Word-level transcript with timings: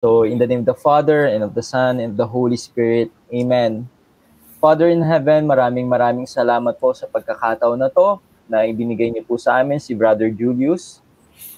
So, 0.00 0.24
in 0.24 0.40
the 0.40 0.48
name 0.48 0.64
of 0.64 0.72
the 0.72 0.80
Father, 0.80 1.28
and 1.28 1.44
of 1.44 1.52
the 1.52 1.60
Son, 1.60 2.00
and 2.00 2.12
of 2.12 2.16
the 2.16 2.24
Holy 2.24 2.56
Spirit. 2.56 3.12
Amen. 3.28 3.84
Father 4.56 4.88
in 4.88 5.04
heaven, 5.04 5.44
maraming 5.44 5.92
maraming 5.92 6.24
salamat 6.24 6.80
po 6.80 6.96
sa 6.96 7.04
pagkakataon 7.04 7.76
na 7.76 7.92
to 7.92 8.16
na 8.48 8.64
ibinigay 8.64 9.12
niyo 9.12 9.28
po 9.28 9.36
sa 9.36 9.60
amin 9.60 9.76
si 9.76 9.92
Brother 9.92 10.32
Julius 10.32 11.04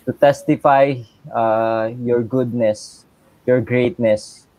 to 0.03 0.11
testify 0.11 0.91
uh, 1.31 1.95
your 2.03 2.27
goodness, 2.27 3.07
your 3.47 3.63
greatness. 3.63 4.51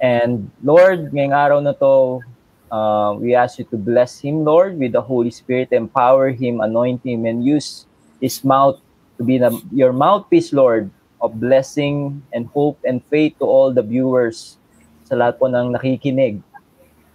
And 0.00 0.48
Lord, 0.64 1.12
ngayong 1.12 1.36
araw 1.36 1.60
na 1.60 1.76
to, 1.84 2.24
uh, 2.72 3.12
we 3.20 3.36
ask 3.36 3.60
you 3.60 3.68
to 3.68 3.76
bless 3.76 4.24
him, 4.24 4.40
Lord, 4.40 4.80
with 4.80 4.96
the 4.96 5.04
Holy 5.04 5.36
Spirit, 5.36 5.68
empower 5.76 6.32
him, 6.32 6.64
anoint 6.64 7.04
him, 7.04 7.28
and 7.28 7.44
use 7.44 7.84
his 8.24 8.40
mouth 8.40 8.80
to 9.16 9.22
be 9.22 9.36
the, 9.36 9.52
your 9.68 9.92
mouthpiece, 9.92 10.56
Lord, 10.56 10.88
of 11.18 11.38
blessing 11.38 12.22
and 12.32 12.46
hope 12.54 12.78
and 12.86 13.02
faith 13.10 13.34
to 13.38 13.46
all 13.46 13.74
the 13.74 13.82
viewers 13.82 14.58
sa 15.04 15.18
lahat 15.18 15.40
po 15.40 15.50
ng 15.50 15.74
nakikinig 15.74 16.38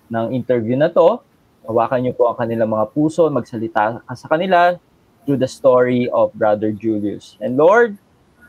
ng 0.09 0.25
interview 0.33 0.75
na 0.75 0.91
to. 0.91 1.21
Hawakan 1.63 2.03
niyo 2.03 2.13
po 2.17 2.27
ang 2.27 2.35
kanilang 2.35 2.73
mga 2.73 2.91
puso, 2.91 3.23
magsalita 3.31 4.03
ka 4.03 4.13
sa 4.17 4.27
kanila 4.27 4.75
through 5.23 5.39
the 5.39 5.47
story 5.47 6.11
of 6.11 6.35
Brother 6.35 6.75
Julius. 6.75 7.39
And 7.39 7.55
Lord, 7.55 7.95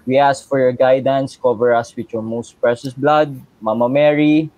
we 0.02 0.18
ask 0.18 0.42
for 0.48 0.59
your 0.59 0.74
guidance, 0.74 1.38
cover 1.38 1.70
us 1.73 1.95
with 1.95 2.10
your 2.10 2.23
most 2.23 2.59
precious 2.59 2.92
blood, 2.92 3.38
Mama 3.62 3.88
Mary, 3.88 4.50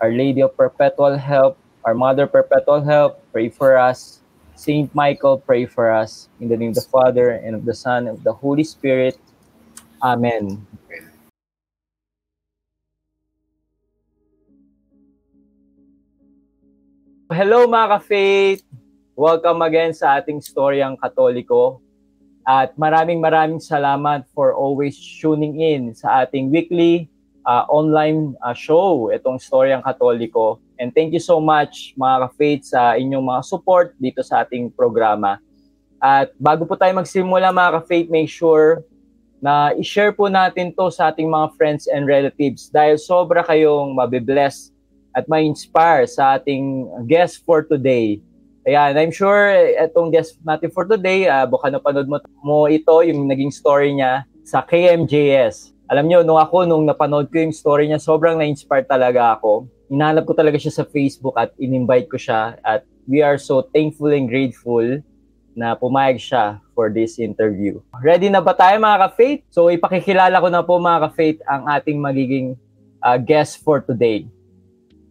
Our 0.00 0.12
Lady 0.12 0.44
of 0.44 0.52
Perpetual 0.52 1.16
Help, 1.16 1.56
our 1.86 1.94
Mother 1.94 2.26
Perpetual 2.26 2.84
Help, 2.84 3.22
pray 3.32 3.48
for 3.48 3.78
us. 3.78 4.20
Saint 4.56 4.92
Michael, 4.94 5.38
pray 5.38 5.64
for 5.64 5.92
us. 5.92 6.28
In 6.40 6.48
the 6.48 6.56
name 6.56 6.70
of 6.70 6.80
the 6.80 6.88
Father, 6.88 7.30
and 7.30 7.54
of 7.54 7.64
the 7.64 7.76
Son, 7.76 8.08
and 8.08 8.18
of 8.18 8.24
the 8.24 8.32
Holy 8.32 8.64
Spirit. 8.64 9.16
Amen. 10.04 10.60
Hello 17.32 17.64
mga 17.64 17.88
ka-faith! 17.96 18.62
Welcome 19.16 19.64
again 19.64 19.96
sa 19.96 20.20
ating 20.20 20.44
Storyang 20.44 21.00
Katoliko. 21.00 21.80
At 22.46 22.76
maraming 22.78 23.18
maraming 23.18 23.58
salamat 23.58 24.28
for 24.36 24.54
always 24.54 24.94
tuning 25.00 25.58
in 25.58 25.96
sa 25.96 26.22
ating 26.22 26.52
weekly 26.52 27.10
uh, 27.48 27.64
online 27.66 28.36
uh, 28.44 28.54
show, 28.54 29.08
itong 29.10 29.40
Storyang 29.40 29.82
Katoliko. 29.82 30.60
And 30.76 30.92
thank 30.92 31.16
you 31.16 31.24
so 31.24 31.40
much 31.40 31.96
mga 31.96 32.28
ka-faith 32.28 32.62
sa 32.68 33.00
inyong 33.00 33.24
mga 33.24 33.42
support 33.48 33.96
dito 33.96 34.20
sa 34.20 34.44
ating 34.44 34.76
programa. 34.76 35.40
At 35.98 36.36
bago 36.36 36.68
po 36.68 36.76
tayo 36.76 36.92
magsimula 36.92 37.48
mga 37.48 37.80
ka-faith, 37.80 38.12
make 38.12 38.28
sure 38.28 38.84
na 39.40 39.72
i-share 39.76 40.12
po 40.12 40.28
natin 40.32 40.72
to 40.72 40.88
sa 40.88 41.12
ating 41.12 41.28
mga 41.28 41.52
friends 41.56 41.84
and 41.90 42.08
relatives 42.08 42.72
dahil 42.72 42.96
sobra 42.96 43.44
kayong 43.44 43.92
mabibless 43.92 44.72
at 45.16 45.24
ma-inspire 45.28 46.04
sa 46.04 46.36
ating 46.36 46.88
guest 47.08 47.44
for 47.44 47.64
today. 47.64 48.20
Ayan, 48.66 48.98
I'm 48.98 49.14
sure 49.14 49.54
itong 49.78 50.10
guest 50.10 50.36
natin 50.42 50.74
for 50.74 50.84
today, 50.84 51.30
uh, 51.30 51.46
baka 51.46 51.70
napanood 51.70 52.10
mo, 52.10 52.18
mo 52.42 52.66
ito, 52.66 52.92
yung 53.06 53.30
naging 53.30 53.54
story 53.54 53.94
niya 53.94 54.26
sa 54.42 54.60
KMJS. 54.66 55.72
Alam 55.86 56.10
niyo, 56.10 56.26
nung 56.26 56.42
ako, 56.42 56.66
nung 56.66 56.82
napanood 56.82 57.30
ko 57.30 57.46
yung 57.46 57.54
story 57.54 57.86
niya, 57.86 58.02
sobrang 58.02 58.34
na-inspire 58.36 58.82
talaga 58.82 59.38
ako. 59.38 59.70
Inahanap 59.86 60.26
ko 60.26 60.34
talaga 60.34 60.58
siya 60.58 60.82
sa 60.82 60.84
Facebook 60.84 61.38
at 61.38 61.54
in-invite 61.62 62.10
ko 62.10 62.18
siya 62.18 62.58
at 62.66 62.82
we 63.06 63.22
are 63.22 63.38
so 63.38 63.62
thankful 63.70 64.10
and 64.10 64.26
grateful 64.26 64.82
na 65.54 65.78
pumayag 65.78 66.18
siya 66.18 66.58
for 66.76 66.92
this 66.92 67.16
interview. 67.16 67.80
Ready 68.04 68.28
na 68.28 68.44
ba 68.44 68.52
tayo 68.52 68.76
mga 68.76 69.08
ka-faith? 69.08 69.40
So 69.48 69.72
ipakikilala 69.72 70.36
ko 70.36 70.48
na 70.52 70.60
po 70.60 70.76
mga 70.76 71.08
ka-faith 71.08 71.40
ang 71.48 71.64
ating 71.64 71.96
magiging 71.96 72.60
uh, 73.00 73.16
guest 73.16 73.64
for 73.64 73.80
today. 73.80 74.28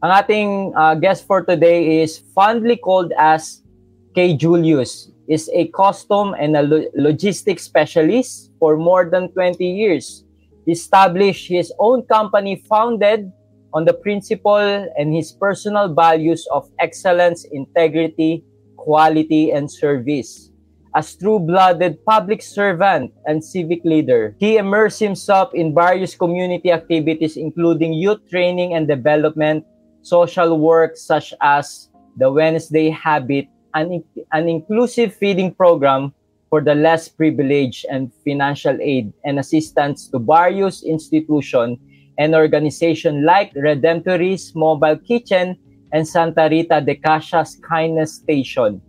Ang 0.05 0.11
ating 0.13 0.49
uh, 0.77 0.93
guest 0.93 1.25
for 1.25 1.41
today 1.41 2.05
is 2.05 2.21
fondly 2.37 2.77
called 2.77 3.09
as 3.17 3.65
K. 4.13 4.37
Julius. 4.37 5.09
Is 5.25 5.49
a 5.57 5.65
custom 5.73 6.37
and 6.37 6.53
a 6.53 6.61
lo- 6.61 6.85
logistics 6.93 7.65
specialist 7.65 8.53
for 8.61 8.77
more 8.77 9.09
than 9.09 9.33
20 9.33 9.57
years. 9.65 10.21
He 10.69 10.77
established 10.77 11.49
his 11.49 11.73
own 11.81 12.05
company 12.05 12.61
founded 12.69 13.33
on 13.73 13.89
the 13.89 13.93
principle 13.97 14.85
and 14.93 15.09
his 15.09 15.33
personal 15.33 15.89
values 15.89 16.45
of 16.53 16.69
excellence, 16.77 17.43
integrity, 17.49 18.45
quality, 18.77 19.49
and 19.49 19.65
service. 19.65 20.53
As 20.95 21.13
true-blooded 21.13 22.05
public 22.05 22.41
servant 22.41 23.11
and 23.27 23.43
civic 23.43 23.83
leader, 23.83 24.33
he 24.39 24.55
immersed 24.55 25.03
himself 25.03 25.51
in 25.53 25.75
various 25.75 26.15
community 26.15 26.71
activities 26.71 27.35
including 27.35 27.91
youth 27.91 28.23
training 28.31 28.75
and 28.75 28.87
development, 28.87 29.65
social 30.03 30.57
work 30.57 30.95
such 30.95 31.33
as 31.41 31.91
the 32.15 32.31
Wednesday 32.31 32.89
Habit, 32.89 33.51
an, 33.73 34.05
an 34.31 34.47
inclusive 34.47 35.13
feeding 35.13 35.53
program 35.53 36.13
for 36.49 36.63
the 36.63 36.75
less 36.75 37.09
privileged 37.09 37.85
and 37.91 38.09
financial 38.23 38.79
aid 38.79 39.11
and 39.25 39.37
assistance 39.37 40.07
to 40.07 40.19
various 40.19 40.81
institutions 40.81 41.77
and 42.17 42.33
organizations 42.33 43.19
like 43.25 43.51
Redemptoris 43.55 44.55
Mobile 44.55 44.95
Kitchen 45.03 45.59
and 45.91 46.07
Santa 46.07 46.47
Rita 46.49 46.79
de 46.79 46.95
Casas 46.95 47.59
Kindness 47.59 48.15
Station. 48.15 48.79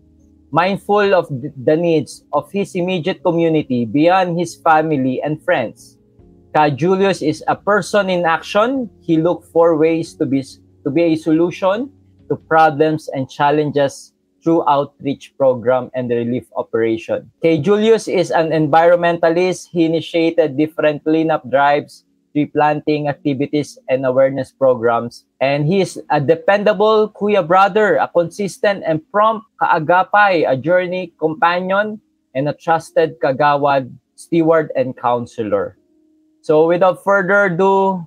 Mindful 0.51 1.15
of 1.15 1.27
the 1.31 1.77
needs 1.77 2.25
of 2.33 2.51
his 2.53 2.75
immediate 2.75 3.23
community 3.23 3.85
beyond 3.85 4.39
his 4.39 4.55
family 4.55 5.21
and 5.21 5.43
friends. 5.43 5.99
Ka 6.55 6.71
Julius 6.71 7.21
is 7.21 7.45
a 7.49 7.57
person 7.59 8.09
in 8.09 8.25
action. 8.25 8.89
He 9.03 9.19
looked 9.19 9.51
for 9.53 9.77
ways 9.77 10.15
to 10.17 10.25
be 10.25 10.41
to 10.87 10.89
be 10.89 11.13
a 11.13 11.17
solution 11.19 11.91
to 12.31 12.37
problems 12.49 13.11
and 13.13 13.29
challenges 13.29 14.17
through 14.41 14.63
outreach 14.71 15.35
program 15.37 15.91
and 15.99 16.09
relief 16.09 16.47
operation. 16.55 17.27
K. 17.43 17.59
Julius 17.59 18.07
is 18.07 18.31
an 18.31 18.55
environmentalist. 18.55 19.75
He 19.75 19.85
initiated 19.85 20.57
different 20.57 21.03
cleanup 21.03 21.43
drives, 21.51 22.06
tree 22.37 22.45
planting 22.45 23.09
activities, 23.09 23.81
and 23.89 24.05
awareness 24.05 24.53
programs. 24.53 25.25
And 25.41 25.65
he 25.65 25.81
is 25.81 25.97
a 26.13 26.21
dependable 26.21 27.09
kuya 27.17 27.41
brother, 27.41 27.97
a 27.97 28.05
consistent 28.13 28.85
and 28.85 29.01
prompt 29.09 29.49
kaagapay, 29.57 30.45
a 30.45 30.53
journey 30.53 31.17
companion, 31.17 31.97
and 32.37 32.45
a 32.45 32.53
trusted 32.53 33.17
kagawad, 33.25 33.89
steward, 34.21 34.69
and 34.77 34.93
counselor. 34.93 35.81
So 36.45 36.69
without 36.69 37.01
further 37.01 37.49
ado, 37.49 38.05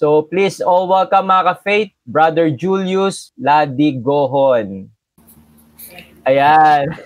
So 0.00 0.24
please 0.24 0.64
all 0.64 0.88
welcome 0.88 1.28
mga 1.28 1.60
ka-faith, 1.60 1.92
Brother 2.08 2.48
Julius 2.48 3.36
Ladigohon. 3.36 4.88
Ayan. 6.24 6.96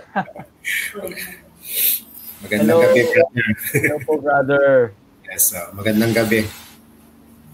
Magandang 2.39 2.71
Hello. 2.71 2.87
gabi, 2.87 3.03
brother. 3.11 3.45
Hello 3.75 3.97
po, 4.07 4.13
brother. 4.23 4.95
Yes, 5.35 5.51
uh, 5.51 5.67
magandang 5.75 6.15
gabi. 6.15 6.47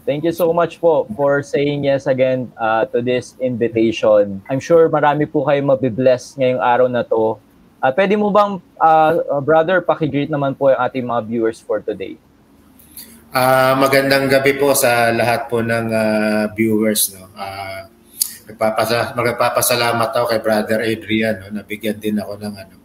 Thank 0.05 0.29
you 0.29 0.37
so 0.37 0.53
much 0.53 0.77
po 0.85 1.09
for 1.17 1.41
saying 1.41 1.89
yes 1.89 2.05
again 2.05 2.53
uh, 2.61 2.85
to 2.93 3.01
this 3.01 3.33
invitation. 3.41 4.45
I'm 4.53 4.61
sure 4.61 4.85
marami 4.93 5.25
po 5.25 5.49
kayo 5.49 5.65
mabibless 5.65 6.37
ngayong 6.37 6.61
araw 6.61 6.93
na 6.93 7.09
to. 7.09 7.41
Uh, 7.81 7.89
pwede 7.97 8.21
mo 8.21 8.29
bang, 8.29 8.61
uh, 8.85 9.41
brother, 9.41 9.81
pakigreet 9.81 10.29
naman 10.29 10.53
po 10.53 10.69
yung 10.69 10.77
ating 10.77 11.09
mga 11.09 11.25
viewers 11.25 11.57
for 11.57 11.81
today? 11.81 12.21
Ah, 13.33 13.73
magandang 13.73 14.29
gabi 14.29 14.61
po 14.61 14.77
sa 14.77 15.09
lahat 15.17 15.49
po 15.49 15.65
ng 15.65 15.89
ah, 15.89 16.53
viewers 16.53 17.17
no. 17.17 17.33
Ah, 17.33 17.89
nagpapasa 18.45 19.17
magpapasalamat 19.17 20.11
ako 20.13 20.25
kay 20.29 20.41
Brother 20.45 20.85
Adrian 20.85 21.41
no, 21.41 21.49
nabigyan 21.49 21.97
din 21.97 22.21
ako 22.21 22.37
ng 22.45 22.55
ano 22.61 22.80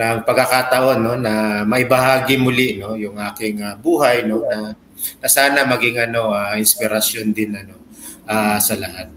ng 0.00 0.24
pagkakataon 0.24 0.96
no 0.96 1.12
na 1.20 1.60
maibahagi 1.68 2.40
muli 2.40 2.80
no 2.80 2.96
yung 2.96 3.20
aking 3.20 3.60
ah, 3.60 3.76
buhay 3.76 4.24
no 4.24 4.40
na, 4.48 4.72
na 5.20 5.28
sana 5.28 5.68
maging 5.68 6.08
ano 6.08 6.32
ah, 6.32 6.56
inspirasyon 6.56 7.36
din 7.36 7.52
ano 7.52 7.76
ah, 8.24 8.56
sa 8.56 8.80
lahat. 8.80 9.12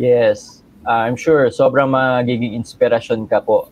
Yes. 0.00 0.64
Uh, 0.80 1.04
I'm 1.04 1.20
sure 1.20 1.44
sobrang 1.52 1.92
magiging 1.92 2.56
inspirasyon 2.56 3.28
ka 3.28 3.44
po, 3.44 3.68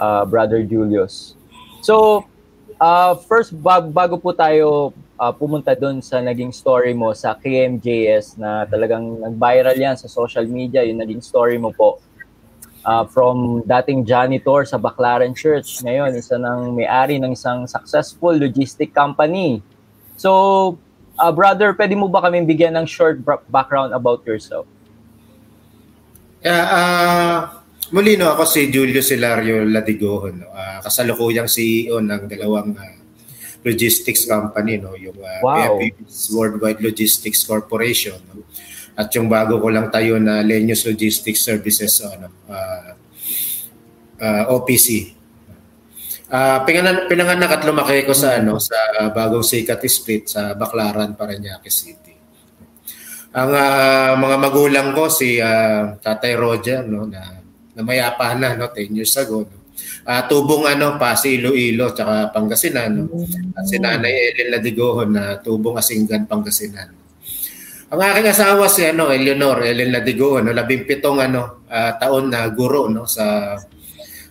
uh, 0.00 0.24
Brother 0.24 0.64
Julius. 0.64 1.36
So, 1.84 2.24
uh, 2.80 3.12
first, 3.28 3.52
bag- 3.52 3.92
bago 3.92 4.16
po 4.16 4.32
tayo 4.32 4.96
uh, 5.20 5.32
pumunta 5.36 5.76
doon 5.76 6.00
sa 6.00 6.24
naging 6.24 6.48
story 6.48 6.96
mo 6.96 7.12
sa 7.12 7.36
KMJS 7.36 8.40
na 8.40 8.64
talagang 8.64 9.20
nag-viral 9.20 9.76
yan 9.76 10.00
sa 10.00 10.08
social 10.08 10.48
media, 10.48 10.80
yung 10.80 10.96
naging 10.96 11.20
story 11.20 11.60
mo 11.60 11.76
po. 11.76 12.00
Uh, 12.86 13.02
from 13.02 13.66
dating 13.66 14.06
janitor 14.06 14.62
sa 14.62 14.78
Baclaran 14.78 15.34
Church, 15.34 15.82
ngayon 15.82 16.14
isa 16.14 16.38
ng 16.38 16.70
may-ari 16.70 17.18
ng 17.18 17.34
isang 17.34 17.66
successful 17.66 18.30
logistic 18.30 18.94
company. 18.94 19.58
So, 20.14 20.78
uh, 21.18 21.34
brother, 21.34 21.74
pwede 21.74 21.98
mo 21.98 22.06
ba 22.06 22.22
kami 22.22 22.46
bigyan 22.46 22.78
ng 22.78 22.86
short 22.86 23.18
background 23.50 23.90
about 23.90 24.22
yourself? 24.22 24.70
Yeah, 26.46 26.62
ah 26.62 27.38
muli 27.90 28.14
no, 28.14 28.30
ako 28.30 28.46
si 28.46 28.70
Julio 28.70 29.02
Hilario 29.02 29.66
Ladigohon, 29.66 30.46
no, 30.46 30.54
ah, 30.54 30.78
kasalukuyang 30.78 31.50
CEO 31.50 31.98
ng 31.98 32.30
dalawang 32.30 32.70
ah, 32.78 32.94
logistics 33.66 34.30
company 34.30 34.78
no 34.78 34.94
yung 34.94 35.18
uh, 35.18 35.42
Wow. 35.42 35.82
PFP's 35.82 36.30
Worldwide 36.30 36.78
Logistics 36.78 37.42
Corporation 37.42 38.14
no? 38.30 38.46
At 38.96 39.12
yung 39.12 39.28
bago 39.28 39.60
ko 39.60 39.68
lang 39.68 39.92
tayo 39.92 40.16
na 40.16 40.40
Lenius 40.40 40.88
Logistics 40.88 41.44
Services 41.44 42.00
ano 42.00 42.32
uh, 42.48 42.90
uh, 44.20 44.44
OPC 44.56 45.16
Ah, 46.26 46.66
pinanganak, 46.66 47.06
pinanganak 47.06 47.50
at 47.54 47.62
lumaki 47.62 48.02
ko 48.02 48.10
sa 48.10 48.42
ano 48.42 48.58
sa 48.58 48.74
bagong 49.14 49.46
Sikat 49.46 49.78
Street 49.86 50.26
sa 50.26 50.58
Baclaran, 50.58 51.14
Parañaque 51.14 51.70
City. 51.70 52.18
Ang 53.30 53.50
ah, 53.54 54.18
mga 54.18 54.36
magulang 54.42 54.90
ko 54.90 55.06
si 55.06 55.38
ah, 55.38 55.94
Tatay 55.94 56.34
Roger 56.34 56.82
no 56.82 57.06
na 57.06 57.38
namayapa 57.78 58.34
na 58.34 58.58
no 58.58 58.74
10 58.74 58.98
years 58.98 59.14
ago 59.14 59.46
no. 59.46 59.70
Ah, 60.02 60.26
tubong 60.26 60.66
ano 60.66 60.98
pa 60.98 61.14
si 61.14 61.38
Iloilo 61.38 61.94
tsaka 61.94 62.34
Pangasinan 62.34 63.06
no. 63.06 63.22
At 63.54 63.70
si 63.70 63.78
Nanay 63.78 64.34
Ellen 64.34 64.58
Ladigohon 64.58 65.14
na 65.14 65.38
tubong 65.38 65.78
Asinggan 65.78 66.26
Pangasinan. 66.26 67.05
Ang 67.86 68.00
aking 68.02 68.26
asawa 68.34 68.66
si 68.66 68.82
ano 68.82 69.14
Eleanor 69.14 69.62
Ellen 69.62 69.94
Ladigohon 69.94 70.42
no, 70.42 70.50
labing 70.50 70.82
pitong 70.90 71.22
ano 71.22 71.62
ah, 71.70 71.94
taon 71.94 72.34
na 72.34 72.42
guro 72.50 72.90
no 72.90 73.06
sa 73.06 73.54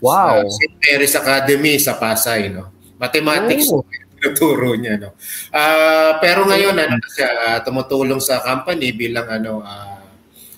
Wow. 0.03 0.43
sa 0.51 0.59
St. 0.59 0.75
Mary's 0.75 1.15
Academy 1.15 1.79
sa 1.79 1.95
Pasay, 1.95 2.51
no? 2.51 2.67
Mathematics 2.99 3.71
Oh. 3.71 3.81
tinuturo 4.19 4.75
niya, 4.75 4.99
no? 4.99 5.15
Ah, 5.55 6.19
pero 6.19 6.43
ngayon 6.43 6.75
ano 6.75 6.99
siya 7.15 7.29
ah, 7.31 7.59
tumutulong 7.63 8.19
sa 8.19 8.43
company 8.43 8.91
bilang 8.91 9.25
ano 9.31 9.63
ah, 9.63 10.03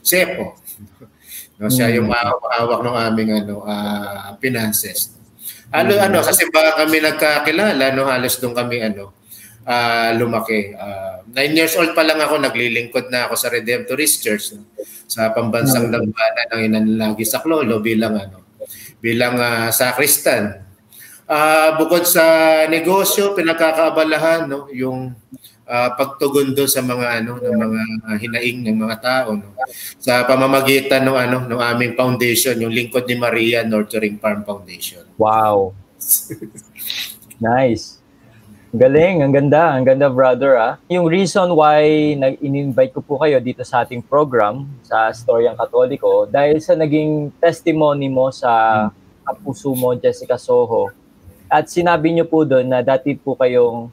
sepo. 0.02 0.58
No, 1.62 1.70
siya 1.70 1.90
yung 1.94 2.10
hawak 2.10 2.82
ng 2.82 2.98
aming 2.98 3.30
ano 3.46 3.62
ah, 3.62 4.34
finances. 4.42 5.14
Ano 5.70 5.94
ano 6.02 6.26
sa 6.26 6.34
simbahan 6.34 6.82
kami 6.82 6.98
nagkakilala, 6.98 7.94
no? 7.94 8.10
Halos 8.10 8.42
doon 8.42 8.58
kami 8.58 8.82
ano 8.82 9.14
ah, 9.68 10.16
lumaki. 10.16 10.72
Ah, 10.74 11.22
nine 11.28 11.54
years 11.54 11.76
old 11.76 11.92
pa 11.92 12.08
lang 12.08 12.24
ako, 12.24 12.40
naglilingkod 12.40 13.12
na 13.12 13.28
ako 13.28 13.36
sa 13.36 13.52
Redemptorist 13.52 14.24
Church 14.24 14.56
no? 14.56 14.64
sa 15.08 15.36
pambansang 15.36 15.92
dambana 15.92 16.42
ng 16.56 16.62
inanlagi 16.72 17.28
sa 17.28 17.44
Clolo 17.44 17.84
bilang 17.84 18.16
ano 18.16 18.48
bilang 18.98 19.38
uh, 19.38 19.70
sakristan. 19.70 20.64
Ah, 21.28 21.76
bukod 21.76 22.08
sa 22.08 22.24
negosyo, 22.72 23.36
pinagkakaabalahan 23.36 24.48
no 24.48 24.72
yung 24.72 25.12
ah, 25.68 25.92
pagtugon 25.92 26.56
doon 26.56 26.72
sa 26.72 26.80
mga 26.80 27.24
ano 27.24 27.36
ng 27.36 27.58
mga 27.60 27.82
ah, 28.08 28.18
hinaing 28.18 28.64
ng 28.64 28.78
mga 28.80 28.98
tao 29.04 29.36
no 29.36 29.52
sa 30.00 30.24
pamamagitan 30.24 31.04
ng 31.04 31.18
ano 31.20 31.38
ng 31.44 31.62
aming 31.76 31.94
foundation 32.00 32.56
yung 32.56 32.72
Lingkod 32.72 33.04
ni 33.04 33.20
Maria 33.20 33.68
Nurturing 33.68 34.18
Farm 34.24 34.48
Foundation. 34.48 35.04
Wow. 35.20 35.76
Nice. 37.38 37.97
Galing, 38.76 39.24
ang 39.24 39.32
ganda, 39.32 39.72
ang 39.72 39.88
ganda 39.88 40.12
brother 40.12 40.60
ah. 40.60 40.76
Yung 40.92 41.08
reason 41.08 41.56
why 41.56 41.88
nag-invite 42.20 42.92
ko 42.92 43.00
po 43.00 43.16
kayo 43.16 43.40
dito 43.40 43.64
sa 43.64 43.88
ating 43.88 44.04
program 44.04 44.68
sa 44.84 45.08
Storyang 45.16 45.56
Katoliko 45.56 46.28
dahil 46.28 46.60
sa 46.60 46.76
naging 46.76 47.32
testimony 47.40 48.12
mo 48.12 48.28
sa 48.28 48.92
kapuso 49.24 49.72
mo 49.72 49.96
Jessica 49.96 50.36
Soho. 50.36 50.92
At 51.48 51.72
sinabi 51.72 52.12
niyo 52.12 52.28
po 52.28 52.44
doon 52.44 52.68
na 52.68 52.84
dati 52.84 53.16
po 53.16 53.40
kayong 53.40 53.88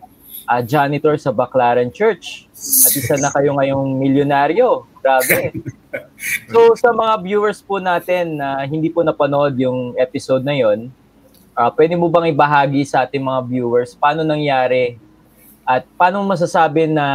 ah, 0.50 0.58
janitor 0.58 1.14
sa 1.22 1.30
Baclaran 1.30 1.94
Church. 1.94 2.50
At 2.58 2.90
isa 2.98 3.14
na 3.14 3.30
kayo 3.30 3.54
ngayong 3.54 3.94
milyonaryo. 3.94 4.90
Grabe. 4.98 5.38
So 6.50 6.74
sa 6.74 6.90
mga 6.90 7.22
viewers 7.22 7.62
po 7.62 7.78
natin 7.78 8.42
na 8.42 8.66
hindi 8.66 8.90
po 8.90 9.06
napanood 9.06 9.54
yung 9.54 9.94
episode 9.94 10.42
na 10.42 10.56
yon, 10.56 10.90
ah 11.54 11.70
pwede 11.70 11.94
mo 11.94 12.10
bang 12.10 12.34
ibahagi 12.34 12.82
sa 12.82 13.06
ating 13.06 13.22
mga 13.22 13.40
viewers 13.46 13.94
paano 13.94 14.26
nangyari 14.26 14.98
at 15.64 15.86
paano 15.96 16.20
masasabi 16.26 16.90
na 16.90 17.06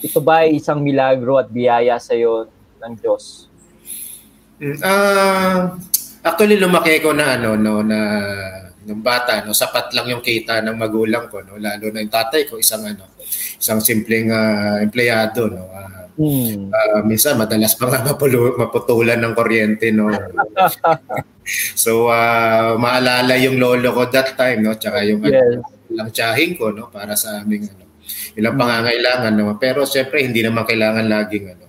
ito 0.00 0.16
ba 0.22 0.46
ay 0.48 0.56
isang 0.56 0.80
milagro 0.80 1.36
at 1.36 1.52
biyaya 1.52 2.00
sa 2.00 2.16
iyo 2.16 2.48
ng 2.80 2.94
Diyos? 2.96 3.52
Ah, 4.80 5.76
actually 6.24 6.56
lumaki 6.56 7.04
ko 7.04 7.12
na 7.12 7.36
ano 7.36 7.56
no 7.56 7.84
na 7.84 8.00
ng 8.80 9.02
bata 9.04 9.44
no 9.44 9.52
sapat 9.52 9.92
lang 9.92 10.08
yung 10.08 10.24
kita 10.24 10.64
ng 10.64 10.76
magulang 10.76 11.28
ko 11.28 11.44
no 11.44 11.60
lalo 11.60 11.92
na 11.92 12.00
yung 12.00 12.12
tatay 12.12 12.48
ko 12.48 12.56
isang 12.56 12.84
ano 12.84 13.12
isang 13.60 13.80
simpleng 13.80 14.32
ah, 14.32 14.80
empleyado 14.80 15.48
no 15.52 15.64
Ah, 15.72 16.08
Hmm. 16.20 16.68
Ah, 16.68 17.00
minsan 17.00 17.40
madalas 17.40 17.72
pa 17.80 17.88
nga 17.88 18.04
mapulo, 18.12 18.52
maputulan 18.60 19.16
ng 19.16 19.32
kuryente 19.32 19.88
no. 19.88 20.12
so 21.84 22.12
ah, 22.12 22.76
maalala 22.76 23.40
yung 23.40 23.56
lolo 23.56 23.88
ko 23.96 24.04
that 24.12 24.36
time 24.36 24.60
no, 24.60 24.76
tsaka 24.76 25.00
yung 25.08 25.24
Yes. 25.24 25.64
lang 25.96 26.12
tsahin 26.12 26.60
ko 26.60 26.76
no 26.76 26.92
para 26.92 27.16
sa 27.16 27.40
aming 27.40 27.72
ano 27.72 27.88
ilang 28.36 28.52
pangangailangan 28.60 29.32
no. 29.32 29.56
Pero 29.56 29.88
siyempre 29.88 30.20
hindi 30.20 30.44
naman 30.44 30.68
kailangan 30.68 31.08
laging 31.08 31.56
ano 31.56 31.64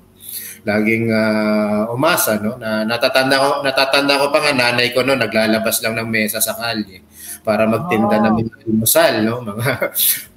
laging 0.67 1.05
ah, 1.15 1.87
umasa 1.95 2.35
no 2.43 2.59
na 2.59 2.83
natatanda 2.83 3.39
ko 3.39 3.49
natatanda 3.63 4.19
ko 4.19 4.35
pa 4.35 4.39
nga 4.43 4.51
nanay 4.51 4.91
ko 4.91 4.99
no 5.07 5.15
naglalabas 5.15 5.79
lang 5.79 5.95
ng 5.95 6.11
mesa 6.11 6.43
sa 6.43 6.59
kalye 6.59 6.99
para 7.41 7.65
magtinda 7.65 8.15
Ah. 8.15 8.23
ng 8.29 8.35
mga 8.37 8.55
almusal 8.63 9.13
no 9.25 9.33
mga 9.49 9.73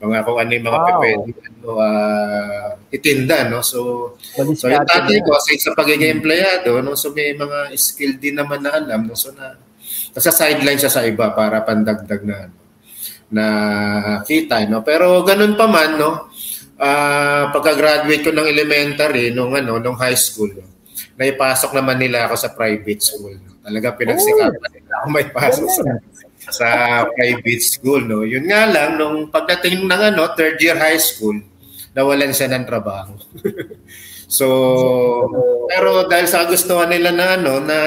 mga 0.01 0.19
kung 0.25 0.39
ano 0.41 0.51
yung 0.51 0.67
mga 0.67 0.81
Wow. 0.81 0.99
pwede 0.99 1.31
ano 1.45 1.69
ah, 1.79 2.69
itinda 2.89 3.37
no 3.47 3.61
so 3.61 3.81
So 4.35 4.67
yung 4.67 4.83
tatay 4.83 5.23
ko, 5.23 5.31
sa 5.39 5.51
sa 5.55 5.79
pagiging 5.79 6.19
empleyado, 6.19 6.83
no, 6.83 6.99
so 6.99 7.15
may 7.15 7.37
mga 7.39 7.71
skill 7.79 8.19
din 8.19 8.35
naman 8.35 8.67
na 8.67 8.75
alam. 8.75 9.07
No, 9.07 9.15
so 9.15 9.31
na, 9.31 9.55
nasa 10.11 10.35
sideline 10.35 10.75
siya 10.75 10.91
sa 10.91 11.07
iba 11.07 11.31
para 11.31 11.63
pandagdag 11.63 12.23
na, 12.27 12.37
ano, 12.51 12.57
na 13.31 13.45
kita. 14.27 14.67
No? 14.67 14.83
Pero 14.83 15.23
ganun 15.23 15.55
pa 15.55 15.71
man, 15.71 15.95
no, 15.95 16.31
ah 16.83 17.55
pagka-graduate 17.55 18.27
ko 18.27 18.31
ng 18.35 18.49
elementary, 18.49 19.31
nung, 19.31 19.55
ano, 19.55 19.79
nung 19.79 19.95
high 19.95 20.19
school, 20.19 20.51
no, 20.51 20.67
naipasok 21.15 21.71
naman 21.73 22.03
nila 22.03 22.27
ako 22.27 22.35
sa 22.35 22.51
private 22.51 23.01
school. 23.01 23.39
No? 23.39 23.55
Talaga 23.63 23.95
pinagsikapan 23.95 24.71
nila 24.75 24.93
ako 24.99 25.07
may 25.11 25.27
pasok 25.31 25.69
sa, 25.71 25.83
sa 26.51 27.03
private 27.13 27.63
school. 27.63 28.03
No? 28.05 28.25
Yun 28.25 28.49
nga 28.49 28.69
lang, 28.69 29.01
nung 29.01 29.29
pagdating 29.29 29.85
ng 29.85 30.03
ano, 30.15 30.29
third 30.37 30.61
year 30.61 30.77
high 30.77 31.01
school, 31.01 31.39
nawalan 31.95 32.35
siya 32.35 32.53
ng 32.53 32.65
trabaho. 32.67 33.15
So, 34.25 34.49
pero 35.71 36.09
dahil 36.11 36.27
sa 36.27 36.49
gustuhan 36.49 36.91
nila 36.91 37.15
na 37.15 37.39
ano 37.39 37.61
na 37.63 37.79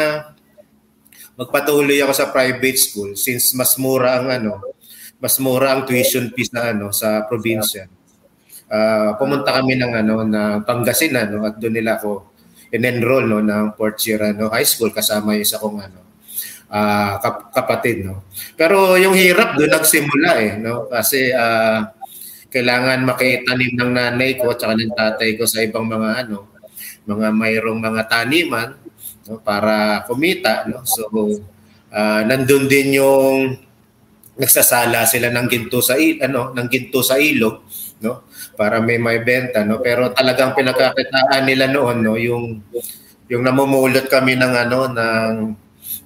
magpatuloy 1.35 1.99
ako 1.99 2.13
sa 2.15 2.29
private 2.31 2.79
school 2.79 3.19
since 3.19 3.51
mas 3.51 3.75
mura 3.75 4.15
ang 4.15 4.31
ano, 4.31 4.61
mas 5.17 5.35
mura 5.43 5.75
ang 5.75 5.83
tuition 5.83 6.31
fees 6.31 6.53
na 6.55 6.71
ano 6.71 6.93
sa 6.95 7.25
probinsya. 7.27 7.91
Ah, 8.67 9.15
pumunta 9.15 9.55
kami 9.55 9.79
ng 9.79 9.93
ano 9.95 10.27
na 10.27 10.59
Pangasinan 10.59 11.31
no 11.31 11.47
at 11.47 11.55
doon 11.55 11.79
nila 11.79 11.95
ako 11.99 12.35
in-enroll 12.67 13.23
no 13.23 13.39
ng 13.39 13.79
fourth 13.79 14.03
year 14.03 14.19
ano 14.19 14.51
high 14.51 14.67
school 14.67 14.91
kasama 14.91 15.39
yung 15.39 15.47
isa 15.47 15.55
kong 15.55 15.79
ano 15.87 15.99
ah, 16.71 17.19
kap- 17.23 17.51
kapatid 17.55 18.03
no. 18.03 18.27
Pero 18.59 18.99
yung 18.99 19.15
hirap 19.15 19.55
doon 19.55 19.71
nagsimula 19.71 20.31
eh 20.43 20.51
no? 20.59 20.87
Kasi 20.91 21.31
ah, 21.31 21.91
kailangan 22.51 23.03
makitanim 23.03 23.75
ng 23.75 23.91
nanay 23.91 24.39
ko 24.39 24.55
at 24.55 24.63
ng 24.63 24.95
tatay 24.95 25.35
ko 25.35 25.43
sa 25.43 25.63
ibang 25.63 25.87
mga 25.87 26.27
ano 26.27 26.47
mga 27.07 27.31
mayroong 27.31 27.79
mga 27.79 28.03
taniman 28.11 28.75
no, 29.27 29.39
para 29.39 30.03
kumita 30.07 30.67
no? 30.67 30.83
So 30.83 31.07
ah, 31.91 32.23
nandun 32.23 32.67
din 32.67 32.99
yung 32.99 33.55
nagsasala 34.37 35.09
sila 35.09 35.33
ng 35.33 35.47
ginto 35.49 35.81
sa 35.81 35.97
il, 35.97 36.21
ano 36.21 36.53
ng 36.53 36.67
ginto 36.69 37.01
sa 37.01 37.17
ilog 37.17 37.63
no? 38.03 38.27
Para 38.57 38.83
may 38.83 38.99
may 38.99 39.23
benta 39.23 39.63
no? 39.63 39.79
Pero 39.79 40.11
talagang 40.11 40.53
pinagkakitaan 40.53 41.47
nila 41.47 41.71
noon 41.71 41.97
no? 42.03 42.19
Yung 42.19 42.59
yung 43.27 43.43
namumulot 43.43 44.07
kami 44.07 44.39
ng 44.39 44.53
ano 44.55 44.79
ng 44.91 45.31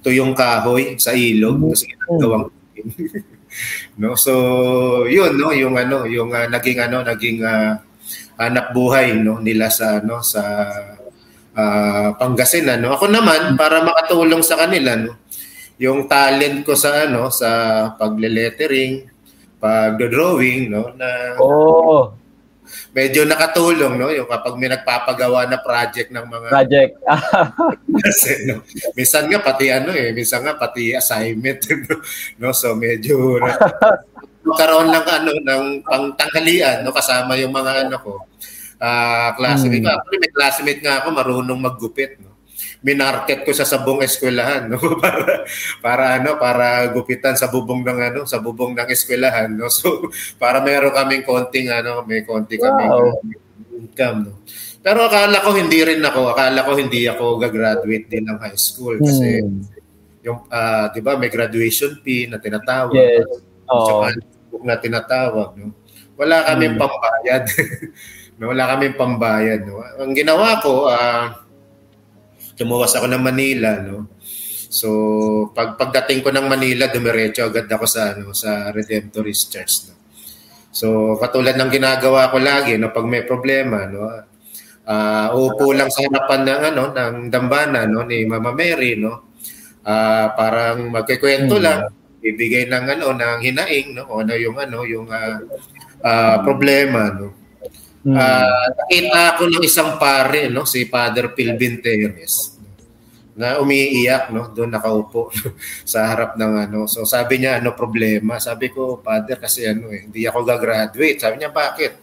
tuyong 0.02 0.34
kahoy 0.34 0.98
sa 0.98 1.14
ilog. 1.14 1.62
Tapos 1.62 1.82
ginagawang 1.86 2.46
no 4.00 4.16
so 4.16 4.32
yun 5.06 5.36
no 5.36 5.52
yung 5.52 5.76
ano 5.76 6.08
yung 6.08 6.32
ah, 6.32 6.48
naging 6.48 6.80
ano 6.80 7.04
naging 7.04 7.44
ah, 7.44 7.78
hanap 8.40 8.72
buhay 8.72 9.12
no 9.12 9.38
nila 9.38 9.68
sa 9.68 10.00
ano 10.00 10.24
sa 10.24 10.42
ah, 11.54 12.16
Pangasinan 12.16 12.80
no. 12.80 12.96
Ako 12.96 13.06
naman 13.12 13.54
para 13.54 13.84
makatulong 13.84 14.42
sa 14.42 14.56
kanila 14.56 14.96
no 14.96 15.14
yung 15.80 16.06
talent 16.06 16.62
ko 16.62 16.78
sa 16.78 17.08
ano 17.08 17.28
sa 17.32 17.48
pagle-lettering 17.98 19.08
pagdo-drawing 19.58 20.70
no 20.70 20.94
na 20.94 21.38
Oh, 21.38 22.14
medyo 22.92 23.22
nakatulong 23.24 23.94
no 23.96 24.08
yung 24.12 24.28
kapag 24.28 24.54
may 24.56 24.70
nagpapagawa 24.72 25.48
na 25.48 25.60
project 25.60 26.08
ng 26.10 26.26
mga 26.26 26.48
project. 26.48 26.92
kasi 28.04 28.30
no 28.48 28.64
minsan 28.96 29.28
nga 29.28 29.40
pati 29.40 29.70
ano 29.72 29.90
eh 29.92 30.10
minsan 30.10 30.44
nga 30.44 30.56
pati 30.56 30.96
assignment 30.96 31.60
no, 31.68 32.00
no? 32.48 32.56
so 32.56 32.72
medyo 32.76 33.38
karoon 34.58 34.90
lang 34.90 35.06
ano 35.06 35.32
ng 35.38 35.64
pangtanghalian 35.86 36.82
no 36.82 36.92
kasama 36.92 37.38
yung 37.38 37.54
mga 37.54 37.88
ano 37.88 37.96
ko 38.00 38.14
ah 38.82 39.30
classmate 39.38 39.86
Hmm. 39.86 39.94
Actually, 39.94 40.18
may 40.18 40.32
classmate 40.34 40.82
nga 40.82 41.04
ako 41.04 41.14
marunong 41.14 41.60
maggupit 41.60 42.18
no 42.18 42.31
minarket 42.82 43.46
ko 43.46 43.54
sa 43.54 43.62
sabong 43.62 44.02
eskwelahan 44.02 44.66
no 44.66 44.78
para 45.02 45.46
para 45.78 46.04
ano 46.18 46.30
para 46.34 46.90
gupitan 46.90 47.38
sa 47.38 47.46
bubong 47.46 47.86
ng 47.86 48.00
ano 48.12 48.20
sa 48.26 48.42
bubong 48.42 48.74
ng 48.74 48.90
eskwelahan 48.90 49.54
no 49.54 49.70
so 49.70 50.10
para 50.42 50.58
meron 50.58 50.90
kaming 50.90 51.22
konting 51.22 51.70
ano 51.70 52.02
may 52.02 52.26
konti 52.26 52.58
kaming 52.58 52.90
wow. 52.90 53.14
income 53.78 54.18
no 54.26 54.32
pero 54.82 55.06
akala 55.06 55.46
ko 55.46 55.54
hindi 55.54 55.78
rin 55.86 56.02
ako 56.02 56.34
akala 56.34 56.66
ko 56.66 56.74
hindi 56.74 57.06
ako 57.06 57.38
gagraduate 57.38 58.10
din 58.10 58.26
ng 58.26 58.38
high 58.42 58.58
school 58.58 58.98
kasi 58.98 59.46
hmm. 59.46 59.62
yung 60.26 60.42
uh, 60.50 60.90
'di 60.90 61.00
ba 61.06 61.14
may 61.14 61.30
graduation 61.30 62.02
fee 62.02 62.26
na 62.26 62.42
tinatawag 62.42 62.98
yes. 62.98 63.30
oh. 63.70 64.10
na 64.66 64.74
tinatawag 64.74 65.54
no 65.54 65.70
wala 66.18 66.50
kaming 66.50 66.74
hmm. 66.74 66.82
pambayad 66.82 67.44
no 68.42 68.50
wala 68.50 68.64
kaming 68.74 68.98
pambayad 68.98 69.60
no 69.70 69.78
ang 70.02 70.18
ginawa 70.18 70.58
ko 70.58 70.90
uh, 70.90 71.30
Tumuwas 72.62 72.94
ako 72.94 73.10
ng 73.10 73.22
Manila, 73.26 73.82
no? 73.82 74.06
So, 74.70 74.88
pag 75.50 75.74
pagdating 75.74 76.22
ko 76.22 76.30
ng 76.30 76.46
Manila, 76.46 76.86
dumiretso 76.88 77.42
agad 77.42 77.66
ako 77.66 77.84
sa 77.90 78.14
ano 78.14 78.30
sa 78.30 78.70
Redemptorist 78.70 79.50
Church, 79.50 79.90
no. 79.90 79.98
So, 80.72 81.18
katulad 81.18 81.58
ng 81.58 81.68
ginagawa 81.68 82.30
ko 82.30 82.38
lagi, 82.38 82.78
no, 82.78 82.94
pag 82.94 83.04
may 83.04 83.26
problema, 83.26 83.84
no, 83.84 84.08
uh, 84.86 85.28
upo 85.34 85.74
lang 85.74 85.90
sa 85.90 86.06
harapan 86.06 86.40
ng 86.46 86.60
ano 86.72 86.82
ng 86.94 87.14
dambana 87.28 87.84
no 87.84 88.06
ni 88.06 88.24
Mama 88.24 88.54
Mary, 88.54 88.94
no. 88.94 89.34
Uh, 89.82 90.30
parang 90.38 90.88
magkikwento 90.94 91.58
hmm. 91.58 91.64
lang, 91.66 91.90
bibigay 92.22 92.70
ng 92.70 92.84
ano 92.86 93.06
ng 93.12 93.38
hinaing, 93.42 93.98
no, 93.98 94.06
ano 94.06 94.32
yung 94.38 94.56
ano 94.56 94.86
yung 94.86 95.10
uh, 95.10 95.36
uh, 96.00 96.36
problema, 96.46 97.10
no. 97.10 97.42
Mm. 98.02 98.18
Uh, 98.18 98.66
nakita 98.82 99.38
ko 99.38 99.42
ng 99.46 99.62
isang 99.62 99.94
pare, 99.94 100.50
no, 100.50 100.66
si 100.66 100.90
Father 100.90 101.30
Pilvin 101.38 101.78
Teres, 101.78 102.51
na 103.32 103.56
umiiyak, 103.60 104.28
no, 104.28 104.52
doon 104.52 104.68
nakaupo 104.72 105.32
sa 105.88 106.04
harap 106.12 106.36
ng 106.36 106.52
ano. 106.68 106.80
So 106.84 107.08
sabi 107.08 107.40
niya, 107.40 107.60
ano 107.60 107.72
problema? 107.72 108.36
Sabi 108.36 108.68
ko, 108.68 109.00
Father, 109.00 109.40
kasi 109.40 109.64
ano 109.64 109.88
eh, 109.88 110.04
hindi 110.08 110.28
ako 110.28 110.44
gagraduate. 110.44 111.16
Sabi 111.16 111.40
niya, 111.40 111.48
bakit? 111.48 111.96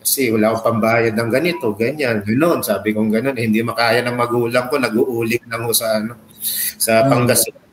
Kasi 0.00 0.32
wala 0.32 0.56
akong 0.56 0.80
pambayad 0.80 1.12
ng 1.12 1.30
ganito, 1.30 1.76
ganyan, 1.76 2.24
ganoon. 2.24 2.64
Sabi 2.64 2.96
ko 2.96 3.04
ganoon, 3.04 3.36
eh, 3.36 3.44
hindi 3.44 3.60
makaya 3.60 4.00
ng 4.00 4.16
magulang 4.16 4.72
ko, 4.72 4.80
nag-uulik 4.80 5.44
ho 5.44 5.72
sa 5.76 6.00
ano, 6.00 6.16
sa 6.80 7.04
hmm. 7.04 7.08
Pangasinan. 7.12 7.64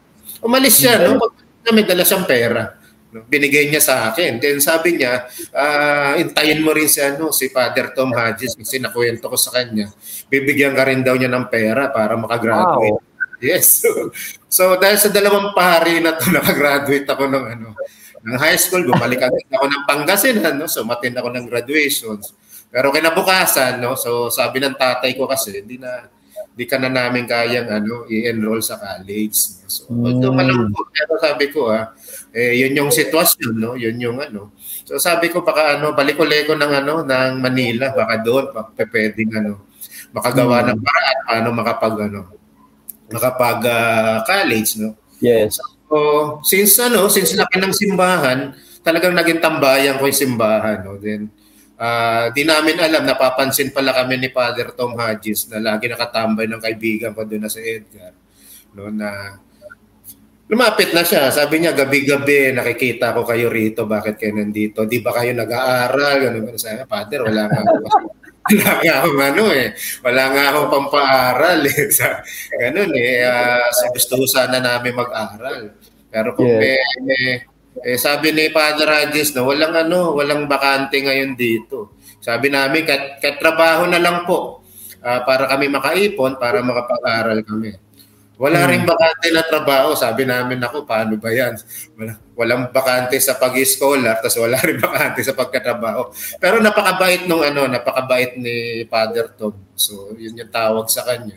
Umalis 0.43 0.75
siya, 0.75 1.07
no? 1.07 1.17
Pag 1.17 1.33
may 1.71 1.83
dala 1.83 2.03
siyang 2.07 2.23
pera 2.23 2.76
binigay 3.11 3.71
niya 3.71 3.81
sa 3.81 3.95
akin. 4.11 4.37
Then 4.37 4.59
sabi 4.59 4.99
niya, 4.99 5.25
uh, 5.55 6.19
intayin 6.19 6.59
mo 6.59 6.75
rin 6.75 6.91
si, 6.91 6.99
ano, 6.99 7.31
si 7.31 7.47
Father 7.47 7.95
Tom 7.95 8.11
Hodges 8.11 8.53
kasi 8.53 8.77
nakuwento 8.83 9.31
ko 9.31 9.37
sa 9.39 9.55
kanya. 9.55 9.89
Bibigyan 10.27 10.75
ka 10.75 10.83
rin 10.83 11.01
daw 11.01 11.15
niya 11.15 11.31
ng 11.31 11.47
pera 11.47 11.89
para 11.89 12.19
makagraduate. 12.19 12.99
Wow. 12.99 13.39
Yes. 13.39 13.85
So, 13.85 13.89
so 14.57 14.63
dahil 14.81 14.97
sa 14.97 15.09
dalawang 15.13 15.53
pari 15.53 16.01
na 16.01 16.17
to 16.17 16.27
nakagraduate 16.35 17.07
ako 17.07 17.23
ng 17.29 17.45
ano 17.57 17.67
ng 18.27 18.35
high 18.35 18.59
school, 18.59 18.83
bumalik 18.83 19.23
ako 19.23 19.63
ng 19.71 19.83
Pangasinan, 19.87 20.59
no? 20.59 20.67
so 20.67 20.83
matin 20.83 21.15
ako 21.15 21.31
ng 21.31 21.45
graduations. 21.47 22.35
Pero 22.67 22.91
kinabukasan, 22.91 23.79
no? 23.79 23.95
so 23.95 24.27
sabi 24.27 24.59
ng 24.59 24.75
tatay 24.75 25.15
ko 25.15 25.29
kasi, 25.29 25.63
hindi 25.63 25.79
na 25.79 26.11
di 26.57 26.65
ka 26.65 26.81
na 26.81 26.89
namin 26.89 27.29
kayang 27.29 27.69
ano 27.69 28.09
i-enroll 28.09 28.65
sa 28.65 28.81
college. 28.81 29.61
So, 29.69 29.85
although 29.93 30.33
mm. 30.33 30.41
malungkot, 30.41 30.87
pero 30.89 31.13
sabi 31.21 31.45
ko 31.53 31.69
ah, 31.69 31.93
eh, 32.33 32.57
yun 32.57 32.73
yung 32.73 32.89
sitwasyon, 32.89 33.53
no? 33.53 33.77
Yun 33.77 34.01
yung 34.01 34.17
ano. 34.17 34.57
So 34.81 34.97
sabi 34.97 35.29
ko 35.29 35.45
baka 35.45 35.77
ano, 35.77 35.93
balik-uleko 35.93 36.57
ng 36.57 36.71
ano 36.81 37.05
ng 37.05 37.33
Manila, 37.37 37.93
baka 37.93 38.25
doon 38.25 38.49
pa 38.49 38.65
pwedeng 38.73 39.37
ano 39.37 39.53
makagawa 40.09 40.65
mm. 40.65 40.67
ng 40.73 40.79
paraan 40.81 41.17
paano 41.29 41.47
makapag 41.53 41.95
ano 42.09 42.21
makapag 43.13 43.59
uh, 43.63 44.17
college, 44.25 44.81
no? 44.81 44.97
Yes. 45.21 45.61
So, 45.87 45.95
since 46.43 46.75
ano, 46.83 47.07
since 47.07 47.31
laki 47.37 47.61
ng 47.63 47.71
simbahan, 47.71 48.51
talagang 48.83 49.15
naging 49.15 49.39
tambayan 49.39 49.95
ko 49.95 50.09
yung 50.09 50.21
simbahan, 50.25 50.83
no? 50.83 50.99
Then 50.99 51.31
Uh, 51.77 52.33
di 52.33 52.41
namin 52.41 52.73
alam, 52.81 53.05
napapansin 53.05 53.69
pala 53.69 53.93
kami 53.93 54.17
ni 54.17 54.29
Father 54.33 54.73
Tom 54.73 54.97
Hodges 54.97 55.45
na 55.53 55.61
lagi 55.61 55.85
nakatambay 55.85 56.49
ng 56.49 56.57
kaibigan 56.57 57.13
ko 57.13 57.21
doon 57.21 57.45
na 57.45 57.53
si 57.53 57.61
Edgar. 57.61 58.17
No, 58.73 58.89
na 58.89 59.37
lumapit 60.49 60.89
na 60.95 61.05
siya. 61.05 61.29
Sabi 61.29 61.61
niya, 61.61 61.77
gabi-gabi, 61.77 62.49
nakikita 62.55 63.13
ko 63.13 63.21
kayo 63.21 63.53
rito. 63.53 63.85
Bakit 63.85 64.17
kayo 64.17 64.33
nandito? 64.41 64.89
Di 64.89 65.05
ba 65.05 65.13
kayo 65.13 65.37
nag-aaral? 65.37 66.17
Ganun, 66.17 66.49
ganun. 66.49 66.57
Sabi, 66.57 66.81
Father, 66.89 67.19
wala 67.21 67.45
nga 67.45 67.61
ako. 67.61 67.75
wala 68.47 68.71
nga 68.79 68.93
akong 69.03 69.21
ano 69.21 69.43
eh. 69.51 69.67
Wala 70.01 70.23
nga 70.33 70.43
akong 70.49 70.69
pampaaral 70.71 71.61
eh. 71.61 71.81
Sa, 71.97 72.07
ganun 72.57 72.91
eh. 72.97 73.21
Uh, 73.21 73.67
so 73.69 73.83
gusto 73.93 74.13
sana 74.25 74.57
namin 74.57 74.97
mag-aral. 74.97 75.77
Pero 76.09 76.33
kung 76.33 76.47
yeah. 76.47 76.81
may, 77.05 77.05
may 77.05 77.25
eh, 77.85 77.99
sabi 77.99 78.33
ni 78.33 78.49
Father 78.49 78.87
Rogers 78.87 79.33
na 79.37 79.45
walang 79.45 79.75
ano, 79.75 80.17
walang 80.17 80.49
bakante 80.49 80.97
ngayon 81.01 81.37
dito. 81.37 81.97
Sabi 82.21 82.49
namin, 82.49 82.83
kat, 82.83 83.21
katrabaho 83.21 83.85
na 83.85 84.01
lang 84.01 84.25
po 84.25 84.65
uh, 85.01 85.21
para 85.23 85.45
kami 85.47 85.69
makaipon, 85.69 86.35
para 86.41 86.59
makapag-aral 86.65 87.39
kami. 87.45 87.77
Wala 88.37 88.65
hmm. 88.65 88.69
rin 88.69 88.81
bakante 88.85 89.27
na 89.33 89.41
trabaho. 89.41 89.97
Sabi 89.97 90.29
namin, 90.29 90.61
ako, 90.61 90.85
paano 90.85 91.17
ba 91.17 91.33
yan? 91.33 91.57
Wala, 91.97 92.13
walang 92.37 92.63
bakante 92.69 93.17
sa 93.17 93.33
pag-scholar, 93.33 94.21
tapos 94.21 94.37
wala 94.37 94.57
rin 94.67 94.77
bakante 94.77 95.25
sa 95.25 95.33
pagkatrabaho. 95.33 96.13
Pero 96.37 96.61
napakabait 96.61 97.25
nung 97.25 97.41
ano, 97.41 97.65
napakabait 97.65 98.37
ni 98.37 98.85
Father 98.85 99.33
Tom. 99.33 99.57
So, 99.73 100.13
yun 100.17 100.37
yung 100.37 100.53
tawag 100.53 100.85
sa 100.89 101.01
kanya. 101.05 101.33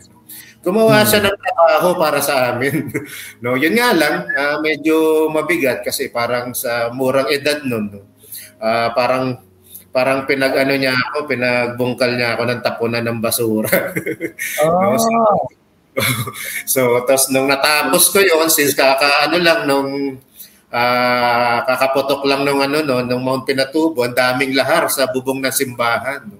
Gumawa 0.61 1.01
siya 1.01 1.25
hmm. 1.25 1.27
ng 1.33 1.37
trabaho 1.41 1.87
para 1.97 2.19
sa 2.21 2.53
amin. 2.53 2.93
no, 3.43 3.57
yun 3.57 3.73
nga 3.73 3.97
lang, 3.97 4.29
uh, 4.29 4.61
medyo 4.61 5.25
mabigat 5.33 5.81
kasi 5.81 6.13
parang 6.13 6.53
sa 6.53 6.93
murang 6.93 7.29
edad 7.33 7.65
noon, 7.65 7.85
no. 7.89 8.01
Uh, 8.61 8.93
parang 8.93 9.41
parang 9.89 10.23
pinag-ano 10.29 10.77
niya 10.77 10.93
ako, 10.93 11.25
pinagbungkal 11.25 12.13
niya 12.13 12.37
ako 12.37 12.43
ng 12.45 12.61
tapunan 12.61 13.03
ng 13.09 13.19
basura. 13.19 13.91
oh. 14.61 14.79
no, 14.85 14.97
so, 15.01 15.11
so 16.79 16.81
tapos 17.03 17.27
nung 17.33 17.49
natapos 17.51 18.13
ko 18.15 18.23
yon 18.23 18.47
since 18.47 18.71
kakaano 18.77 19.35
lang 19.41 19.67
nung 19.67 20.15
uh, 20.71 21.57
kakaputok 21.67 22.23
lang 22.23 22.47
nung 22.47 22.63
ano 22.63 22.79
no 22.79 23.03
nung 23.03 23.25
Mount 23.25 23.43
Pinatubo, 23.43 24.05
ang 24.07 24.15
daming 24.15 24.55
lahar 24.55 24.87
sa 24.87 25.11
bubong 25.11 25.43
ng 25.43 25.51
simbahan. 25.51 26.23
No? 26.29 26.39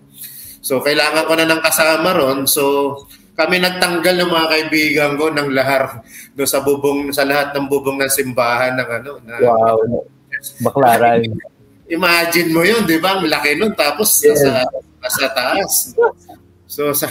So 0.61 0.79
kailangan 0.79 1.27
ko 1.27 1.33
na 1.35 1.49
ng 1.49 1.61
kasama 1.61 2.15
ron. 2.15 2.47
So 2.47 2.95
kami 3.31 3.63
nagtanggal 3.63 4.15
ng 4.21 4.31
mga 4.31 4.47
kaibigan 4.51 5.11
ko 5.15 5.31
ng 5.31 5.49
lahar 5.55 6.03
do 6.35 6.43
sa 6.43 6.59
bubong 6.59 7.15
sa 7.15 7.23
lahat 7.23 7.55
ng 7.55 7.65
bubong 7.71 7.97
ng 7.99 8.11
simbahan 8.11 8.75
ng 8.75 8.89
ano 9.01 9.11
na 9.23 9.35
Wow. 9.39 10.05
Baklaran. 10.61 11.21
Imagine 11.91 12.49
mo 12.49 12.61
'yun, 12.63 12.83
'di 12.87 12.97
ba? 12.97 13.19
Ang 13.19 13.29
laki 13.29 13.55
nun 13.59 13.75
tapos 13.75 14.19
yes. 14.23 14.41
sa 14.41 14.63
sa 15.07 15.27
taas. 15.31 15.93
So 16.65 16.95
sa 16.95 17.07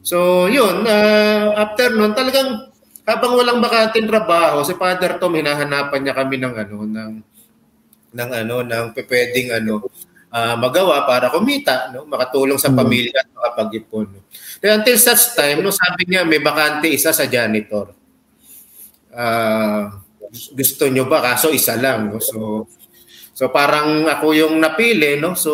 So, 0.00 0.48
'yun, 0.48 0.88
uh, 0.88 1.54
after 1.60 1.92
nun 1.92 2.16
talagang 2.16 2.72
habang 3.04 3.36
walang 3.36 3.60
bakanting 3.60 4.08
trabaho, 4.08 4.64
si 4.64 4.72
Father 4.72 5.20
Tom 5.20 5.36
hinahanapan 5.36 6.00
niya 6.00 6.14
kami 6.16 6.40
ng 6.40 6.54
ano 6.56 6.76
ng 6.88 7.12
ng 8.10 8.30
ano 8.32 8.56
ng 8.64 8.84
pwedeng 8.96 9.48
ano 9.60 9.74
uh, 10.32 10.56
magawa 10.56 11.04
para 11.04 11.28
kumita, 11.28 11.92
no? 11.92 12.08
makatulong 12.08 12.56
sa 12.56 12.72
hmm. 12.72 12.78
pamilya 12.80 13.18
at 13.20 13.28
makapag-ipon. 13.34 14.06
No? 14.08 14.20
Then 14.60 14.84
until 14.84 15.00
such 15.00 15.32
time, 15.32 15.64
no, 15.64 15.72
sabi 15.72 16.04
niya 16.04 16.28
may 16.28 16.38
bakante 16.38 16.92
isa 16.92 17.16
sa 17.16 17.24
janitor. 17.24 17.96
Uh, 19.08 19.88
gusto 20.30 20.84
nyo 20.86 21.08
ba? 21.08 21.24
Kaso 21.24 21.48
isa 21.48 21.80
lang. 21.80 22.12
No? 22.12 22.20
So, 22.20 22.68
so 23.32 23.48
parang 23.48 24.04
ako 24.04 24.36
yung 24.36 24.60
napili. 24.60 25.16
No? 25.16 25.32
So, 25.32 25.52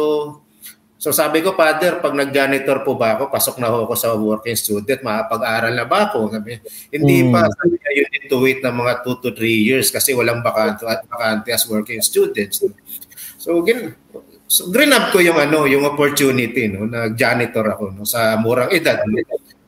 so 0.99 1.15
sabi 1.15 1.41
ko, 1.41 1.55
Father, 1.55 2.03
pag 2.03 2.19
nag-janitor 2.19 2.83
po 2.83 2.99
ba 2.99 3.15
ako, 3.15 3.31
pasok 3.31 3.57
na 3.63 3.71
ako 3.71 3.95
sa 3.95 4.11
working 4.19 4.59
student, 4.59 5.01
makapag-aral 5.07 5.73
na 5.73 5.87
ba 5.87 6.11
ako? 6.11 6.35
Sabi, 6.35 6.59
hindi 6.91 7.25
hmm. 7.25 7.31
pa. 7.31 7.47
Sabi 7.47 7.79
niya, 7.79 7.91
you 7.95 8.07
need 8.11 8.27
to 8.27 8.39
wait 8.43 8.61
ng 8.61 8.75
mga 8.75 9.07
2 9.07 9.23
to 9.23 9.31
3 9.33 9.71
years 9.71 9.87
kasi 9.95 10.19
walang 10.19 10.43
bakante 10.43 10.83
at 10.83 11.07
bakante 11.07 11.55
as 11.55 11.63
working 11.71 12.03
students. 12.03 12.59
So, 13.39 13.63
gin, 13.63 13.95
So 14.47 14.71
grinab 14.71 15.11
ko 15.11 15.19
yung 15.19 15.39
ano, 15.43 15.67
yung 15.67 15.83
opportunity 15.83 16.71
no, 16.71 16.87
na 16.87 17.11
janitor 17.11 17.67
ako 17.67 17.91
no 17.91 18.03
sa 18.07 18.39
murang 18.39 18.71
edad. 18.71 19.03
No? 19.03 19.19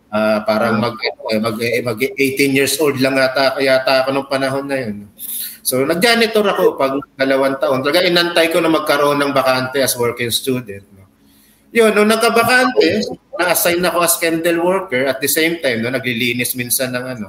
Uh, 0.08 0.40
parang 0.48 0.80
mag, 0.80 0.96
eh, 1.04 1.36
mag, 1.36 1.56
eh, 1.60 1.84
mag 1.84 1.98
18 2.00 2.56
years 2.56 2.80
old 2.80 2.96
lang 2.96 3.20
ata 3.20 3.60
yata 3.60 4.06
ako 4.06 4.08
nung 4.14 4.30
panahon 4.30 4.64
na 4.64 4.78
yun. 4.80 5.04
So 5.60 5.84
nag-janitor 5.84 6.46
ako 6.48 6.80
pag 6.80 6.96
dalawang 7.18 7.60
taon. 7.60 7.84
Talaga 7.84 8.06
inantay 8.06 8.48
ko 8.48 8.62
na 8.62 8.72
magkaroon 8.72 9.20
ng 9.20 9.36
bakante 9.36 9.84
as 9.84 9.92
working 10.00 10.32
student. 10.32 10.86
No? 10.96 11.04
Yun, 11.68 11.92
nung 11.92 12.08
nagka-bakante, 12.08 13.04
na-assign 13.36 13.84
ako 13.84 13.98
as 14.00 14.16
candle 14.16 14.64
worker 14.64 15.04
at 15.04 15.20
the 15.20 15.28
same 15.28 15.60
time, 15.60 15.84
no, 15.84 15.92
naglilinis 15.92 16.56
minsan 16.56 16.88
ng 16.96 17.04
ano, 17.04 17.28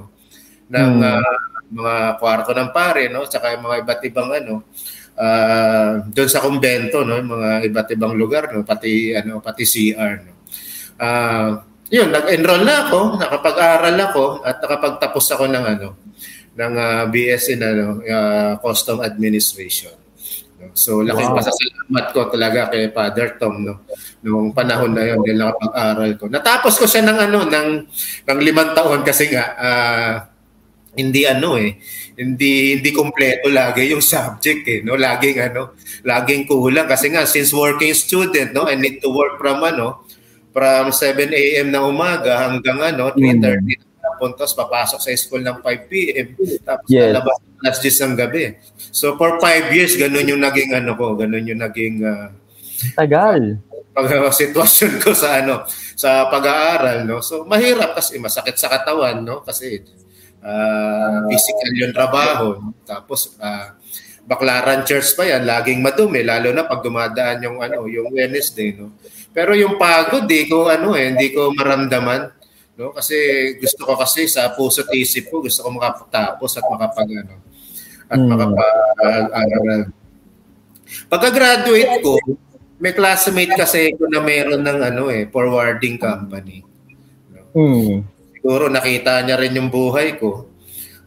ng 0.71 0.91
hmm. 0.95 1.03
uh, 1.03 1.35
mga 1.69 1.95
kwarto 2.17 2.55
ng 2.55 2.71
pare, 2.71 3.11
no, 3.11 3.27
yung 3.27 3.63
mga 3.67 3.77
iba't 3.83 4.01
ibang 4.07 4.29
ano, 4.31 4.53
uh, 5.19 6.07
doon 6.07 6.29
sa 6.31 6.39
kumbento 6.39 7.03
no 7.03 7.19
mga 7.19 7.67
iba't 7.67 7.87
ibang 7.93 8.15
lugar 8.15 8.55
no 8.55 8.63
pati 8.63 9.11
ano 9.13 9.43
pati 9.43 9.67
CR 9.67 10.13
no 10.23 10.33
uh, 10.99 11.51
yun, 11.89 12.13
nag-enroll 12.13 12.63
na 12.63 12.85
ako, 12.85 13.17
nakapag-aral 13.17 13.97
ako 13.97 14.23
at 14.45 14.61
nakapagtapos 14.61 15.25
ako 15.33 15.49
ng 15.49 15.65
ano, 15.65 15.89
ng 16.53 16.73
uh, 16.77 17.03
BS 17.09 17.57
in 17.57 17.65
ano, 17.65 17.97
uh, 18.05 18.61
Custom 18.61 19.01
Administration. 19.01 19.97
So, 20.75 21.01
laking 21.01 21.33
wow. 21.33 21.39
pasasalamat 21.39 22.05
ko 22.11 22.19
talaga 22.29 22.67
kay 22.69 22.91
Father 22.91 23.39
Tom 23.39 23.63
no 23.63 23.87
noong 24.19 24.51
panahon 24.51 24.91
na 24.91 25.07
yon 25.07 25.23
dahil 25.23 25.39
nakapag-aral 25.39 26.11
ko. 26.19 26.25
Natapos 26.27 26.73
ko 26.75 26.85
siya 26.85 27.07
ng 27.07 27.17
ano 27.31 27.39
ng 27.47 27.69
ng 28.27 28.39
limang 28.43 28.75
taon 28.75 28.99
kasi 29.01 29.31
nga 29.31 29.55
uh, 29.55 30.13
hindi 30.97 31.21
ano 31.25 31.57
eh 31.57 31.77
hindi 32.17 32.79
hindi 32.79 32.89
kompleto 32.89 33.47
lagi 33.49 33.93
yung 33.93 34.01
subject 34.01 34.65
eh 34.65 34.79
no 34.81 34.97
laging 34.97 35.37
ano 35.37 35.77
laging 36.01 36.49
kulang 36.49 36.89
kasi 36.89 37.13
nga 37.13 37.29
since 37.29 37.53
working 37.53 37.93
student 37.93 38.53
no 38.53 38.65
I 38.65 38.73
need 38.73 38.97
to 39.05 39.09
work 39.13 39.37
from 39.37 39.61
ano 39.61 40.05
from 40.49 40.89
7 40.89 41.29
AM 41.29 41.69
na 41.69 41.85
umaga 41.85 42.49
hanggang 42.49 42.81
ano 42.81 43.13
3:30 43.13 43.21
mm. 43.21 43.69
tapon 44.01 44.33
tapos 44.33 44.53
papasok 44.57 44.99
sa 44.99 45.09
school 45.13 45.45
ng 45.45 45.61
5 45.61 45.91
PM 45.91 46.27
tapos 46.65 46.87
yes. 46.89 47.13
lalabas 47.13 47.37
alas 47.59 47.83
10 47.83 48.15
ng 48.15 48.15
gabi. 48.15 48.55
So 48.89 49.19
for 49.19 49.37
5 49.37 49.75
years 49.75 49.93
ganun 49.99 50.25
yung 50.31 50.39
naging 50.39 50.71
ano 50.71 50.95
ko, 50.95 51.19
ganun 51.19 51.43
yung 51.43 51.59
naging 51.59 52.01
uh, 52.07 52.31
tagal 52.95 53.59
pag 53.91 54.07
uh, 54.15 54.31
sitwasyon 54.31 55.03
ko 55.03 55.11
sa 55.11 55.43
ano 55.43 55.67
sa 55.99 56.31
pag-aaral 56.31 57.03
no. 57.03 57.19
So 57.19 57.43
mahirap 57.43 57.99
kasi 57.99 58.15
masakit 58.15 58.55
sa 58.55 58.71
katawan 58.71 59.27
no 59.27 59.43
kasi 59.43 59.83
uh, 60.43 61.25
physical 61.27 61.71
yung 61.75 61.93
trabaho. 61.95 62.47
Tapos 62.83 63.35
uh, 63.39 63.75
Baclaran 64.29 64.85
Church 64.85 65.17
pa 65.17 65.25
yan, 65.25 65.41
laging 65.41 65.81
madumi 65.81 66.21
lalo 66.21 66.53
na 66.53 66.69
pag 66.69 66.85
dumadaan 66.85 67.41
yung 67.41 67.57
ano, 67.65 67.89
yung 67.89 68.13
Wednesday 68.13 68.77
no. 68.77 68.93
Pero 69.33 69.57
yung 69.57 69.81
pagod, 69.81 70.29
di 70.29 70.45
ko 70.45 70.69
ano 70.69 70.93
eh, 70.93 71.09
hindi 71.09 71.33
ko 71.33 71.49
maramdaman. 71.53 72.29
No? 72.77 72.93
Kasi 72.93 73.17
gusto 73.57 73.89
ko 73.89 73.93
kasi 73.97 74.29
sa 74.29 74.53
puso 74.53 74.85
at 74.85 74.93
isip 74.93 75.33
ko, 75.33 75.41
gusto 75.41 75.65
ko 75.65 75.69
makapagtapos 75.73 76.61
at 76.61 76.65
makapag 76.69 77.09
ano, 77.25 77.33
at 78.09 78.19
hmm. 78.21 78.29
makapag-aral. 78.29 79.81
Pagka-graduate 81.09 82.01
ko, 82.01 82.17
may 82.81 82.93
classmate 82.93 83.53
kasi 83.53 83.93
ko 83.97 84.09
na 84.09 84.21
meron 84.21 84.61
ng 84.61 84.79
ano 84.93 85.09
eh, 85.09 85.25
forwarding 85.29 85.97
company. 85.97 86.65
No? 87.33 87.41
Hmm. 87.53 88.18
Siguro 88.39 88.71
nakita 88.71 89.19
niya 89.27 89.35
rin 89.35 89.59
yung 89.59 89.67
buhay 89.67 90.15
ko. 90.15 90.47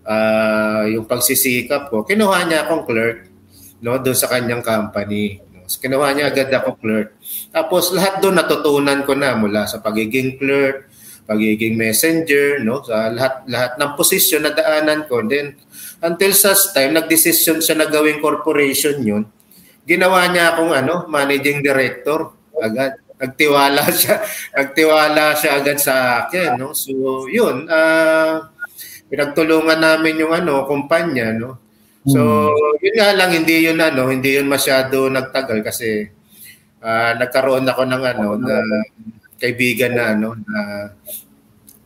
Uh, 0.05 0.85
yung 0.93 1.09
pagsisikap 1.09 1.89
ko. 1.89 2.05
Kinuha 2.05 2.45
niya 2.45 2.69
akong 2.69 2.85
clerk 2.85 3.33
no, 3.81 3.97
doon 3.97 4.12
sa 4.12 4.29
kanyang 4.29 4.61
company. 4.61 5.41
Kinuha 5.65 6.12
niya 6.12 6.29
agad 6.29 6.53
ako 6.53 6.77
clerk. 6.77 7.17
Tapos 7.49 7.91
lahat 7.97 8.21
doon 8.21 8.37
natutunan 8.37 9.01
ko 9.09 9.17
na 9.17 9.33
mula 9.33 9.65
sa 9.65 9.81
pagiging 9.81 10.37
clerk, 10.37 10.93
pagiging 11.25 11.81
messenger, 11.81 12.61
no? 12.61 12.85
Sa 12.85 13.09
lahat 13.09 13.49
lahat 13.49 13.73
ng 13.81 13.91
posisyon 13.97 14.45
na 14.45 14.53
daanan 14.53 15.09
ko. 15.09 15.25
Then 15.25 15.57
until 16.05 16.37
such 16.37 16.77
time 16.77 16.93
nagdesisyon 16.93 17.65
siya 17.65 17.81
na 17.81 17.89
gawing 17.89 18.21
corporation 18.21 19.01
'yun. 19.01 19.25
Ginawa 19.83 20.29
niya 20.31 20.55
akong 20.55 20.71
ano, 20.71 21.09
managing 21.09 21.65
director 21.65 22.37
agad. 22.61 23.02
Nagtiwala 23.23 23.87
siya, 24.02 24.19
nagtiwala 24.50 25.38
siya 25.38 25.50
agad 25.62 25.79
sa 25.79 26.26
akin, 26.26 26.59
no? 26.59 26.75
So 26.75 27.25
'yun, 27.31 27.71
uh, 27.71 28.50
pinagtulungan 29.07 29.79
namin 29.79 30.19
yung 30.19 30.35
ano, 30.35 30.67
kumpanya, 30.67 31.31
no? 31.31 31.62
So, 32.02 32.50
hmm. 32.50 32.83
yun 32.83 32.97
nga 32.99 33.14
lang 33.14 33.31
hindi 33.31 33.62
yun 33.62 33.79
ano, 33.79 34.11
hindi 34.11 34.35
yun 34.35 34.50
masyado 34.50 35.07
nagtagal 35.07 35.62
kasi 35.62 36.11
uh, 36.83 37.12
nagkaroon 37.14 37.62
ako 37.62 37.83
ng 37.87 38.02
ano 38.02 38.29
na 38.43 38.59
kaibigan 39.38 39.95
na 39.95 40.05
ano 40.14 40.35
na 40.35 40.61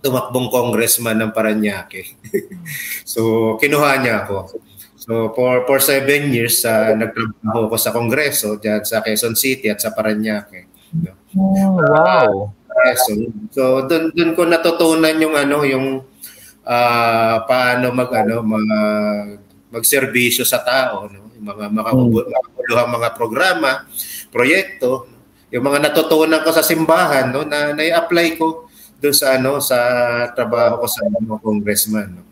tumakbong 0.00 0.49
congressman 0.49 1.21
ng 1.21 1.33
Paranaque. 1.37 2.16
so 3.12 3.55
kinuha 3.61 4.00
niya 4.00 4.25
ako. 4.25 4.57
So 4.97 5.12
for 5.37 5.69
for 5.69 5.78
seven 5.85 6.33
years 6.33 6.64
uh, 6.64 6.97
nagtrabaho 6.97 7.69
ko 7.69 7.76
sa 7.76 7.93
kongreso 7.93 8.57
diyan 8.57 8.88
sa 8.88 9.05
Quezon 9.05 9.37
City 9.37 9.69
at 9.69 9.85
sa 9.85 9.93
Paranaque. 9.93 10.69
No? 10.97 11.12
Oh, 11.37 11.76
wow. 11.78 12.31
Uh, 12.76 12.95
so 12.97 13.11
so 13.52 13.62
doon 13.88 14.12
doon 14.12 14.31
ko 14.37 14.43
natutunan 14.45 15.16
yung 15.16 15.33
ano 15.33 15.64
yung 15.64 16.05
uh, 16.64 17.37
paano 17.49 17.89
mag 17.93 18.11
ano 18.13 18.45
mag 18.45 18.67
magserbisyo 19.73 20.45
sa 20.45 20.61
tao 20.61 21.08
no 21.08 21.32
yung 21.37 21.47
mga 21.52 21.65
makakabuluhang 21.73 22.93
mga 22.93 23.08
programa 23.17 23.84
proyekto, 24.37 25.08
yung 25.49 25.65
mga 25.65 25.89
natutunan 25.89 26.45
ko 26.45 26.52
sa 26.52 26.61
simbahan, 26.61 27.32
no, 27.32 27.49
na 27.49 27.73
na-apply 27.73 28.37
ko 28.37 28.69
doon 29.00 29.17
sa 29.17 29.41
ano 29.41 29.56
sa 29.65 29.78
trabaho 30.37 30.84
ko 30.84 30.87
sa 30.89 31.00
ano, 31.08 31.41
congressman. 31.41 32.21
No. 32.21 32.23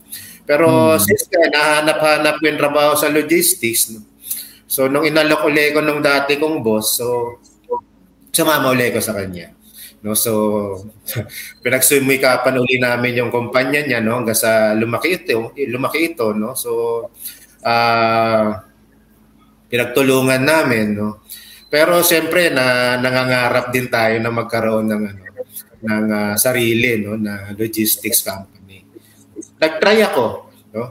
Pero 0.44 0.68
hmm. 0.68 1.00
since 1.00 1.24
kaya 1.32 1.48
nahanap-hanap 1.48 2.36
ko 2.36 2.44
yung 2.44 2.60
trabaho 2.60 2.92
sa 2.92 3.08
logistics, 3.08 3.96
no, 3.96 4.04
so 4.68 4.90
nung 4.90 5.08
inalok 5.08 5.48
uli 5.48 5.72
ko 5.72 5.80
nung 5.80 6.04
dati 6.04 6.36
kong 6.36 6.60
boss, 6.60 7.00
so 7.00 7.38
sumama 8.34 8.74
uli 8.74 8.90
ko 8.90 8.98
sa 8.98 9.14
kanya. 9.14 9.54
No, 10.04 10.12
so 10.12 10.76
pinagsumikapan 11.64 12.60
uli 12.60 12.76
namin 12.76 13.24
yung 13.24 13.32
kumpanya 13.32 13.80
niya 13.80 14.04
no 14.04 14.20
hanggang 14.20 14.36
sa 14.36 14.76
lumaki 14.76 15.22
ito, 15.22 15.56
lumaki 15.56 16.12
ito 16.12 16.36
no. 16.36 16.52
So 16.52 16.70
uh, 17.64 18.46
pinagtulungan 19.72 20.42
namin 20.44 20.86
no. 20.92 21.24
Pero 21.72 22.04
siyempre 22.04 22.52
na 22.52 22.98
nangangarap 23.00 23.72
din 23.72 23.88
tayo 23.88 24.20
na 24.20 24.28
magkaroon 24.28 24.86
ng 24.92 25.04
ano 25.08 25.22
ng 25.84 26.06
uh, 26.08 26.34
sarili 26.36 27.00
no 27.00 27.16
na 27.16 27.56
logistics 27.56 28.20
company. 28.20 28.84
Nagtry 29.56 30.04
ako 30.04 30.52
no 30.76 30.82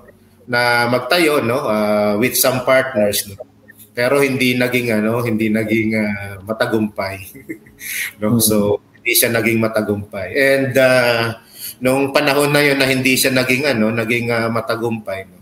na 0.50 0.90
magtayo 0.90 1.38
no 1.46 1.70
uh, 1.70 2.18
with 2.18 2.34
some 2.34 2.66
partners 2.66 3.30
no. 3.30 3.53
Pero 3.94 4.26
hindi 4.26 4.58
naging 4.58 4.90
ano, 4.90 5.22
hindi 5.22 5.54
naging 5.54 5.90
uh, 5.94 6.36
matagumpay. 6.44 7.22
no, 8.20 8.38
hmm. 8.38 8.42
so 8.42 8.82
hindi 8.98 9.14
siya 9.14 9.30
naging 9.30 9.62
matagumpay. 9.62 10.34
And 10.34 10.74
uh, 10.74 11.38
nung 11.78 12.10
panahon 12.10 12.50
na 12.50 12.62
'yon 12.66 12.82
na 12.82 12.90
hindi 12.90 13.14
siya 13.14 13.30
naging 13.30 13.70
ano, 13.70 13.94
naging 13.94 14.34
uh, 14.34 14.50
matagumpay 14.50 15.30
no. 15.30 15.38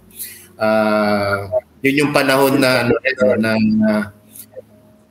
Uh, 0.61 1.49
yun 1.81 2.05
yung 2.05 2.13
panahon 2.13 2.61
na 2.61 2.85
ano 2.85 2.93
na 3.39 3.51
uh, 3.57 4.03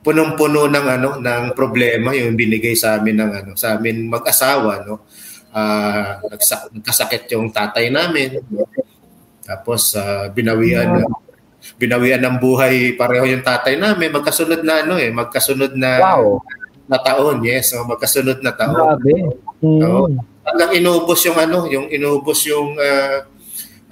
punong-puno 0.01 0.65
ng 0.65 0.87
ano 0.97 1.09
ng 1.21 1.43
problema 1.53 2.15
yung 2.15 2.33
binigay 2.33 2.73
sa 2.73 2.97
amin 2.97 3.21
ng 3.21 3.31
ano 3.43 3.51
sa 3.53 3.77
amin 3.77 4.09
mag-asawa 4.09 4.81
no 4.81 5.05
uh, 5.53 6.17
nagkasakit 6.73 7.29
yung 7.37 7.53
tatay 7.53 7.93
namin 7.93 8.41
no? 8.49 8.65
tapos 9.45 9.93
uh, 9.93 10.31
binawian 10.33 11.05
yeah. 11.05 11.30
Binawian 11.77 12.21
ng 12.21 12.37
buhay 12.41 12.93
pareho 12.97 13.25
yung 13.29 13.45
tatay 13.45 13.77
namin 13.77 14.09
magkasunod 14.13 14.61
na 14.65 14.81
ano 14.85 14.97
eh 14.97 15.13
magkasunod 15.13 15.77
na 15.77 16.01
wow. 16.01 16.41
na 16.89 16.97
taon 17.01 17.45
yes 17.45 17.73
so 17.73 17.85
magkasunod 17.85 18.41
na 18.41 18.51
taon 18.53 18.97
Grabe. 18.97 19.13
Mm. 19.61 19.79
So, 19.81 19.87
hanggang 20.41 20.71
inubos 20.73 21.19
yung 21.25 21.37
ano 21.37 21.69
yung 21.69 21.85
inubos 21.93 22.39
yung 22.49 22.73
uh, 22.77 23.17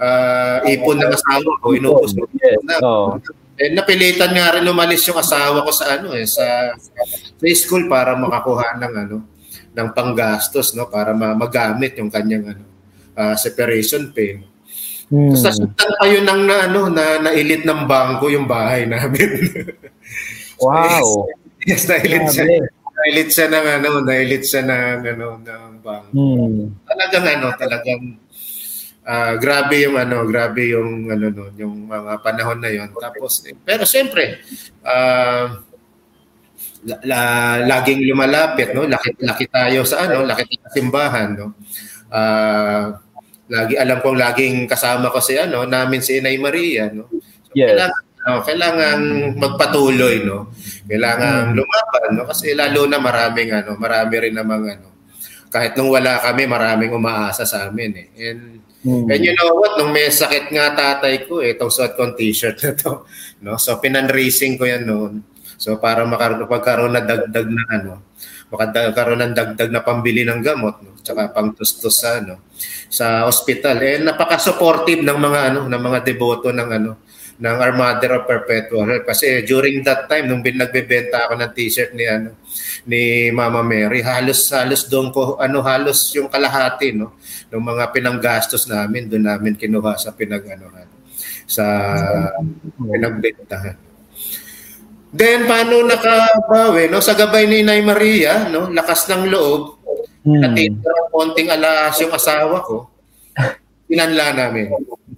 uh, 0.02 0.58
ipon 0.66 0.98
ng 0.98 1.12
asawa 1.14 1.50
ko 1.62 1.66
inubos 1.74 2.10
yung 2.18 2.30
yes. 2.38 2.58
na, 2.66 2.74
oh 2.82 3.18
eh, 3.60 3.68
napilitan 3.76 4.32
nga 4.32 4.56
rin 4.56 4.64
umalis 4.64 5.04
yung 5.04 5.20
asawa 5.20 5.60
ko 5.60 5.68
sa 5.68 6.00
ano 6.00 6.16
eh 6.16 6.24
sa, 6.24 6.72
sa 6.80 7.44
school 7.52 7.92
para 7.92 8.16
makakuha 8.16 8.80
ng 8.80 8.94
ano 9.04 9.16
ng 9.70 9.88
panggastos 9.92 10.72
no 10.72 10.88
para 10.88 11.12
ma- 11.12 11.36
magamit 11.36 11.92
yung 12.00 12.08
kanyang 12.08 12.56
ano 12.56 12.64
uh, 13.20 13.36
separation 13.36 14.08
pay. 14.16 14.40
Hmm. 15.10 15.34
Tapos 15.34 15.42
nasundan 15.42 15.90
pa 15.98 16.06
yun 16.06 16.22
ng 16.22 16.42
na, 16.46 16.56
ano, 16.70 16.80
na, 16.86 17.04
nailit 17.18 17.66
ng 17.66 17.82
bangko 17.90 18.30
yung 18.30 18.46
bahay 18.46 18.86
namin. 18.86 19.26
wow. 20.62 21.26
yes, 21.66 21.82
yes 21.82 21.90
nailit 21.90 22.24
siya. 22.30 22.46
Nailit 23.00 23.28
siya 23.34 23.46
ng 23.50 23.66
ano, 23.80 23.90
nailit 24.06 24.42
siya 24.46 24.62
ng 24.62 25.02
ano 25.02 25.26
ng 25.42 25.72
bangko. 25.82 26.14
Hmm. 26.14 26.78
Talagang 26.86 27.26
ano, 27.26 27.46
talagang 27.58 28.02
uh, 29.02 29.34
grabe 29.34 29.82
yung 29.82 29.96
ano, 29.98 30.22
grabe 30.30 30.62
yung 30.70 31.10
ano 31.10 31.26
no, 31.26 31.44
yung 31.58 31.90
mga 31.90 32.22
panahon 32.22 32.58
na 32.62 32.70
yon. 32.70 32.94
Tapos 32.94 33.42
eh, 33.50 33.58
pero 33.58 33.82
siyempre 33.82 34.38
uh, 34.86 35.58
la, 36.86 36.96
la, 37.02 37.20
laging 37.66 38.06
lumalapit 38.06 38.72
no, 38.72 38.86
laki 38.86 39.18
laki 39.20 39.50
tayo 39.50 39.82
sa 39.82 40.06
ano, 40.08 40.22
laki 40.22 40.46
sa 40.54 40.70
simbahan 40.70 41.28
no. 41.34 41.46
Uh, 42.10 42.98
lagi 43.50 43.74
alam 43.74 43.98
kong 43.98 44.18
laging 44.18 44.56
kasama 44.70 45.10
ko 45.10 45.18
si 45.18 45.34
ano, 45.34 45.66
namin 45.66 46.00
si 46.00 46.22
Inay 46.22 46.38
Maria 46.38 46.88
no. 46.88 47.10
So, 47.10 47.58
yes. 47.58 47.74
Kailangan, 47.74 48.02
no, 48.22 48.40
kailangan 48.46 48.98
magpatuloy 49.36 50.16
no. 50.22 50.54
Kailangan 50.86 51.50
hmm. 51.50 51.56
lumaban 51.58 52.10
no 52.14 52.22
kasi 52.30 52.54
lalo 52.54 52.86
na 52.86 53.02
maraming 53.02 53.50
ano, 53.50 53.74
marami 53.74 54.14
rin 54.22 54.34
namang 54.38 54.64
ano 54.78 54.88
kahit 55.50 55.74
nung 55.74 55.90
wala 55.90 56.22
kami, 56.22 56.46
maraming 56.46 56.94
umaasa 56.94 57.42
sa 57.42 57.66
amin 57.66 57.90
eh. 57.98 58.08
And 58.30 58.42
Mm. 58.80 59.12
And 59.12 59.20
you 59.20 59.36
know 59.36 59.60
what, 59.60 59.76
nung 59.76 59.92
may 59.92 60.08
sakit 60.08 60.48
nga 60.56 60.72
tatay 60.72 61.28
ko, 61.28 61.44
eh, 61.44 61.52
itong 61.52 61.68
suot 61.68 62.00
kong 62.00 62.16
t-shirt 62.16 62.56
na 62.64 62.72
to. 62.72 63.04
No? 63.44 63.60
So, 63.60 63.76
pinanracing 63.76 64.56
ko 64.56 64.64
yan 64.64 64.88
noon. 64.88 65.20
So, 65.60 65.76
para 65.76 66.08
makaroon, 66.08 66.48
magkaroon 66.48 66.92
na 66.96 67.04
dagdag 67.04 67.48
na 67.52 67.64
ano, 67.76 67.92
makakaroon 68.50 69.22
ng 69.30 69.34
dagdag 69.34 69.70
na 69.70 69.82
pambili 69.82 70.26
ng 70.26 70.42
gamot. 70.42 70.76
No? 70.82 70.90
tsaka 71.00 71.32
pangtustos 71.32 71.96
sa 71.96 72.20
ano 72.20 72.52
sa 72.92 73.24
ospital. 73.24 73.80
Eh 73.80 73.98
napaka-supportive 74.04 75.00
ng 75.00 75.18
mga 75.18 75.40
ano 75.52 75.60
ng 75.66 75.82
mga 75.82 75.98
deboto 76.04 76.52
ng 76.52 76.68
ano 76.70 76.92
ng 77.40 77.56
Our 77.56 77.72
Mother 77.72 78.20
of 78.20 78.28
Perpetual 78.28 78.84
Help. 78.84 79.08
Kasi 79.08 79.40
during 79.48 79.80
that 79.88 80.04
time, 80.12 80.28
nung 80.28 80.44
nagbebenta 80.44 81.24
ako 81.24 81.40
ng 81.40 81.50
t-shirt 81.56 81.96
ni, 81.96 82.04
ano, 82.04 82.36
ni 82.84 83.32
Mama 83.32 83.64
Mary, 83.64 84.04
halos, 84.04 84.44
halos 84.52 84.84
doon 84.84 85.08
ko, 85.08 85.40
ano, 85.40 85.64
halos 85.64 86.12
yung 86.12 86.28
kalahati, 86.28 86.92
no? 86.92 87.16
ng 87.48 87.64
mga 87.64 87.96
pinanggastos 87.96 88.68
namin, 88.68 89.08
doon 89.08 89.24
namin 89.24 89.56
kinuha 89.56 89.96
sa 89.96 90.12
pinag, 90.12 90.44
ano, 90.52 90.68
sa 91.48 91.64
pinagbentahan. 92.76 93.89
Then, 95.10 95.50
paano 95.50 95.82
nakabawi? 95.86 96.86
No? 96.86 97.02
Sa 97.02 97.18
gabay 97.18 97.50
ni 97.50 97.66
Nay 97.66 97.82
Maria, 97.82 98.46
no? 98.46 98.70
lakas 98.70 99.10
ng 99.10 99.26
loob, 99.26 99.82
hmm. 100.22 100.38
natitira 100.38 101.10
konting 101.10 101.50
alas 101.50 101.98
yung 101.98 102.14
asawa 102.14 102.62
ko, 102.62 102.86
pinanla 103.90 104.30
namin. 104.34 104.70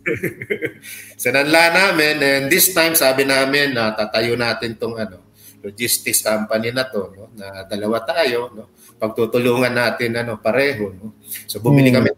Sinanla 1.23 1.63
namin 1.71 2.17
and 2.19 2.45
this 2.51 2.75
time 2.75 2.99
sabi 2.99 3.23
namin 3.23 3.75
na 3.75 3.95
tatayo 3.95 4.35
natin 4.35 4.75
tong 4.75 4.99
ano 4.99 5.31
logistics 5.63 6.27
company 6.27 6.75
na 6.75 6.91
to 6.91 7.15
no 7.15 7.31
na 7.39 7.63
dalawa 7.71 8.03
tayo 8.03 8.51
no 8.51 8.75
pagtutulungan 8.99 9.71
natin 9.71 10.19
ano 10.19 10.43
pareho 10.43 10.91
no 10.91 11.23
so 11.47 11.63
bumili 11.63 11.95
hmm. 11.95 11.97
kami 12.03 12.09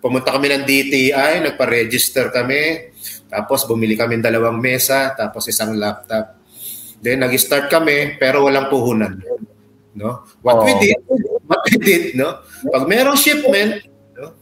pumunta 0.00 0.32
kami 0.32 0.52
ng 0.52 0.64
DTI 0.64 1.32
nagpa-register 1.44 2.32
kami 2.32 2.92
tapos 3.28 3.64
bumili 3.64 3.96
kami 3.96 4.20
ng 4.20 4.24
dalawang 4.24 4.60
mesa 4.60 5.16
tapos 5.16 5.48
isang 5.48 5.76
laptop 5.76 6.39
then 7.00 7.24
nag-start 7.24 7.72
kami 7.72 8.16
pero 8.20 8.44
walang 8.44 8.68
puhunan 8.68 9.20
no 9.96 10.24
what 10.44 10.60
oh. 10.60 10.64
we 10.64 10.72
did 10.78 10.96
what 11.48 11.60
we 11.66 11.76
did 11.80 12.14
no 12.14 12.44
pag 12.70 12.84
merong 12.86 13.18
shipment 13.18 13.82
no 14.16 14.36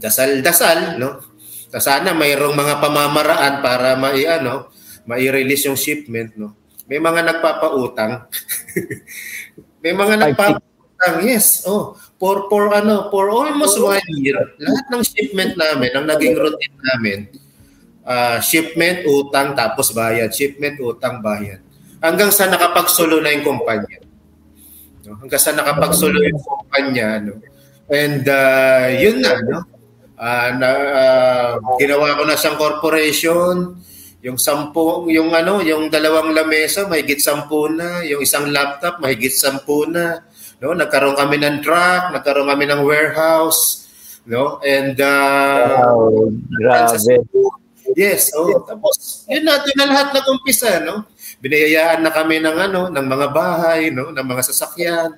dasal-dasal 0.00 0.98
no 0.98 1.34
sana 1.80 2.14
mayroong 2.14 2.54
mga 2.54 2.78
pamamaraan 2.78 3.54
para 3.58 3.98
mai 3.98 4.26
ano, 4.28 4.70
mai-release 5.08 5.66
yung 5.66 5.78
shipment, 5.78 6.36
no. 6.38 6.54
May 6.86 7.00
mga 7.00 7.24
nagpapautang. 7.24 8.28
May 9.82 9.96
mga 9.96 10.14
nagpapautang. 10.20 11.16
Yes, 11.24 11.64
oh. 11.66 11.98
For 12.20 12.46
for 12.46 12.70
ano, 12.70 13.10
for 13.10 13.32
almost 13.32 13.80
one 13.80 14.04
year, 14.22 14.38
lahat 14.60 14.86
ng 14.92 15.02
shipment 15.02 15.58
namin, 15.58 15.90
ang 15.98 16.06
naging 16.06 16.38
routine 16.38 16.78
namin, 16.94 17.18
uh, 18.04 18.38
shipment, 18.38 19.08
utang, 19.08 19.56
tapos 19.56 19.90
bayad. 19.90 20.30
Shipment, 20.30 20.78
utang, 20.78 21.24
bayad. 21.24 21.60
Hanggang 22.04 22.28
sa 22.28 22.46
nakapagsulo 22.46 23.18
na 23.24 23.32
yung 23.32 23.44
kumpanya. 23.44 23.98
No? 25.08 25.16
Hanggang 25.24 25.40
sa 25.40 25.56
nakapagsulo 25.56 26.20
yung 26.20 26.40
kumpanya. 26.40 27.18
No? 27.24 27.40
And 27.88 28.24
uh, 28.28 28.86
yun 28.92 29.24
na, 29.24 29.32
no? 29.40 29.58
uh, 30.20 30.48
na, 30.56 30.68
uh, 30.70 31.50
ginawa 31.80 32.16
ko 32.20 32.22
na 32.28 32.36
siyang 32.36 32.60
corporation. 32.60 33.80
Yung 34.24 34.40
sampu, 34.40 35.12
yung 35.12 35.36
ano, 35.36 35.60
yung 35.60 35.92
dalawang 35.92 36.32
lamesa, 36.32 36.88
mahigit 36.88 37.20
sampu 37.20 37.68
na. 37.68 38.00
Yung 38.08 38.24
isang 38.24 38.48
laptop, 38.48 38.96
mahigit 39.00 39.32
sampu 39.36 39.84
na. 39.84 40.24
No, 40.64 40.72
nagkaroon 40.72 41.12
kami 41.12 41.36
ng 41.44 41.60
truck, 41.60 42.08
nagkaroon 42.08 42.48
kami 42.48 42.64
ng 42.64 42.88
warehouse, 42.88 43.84
no? 44.24 44.64
And 44.64 44.96
uh, 44.96 45.76
wow, 45.76 46.32
grabe. 46.56 47.20
Yes, 47.92 48.32
oh, 48.32 48.64
tapos. 48.64 49.28
Yun 49.28 49.44
na, 49.44 49.60
na 49.60 49.84
lahat 49.84 50.16
nag-umpisa, 50.16 50.80
no? 50.80 51.04
Binayayaan 51.44 52.00
na 52.00 52.08
kami 52.08 52.40
ng 52.40 52.56
ano, 52.56 52.88
ng 52.88 53.06
mga 53.06 53.26
bahay, 53.28 53.92
no, 53.92 54.08
ng 54.08 54.24
mga 54.24 54.42
sasakyan, 54.48 55.12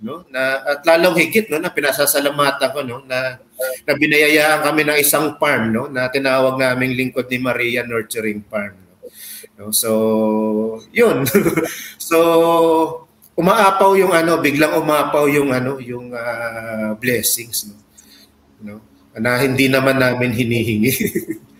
no? 0.00 0.28
Na 0.28 0.60
at 0.76 0.84
lalong 0.84 1.16
higit 1.16 1.48
no? 1.48 1.56
Na 1.56 1.72
pinasasalamatan 1.72 2.68
ko 2.72 2.80
no? 2.84 3.00
Na 3.08 3.40
na 3.88 3.92
binayayaan 3.96 4.60
kami 4.60 4.84
ng 4.84 4.98
isang 5.00 5.40
farm 5.40 5.72
no? 5.72 5.88
Na 5.88 6.12
tinawag 6.12 6.60
naming 6.60 6.92
lingkod 6.92 7.26
ni 7.32 7.40
Maria 7.40 7.82
Nurturing 7.82 8.44
Farm 8.46 8.76
no, 8.76 8.92
no 9.56 9.72
so 9.72 9.90
yun. 10.92 11.24
So 12.08 12.16
umaapaw 13.36 13.92
yung 14.00 14.16
ano 14.16 14.40
biglang 14.40 14.80
umaapaw 14.80 15.28
yung 15.28 15.52
ano 15.52 15.76
yung 15.76 16.08
uh, 16.16 16.96
blessings 16.96 17.68
no? 17.68 17.76
No? 18.64 18.76
Na 19.18 19.36
hindi 19.40 19.68
naman 19.68 20.00
namin 20.00 20.32
hinihingi 20.32 20.94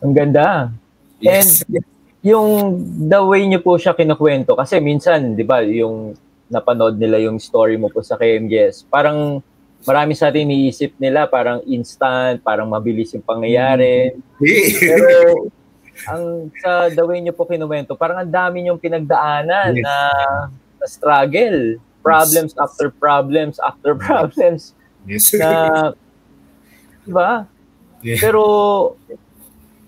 ang 0.00 0.12
ganda 0.12 0.72
yes. 1.20 1.64
and 1.68 1.84
yung 2.20 2.76
the 3.08 3.20
way 3.24 3.44
niyo 3.48 3.64
po 3.64 3.80
siya 3.80 3.96
kinukwento 3.96 4.52
kasi 4.52 4.76
minsan 4.80 5.32
'di 5.36 5.44
ba 5.44 5.64
yung 5.64 6.12
napanood 6.50 7.00
nila 7.00 7.16
yung 7.22 7.40
story 7.40 7.80
mo 7.80 7.88
po 7.88 8.04
sa 8.04 8.20
KMGS 8.20 8.88
parang 8.92 9.40
marami 9.84 10.12
sa 10.12 10.28
atin 10.28 10.48
iniisip 10.48 10.96
nila 11.00 11.24
parang 11.24 11.64
instant, 11.64 12.40
parang 12.44 12.68
mabilis 12.68 13.12
yung 13.16 13.24
pangyayari. 13.24 14.12
Mm. 14.40 14.70
Pero 14.76 15.08
ang 16.08 16.24
sa 16.60 16.88
the 16.92 17.04
way 17.04 17.20
niyo 17.20 17.32
po 17.36 17.48
kinuwento, 17.48 17.96
parang 17.96 18.24
ang 18.24 18.30
dami 18.30 18.64
niyong 18.64 18.80
pinagdaanan 18.80 19.76
yes. 19.76 19.84
na, 19.84 19.96
na 20.80 20.86
struggle, 20.88 21.80
problems 22.00 22.52
yes. 22.56 22.60
after 22.60 22.86
problems 22.92 23.56
after 23.60 23.92
problems. 24.08 24.76
Yes. 25.08 25.32
Na, 25.36 25.92
diba? 27.04 27.48
Yeah. 28.00 28.20
Pero 28.20 28.42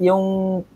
yung 0.02 0.24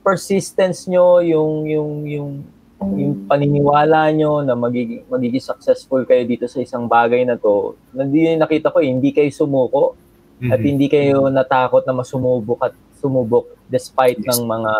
persistence 0.06 0.86
nyo, 0.86 1.18
yung 1.18 1.66
yung 1.66 1.92
yung 2.06 2.30
yung 2.76 3.24
paniniwala 3.24 4.12
nyo 4.12 4.44
na 4.44 4.52
magiging, 4.52 5.02
magiging 5.08 5.42
successful 5.42 6.04
kayo 6.04 6.22
dito 6.28 6.44
sa 6.46 6.60
isang 6.60 6.84
bagay 6.84 7.24
na 7.24 7.34
to, 7.34 7.74
hindi 7.90 8.36
nakita 8.36 8.68
ko, 8.70 8.84
hindi 8.84 9.10
kayo 9.10 9.32
sumuko 9.32 9.96
mm-hmm. 10.38 10.52
at 10.52 10.60
hindi 10.60 10.86
kayo 10.86 11.26
natakot 11.32 11.82
na 11.88 11.96
masumubok 11.96 12.60
at 12.70 12.74
sumubok 13.00 13.48
despite 13.66 14.20
yes. 14.20 14.36
ng 14.36 14.40
mga 14.44 14.72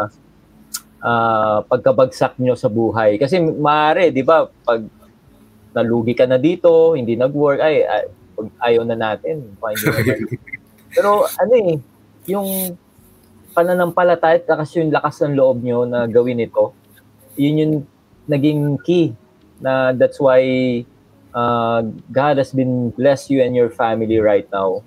uh, 1.01 1.59
pagkabagsak 1.67 2.37
nyo 2.37 2.55
sa 2.55 2.69
buhay. 2.69 3.17
Kasi 3.17 3.41
maaari, 3.41 4.13
di 4.13 4.23
ba, 4.23 4.45
pag 4.45 4.85
nalugi 5.73 6.13
ka 6.13 6.29
na 6.29 6.37
dito, 6.37 6.95
hindi 6.95 7.17
nag-work, 7.17 7.61
ay, 7.61 7.85
ay 7.85 8.05
ayaw 8.61 8.85
na 8.85 8.97
natin. 8.97 9.57
Pero 10.95 11.25
ano 11.25 11.55
eh, 11.57 11.77
yung 12.29 12.77
pananampalataya 13.57 14.45
at 14.45 14.61
kasi 14.61 14.85
yung 14.85 14.93
lakas 14.93 15.25
ng 15.25 15.33
loob 15.33 15.65
nyo 15.65 15.89
na 15.89 16.05
gawin 16.05 16.45
ito, 16.45 16.77
yun 17.41 17.57
yung 17.57 17.75
naging 18.29 18.77
key 18.85 19.17
na 19.65 19.97
that's 19.97 20.21
why 20.21 20.45
uh, 21.33 21.81
God 22.13 22.37
has 22.37 22.53
been 22.53 22.93
bless 22.93 23.33
you 23.33 23.41
and 23.41 23.57
your 23.57 23.73
family 23.73 24.21
right 24.21 24.45
now. 24.53 24.85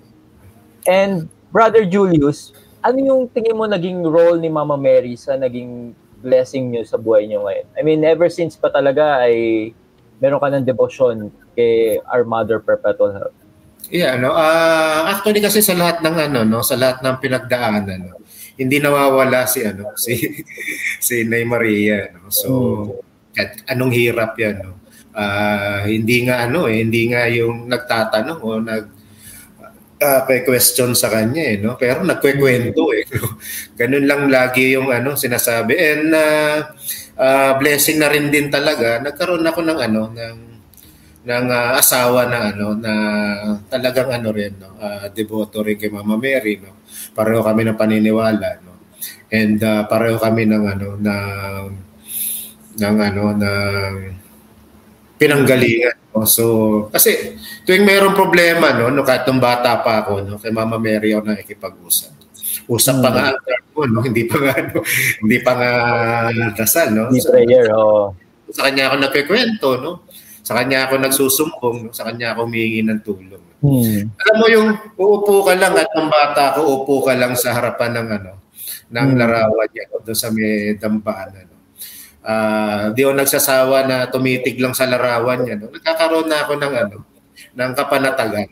And 0.86 1.26
Brother 1.50 1.82
Julius, 1.82 2.54
ano 2.80 2.98
yung 3.02 3.22
tingin 3.34 3.58
mo 3.58 3.66
naging 3.66 4.06
role 4.06 4.38
ni 4.38 4.46
Mama 4.46 4.78
Mary 4.78 5.18
sa 5.18 5.34
naging 5.34 5.92
blessing 6.22 6.70
niyo 6.70 6.86
sa 6.86 6.94
buhay 6.94 7.26
niyo 7.26 7.42
ngayon? 7.42 7.66
I 7.74 7.82
mean, 7.82 8.06
ever 8.06 8.30
since 8.30 8.54
pa 8.54 8.70
talaga 8.70 9.26
ay 9.26 9.70
meron 10.22 10.38
ka 10.38 10.48
ng 10.52 10.64
devotion 10.64 11.32
kay 11.58 11.98
Our 12.06 12.22
Mother 12.22 12.60
Perpetual 12.62 13.12
Help. 13.12 13.34
Yeah, 13.90 14.14
no. 14.14 14.30
Uh, 14.30 15.10
actually 15.10 15.42
kasi 15.42 15.58
sa 15.64 15.74
lahat 15.74 15.98
ng 16.04 16.14
ano, 16.30 16.40
no, 16.46 16.62
sa 16.62 16.78
lahat 16.78 17.02
ng 17.02 17.16
pinagdaanan, 17.18 18.06
no, 18.06 18.22
hindi 18.60 18.76
nawawala 18.76 19.48
si 19.48 19.64
ano 19.64 19.96
si 20.04 20.20
si 21.00 21.24
Nay 21.24 21.48
Maria 21.48 22.12
no? 22.12 22.28
So 22.28 22.50
mm. 22.52 23.40
at 23.40 23.50
anong 23.72 23.96
hirap 23.96 24.36
yan 24.36 24.60
no? 24.60 24.76
Uh, 25.10 25.82
hindi 25.90 26.22
nga 26.28 26.46
ano 26.46 26.68
eh 26.68 26.84
hindi 26.84 27.10
nga 27.10 27.26
yung 27.26 27.66
nagtatanong 27.66 28.40
o 28.44 28.60
nag 28.62 28.84
uh, 29.98 30.22
question 30.44 30.92
sa 30.92 31.08
kanya 31.08 31.42
eh 31.50 31.56
no? 31.56 31.80
Pero 31.80 32.04
nagkukwento 32.04 32.92
eh 32.92 33.08
no? 33.16 33.40
ganun 33.80 34.04
lang 34.04 34.28
lagi 34.28 34.76
yung 34.76 34.92
ano 34.92 35.16
sinasabi. 35.16 35.72
And 35.80 36.12
uh, 36.12 36.56
uh, 37.16 37.52
blessing 37.56 37.96
na 37.96 38.12
rin 38.12 38.28
din 38.28 38.52
talaga. 38.52 39.00
Nagkaroon 39.00 39.48
ako 39.48 39.60
ng 39.64 39.80
ano 39.80 40.02
ng 40.12 40.38
ng 41.20 41.46
uh, 41.52 41.76
asawa 41.76 42.28
na 42.28 42.38
ano 42.52 42.76
na 42.76 42.92
talagang 43.72 44.08
ano 44.12 44.28
rin 44.32 44.52
no? 44.60 44.76
Uh, 44.76 45.08
deboto 45.12 45.64
rin 45.64 45.80
kay 45.80 45.88
Mama 45.88 46.20
Mary 46.20 46.60
no 46.60 46.79
pareho 47.12 47.40
kami 47.42 47.66
ng 47.66 47.78
paniniwala 47.78 48.48
no? 48.64 48.74
And 49.30 49.58
uh, 49.62 49.86
pareho 49.86 50.18
kami 50.18 50.46
ng 50.48 50.64
ano 50.66 50.88
na 50.98 51.14
ng 52.80 52.96
ano 52.98 53.24
na 53.36 53.50
pinanggalingan 55.20 56.16
no? 56.16 56.24
so 56.24 56.44
kasi 56.88 57.36
tuwing 57.68 57.84
mayroong 57.84 58.16
problema 58.16 58.72
no? 58.72 58.88
No 58.88 59.04
kahit 59.04 59.28
nung 59.28 59.42
bata 59.42 59.78
pa 59.84 60.06
ako 60.06 60.24
no? 60.24 60.38
Kay 60.40 60.52
Mama 60.54 60.80
Mary 60.80 61.12
ako 61.12 61.30
nakikipag-usap. 61.30 62.12
Usap 62.70 63.02
pa 63.02 63.10
nga 63.10 63.26
ko 63.74 63.86
no? 63.90 64.02
Hindi 64.02 64.24
pa 64.24 64.36
nga 64.38 64.52
ano, 64.56 64.78
hindi 65.22 65.38
pa 65.42 65.52
nga 65.54 65.72
dasal 66.54 66.94
no? 66.94 67.10
So, 67.18 67.34
prayer 67.34 67.70
oh 67.74 68.14
sa 68.50 68.66
kanya 68.66 68.90
ako 68.90 68.94
nagkikwento 68.98 69.68
no? 69.78 69.92
Sa 70.42 70.58
kanya 70.58 70.90
ako 70.90 70.94
nagsusumbong 70.98 71.76
no? 71.86 71.90
sa 71.94 72.10
kanya 72.10 72.34
ako 72.34 72.50
humingi 72.50 72.82
ng 72.82 73.00
tulong 73.06 73.49
Hmm. 73.60 74.08
Alam 74.16 74.36
mo 74.40 74.46
yung 74.48 74.68
uupo 74.96 75.44
ka 75.44 75.52
lang 75.52 75.76
at 75.76 75.92
ang 75.92 76.08
bata 76.08 76.56
ko 76.56 76.60
uupo 76.64 77.04
ka 77.04 77.12
lang 77.12 77.36
sa 77.36 77.52
harapan 77.52 77.92
ng 78.00 78.08
ano 78.08 78.32
ng 78.90 79.08
hmm. 79.12 79.18
larawan 79.20 79.68
niya 79.68 79.84
doon 80.00 80.16
sa 80.16 80.32
may 80.32 80.74
dampaan 80.80 81.30
ano. 81.36 81.54
Uh, 82.20 82.92
di 82.92 83.00
ako 83.00 83.16
nagsasawa 83.16 83.88
na 83.88 83.96
tumitig 84.12 84.60
lang 84.60 84.72
sa 84.72 84.88
larawan 84.88 85.44
niya 85.44 85.60
no. 85.60 85.68
Nagkakaroon 85.68 86.28
na 86.28 86.40
ako 86.44 86.52
ng 86.56 86.74
ano 86.74 86.98
ng 87.56 87.72
kapanatagan. 87.76 88.48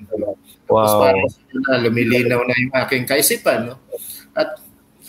Wow. 0.69 0.85
Tapos 0.85 0.93
parang 1.01 1.29
na, 1.65 1.81
lumilinaw 1.89 2.41
na 2.45 2.55
yung 2.57 2.75
aking 2.85 3.05
kaisipan. 3.09 3.73
No? 3.73 3.77
At 4.37 4.61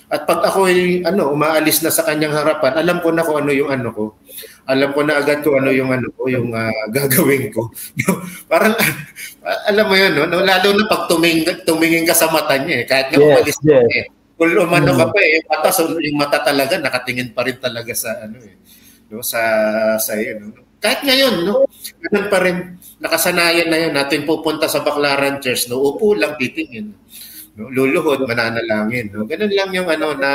at 0.10 0.26
pag 0.26 0.42
ako 0.42 0.66
ay 0.66 1.06
ano, 1.06 1.30
umaalis 1.30 1.86
na 1.86 1.94
sa 1.94 2.02
kanyang 2.02 2.34
harapan, 2.34 2.82
alam 2.82 2.98
ko 2.98 3.14
na 3.14 3.22
kung 3.22 3.46
ano 3.46 3.52
yung 3.54 3.70
ano 3.70 3.94
ko. 3.94 4.04
Alam 4.70 4.94
ko 4.94 5.02
na 5.02 5.18
agad 5.18 5.42
kung 5.42 5.58
ano 5.58 5.74
yung 5.74 5.90
ano 5.90 6.08
ko, 6.14 6.30
yung 6.30 6.54
uh, 6.54 6.86
gagawin 6.96 7.50
ko. 7.50 7.74
Parang 8.46 8.78
alam 9.66 9.86
mo 9.90 9.96
yun, 9.98 10.14
no? 10.14 10.46
lalo 10.46 10.68
na 10.78 10.86
pag 10.86 11.10
tuming, 11.10 11.42
tumingin 11.66 12.06
ka 12.06 12.14
sa 12.14 12.30
mata 12.30 12.54
niya 12.62 12.82
eh. 12.82 12.86
Kahit 12.86 13.10
nga 13.10 13.18
yes, 13.18 13.26
umalis 13.26 13.58
yes. 13.66 13.90
eh. 13.98 14.06
Kung 14.40 14.56
umano 14.56 14.96
ka 14.96 15.06
mm. 15.10 15.12
pa 15.12 15.20
eh, 15.20 15.32
yung 15.36 15.48
mata, 15.52 15.70
so, 15.74 15.82
yung 16.00 16.18
mata 16.22 16.38
talaga 16.40 16.80
nakatingin 16.80 17.34
pa 17.34 17.44
rin 17.44 17.58
talaga 17.58 17.92
sa 17.98 18.24
ano 18.24 18.38
eh. 18.40 18.56
No, 19.10 19.26
sa 19.26 19.42
sa 19.98 20.14
iyo, 20.16 20.38
no? 20.38 20.54
Kahit 20.80 21.04
ngayon, 21.04 21.44
no? 21.44 21.68
Ganun 22.08 22.28
pa 22.32 22.40
rin 22.40 22.80
nakasanayan 23.04 23.68
na 23.68 23.80
yun 23.84 23.92
natin 23.92 24.24
pupunta 24.24 24.72
sa 24.72 24.80
Baclaran 24.80 25.44
Church, 25.44 25.68
no? 25.68 25.82
Upo 25.84 26.16
lang 26.16 26.40
titingin. 26.40 26.96
No? 27.60 27.68
Luluhod, 27.68 28.24
mananalangin. 28.24 29.12
No? 29.12 29.28
Ganun 29.28 29.52
lang 29.52 29.76
yung 29.76 29.92
ano 29.92 30.16
na 30.16 30.32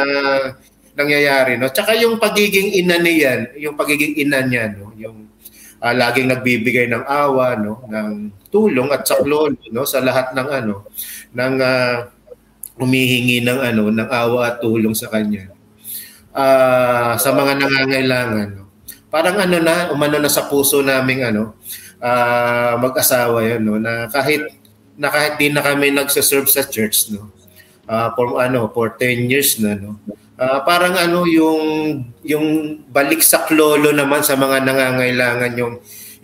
nangyayari. 0.94 1.58
No? 1.58 1.70
Tsaka 1.70 1.94
yung 1.98 2.16
pagiging 2.18 2.74
ina 2.78 2.96
niyan, 2.98 3.54
yung 3.58 3.74
pagiging 3.78 4.18
ina 4.18 4.42
niya, 4.42 4.74
no? 4.74 4.94
yung 4.98 5.30
uh, 5.82 5.94
laging 5.94 6.30
nagbibigay 6.30 6.86
ng 6.90 7.04
awa, 7.04 7.58
no? 7.58 7.82
ng 7.86 8.30
tulong 8.48 8.88
at 8.94 9.06
saklolo 9.06 9.54
no? 9.74 9.86
sa 9.86 10.00
lahat 10.00 10.32
ng 10.32 10.48
ano, 10.48 10.74
ng 11.34 11.54
uh, 11.58 11.96
humihingi 12.78 13.42
ng 13.42 13.58
ano, 13.60 13.90
ng 13.90 14.08
awa 14.10 14.54
at 14.54 14.56
tulong 14.62 14.94
sa 14.94 15.10
kanya. 15.10 15.50
Uh, 16.34 17.14
sa 17.18 17.30
mga 17.30 17.62
nangangailangan. 17.62 18.48
No? 18.58 18.64
Parang 19.10 19.38
ano 19.38 19.62
na, 19.62 19.94
umano 19.94 20.18
na 20.18 20.30
sa 20.30 20.50
puso 20.50 20.82
naming 20.82 21.22
ano, 21.22 21.54
uh, 22.02 22.74
mag-asawa 22.78 23.42
yun, 23.46 23.62
no? 23.62 23.78
na 23.78 24.10
kahit 24.10 24.64
na 24.94 25.10
kahit 25.10 25.38
di 25.38 25.50
na 25.50 25.62
kami 25.62 25.90
nagsa-serve 25.90 26.46
sa 26.46 26.62
church 26.62 27.10
no 27.10 27.30
uh, 27.90 28.14
for 28.14 28.38
ano 28.38 28.70
for 28.70 28.94
10 28.94 29.26
years 29.26 29.58
na 29.58 29.74
no 29.74 29.98
uh, 30.38 30.60
parang 30.66 30.94
ano 30.98 31.26
yung 31.28 31.62
yung 32.26 32.46
balik 32.90 33.22
sa 33.22 33.46
klolo 33.46 33.90
naman 33.94 34.22
sa 34.22 34.34
mga 34.34 34.64
nangangailangan 34.66 35.52
yung 35.58 35.74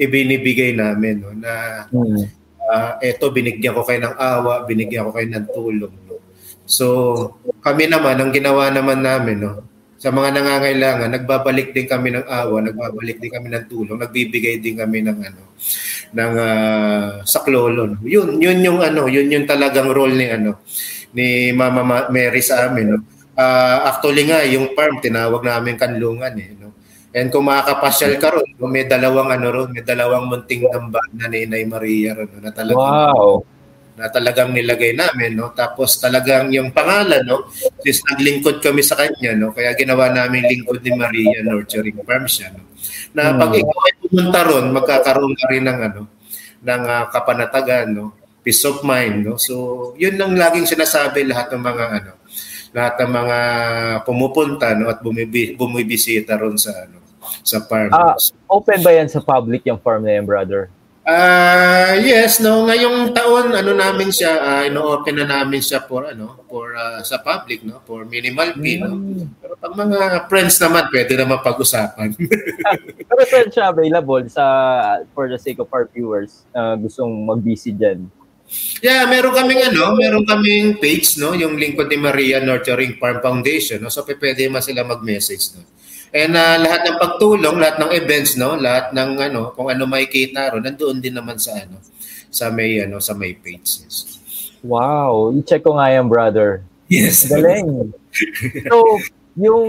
ibinibigay 0.00 0.74
namin 0.74 1.20
no 1.20 1.34
na 1.36 1.84
uh, 1.90 2.90
eto 3.04 3.28
binigyan 3.30 3.76
ko 3.76 3.84
kayo 3.84 4.08
ng 4.08 4.16
awa 4.16 4.64
binigyan 4.64 5.06
ko 5.08 5.12
kayo 5.14 5.28
ng 5.28 5.46
tulong 5.52 5.94
no 6.08 6.16
so 6.64 6.86
kami 7.60 7.90
naman 7.90 8.16
ang 8.16 8.32
ginawa 8.32 8.72
naman 8.72 9.04
namin 9.04 9.38
no 9.44 9.52
sa 10.00 10.08
mga 10.08 10.32
nangangailangan, 10.32 11.12
nagbabalik 11.12 11.76
din 11.76 11.84
kami 11.84 12.08
ng 12.16 12.24
awa, 12.24 12.64
nagbabalik 12.64 13.20
din 13.20 13.28
kami 13.28 13.52
ng 13.52 13.68
tulong, 13.68 14.00
nagbibigay 14.00 14.56
din 14.56 14.80
kami 14.80 15.04
ng 15.04 15.18
ano 15.28 15.42
ng 16.16 16.32
uh, 16.40 17.10
saklolo. 17.28 18.00
Yun, 18.00 18.40
yun 18.40 18.64
yung 18.64 18.80
ano, 18.80 19.04
yun 19.12 19.28
yung 19.28 19.44
talagang 19.44 19.92
role 19.92 20.16
ni 20.16 20.24
ano 20.32 20.64
ni 21.12 21.52
Mama 21.52 22.08
Mary 22.08 22.40
sa 22.40 22.72
amin, 22.72 22.96
no. 22.96 23.04
Uh, 23.40 23.88
actually 23.88 24.28
nga 24.28 24.44
yung 24.44 24.76
farm 24.76 25.00
tinawag 25.00 25.40
namin 25.40 25.80
kanlungan 25.80 26.34
eh, 26.36 26.52
no. 26.60 26.76
And 27.10 27.32
kung 27.32 27.48
makakapasyal 27.48 28.20
ka 28.20 28.36
ron, 28.36 28.44
may 28.68 28.84
dalawang 28.84 29.32
ano 29.32 29.48
ron, 29.48 29.68
may 29.72 29.80
dalawang 29.80 30.28
munting 30.28 30.68
namba 30.68 31.00
na 31.16 31.26
ni 31.26 31.48
Inay 31.48 31.64
Maria 31.64 32.14
ron, 32.14 32.28
na 32.36 32.52
talagang 32.52 33.16
wow. 33.16 33.40
na 33.96 34.12
talagang 34.12 34.52
nilagay 34.52 34.92
namin 34.92 35.40
no? 35.40 35.50
Tapos 35.56 35.96
talagang 35.96 36.52
yung 36.52 36.68
pangalan 36.70 37.24
no? 37.24 37.48
Since 37.80 38.04
naglingkod 38.12 38.60
kami 38.60 38.84
sa 38.84 38.94
kanya 39.00 39.32
no? 39.32 39.56
Kaya 39.56 39.72
ginawa 39.72 40.12
namin 40.12 40.44
lingkod 40.44 40.84
ni 40.84 40.92
Maria 40.92 41.40
Nurturing 41.40 41.98
Farm 42.04 42.28
siya 42.28 42.52
no? 42.52 42.62
Na 43.16 43.32
hmm. 43.32 43.40
pag 43.40 43.52
ikaw 43.56 43.78
ay 43.88 43.94
pumunta 44.04 44.40
ron 44.44 44.66
magkakaroon 44.70 45.34
ka 45.34 45.44
rin 45.48 45.64
ng 45.64 45.78
ano 45.80 46.02
ng 46.60 46.82
uh, 46.84 47.04
kapanatagan 47.08 47.88
no? 47.90 48.14
Peace 48.44 48.62
of 48.68 48.84
mind 48.86 49.26
no? 49.26 49.34
So 49.40 49.96
yun 49.96 50.20
lang 50.20 50.36
laging 50.36 50.68
sinasabi 50.68 51.24
lahat 51.24 51.50
ng 51.50 51.64
mga 51.64 51.86
ano 52.04 52.19
lahat 52.70 52.94
ng 53.02 53.10
mga 53.10 53.38
pumupunta 54.06 54.72
no 54.78 54.90
at 54.90 55.02
bumibi, 55.02 55.58
bumibisita 55.58 56.38
ron 56.38 56.54
sa 56.54 56.86
ano 56.86 57.00
sa 57.44 57.60
farm. 57.64 57.90
Ah, 57.92 58.16
open 58.48 58.80
ba 58.80 58.90
yan 58.94 59.08
sa 59.08 59.20
public 59.20 59.62
yung 59.68 59.80
farm 59.80 60.06
na 60.06 60.16
yan, 60.16 60.24
brother? 60.26 60.72
Uh, 61.00 61.96
yes, 62.04 62.38
no, 62.38 62.68
ngayong 62.68 63.10
taon 63.16 63.50
ano 63.50 63.72
namin 63.72 64.12
siya, 64.12 64.36
uh, 64.36 64.62
ino-open 64.68 65.16
na 65.18 65.26
namin 65.26 65.58
siya 65.58 65.82
for 65.82 66.06
ano, 66.06 66.44
for 66.46 66.76
uh, 66.76 67.00
sa 67.02 67.18
public, 67.18 67.64
no, 67.64 67.80
for 67.88 68.04
minimal 68.04 68.52
fee, 68.60 68.78
no. 68.78 68.94
Hmm. 68.94 69.26
Pero 69.40 69.56
pag 69.58 69.74
mga 69.74 70.28
friends 70.28 70.60
naman, 70.60 70.86
pwede 70.92 71.16
naman 71.16 71.40
pag-usapan. 71.40 72.14
Pero 73.10 73.22
saan 73.26 73.48
siya 73.48 73.72
available 73.72 74.22
sa 74.28 74.44
for 75.16 75.26
the 75.26 75.40
sake 75.40 75.58
of 75.58 75.72
our 75.72 75.88
viewers 75.88 76.44
uh, 76.52 76.76
gustong 76.78 77.10
mag-visit 77.24 77.80
diyan? 77.80 78.06
Yeah, 78.80 79.04
meron 79.06 79.36
kaming 79.36 79.62
ano, 79.70 79.94
meron 79.94 80.24
kaming 80.26 80.80
page, 80.80 81.20
no, 81.20 81.36
yung 81.36 81.54
lingkod 81.54 81.86
ni 81.86 82.00
Maria 82.00 82.42
Nurturing 82.42 82.96
Farm 82.96 83.20
Foundation, 83.22 83.78
no. 83.78 83.92
So 83.92 84.02
pwede 84.02 84.48
man 84.50 84.64
sila 84.64 84.82
mag-message, 84.82 85.54
no. 85.54 85.62
And 86.10 86.34
uh, 86.34 86.58
lahat 86.58 86.90
ng 86.90 86.98
pagtulong, 86.98 87.56
lahat 87.62 87.78
ng 87.78 87.90
events, 87.94 88.34
no, 88.34 88.58
lahat 88.58 88.90
ng 88.90 89.10
ano, 89.30 89.54
kung 89.54 89.70
ano 89.70 89.86
makikita 89.86 90.50
ro, 90.50 90.58
nandoon 90.58 90.98
din 90.98 91.14
naman 91.14 91.38
sa 91.38 91.54
ano, 91.54 91.78
sa 92.26 92.50
may 92.50 92.82
ano, 92.82 92.98
sa 92.98 93.14
may 93.14 93.38
page. 93.38 93.86
Yes. 93.86 93.96
Wow, 94.66 95.30
i-check 95.38 95.62
ko 95.62 95.78
nga 95.78 95.92
yan, 95.92 96.10
brother. 96.10 96.66
Yes. 96.90 97.30
Galing. 97.30 97.94
so, 98.72 98.76
yung 99.38 99.62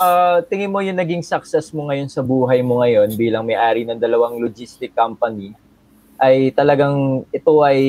uh, 0.00 0.40
tingin 0.48 0.72
mo 0.72 0.80
yung 0.80 0.96
naging 0.96 1.20
success 1.20 1.68
mo 1.74 1.92
ngayon 1.92 2.08
sa 2.08 2.24
buhay 2.24 2.64
mo 2.64 2.80
ngayon 2.80 3.12
bilang 3.12 3.44
may-ari 3.44 3.84
ng 3.84 4.00
dalawang 4.00 4.40
logistic 4.40 4.96
company 4.96 5.52
ay 6.16 6.52
talagang 6.56 7.28
ito 7.28 7.52
ay 7.60 7.80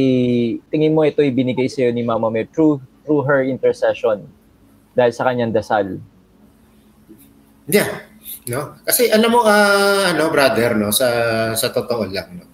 tingin 0.68 0.94
mo 0.94 1.08
ito 1.08 1.24
ay 1.24 1.32
binigay 1.32 1.72
sa 1.72 1.88
iyo 1.88 1.92
ni 1.96 2.04
Mama 2.04 2.28
May 2.28 2.48
through 2.48 2.80
through 3.08 3.24
her 3.24 3.44
intercession 3.44 4.28
dahil 4.92 5.12
sa 5.16 5.26
kanyang 5.30 5.56
dasal. 5.56 6.02
Yeah. 7.68 8.04
No? 8.48 8.76
Kasi 8.84 9.12
alam 9.12 9.32
mo 9.32 9.44
uh, 9.44 10.12
ano 10.12 10.32
brother 10.32 10.76
no 10.76 10.92
sa 10.92 11.08
sa 11.56 11.72
totoo 11.72 12.08
lang 12.08 12.44
no. 12.44 12.46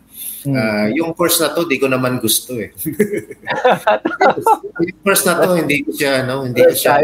Uh, 0.44 0.92
yung 0.92 1.16
course 1.16 1.40
na 1.40 1.56
to 1.56 1.64
di 1.64 1.80
ko 1.80 1.88
naman 1.88 2.20
gusto 2.20 2.60
eh. 2.60 2.76
yung 4.84 5.00
course 5.00 5.24
na 5.24 5.40
to 5.40 5.56
hindi 5.56 5.88
ko 5.88 5.96
siya 5.96 6.28
no, 6.28 6.44
hindi 6.44 6.60
ko 6.60 6.76
siya 6.76 7.00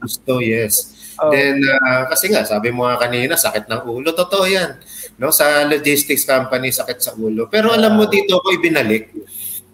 gusto, 0.00 0.40
yes. 0.40 0.96
Oh. 1.20 1.28
Then 1.28 1.60
uh, 1.60 2.08
kasi 2.08 2.32
nga 2.32 2.48
sabi 2.48 2.72
mo 2.72 2.88
nga 2.88 2.96
kanina 2.96 3.36
sakit 3.36 3.68
ng 3.68 3.82
ulo, 3.84 4.14
totoo 4.16 4.48
'yan. 4.48 4.80
No, 5.18 5.34
sa 5.34 5.66
logistics 5.66 6.22
company 6.22 6.70
sakit 6.70 6.98
sa 7.02 7.12
ulo. 7.18 7.50
Pero 7.50 7.74
alam 7.74 7.98
mo 7.98 8.06
dito 8.06 8.38
ko 8.38 8.54
ibinalik, 8.54 9.10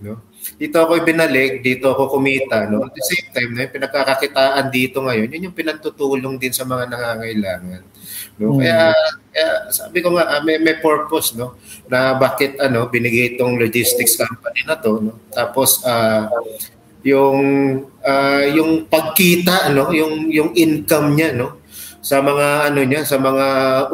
no? 0.01 0.33
dito 0.57 0.77
ako 0.81 1.05
ibinalik, 1.05 1.61
dito 1.61 1.93
ako 1.93 2.17
kumita. 2.17 2.65
No? 2.71 2.89
At 2.89 2.97
the 2.97 3.05
same 3.05 3.29
time, 3.29 3.51
no, 3.53 3.61
yung 3.61 3.75
pinagkakakitaan 3.75 4.73
dito 4.73 5.05
ngayon, 5.05 5.29
yun 5.29 5.47
yung 5.51 5.57
pinantutulong 5.57 6.41
din 6.41 6.55
sa 6.55 6.65
mga 6.65 6.89
nangangailangan. 6.89 7.83
No? 8.41 8.57
Mm. 8.57 8.59
Kaya, 8.63 8.79
kaya 9.35 9.51
sabi 9.69 9.99
ko 10.01 10.17
nga, 10.17 10.25
ah, 10.33 10.41
may, 10.41 10.57
may 10.63 10.81
purpose 10.81 11.37
no? 11.37 11.61
na 11.93 12.17
bakit 12.17 12.57
ano 12.57 12.89
binigay 12.89 13.37
itong 13.37 13.61
logistics 13.61 14.17
company 14.17 14.65
na 14.65 14.81
to. 14.81 14.97
No? 14.97 15.13
Tapos, 15.29 15.85
uh, 15.85 16.31
yung 17.05 17.39
uh, 18.01 18.45
yung 18.49 18.89
pagkita 18.89 19.69
ano 19.69 19.93
yung 19.93 20.33
yung 20.33 20.57
income 20.57 21.13
niya 21.13 21.37
no 21.37 21.61
sa 22.05 22.21
mga 22.21 22.69
ano 22.69 22.81
niya 22.85 23.01
sa 23.09 23.17
mga 23.17 23.47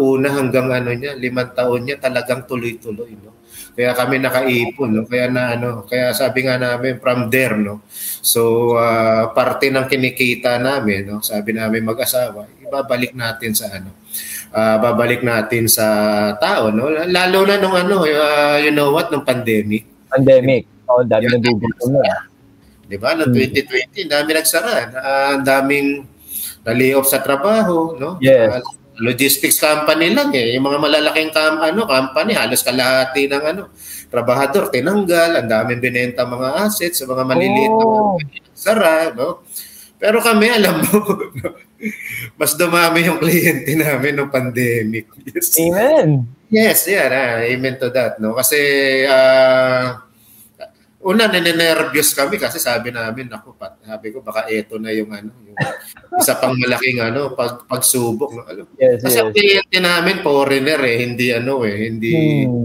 una 0.03 0.29
hanggang 0.35 0.67
ano 0.75 0.91
niya 0.91 1.15
limang 1.15 1.55
taon 1.55 1.87
niya 1.87 2.03
talagang 2.03 2.43
tuloy-tuloy 2.51 3.15
no 3.23 3.41
kaya 3.71 3.95
kami 3.95 4.19
nakaipon, 4.19 4.91
no? 4.93 5.07
Kaya 5.07 5.31
na 5.31 5.55
ano, 5.55 5.87
kaya 5.87 6.11
sabi 6.11 6.45
nga 6.45 6.59
namin 6.59 6.99
from 6.99 7.31
there, 7.31 7.55
no. 7.55 7.87
So 8.21 8.75
uh, 8.77 9.31
parte 9.31 9.71
ng 9.71 9.87
kinikita 9.87 10.59
namin, 10.59 11.07
no, 11.07 11.23
sabi 11.23 11.55
namin 11.55 11.87
mag-asawa, 11.87 12.51
ibabalik 12.61 13.15
natin 13.15 13.55
sa 13.55 13.71
ano. 13.71 13.95
Uh, 14.51 14.77
babalik 14.83 15.23
natin 15.23 15.71
sa 15.71 15.87
tao, 16.43 16.75
no. 16.75 16.91
Lalo 16.91 17.47
na 17.47 17.57
nung 17.63 17.73
ano, 17.79 18.03
uh, 18.03 18.59
you 18.59 18.75
know 18.75 18.91
what, 18.91 19.09
nung 19.09 19.23
pandemic. 19.23 19.87
Pandemic. 20.11 20.67
Oh, 20.91 21.07
dami 21.07 21.31
yeah, 21.31 21.39
nagugutom 21.39 21.91
na. 21.95 22.27
'Di 22.91 22.99
ba? 22.99 23.15
No 23.15 23.31
2020, 23.31 24.11
dami 24.11 24.31
nagsara. 24.35 24.91
Uh, 24.91 25.35
daming 25.47 26.10
na-layoff 26.65 27.09
sa 27.09 27.25
trabaho, 27.25 27.97
no? 27.97 28.17
Yes. 28.21 28.61
Uh, 28.61 28.65
logistics 29.01 29.57
company 29.57 30.13
lang 30.13 30.31
eh. 30.37 30.55
Yung 30.55 30.69
mga 30.69 30.79
malalaking 30.79 31.33
kam 31.33 31.59
ano, 31.59 31.89
company, 31.89 32.37
halos 32.37 32.61
kalahati 32.61 33.27
ng 33.27 33.45
ano, 33.45 33.63
trabahador 34.13 34.69
tinanggal, 34.69 35.41
ang 35.41 35.49
daming 35.49 35.81
binenta 35.81 36.29
mga 36.29 36.69
assets 36.69 37.01
sa 37.01 37.09
mga 37.09 37.25
maliliit 37.25 37.73
oh. 37.73 38.21
na 38.21 38.53
sara, 38.53 39.15
no? 39.17 39.41
Pero 40.01 40.21
kami, 40.21 40.49
alam 40.49 40.81
mo, 40.81 40.97
mas 42.41 42.57
dumami 42.57 43.05
yung 43.09 43.21
kliyente 43.21 43.73
namin 43.77 44.21
ng 44.21 44.31
pandemic. 44.33 45.09
Yes. 45.31 45.55
Amen. 45.61 46.09
Yes, 46.51 46.91
yeah, 46.91 47.07
ah, 47.07 47.39
amen 47.47 47.79
to 47.79 47.95
that, 47.95 48.19
no? 48.19 48.35
Kasi 48.35 48.59
uh, 49.07 50.03
una 51.01 51.25
ninenervyos 51.33 52.13
kami 52.13 52.37
kasi 52.37 52.61
sabi 52.61 52.93
namin 52.93 53.33
ako 53.33 53.57
pat 53.57 53.81
sabi 53.81 54.13
ko 54.13 54.21
baka 54.21 54.45
ito 54.53 54.77
na 54.77 54.93
yung 54.93 55.09
ano 55.09 55.33
yung 55.49 55.57
isa 56.21 56.37
pang 56.37 56.53
malaking 56.53 57.01
ano 57.01 57.33
pag 57.33 57.65
pagsubok 57.65 58.31
no 58.37 58.45
alam 58.45 58.69
yes, 58.77 59.01
kasi 59.01 59.17
yes. 59.17 59.23
ang 59.25 59.33
kliyente 59.33 59.79
namin 59.81 60.21
foreigner 60.21 60.81
eh 60.85 60.97
hindi 61.01 61.33
ano 61.33 61.65
eh 61.65 61.77
hindi 61.89 62.13
hmm. 62.45 62.65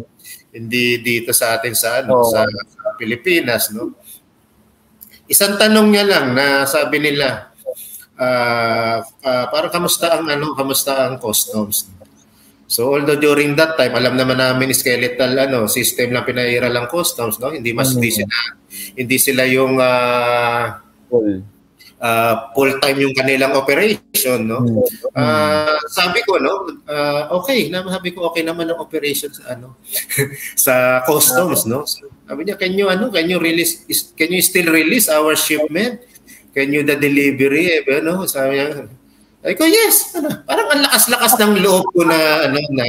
hindi 0.52 1.00
dito 1.00 1.32
sa 1.32 1.56
atin 1.56 1.71
sa 1.71 2.04
ano 2.04 2.24
oh. 2.24 2.28
sa, 2.28 2.43
sa 2.43 2.91
Pilipinas 3.00 3.71
no 3.71 3.95
isang 5.26 5.58
tanong 5.58 5.88
niya 5.89 6.06
lang 6.06 6.26
na 6.38 6.69
sabi 6.69 7.02
nila, 7.02 7.50
uh, 8.17 8.98
uh, 9.02 9.45
parang 9.50 9.74
kamusta 9.74 10.21
ang 10.21 10.30
ano, 10.30 10.54
kamusta 10.54 11.10
ang 11.10 11.17
customs. 11.17 11.89
So 12.76 12.92
although 12.92 13.16
during 13.16 13.56
that 13.56 13.80
time, 13.80 13.96
alam 13.96 14.20
naman 14.20 14.44
namin 14.44 14.76
skeletal 14.76 15.32
ano, 15.32 15.64
system 15.72 16.12
lang 16.12 16.28
pinaira 16.28 16.68
lang 16.68 16.92
customs, 16.92 17.40
no? 17.40 17.56
Hindi 17.56 17.72
mas 17.72 17.96
mm-hmm. 17.96 18.04
hindi 18.04 18.12
sila 18.12 18.36
hindi 19.00 19.18
sila 19.18 19.44
yung 19.48 19.80
uh, 19.80 20.76
full 21.08 21.40
uh, 22.04 22.52
full-time 22.52 23.08
yung 23.08 23.16
kanilang 23.16 23.56
operation, 23.56 24.44
no? 24.44 24.60
Uh, 25.16 25.80
sabi 25.88 26.20
ko, 26.28 26.36
no, 26.36 26.68
uh, 26.92 27.32
okay, 27.40 27.72
na 27.72 27.80
sabi 27.88 28.12
ko 28.12 28.28
okay 28.28 28.44
naman 28.44 28.68
ang 28.68 28.84
operation 28.84 29.32
sa 29.32 29.56
ano 29.56 29.80
sa 30.68 31.00
customs, 31.08 31.64
no? 31.64 31.88
So, 31.88 32.12
sabi 32.28 32.44
niya, 32.44 32.60
can 32.60 32.76
you 32.76 32.92
ano, 32.92 33.08
can 33.08 33.32
you 33.32 33.40
release 33.40 33.88
can 34.20 34.36
you 34.36 34.44
still 34.44 34.68
release 34.68 35.08
our 35.08 35.32
shipment? 35.40 36.04
Can 36.52 36.72
you 36.76 36.84
the 36.84 37.00
delivery, 37.00 37.84
eh, 37.84 38.04
ano? 38.04 38.28
Sabi 38.28 38.60
niya, 38.60 38.88
ay 39.46 39.54
ko, 39.54 39.64
yes. 39.70 40.18
Ano, 40.18 40.42
parang 40.42 40.68
ang 40.74 40.82
lakas-lakas 40.82 41.38
ng 41.38 41.54
loob 41.62 41.86
ko 41.94 42.02
na, 42.02 42.50
ano, 42.50 42.58
na, 42.74 42.88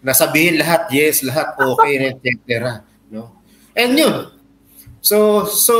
nasabihin 0.00 0.56
lahat, 0.56 0.88
yes, 0.88 1.20
lahat 1.20 1.52
okay, 1.60 2.16
etc. 2.16 2.80
No? 3.12 3.36
And 3.76 3.92
yun. 3.92 4.32
So, 5.04 5.44
so, 5.46 5.74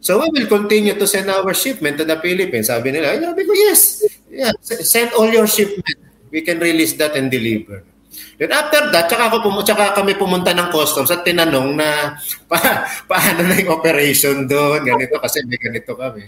so 0.00 0.18
we 0.18 0.32
will 0.34 0.48
continue 0.48 0.96
to 0.96 1.06
send 1.06 1.28
our 1.28 1.52
shipment 1.52 2.00
to 2.00 2.08
the 2.08 2.16
Philippines. 2.18 2.72
Sabi 2.72 2.90
nila, 2.90 3.14
ay, 3.14 3.22
sabi 3.22 3.42
ko, 3.44 3.52
yes. 3.52 4.02
Yeah, 4.32 4.56
send 4.64 5.12
all 5.14 5.28
your 5.28 5.46
shipment. 5.46 6.08
We 6.32 6.40
can 6.42 6.58
release 6.58 6.96
that 6.96 7.14
and 7.14 7.30
deliver. 7.30 7.84
Then 8.38 8.54
after 8.54 8.90
that, 8.94 9.10
tsaka, 9.10 9.30
ako 9.30 9.36
pum- 9.44 9.62
tsaka 9.66 9.94
kami 9.98 10.14
pumunta 10.14 10.50
ng 10.54 10.70
customs 10.70 11.10
at 11.10 11.26
tinanong 11.26 11.74
na 11.76 12.16
pa, 12.50 12.86
paano 13.06 13.44
na 13.44 13.60
yung 13.60 13.76
operation 13.76 14.46
doon, 14.46 14.82
ganito 14.82 15.20
kasi 15.20 15.42
may 15.44 15.58
ganito 15.58 15.92
kami. 15.94 16.26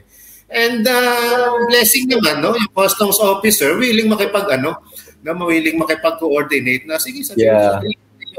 And 0.50 0.82
uh, 0.82 1.54
blessing 1.70 2.10
naman, 2.10 2.42
no, 2.42 2.58
yung 2.58 2.74
customs 2.74 3.22
officer 3.22 3.78
willing 3.78 4.10
makipag 4.10 4.50
ano, 4.50 4.82
na 5.22 5.36
willing 5.36 5.78
makipag-coordinate 5.78 6.88
na 6.88 6.98
sige 6.98 7.22
sabi 7.22 7.46
yeah. 7.46 7.78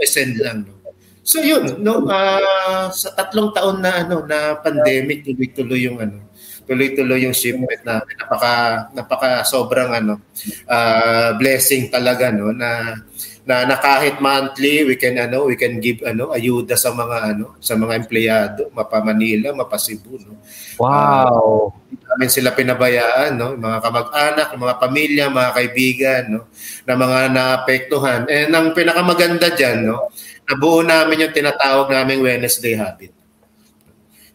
send 0.03 0.35
lang 0.41 0.67
no. 0.67 0.75
So 1.21 1.39
yun, 1.39 1.79
no, 1.79 2.09
uh, 2.09 2.89
sa 2.89 3.13
tatlong 3.13 3.53
taon 3.53 3.79
na 3.79 4.01
ano 4.03 4.25
na 4.25 4.57
pandemic, 4.57 5.23
tuloy-tuloy 5.23 5.85
yung 5.85 6.01
ano, 6.01 6.31
tuloy-tuloy 6.65 7.27
yung 7.27 7.35
shipment 7.35 7.81
na 7.85 7.99
napaka 7.99 8.53
napaka 8.95 9.29
sobrang 9.43 9.91
ano 9.91 10.23
uh, 10.71 11.35
blessing 11.35 11.91
talaga 11.91 12.31
no 12.31 12.55
na 12.55 12.95
na, 13.41 13.65
na 13.65 13.75
kahit 13.77 14.21
monthly 14.21 14.85
we 14.85 14.93
can 14.93 15.17
ano 15.17 15.49
we 15.49 15.57
can 15.57 15.81
give 15.81 16.05
ano 16.05 16.29
ayuda 16.29 16.77
sa 16.77 16.93
mga 16.93 17.33
ano 17.33 17.57
sa 17.57 17.73
mga 17.73 18.05
empleyado 18.05 18.69
mapa 18.69 19.01
Manila 19.01 19.49
mapa 19.49 19.81
Cebu 19.81 20.21
no? 20.21 20.37
Wow. 20.77 21.73
Uh, 21.73 21.97
namin 22.13 22.29
sila 22.29 22.53
pinabayaan 22.53 23.33
no? 23.33 23.57
Mga 23.57 23.77
kamag-anak 23.81 24.47
mga 24.53 24.75
pamilya 24.77 25.25
mga 25.33 25.51
kaibigan 25.57 26.23
no? 26.29 26.41
Na 26.85 26.93
mga 26.93 27.19
naapektuhan. 27.33 28.21
Eh 28.29 28.45
ang 28.45 28.77
pinakamaganda 28.77 29.49
diyan 29.57 29.89
no? 29.89 30.13
Nabuo 30.45 30.85
namin 30.85 31.25
yung 31.25 31.33
tinatawag 31.33 31.89
naming 31.89 32.21
Wednesday 32.21 32.77
habit. 32.77 33.09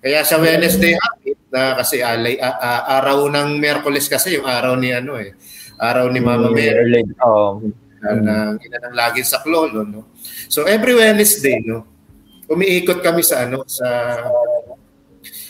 Kaya 0.02 0.26
sa 0.26 0.42
Wednesday 0.42 0.98
habit 0.98 1.38
na 1.54 1.78
kasi 1.78 2.02
alay 2.02 2.42
uh, 2.42 2.58
uh, 2.58 2.82
araw 2.98 3.30
ng 3.30 3.62
Miyerkules 3.62 4.10
kasi 4.10 4.34
yung 4.34 4.50
araw 4.50 4.74
ni 4.74 4.90
ano 4.90 5.14
eh 5.14 5.30
araw 5.78 6.10
ni 6.10 6.18
Mama 6.18 6.50
Mary. 6.50 7.06
Oh 7.22 7.62
mm. 8.02 8.22
ng 8.24 8.52
ina 8.60 8.78
ng 8.82 8.94
lagi 8.96 9.22
sa 9.24 9.40
Clolo, 9.40 9.86
no? 9.86 10.16
So 10.50 10.68
every 10.68 10.96
Wednesday, 10.96 11.60
no, 11.64 11.86
umiikot 12.50 13.00
kami 13.00 13.22
sa 13.24 13.48
ano 13.48 13.64
sa 13.66 13.88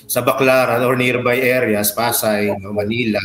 sa 0.06 0.22
Baclaran 0.22 0.86
or 0.86 0.94
nearby 0.94 1.42
areas, 1.42 1.90
Pasay, 1.90 2.54
no, 2.62 2.70
Manila, 2.70 3.20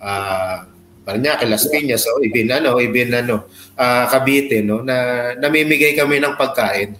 uh, 0.00 0.64
Paranaque, 1.04 1.44
Las 1.44 1.68
Piñas, 1.68 2.08
so 2.08 2.16
ibin 2.24 2.48
ano, 2.48 2.80
ibin 2.80 3.12
ano, 3.12 3.44
uh, 3.76 4.04
Cavite, 4.08 4.64
no, 4.64 4.80
na 4.80 5.30
namimigay 5.36 5.92
kami 5.92 6.16
ng 6.16 6.34
pagkain. 6.40 6.96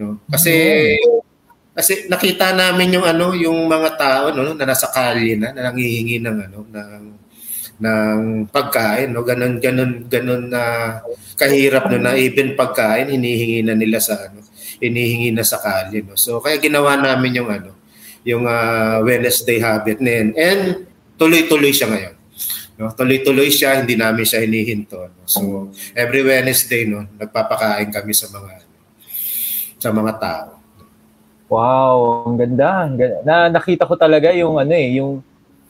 No? 0.00 0.16
Kasi 0.32 0.56
kasi 1.76 2.08
nakita 2.08 2.56
namin 2.56 2.96
yung 2.96 3.06
ano, 3.06 3.36
yung 3.36 3.68
mga 3.68 3.90
tao 4.00 4.24
no, 4.32 4.56
na 4.56 4.64
nasa 4.64 4.88
kalye 4.88 5.36
na, 5.36 5.52
na 5.52 5.68
nangihingi 5.68 6.18
ng 6.18 6.38
ano, 6.48 6.58
ng 6.66 7.19
ng 7.80 8.46
pagkain 8.52 9.08
no 9.08 9.24
ganun 9.24 9.56
ganun 9.56 10.04
ganun 10.04 10.52
na 10.52 10.62
kahirap 11.40 11.88
no 11.88 11.96
na 11.96 12.12
even 12.12 12.52
pagkain 12.52 13.08
hinihingi 13.08 13.64
na 13.64 13.72
nila 13.72 13.96
sa 13.96 14.28
ano 14.28 14.44
hinihingi 14.84 15.32
na 15.32 15.40
sa 15.40 15.56
kalye 15.56 16.04
no 16.04 16.12
so 16.12 16.44
kaya 16.44 16.60
ginawa 16.60 17.00
namin 17.00 17.40
yung 17.40 17.48
ano 17.48 17.72
yung 18.20 18.44
uh, 18.44 19.00
Wednesday 19.00 19.56
habit 19.64 19.96
na 20.04 20.12
yun. 20.12 20.28
and 20.36 20.62
tuloy-tuloy 21.16 21.72
siya 21.72 21.88
ngayon 21.88 22.14
no 22.76 22.92
tuloy-tuloy 22.92 23.48
siya 23.48 23.80
hindi 23.80 23.96
namin 23.96 24.28
siya 24.28 24.44
hinihinto 24.44 25.00
no? 25.00 25.24
so 25.24 25.72
every 25.96 26.20
Wednesday 26.20 26.84
no 26.84 27.08
nagpapakain 27.16 27.88
kami 27.88 28.12
sa 28.12 28.28
mga 28.28 28.52
sa 29.80 29.88
mga 29.88 30.14
tao 30.20 30.60
Wow, 31.50 32.30
ang 32.30 32.38
ganda. 32.38 32.86
Ang 32.86 32.94
ganda. 32.94 33.18
Na 33.26 33.50
nakita 33.50 33.82
ko 33.82 33.98
talaga 33.98 34.30
yung 34.30 34.62
ano 34.62 34.70
eh, 34.70 35.02
yung 35.02 35.18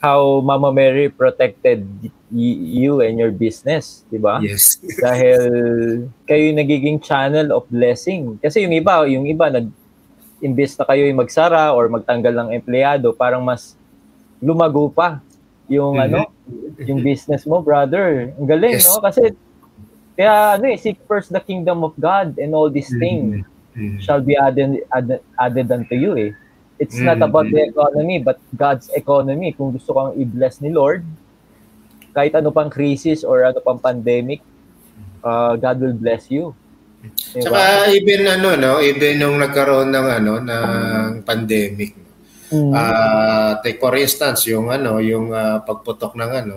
how 0.01 0.41
Mama 0.41 0.73
Mary 0.73 1.13
protected 1.13 1.85
you 2.33 3.05
and 3.05 3.21
your 3.21 3.31
business, 3.31 4.03
di 4.09 4.17
ba? 4.17 4.41
Yes. 4.41 4.81
Dahil 5.05 5.41
kayo 6.25 6.43
yung 6.51 6.59
nagiging 6.59 6.99
channel 7.05 7.53
of 7.53 7.69
blessing. 7.69 8.41
Kasi 8.41 8.65
yung 8.65 8.73
iba, 8.73 9.05
yung 9.05 9.29
iba 9.29 9.53
nag 9.53 9.69
imbes 10.41 10.73
na 10.81 10.89
kayo 10.89 11.05
yung 11.05 11.21
magsara 11.21 11.77
or 11.77 11.93
magtanggal 11.93 12.33
ng 12.33 12.49
empleyado, 12.57 13.13
parang 13.13 13.45
mas 13.45 13.77
lumago 14.41 14.89
pa 14.89 15.21
yung 15.69 16.01
mm-hmm. 16.01 16.17
ano, 16.17 16.21
yung 16.81 17.05
business 17.05 17.45
mo, 17.45 17.61
brother. 17.61 18.33
Ang 18.41 18.49
galing, 18.49 18.81
yes. 18.81 18.89
no? 18.89 19.05
Kasi 19.05 19.37
kaya 20.17 20.57
ano 20.57 20.65
eh, 20.73 20.81
seek 20.81 20.97
first 21.05 21.29
the 21.29 21.41
kingdom 21.45 21.85
of 21.85 21.93
God 22.01 22.41
and 22.41 22.57
all 22.57 22.73
these 22.73 22.89
mm-hmm. 22.89 23.05
things 23.05 23.25
mm-hmm. 23.77 23.99
shall 24.01 24.25
be 24.25 24.33
added, 24.33 24.81
added, 24.91 25.21
added 25.37 25.69
unto 25.69 25.93
you 25.93 26.17
eh. 26.17 26.33
It's 26.81 26.97
mm-hmm. 26.97 27.13
not 27.13 27.21
about 27.21 27.53
the 27.53 27.61
economy, 27.69 28.25
but 28.25 28.41
God's 28.57 28.89
economy. 28.97 29.53
Kung 29.53 29.77
gusto 29.77 29.93
kang 29.93 30.17
i-bless 30.17 30.65
ni 30.65 30.73
Lord, 30.73 31.05
kahit 32.17 32.33
ano 32.33 32.49
pang 32.49 32.73
crisis 32.73 33.21
or 33.21 33.45
ano 33.45 33.61
pang 33.61 33.77
pandemic, 33.77 34.41
uh, 35.21 35.61
God 35.61 35.77
will 35.77 35.93
bless 35.93 36.33
you. 36.33 36.57
Diba? 37.33 37.53
Saka 37.53 37.93
even 37.93 38.29
ano 38.29 38.57
no, 38.57 38.73
even 38.81 39.21
nung 39.21 39.37
nagkaroon 39.41 39.89
ng 39.93 40.07
ano 40.21 40.33
ng 40.41 40.69
pandemic. 41.25 41.97
Mm. 42.51 42.73
Uh, 42.75 43.63
take 43.63 43.79
for 43.79 43.95
instance 43.95 44.49
yung 44.49 44.73
ano, 44.73 44.99
yung 44.99 45.31
uh, 45.31 45.61
pagputok 45.63 46.17
ng 46.17 46.31
ano 46.33 46.57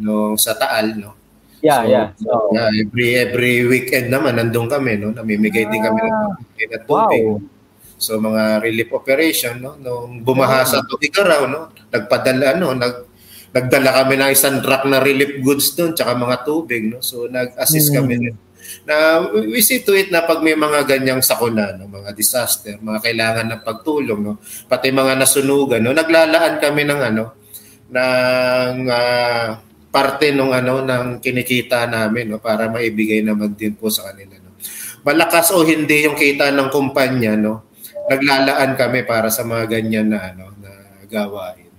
nung 0.00 0.40
sa 0.40 0.56
Taal 0.56 0.96
no. 0.96 1.12
Yeah, 1.60 1.84
so, 1.84 1.92
yeah. 1.92 2.06
So, 2.16 2.32
yeah, 2.56 2.68
every 2.72 3.08
every 3.20 3.54
weekend 3.68 4.08
naman 4.08 4.40
nandun 4.40 4.72
kami 4.72 4.96
no, 4.96 5.12
namimigay 5.12 5.68
din 5.68 5.84
kami 5.84 6.00
ng 6.08 6.84
tubig. 6.88 7.24
Wow. 7.24 7.59
So 8.00 8.16
mga 8.16 8.64
relief 8.64 8.88
operation 8.96 9.60
no 9.60 9.76
nung 9.76 10.24
bumaha 10.24 10.64
sa 10.64 10.80
Tugigaraw 10.80 11.44
no 11.44 11.68
nagpadala 11.92 12.56
no 12.56 12.72
nag 12.72 13.10
nagdala 13.50 13.90
kami 14.02 14.14
ng 14.16 14.30
isang 14.30 14.62
truck 14.62 14.86
na 14.86 15.02
relief 15.02 15.42
goods 15.42 15.74
doon 15.74 15.92
tsaka 15.92 16.14
mga 16.14 16.36
tubig 16.46 16.86
no 16.86 17.02
so 17.02 17.26
nag-assist 17.26 17.90
mm. 17.90 17.94
kami 17.98 18.14
rin. 18.22 18.36
na 18.86 19.20
we 19.34 19.58
see 19.60 19.82
to 19.82 19.90
it 19.92 20.08
na 20.14 20.22
pag 20.22 20.38
may 20.40 20.54
mga 20.54 20.86
ganyang 20.86 21.20
sakuna 21.20 21.74
no 21.74 21.90
mga 21.90 22.14
disaster 22.14 22.78
mga 22.78 23.02
kailangan 23.02 23.46
ng 23.50 23.62
pagtulong 23.66 24.20
no 24.22 24.32
pati 24.70 24.94
mga 24.94 25.18
nasunugan 25.18 25.82
no 25.82 25.90
naglalaan 25.90 26.62
kami 26.62 26.82
ng 26.86 27.00
ano 27.02 27.24
ng 27.90 28.76
uh, 28.86 29.46
parte 29.90 30.30
ng 30.30 30.52
ano 30.54 30.86
ng 30.86 31.18
kinikita 31.18 31.90
namin 31.90 32.30
no 32.30 32.38
para 32.38 32.70
maibigay 32.70 33.26
naman 33.26 33.58
din 33.58 33.74
po 33.74 33.90
sa 33.90 34.08
kanila 34.14 34.38
no 34.38 34.54
malakas 35.02 35.50
o 35.50 35.66
hindi 35.66 36.06
yung 36.06 36.14
kita 36.14 36.54
ng 36.54 36.70
kumpanya 36.70 37.34
no 37.34 37.69
naglalaan 38.10 38.74
kami 38.74 39.06
para 39.06 39.30
sa 39.30 39.46
mga 39.46 39.78
ganyan 39.78 40.10
na 40.10 40.34
ano 40.34 40.50
na 40.58 40.70
gawain. 41.06 41.70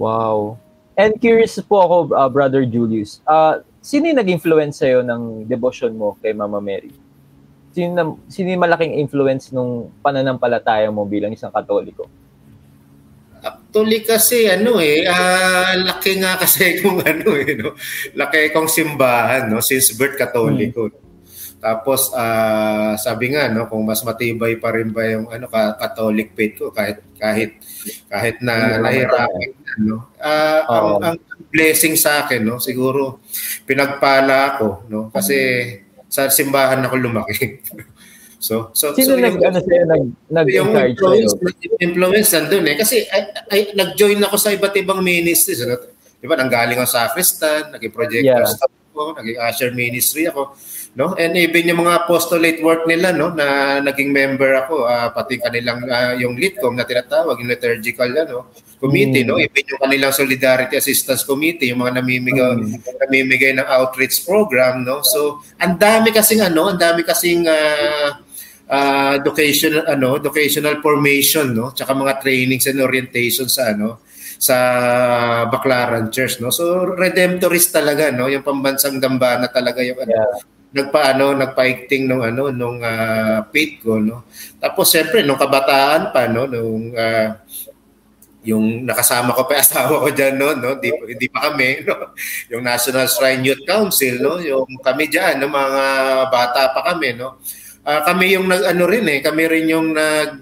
Wow. 0.00 0.56
And 0.96 1.20
curious 1.20 1.60
po 1.60 1.84
ako, 1.84 1.96
uh, 2.16 2.28
Brother 2.32 2.64
Julius. 2.64 3.20
Uh, 3.28 3.60
sino 3.84 4.08
yung 4.08 4.20
nag-influence 4.20 4.80
sa'yo 4.80 5.04
ng 5.04 5.44
devotion 5.44 5.92
mo 5.92 6.16
kay 6.24 6.32
Mama 6.32 6.60
Mary? 6.64 6.92
Sino, 7.72 8.20
sino 8.28 8.48
yung 8.52 8.64
malaking 8.64 8.96
influence 8.96 9.52
nung 9.52 9.92
pananampalataya 10.00 10.88
mo 10.88 11.04
bilang 11.04 11.32
isang 11.32 11.52
katoliko? 11.52 12.08
Actually 13.42 14.06
kasi 14.06 14.46
ano 14.46 14.78
eh, 14.78 15.02
uh, 15.08 15.74
laki 15.82 16.20
nga 16.22 16.38
kasi 16.38 16.72
kung 16.84 17.02
ano 17.02 17.28
eh, 17.34 17.56
no? 17.58 17.74
laki 18.14 18.54
kong 18.54 18.70
simbahan 18.70 19.50
no? 19.50 19.64
since 19.64 19.96
birth 19.96 20.14
katoliko. 20.14 20.88
Hmm. 20.88 21.11
Tapos 21.62 22.10
uh, 22.10 22.98
sabi 22.98 23.38
nga 23.38 23.46
no 23.46 23.70
kung 23.70 23.86
mas 23.86 24.02
matibay 24.02 24.58
pa 24.58 24.74
rin 24.74 24.90
ba 24.90 25.06
yung 25.06 25.30
ano 25.30 25.46
Catholic 25.46 26.34
faith 26.34 26.58
ko 26.58 26.74
kahit 26.74 26.98
kahit 27.14 27.54
kahit 28.10 28.42
na 28.42 28.82
nahirapan 28.82 29.54
no. 29.78 30.10
Uh, 30.18 30.60
ang, 30.66 30.86
ang 31.06 31.16
blessing 31.54 31.94
sa 31.94 32.26
akin 32.26 32.42
no 32.42 32.58
siguro 32.58 33.22
pinagpala 33.62 34.58
ako 34.58 34.90
no 34.90 35.06
kasi 35.14 35.38
sa 36.10 36.26
simbahan 36.26 36.82
ako 36.82 36.94
lumaki. 36.98 37.38
So, 38.42 38.74
so, 38.74 38.90
Sino 38.98 39.14
so 39.14 39.22
nag, 39.22 39.38
yung, 39.38 39.54
ano 39.54 39.58
sa'yo, 39.62 39.84
nag, 39.86 40.02
yung 40.50 40.74
nag-encourage 40.74 40.98
influence, 40.98 41.30
sa'yo? 41.38 41.78
influence 41.78 42.28
nandun 42.34 42.66
eh. 42.66 42.74
Kasi 42.74 43.06
ay, 43.06 43.22
ay, 43.54 43.60
nag-join 43.70 44.18
ako 44.18 44.34
sa 44.34 44.50
iba't 44.50 44.74
ibang 44.82 44.98
ministries. 44.98 45.62
Ano? 45.62 45.78
Di 46.18 46.26
ba, 46.26 46.34
nanggaling 46.34 46.74
ako 46.74 46.90
sa 46.90 47.06
Sacristan, 47.06 47.70
naging 47.70 47.94
projector 47.94 48.42
Yeah. 48.42 48.50
staff 48.50 48.74
ako, 48.90 49.14
naging 49.14 49.38
usher 49.38 49.70
ministry 49.70 50.26
ako. 50.26 50.58
No? 50.92 51.16
And 51.16 51.32
even 51.40 51.72
yung 51.72 51.80
mga 51.88 52.04
apostolate 52.04 52.60
work 52.60 52.84
nila, 52.84 53.16
no, 53.16 53.32
na 53.32 53.80
naging 53.80 54.12
member 54.12 54.52
ako, 54.60 54.84
ah, 54.84 55.08
pati 55.08 55.40
kanilang, 55.40 55.88
ah, 55.88 56.12
yung 56.12 56.36
LITCOM 56.36 56.76
na 56.76 56.84
tinatawag, 56.84 57.40
yung 57.40 57.48
liturgical 57.48 58.12
ano, 58.12 58.52
committee, 58.76 59.24
Mm. 59.24 59.28
no? 59.32 59.40
even 59.40 59.64
yung 59.72 59.80
kanilang 59.80 60.12
Solidarity 60.12 60.76
Assistance 60.76 61.24
Committee, 61.24 61.72
yung 61.72 61.80
mga 61.80 62.02
namimigay, 62.02 62.76
namimigay 63.08 63.56
ng 63.56 63.64
outreach 63.72 64.20
program. 64.28 64.84
No? 64.84 65.00
So, 65.00 65.40
ang 65.56 65.80
dami 65.80 66.12
kasing 66.12 66.44
ano, 66.44 66.68
ang 66.68 66.76
dami 66.76 67.00
kasing 67.08 67.48
ah, 67.48 68.20
uh, 68.72 69.12
educational 69.20 69.84
ano 69.84 70.16
educational 70.16 70.80
formation 70.80 71.52
no 71.52 71.76
tsaka 71.76 71.92
mga 71.92 72.24
trainings 72.24 72.64
and 72.64 72.80
orientation 72.80 73.44
sa 73.44 73.76
ano 73.76 74.00
sa 74.40 74.56
Baclaran 75.52 76.08
Church 76.08 76.40
no 76.40 76.48
so 76.48 76.88
redemptorist 76.96 77.70
talaga 77.70 78.08
no 78.08 78.32
yung 78.32 78.40
pambansang 78.40 78.96
dambana 78.96 79.52
talaga 79.52 79.84
yung 79.84 80.00
ano, 80.00 80.10
Yeah. 80.12 80.34
Nagpaano 80.72 81.36
nagpaikting 81.36 82.08
nung 82.08 82.24
ano 82.24 82.48
nung 82.48 82.80
ah, 82.80 83.44
faith 83.52 83.84
ko 83.84 84.00
no? 84.00 84.24
Tapos 84.56 84.88
siyempre 84.88 85.20
nung 85.20 85.36
kabataan 85.36 86.10
pa 86.10 86.24
no? 86.26 86.48
Nung 86.48 86.96
ah, 86.96 87.36
yung 88.42 88.82
nakasama 88.82 89.36
ko 89.36 89.46
pa 89.46 89.60
asawa 89.64 90.00
ko 90.00 90.08
diyan 90.08 90.34
no? 90.40 90.48
No? 90.56 90.70
Di, 90.80 90.88
hindi 90.88 91.28
pa 91.28 91.52
kami 91.52 91.84
no? 91.84 92.16
Yung 92.48 92.64
National 92.64 93.06
Shrine 93.06 93.44
Youth 93.44 93.64
Council 93.68 94.16
no? 94.18 94.40
Yung 94.40 94.66
kami 94.80 95.12
diyan 95.12 95.44
no 95.44 95.52
mga 95.52 95.84
bata 96.32 96.72
pa 96.72 96.80
kami 96.88 97.20
no? 97.20 97.36
Ah, 97.84 98.08
kami 98.08 98.32
yung 98.32 98.48
nag 98.48 98.64
ano 98.64 98.82
rin 98.88 99.04
eh 99.12 99.20
kami 99.20 99.42
rin 99.44 99.66
yung 99.68 99.92
nag 99.92 100.40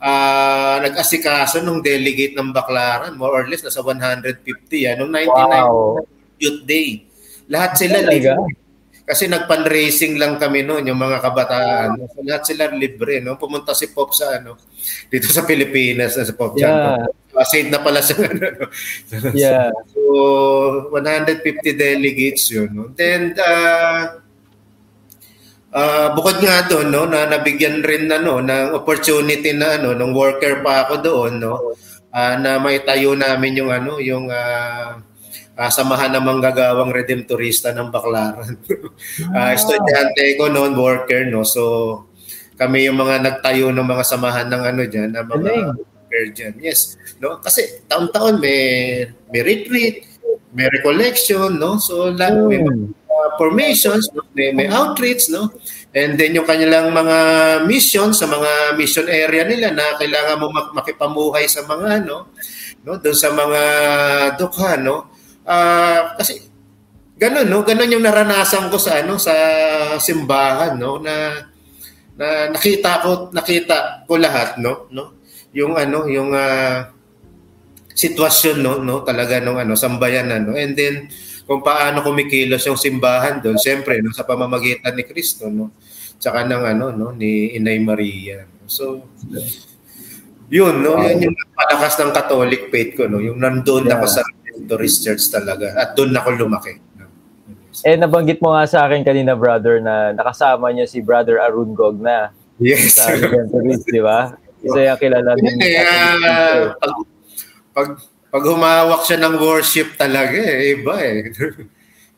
ah, 0.00 0.80
nag-asikaso 0.80 1.60
nung 1.60 1.84
delegate 1.84 2.32
ng 2.32 2.56
Baclaran. 2.56 3.12
More 3.20 3.44
or 3.44 3.44
less 3.44 3.60
nasa 3.60 3.84
150 3.84 4.40
yan 4.72 4.96
nung 4.96 5.12
99 5.12 5.28
Wow. 5.28 6.00
Youth 6.38 6.62
Day. 6.64 7.04
Lahat 7.50 7.76
sila 7.76 8.00
libre. 8.00 8.67
Kasi 9.08 9.24
nag-fundraising 9.24 10.20
lang 10.20 10.36
kami 10.36 10.68
noon, 10.68 10.84
yung 10.84 11.00
mga 11.00 11.24
kabataan. 11.24 11.96
So, 12.12 12.20
lahat 12.20 12.44
sila 12.44 12.68
libre, 12.68 13.24
no? 13.24 13.40
Pumunta 13.40 13.72
si 13.72 13.88
Pop 13.88 14.12
sa 14.12 14.36
ano, 14.36 14.60
dito 15.08 15.24
sa 15.32 15.48
Pilipinas, 15.48 16.20
sa 16.20 16.28
Pop 16.36 16.52
Yeah. 16.60 17.08
John. 17.08 17.44
Saint 17.48 17.72
na 17.72 17.80
pala 17.80 18.04
siya. 18.04 18.28
ano, 18.28 18.44
no? 18.60 18.66
Yeah. 19.32 19.72
So, 19.96 20.92
150 20.92 21.40
delegates 21.72 22.52
yun. 22.52 22.68
No? 22.76 22.92
Then, 22.92 23.32
uh, 23.40 24.20
uh, 25.72 26.12
bukod 26.12 26.44
nga 26.44 26.68
doon, 26.68 26.92
no, 26.92 27.08
na 27.08 27.24
nabigyan 27.32 27.80
rin 27.80 28.12
na, 28.12 28.20
no, 28.20 28.44
ng 28.44 28.76
opportunity 28.76 29.56
na, 29.56 29.80
ano, 29.80 29.96
nung 29.96 30.12
worker 30.12 30.60
pa 30.60 30.84
ako 30.84 30.94
doon, 31.00 31.32
no, 31.40 31.72
ah, 32.12 32.36
na 32.36 32.60
may 32.60 32.84
tayo 32.84 33.16
namin 33.16 33.56
yung, 33.56 33.70
ano, 33.72 33.96
yung, 34.00 34.28
ah, 34.28 35.00
ah, 35.58 35.68
samahan 35.68 36.14
ng 36.14 36.24
manggagawang 36.24 36.94
redemptorista 36.94 37.74
ng 37.74 37.90
Baclaran. 37.90 38.54
Ah, 39.34 39.50
estudyante 39.50 40.38
ko 40.38 40.46
noon, 40.46 40.78
worker, 40.78 41.26
no, 41.26 41.42
so, 41.42 41.62
kami 42.54 42.86
yung 42.86 42.98
mga 42.98 43.22
nagtayo 43.22 43.70
ng 43.70 43.86
mga 43.86 44.04
samahan 44.04 44.50
ng 44.50 44.62
ano 44.64 44.82
diyan, 44.82 45.10
ng 45.14 45.26
mga 45.30 45.50
worker 45.78 46.24
dyan. 46.34 46.54
Yes, 46.58 46.98
no? 47.18 47.38
Kasi 47.38 47.86
taon-taon 47.86 48.42
may 48.42 48.58
may 49.30 49.42
retreat, 49.46 50.02
may 50.50 50.66
recollection, 50.66 51.54
no? 51.54 51.78
So 51.78 52.10
lahat 52.10 52.34
may 52.50 52.58
Mm. 52.58 52.90
uh, 53.06 53.30
formations, 53.38 54.10
no? 54.10 54.26
may, 54.34 54.50
may 54.50 54.66
outreach, 54.66 55.30
no? 55.30 55.54
And 55.94 56.18
then 56.18 56.34
yung 56.34 56.50
kanilang 56.50 56.90
mga 56.90 57.16
mission 57.62 58.10
sa 58.10 58.26
mga 58.26 58.74
mission 58.74 59.06
area 59.06 59.46
nila 59.46 59.70
na 59.70 59.94
kailangan 59.94 60.42
mo 60.42 60.50
mak- 60.50 60.74
makipamuhay 60.74 61.46
sa 61.46 61.62
mga 61.62 62.02
ano, 62.02 62.26
no? 62.82 62.98
Doon 62.98 63.14
sa 63.14 63.30
mga 63.30 63.60
dukha, 64.34 64.74
no? 64.74 65.06
Ah, 65.48 66.12
kasi 66.20 66.44
ganun, 67.16 67.48
no? 67.48 67.64
Ganun 67.64 67.88
yung 67.96 68.04
naranasan 68.04 68.68
ko 68.68 68.76
sa 68.76 69.00
ano 69.00 69.16
sa 69.16 69.32
simbahan, 69.96 70.76
no? 70.76 71.00
Na 71.00 71.48
na 72.18 72.50
nakita 72.50 72.98
ko 73.06 73.30
nakita 73.30 74.02
ko 74.10 74.18
lahat 74.18 74.58
no? 74.58 74.90
No? 74.90 75.14
Yung 75.54 75.78
ano 75.78 76.10
yung 76.10 76.34
ah, 76.34 76.90
sitwasyon 77.94 78.56
no? 78.58 78.82
No? 78.82 79.06
Talaga 79.06 79.38
nung 79.38 79.56
ano 79.56 79.78
sambayanan 79.78 80.50
no? 80.50 80.58
And 80.58 80.74
then 80.74 81.06
kung 81.46 81.62
paano 81.62 82.02
kumikilos 82.02 82.66
yung 82.66 82.76
simbahan 82.76 83.38
doon 83.38 83.54
siyempre 83.54 84.02
no? 84.02 84.10
Sa 84.10 84.26
pamamagitan 84.26 84.98
ni 84.98 85.06
Kristo 85.06 85.46
no? 85.46 85.70
Tsaka 86.18 86.42
ng 86.42 86.64
ano 86.66 86.90
no? 86.90 87.14
Ni 87.14 87.54
Inay 87.54 87.78
Maria 87.86 88.42
no? 88.42 88.66
so 88.66 88.98
yun 90.50 90.82
no? 90.82 90.98
Yun 90.98 91.22
yung 91.22 91.36
palakas 91.54 92.02
ng 92.02 92.10
Catholic 92.10 92.66
faith 92.74 92.98
ko 92.98 93.06
no? 93.06 93.22
Yung 93.22 93.38
nandoon 93.38 93.86
Yeah. 93.86 93.94
ako 93.94 94.06
sa 94.10 94.26
Redemptorist 94.58 95.06
Church 95.06 95.24
talaga 95.30 95.70
at 95.78 95.94
doon 95.94 96.10
ako 96.18 96.28
lumaki? 96.34 96.82
Eh, 97.86 97.94
nabanggit 97.94 98.42
mo 98.42 98.58
nga 98.58 98.66
sa 98.66 98.90
akin 98.90 99.06
kanina, 99.06 99.38
brother, 99.38 99.78
na 99.78 100.10
nakasama 100.10 100.74
niya 100.74 100.90
si 100.90 100.98
Brother 100.98 101.38
Arun 101.38 101.78
Gog 101.78 102.02
na 102.02 102.34
yes 102.58 102.98
sa 102.98 103.14
Adventurist, 103.14 103.86
di 103.86 104.02
ba? 104.02 104.34
Isa 104.66 104.82
yung 104.82 104.98
kilala 104.98 105.38
din. 105.38 105.54
Hindi, 105.54 105.78
ah, 105.78 106.74
pag, 106.74 106.92
pag, 107.70 107.88
pag 108.34 108.42
humawak 108.42 109.06
siya 109.06 109.22
ng 109.22 109.38
worship 109.38 109.94
talaga 109.94 110.34
eh, 110.34 110.74
iba 110.74 110.94
eh. 110.98 111.30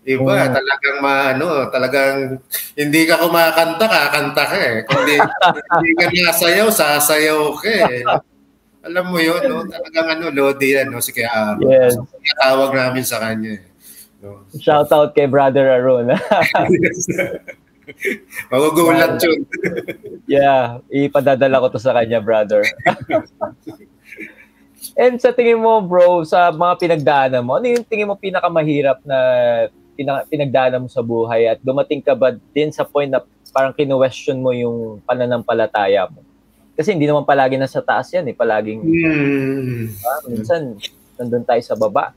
Iba, 0.01 0.49
Oo. 0.49 0.55
talagang 0.57 0.99
maano, 1.05 1.69
talagang 1.69 2.41
hindi 2.73 3.05
ka 3.05 3.21
kumakanta, 3.21 3.85
kakanta 3.85 4.45
ka 4.49 4.57
eh. 4.57 4.77
Kung 4.89 5.05
hindi, 5.05 5.21
hindi 5.21 5.91
ka 5.93 6.05
nasayaw, 6.09 6.69
sasayaw 6.73 7.53
ka 7.61 7.69
eh. 7.69 8.01
Alam 8.81 9.13
mo 9.13 9.19
yun, 9.21 9.41
no? 9.45 9.69
talagang 9.69 10.09
ano, 10.09 10.25
Lodi 10.33 10.73
yan, 10.73 10.89
no? 10.89 11.05
si 11.05 11.13
Kaya. 11.13 11.61
Yes. 11.61 12.01
So, 12.01 12.09
tawag 12.41 12.73
namin 12.73 13.05
sa 13.05 13.21
kanya 13.21 13.61
eh. 13.61 13.63
No? 14.21 14.45
Shout 14.57 14.89
out 14.93 15.13
kay 15.13 15.29
Brother 15.29 15.69
Arun. 15.69 16.13
Magugulat 18.53 19.19
yun. 19.25 19.43
yeah, 20.31 20.79
ipadadala 20.89 21.61
ko 21.61 21.67
to 21.75 21.81
sa 21.83 21.97
kanya, 21.97 22.23
brother. 22.23 22.63
And 25.01 25.21
sa 25.21 25.33
tingin 25.33 25.61
mo, 25.61 25.81
bro, 25.85 26.25
sa 26.25 26.53
mga 26.53 26.75
pinagdaanan 26.81 27.43
mo, 27.45 27.61
ano 27.61 27.69
yung 27.69 27.85
tingin 27.85 28.09
mo 28.09 28.17
pinakamahirap 28.17 29.05
na 29.05 29.19
pina- 29.97 30.25
pinagdaanan 30.29 30.87
mo 30.87 30.89
sa 30.89 31.05
buhay 31.05 31.49
at 31.51 31.59
dumating 31.61 32.01
ka 32.01 32.17
ba 32.17 32.33
din 32.57 32.73
sa 32.73 32.85
point 32.85 33.11
na 33.11 33.21
parang 33.51 33.75
kinu-question 33.75 34.41
mo 34.41 34.55
yung 34.55 35.03
pananampalataya 35.05 36.09
mo? 36.09 36.25
Kasi 36.81 36.97
hindi 36.97 37.05
naman 37.05 37.29
palagi 37.29 37.61
nasa 37.61 37.85
taas 37.85 38.09
yan 38.09 38.25
eh. 38.25 38.33
Palaging, 38.33 38.81
Hmm. 38.81 39.93
ah, 40.01 40.21
minsan, 40.25 40.81
nandun 41.21 41.45
tayo 41.45 41.61
sa 41.61 41.77
baba. 41.77 42.17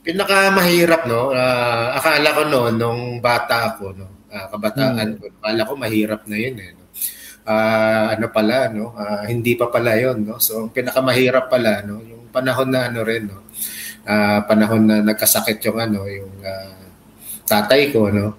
Pinakamahirap, 0.00 1.04
no? 1.04 1.28
ah, 1.36 1.92
akala 1.92 2.32
ko 2.32 2.42
noon, 2.48 2.72
nung 2.80 3.02
bata 3.20 3.76
ako, 3.76 3.92
no? 3.92 4.08
ah, 4.32 4.48
kabataan 4.48 5.20
ko, 5.20 5.28
akala 5.28 5.68
ko 5.68 5.72
mahirap 5.76 6.24
na 6.24 6.36
yun, 6.40 6.56
eh. 6.56 6.72
No? 6.72 6.84
Ah, 7.44 8.16
ano 8.16 8.32
pala, 8.32 8.72
no? 8.72 8.96
Ah, 8.96 9.28
hindi 9.28 9.52
pa 9.60 9.68
pala 9.68 9.92
yun, 10.00 10.24
no? 10.24 10.40
So, 10.40 10.64
ang 10.64 10.72
pinakamahirap 10.72 11.52
pala, 11.52 11.84
no? 11.84 12.00
Yung 12.00 12.32
panahon 12.32 12.72
na 12.72 12.88
ano 12.88 13.04
rin, 13.04 13.28
no? 13.28 13.44
Ah, 14.08 14.40
panahon 14.40 14.88
na 14.88 15.04
nagkasakit 15.04 15.60
yung 15.68 15.76
ano, 15.76 16.08
yung 16.08 16.32
ah, 16.40 16.80
tatay 17.44 17.92
ko, 17.92 18.08
no? 18.08 18.32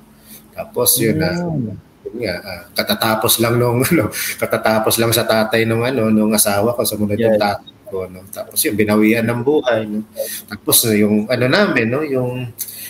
Tapos 0.49 0.97
yun 0.97 1.21
na, 1.21 1.29
Mm. 1.29 1.77
yun 1.77 1.88
nga, 2.17 2.35
ah, 2.41 2.63
katatapos 2.73 3.37
lang 3.43 3.59
nung 3.59 3.81
ano, 3.89 4.09
katatapos 4.39 4.97
lang 4.97 5.11
sa 5.13 5.27
tatay 5.27 5.65
nung 5.67 5.83
ano, 5.85 6.09
nung 6.09 6.33
asawa 6.33 6.73
ko, 6.73 6.81
sumunod 6.85 7.19
yung 7.19 7.35
Yes. 7.37 7.41
tatay 7.41 7.73
ko, 7.89 8.05
no. 8.05 8.21
Tapos 8.29 8.57
yung 8.65 8.77
binawian 8.77 9.25
ng 9.25 9.41
buhay, 9.41 9.85
no. 9.89 10.05
Tapos 10.49 10.85
no, 10.85 10.93
yung 10.93 11.15
ano 11.29 11.45
namin, 11.49 11.85
no, 11.89 12.01
yung 12.05 12.49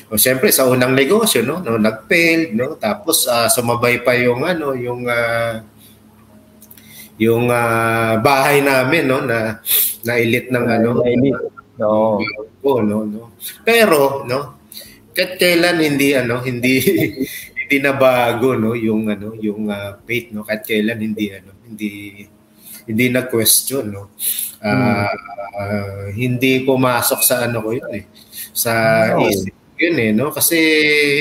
o 0.09 0.17
siyempre 0.17 0.49
sa 0.49 0.65
unang 0.65 0.97
negosyo, 0.97 1.45
no, 1.45 1.61
no 1.61 1.80
nag-fail, 1.80 2.53
no. 2.55 2.76
Tapos 2.80 3.28
ah, 3.28 3.47
sumabay 3.47 4.03
pa 4.03 4.15
yung 4.15 4.43
ano, 4.43 4.76
yung 4.76 5.07
ah, 5.07 5.63
yung 7.20 7.51
ah, 7.51 8.15
bahay 8.24 8.63
namin, 8.63 9.03
no, 9.07 9.20
na 9.24 9.59
nailit 10.07 10.47
ng 10.51 10.65
ano, 10.65 11.03
Nailit. 11.03 11.36
No. 11.80 12.20
ko, 12.59 12.84
no, 12.84 13.07
no. 13.07 13.32
Pero, 13.63 14.28
no, 14.28 14.59
kahit 15.15 15.36
kailan 15.36 15.80
hindi 15.84 16.15
ano, 16.15 16.39
hindi 16.43 16.80
hindi 17.70 17.86
na 17.86 17.93
bago 17.93 18.57
no 18.57 18.74
yung 18.74 19.13
ano, 19.13 19.38
yung 19.38 19.70
ah, 19.70 19.93
faith 20.01 20.34
no, 20.34 20.41
kahit 20.41 20.65
kailan 20.65 20.97
hindi 20.97 21.30
ano, 21.30 21.53
hindi 21.70 22.26
hindi 22.89 23.05
na 23.13 23.30
question 23.30 23.93
no. 23.93 24.09
Ah, 24.57 25.13
ah, 25.53 26.09
hindi 26.09 26.65
pumasok 26.65 27.22
sa 27.22 27.45
ano 27.45 27.61
ko 27.61 27.78
yun 27.78 27.93
eh. 27.93 28.09
Sa 28.57 28.74
No. 29.13 29.30
isip 29.30 29.53
yun 29.78 29.95
eh 30.01 30.09
no 30.11 30.34
kasi 30.34 30.57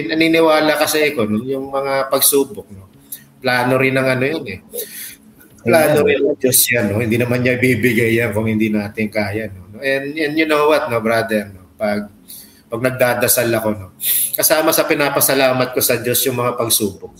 naniniwala 0.09 0.81
kasi 0.81 1.13
ako 1.13 1.29
no 1.29 1.45
yung 1.45 1.69
mga 1.69 2.09
pagsubok 2.09 2.65
no. 2.73 2.89
Plano 3.45 3.77
rin 3.77 3.93
ng 3.93 4.09
ano 4.09 4.25
yun 4.25 4.47
eh. 4.49 4.61
Plano 5.61 6.01
rin 6.09 6.33
ng 6.33 6.39
Diyos 6.41 6.59
yan, 6.73 6.91
no? 6.91 6.99
Hindi 7.05 7.21
naman 7.21 7.45
niya 7.45 7.61
bibigay 7.61 8.19
yan 8.19 8.33
kung 8.33 8.49
hindi 8.51 8.67
natin 8.73 9.07
kaya, 9.13 9.47
no? 9.53 9.79
And, 9.79 10.11
and 10.17 10.35
you 10.35 10.43
know 10.43 10.67
what, 10.67 10.91
no, 10.91 10.99
brother, 10.99 11.55
no? 11.55 11.71
Pag, 11.79 12.11
pag 12.69 12.81
nagdadasal 12.85 13.49
ako, 13.49 13.69
no? 13.73 13.89
Kasama 14.37 14.71
sa 14.77 14.85
pinapasalamat 14.85 15.73
ko 15.73 15.81
sa 15.81 15.97
Diyos 15.97 16.21
yung 16.29 16.37
mga 16.37 16.53
pagsubok. 16.61 17.13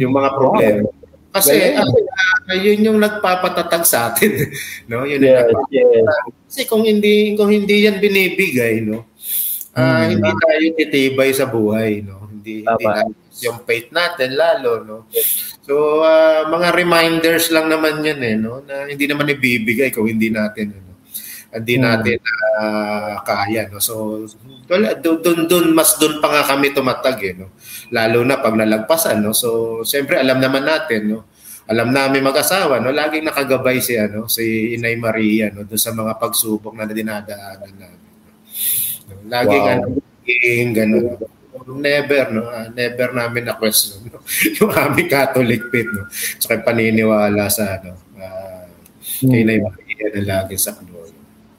Yung 0.00 0.12
mga 0.16 0.28
problema. 0.32 0.88
Kasi 1.30 1.78
uh, 1.78 2.56
yun 2.58 2.82
yung 2.90 2.98
nagpapatatag 2.98 3.84
sa 3.86 4.10
atin, 4.10 4.50
no? 4.90 5.06
Yun 5.06 5.22
yes, 5.22 5.46
yes. 5.70 6.08
Kasi 6.50 6.62
kung 6.66 6.82
hindi 6.82 7.38
kung 7.38 7.52
hindi 7.52 7.86
yan 7.86 8.02
binibigay, 8.02 8.82
no? 8.82 9.06
Uh, 9.70 9.78
hmm. 9.78 10.06
hindi 10.18 10.30
tayo 10.34 10.64
titibay 10.74 11.30
sa 11.30 11.46
buhay, 11.46 12.02
no? 12.02 12.26
Hindi 12.26 12.66
Tama. 12.66 13.06
hindi 13.06 13.46
yung 13.46 13.62
faith 13.62 13.94
natin 13.94 14.34
lalo, 14.34 14.70
no? 14.82 14.98
So, 15.62 16.02
uh, 16.02 16.50
mga 16.50 16.74
reminders 16.74 17.48
lang 17.54 17.70
naman 17.70 18.02
yan 18.02 18.20
eh, 18.20 18.36
no? 18.36 18.60
Na 18.66 18.90
hindi 18.90 19.06
naman 19.06 19.30
ibibigay 19.30 19.94
kung 19.94 20.10
hindi 20.10 20.28
natin, 20.28 20.74
ano, 20.74 20.89
hindi 21.50 21.74
hmm. 21.76 21.82
natin 21.82 22.18
uh, 22.62 23.16
kaya, 23.26 23.66
no? 23.66 23.82
So, 23.82 24.26
doon 24.70 25.46
doon 25.50 25.66
mas 25.74 25.98
doon 25.98 26.22
pa 26.22 26.30
nga 26.30 26.42
kami 26.54 26.70
tumatag, 26.70 27.18
eh, 27.26 27.34
no? 27.34 27.50
Lalo 27.90 28.22
na 28.22 28.38
pag 28.38 28.54
nalagpasan, 28.54 29.18
no? 29.18 29.34
So, 29.34 29.80
siyempre 29.82 30.18
alam 30.18 30.38
naman 30.38 30.62
natin, 30.62 31.10
no? 31.10 31.20
Alam 31.70 31.94
namin 31.94 32.26
mag-asawa, 32.26 32.78
no? 32.78 32.94
Laging 32.94 33.26
nakagabay 33.26 33.82
si 33.82 33.98
ano, 33.98 34.30
si 34.30 34.74
Inay 34.78 34.94
Maria, 34.94 35.50
no? 35.50 35.66
Doon 35.66 35.80
sa 35.80 35.90
mga 35.90 36.18
pagsubok 36.18 36.74
na 36.74 36.86
dinadaanan 36.86 37.74
namin. 37.74 38.10
No? 39.10 39.14
Laging 39.26 39.64
wow. 39.66 39.74
ano, 39.74 39.86
laging 39.98 40.70
ganun. 40.74 41.06
Never 41.70 42.34
no 42.34 42.50
uh, 42.50 42.66
never 42.72 43.14
namin 43.14 43.46
na 43.46 43.54
question 43.54 44.02
no? 44.08 44.18
yung 44.58 44.72
aming 44.74 45.06
Catholic 45.06 45.70
faith 45.70 45.86
no 45.92 46.08
sa 46.10 46.56
paniniwala 46.56 47.46
sa 47.46 47.78
ano 47.78 47.94
uh, 48.16 48.64
kay 49.20 49.44
Nay 49.44 49.60
Maria 49.60 50.06
na 50.18 50.22
lagi 50.24 50.56
sa 50.56 50.74
Lord. 50.80 50.99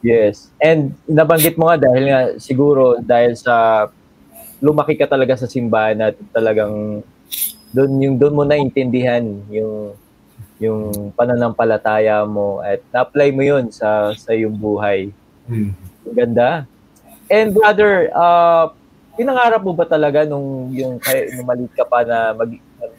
Yes. 0.02 0.50
And 0.58 0.98
nabanggit 1.06 1.56
mo 1.58 1.70
nga 1.70 1.78
dahil 1.78 2.04
nga 2.10 2.22
siguro 2.42 2.98
dahil 3.02 3.38
sa 3.38 3.88
lumaki 4.62 4.98
ka 4.98 5.06
talaga 5.06 5.38
sa 5.38 5.50
simbahan 5.50 5.98
at 6.02 6.16
talagang 6.34 7.06
doon 7.72 7.92
yung 8.02 8.16
doon 8.18 8.36
mo 8.36 8.44
naintindihan 8.46 9.24
yung 9.50 9.98
yung 10.62 11.10
pananampalataya 11.18 12.22
mo 12.26 12.62
at 12.62 12.82
na-apply 12.94 13.34
mo 13.34 13.42
yun 13.42 13.74
sa 13.74 14.14
sa 14.14 14.34
iyong 14.34 14.54
buhay. 14.54 15.10
Hmm. 15.50 15.74
Ganda. 16.14 16.70
And 17.32 17.54
brother, 17.54 18.14
uh, 18.14 18.70
pinangarap 19.18 19.62
mo 19.66 19.74
ba 19.74 19.86
talaga 19.90 20.26
nung 20.26 20.70
yung 20.74 21.02
nung 21.02 21.48
maliit 21.48 21.74
ka 21.74 21.86
pa 21.86 22.06
na 22.06 22.34
mag, 22.38 22.52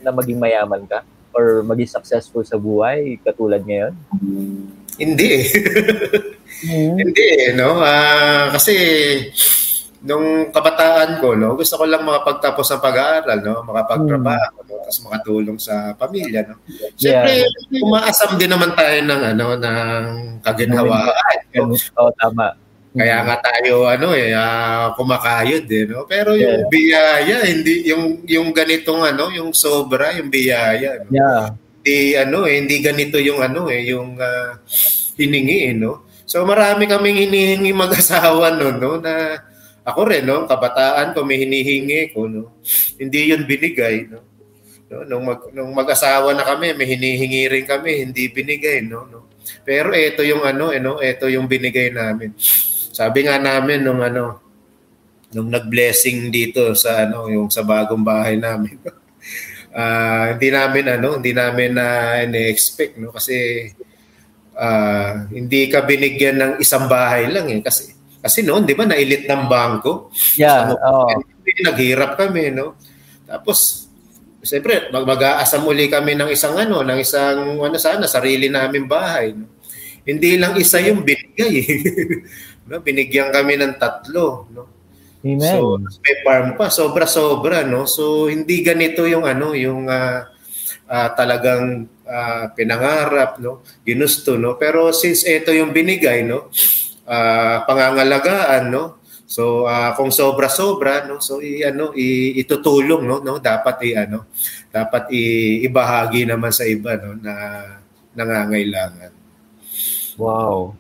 na 0.03 0.11
maging 0.11 0.39
mayaman 0.43 0.83
ka 0.87 1.07
or 1.31 1.63
maging 1.63 1.91
successful 1.91 2.43
sa 2.43 2.59
buhay 2.59 3.19
katulad 3.23 3.63
ngayon? 3.63 3.95
Hindi 5.01 5.29
eh. 5.41 5.47
mm. 6.69 6.95
Hindi 7.01 7.27
eh, 7.49 7.51
no? 7.57 7.81
Uh, 7.81 8.53
kasi 8.53 8.75
nung 10.03 10.51
kabataan 10.51 11.23
ko, 11.23 11.39
no, 11.39 11.55
gusto 11.55 11.79
ko 11.79 11.87
lang 11.87 12.03
makapagtapos 12.03 12.67
ng 12.75 12.83
pag-aaral, 12.83 13.39
no, 13.39 13.63
makapagtrabaho, 13.63 14.57
mm. 14.61 14.67
no, 14.67 14.75
tapos 14.83 15.01
makatulong 15.07 15.59
sa 15.63 15.95
pamilya, 15.95 16.43
no. 16.51 16.59
Siyempre, 16.99 17.47
yeah. 17.47 17.85
umaasam 17.87 18.35
din 18.35 18.51
naman 18.51 18.75
tayo 18.75 18.99
ng 18.99 19.23
ano 19.37 19.47
ng 19.57 20.05
kaginhawaan. 20.43 21.39
Oo, 21.63 21.77
oh, 22.03 22.13
tama. 22.19 22.59
Kaya 22.93 23.25
nga 23.25 23.37
tayo 23.41 23.89
ano 23.89 24.13
eh 24.13 24.37
uh, 24.37 24.93
kumakayod 24.93 25.65
eh 25.65 25.85
no. 25.89 26.05
Pero 26.05 26.37
yung 26.37 26.69
yeah. 26.69 26.69
biyaya 26.69 27.37
hindi 27.49 27.89
yung 27.89 28.21
yung 28.29 28.53
ganitong 28.53 29.01
ano, 29.01 29.33
yung 29.33 29.57
sobra, 29.57 30.13
yung 30.21 30.29
biyaya 30.29 31.01
no. 31.01 31.09
Yeah. 31.09 31.57
Hindi 31.83 32.15
ano 32.15 32.47
eh 32.47 32.63
hindi 32.63 32.79
ganito 32.79 33.19
yung 33.19 33.43
ano 33.43 33.67
eh 33.67 33.83
yung 33.91 34.15
uh, 34.15 34.55
hiningi 35.19 35.71
eh, 35.71 35.75
no. 35.75 36.07
So 36.23 36.47
marami 36.47 36.87
kaming 36.87 37.27
hinihingi 37.27 37.75
mag-asawa 37.75 38.55
no 38.55 38.71
no 38.71 39.03
na 39.03 39.43
ako 39.83 40.01
rin 40.07 40.23
no, 40.23 40.47
kabataan 40.47 41.11
ko 41.11 41.27
may 41.27 41.43
hinihingi 41.43 42.15
ko 42.15 42.31
no. 42.31 42.55
Hindi 43.03 43.35
yun 43.35 43.43
binigay 43.43 44.07
no. 44.07 44.23
No, 44.93 45.03
nung 45.09 45.25
mag 45.27 45.41
nung 45.51 45.73
mag-asawa 45.73 46.37
na 46.37 46.45
kami, 46.45 46.77
may 46.77 46.85
hinihingi 46.85 47.49
rin 47.49 47.65
kami, 47.65 48.05
hindi 48.07 48.31
binigay 48.31 48.85
no 48.85 49.09
no. 49.11 49.33
Pero 49.67 49.91
ito 49.91 50.23
yung 50.23 50.47
ano, 50.47 50.71
eh, 50.71 50.79
no, 50.79 51.03
ito 51.03 51.27
yung 51.27 51.51
binigay 51.51 51.91
namin. 51.91 52.37
Sabi 52.93 53.27
nga 53.27 53.41
namin 53.43 53.83
nung 53.83 53.99
ano, 53.99 54.39
nung 55.33 55.49
nag-blessing 55.51 56.31
dito 56.31 56.77
sa 56.79 57.09
ano, 57.09 57.27
yung 57.27 57.49
sa 57.51 57.67
bagong 57.67 58.05
bahay 58.05 58.39
namin. 58.39 58.79
uh, 59.75 60.37
hindi 60.37 60.49
namin 60.53 60.85
ano, 61.01 61.09
hindi 61.19 61.33
namin 61.33 61.71
na 61.77 61.87
uh, 62.23 62.47
expect 62.49 63.01
no 63.01 63.11
kasi 63.11 63.69
uh, 64.57 65.27
hindi 65.33 65.69
ka 65.73 65.85
binigyan 65.85 66.37
ng 66.39 66.53
isang 66.63 66.87
bahay 66.87 67.29
lang 67.29 67.49
eh 67.51 67.61
kasi 67.65 67.97
kasi 68.23 68.47
noon 68.47 68.69
'di 68.69 68.79
ba 68.79 68.87
nailit 68.87 69.27
ng 69.27 69.45
bangko. 69.51 70.13
Yeah, 70.39 70.77
ano, 70.77 71.09
oh. 71.09 71.11
naghirap 71.43 72.15
kami 72.17 72.55
no. 72.55 72.79
Tapos 73.27 73.83
Siyempre, 74.43 74.91
mag 74.91 75.07
mag-aasam 75.07 75.63
uli 75.63 75.87
kami 75.87 76.19
ng 76.19 76.27
isang 76.35 76.59
ano, 76.59 76.83
ng 76.83 76.99
isang 76.99 77.63
ano 77.63 77.79
sana 77.79 78.11
sarili 78.11 78.51
naming 78.51 78.91
bahay. 78.91 79.39
No? 79.39 79.47
Hindi 80.03 80.35
lang 80.35 80.59
isa 80.59 80.83
yung 80.83 81.07
binigay. 81.07 81.55
No, 82.63 82.79
binigyan 82.79 83.35
kami 83.35 83.59
ng 83.59 83.75
tatlo, 83.75 84.47
no. 84.55 84.71
Amen. 85.23 85.55
So, 85.55 85.79
may 85.79 86.17
farm 86.27 86.59
pa, 86.59 86.67
sobra-sobra, 86.67 87.63
no. 87.63 87.87
So, 87.87 88.27
hindi 88.27 88.59
ganito 88.67 89.07
yung 89.07 89.23
ano, 89.23 89.55
yung 89.55 89.87
uh, 89.87 90.27
uh, 90.91 91.09
talagang 91.15 91.87
uh, 92.03 92.51
pinangarap, 92.53 93.39
no, 93.39 93.63
ginusto, 93.87 94.35
no. 94.35 94.59
Pero 94.59 94.91
since 94.91 95.23
ito 95.25 95.55
yung 95.55 95.71
binigay, 95.71 96.27
no, 96.27 96.51
uh, 97.07 97.57
pangangalagaan, 97.63 98.69
no. 98.69 98.99
So, 99.31 99.65
uh, 99.65 99.95
kung 99.97 100.13
sobra-sobra, 100.13 101.09
no, 101.09 101.23
so 101.23 101.41
i 101.41 101.65
ano, 101.65 101.97
i, 101.97 102.37
itutulong, 102.43 103.07
no, 103.07 103.23
no, 103.25 103.41
dapat 103.41 103.77
i 103.89 103.91
ano, 103.97 104.29
dapat 104.69 105.09
i, 105.15 105.25
ibahagi 105.65 106.29
naman 106.29 106.53
sa 106.53 106.69
iba, 106.69 106.99
no, 106.99 107.17
na 107.17 107.35
nangangailangan. 108.13 109.13
Wow. 110.21 110.77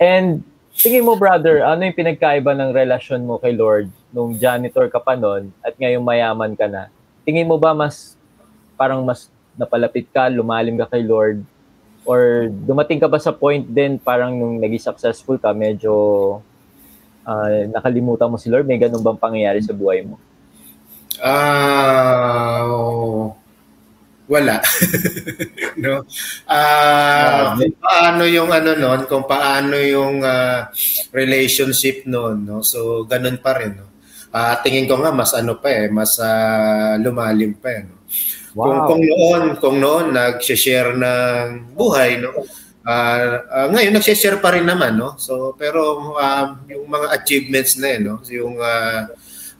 And 0.00 0.46
Tingin 0.72 1.04
mo, 1.04 1.12
brother, 1.12 1.60
ano 1.68 1.84
yung 1.84 1.96
pinagkaiba 1.96 2.56
ng 2.56 2.72
relasyon 2.72 3.28
mo 3.28 3.36
kay 3.36 3.52
Lord 3.52 3.92
nung 4.08 4.32
janitor 4.40 4.88
ka 4.88 4.96
pa 4.96 5.12
noon 5.12 5.52
at 5.60 5.76
ngayong 5.76 6.00
mayaman 6.00 6.56
ka 6.56 6.64
na? 6.64 6.88
Tingin 7.28 7.44
mo 7.44 7.60
ba 7.60 7.76
mas 7.76 8.16
parang 8.72 9.04
mas 9.04 9.28
napalapit 9.52 10.08
ka, 10.08 10.32
lumalim 10.32 10.80
ka 10.80 10.88
kay 10.88 11.04
Lord? 11.04 11.44
Or 12.08 12.48
dumating 12.48 12.98
ka 12.98 13.06
ba 13.06 13.20
sa 13.20 13.36
point 13.36 13.62
din 13.62 14.00
parang 14.00 14.32
nung 14.32 14.56
naging 14.58 14.80
successful 14.80 15.36
ka, 15.36 15.52
medyo 15.52 15.92
uh, 17.28 17.68
nakalimutan 17.68 18.32
mo 18.32 18.40
si 18.40 18.48
Lord? 18.48 18.64
May 18.64 18.80
ganun 18.80 19.04
bang 19.04 19.20
pangyayari 19.20 19.60
sa 19.60 19.76
buhay 19.76 20.08
mo? 20.08 20.16
Ah, 21.20 22.64
uh, 22.64 23.36
wala. 24.32 24.56
no? 25.84 26.08
Ah, 26.48 27.52
uh, 27.52 27.60
kung 27.60 27.76
paano 27.76 28.22
yung 28.24 28.48
ano 28.48 28.70
noon, 28.72 29.00
kung 29.04 29.24
paano 29.28 29.76
yung 29.76 30.24
uh, 30.24 30.72
relationship 31.12 32.08
noon, 32.08 32.48
no? 32.48 32.64
So 32.64 33.04
ganun 33.04 33.44
pa 33.44 33.60
rin, 33.60 33.76
no. 33.76 33.92
Uh, 34.32 34.56
tingin 34.64 34.88
ko 34.88 34.96
nga 34.96 35.12
mas 35.12 35.36
ano 35.36 35.60
pa 35.60 35.68
eh, 35.68 35.92
mas 35.92 36.16
uh, 36.16 36.96
lumalim 36.96 37.52
pa 37.60 37.68
eh, 37.76 37.84
no. 37.84 38.00
Wow. 38.56 38.64
Kung 38.64 38.76
kung 38.88 39.02
noon, 39.04 39.42
kung 39.60 39.76
noon 39.76 40.06
nag-share 40.16 40.96
ng 40.96 41.76
buhay, 41.76 42.16
no. 42.16 42.32
Uh, 42.82 43.38
uh, 43.46 43.66
ngayon 43.68 43.92
nag-share 43.92 44.40
pa 44.40 44.56
rin 44.56 44.64
naman, 44.64 44.96
no. 44.96 45.20
So 45.20 45.52
pero 45.60 46.16
uh, 46.16 46.56
yung 46.72 46.88
mga 46.88 47.06
achievements 47.20 47.76
na 47.76 47.88
eh, 47.92 47.98
no, 48.00 48.24
yung 48.32 48.56
uh, 48.56 49.12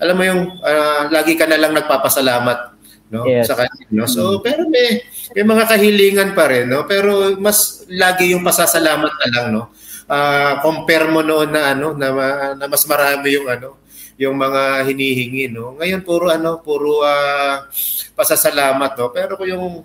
alam 0.02 0.14
mo 0.18 0.24
yung 0.24 0.42
uh, 0.58 1.06
lagi 1.12 1.38
ka 1.38 1.46
na 1.46 1.60
lang 1.60 1.76
nagpapasalamat 1.76 2.71
no? 3.12 3.28
Yes. 3.28 3.46
sa 3.46 3.54
kanya 3.60 3.84
no? 3.92 4.08
So 4.08 4.40
pero 4.40 4.64
may 4.66 5.04
may 5.36 5.44
mga 5.44 5.64
kahilingan 5.68 6.30
pa 6.32 6.48
rin 6.48 6.72
no? 6.72 6.88
Pero 6.88 7.36
mas 7.36 7.84
lagi 7.92 8.32
yung 8.32 8.42
pasasalamat 8.42 9.12
na 9.12 9.28
lang 9.28 9.46
no? 9.52 9.68
Uh, 10.08 10.58
compare 10.64 11.06
mo 11.12 11.20
noon 11.20 11.52
na 11.52 11.76
ano 11.76 11.92
na, 11.92 12.08
na 12.56 12.64
mas 12.66 12.82
marami 12.88 13.36
yung 13.36 13.46
ano 13.46 13.78
yung 14.16 14.36
mga 14.36 14.88
hinihingi 14.88 15.52
no? 15.52 15.76
Ngayon 15.76 16.00
puro 16.00 16.32
ano 16.32 16.58
puro 16.64 17.04
uh, 17.04 17.68
pasasalamat 18.16 18.96
no? 18.96 19.12
Pero 19.12 19.36
kung 19.36 19.48
yung 19.52 19.84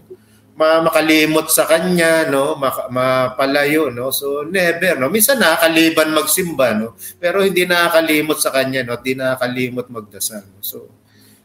ma 0.57 0.82
makalimot 0.82 1.53
sa 1.53 1.69
kanya 1.69 2.25
no? 2.32 2.57
Ma- 2.57 2.89
mapalayo 2.89 3.93
no? 3.93 4.09
So 4.09 4.41
never 4.47 4.97
no? 4.97 5.11
Minsan 5.11 5.38
nakakaliban 5.38 6.15
magsimba 6.15 6.73
no? 6.73 6.97
Pero 7.21 7.45
hindi 7.45 7.67
nakakalimot 7.67 8.39
sa 8.41 8.49
kanya 8.49 8.82
no? 8.88 8.97
Hindi 8.97 9.13
nakakalimot 9.19 9.88
magdasal 9.91 10.47
no? 10.47 10.63
so 10.63 10.89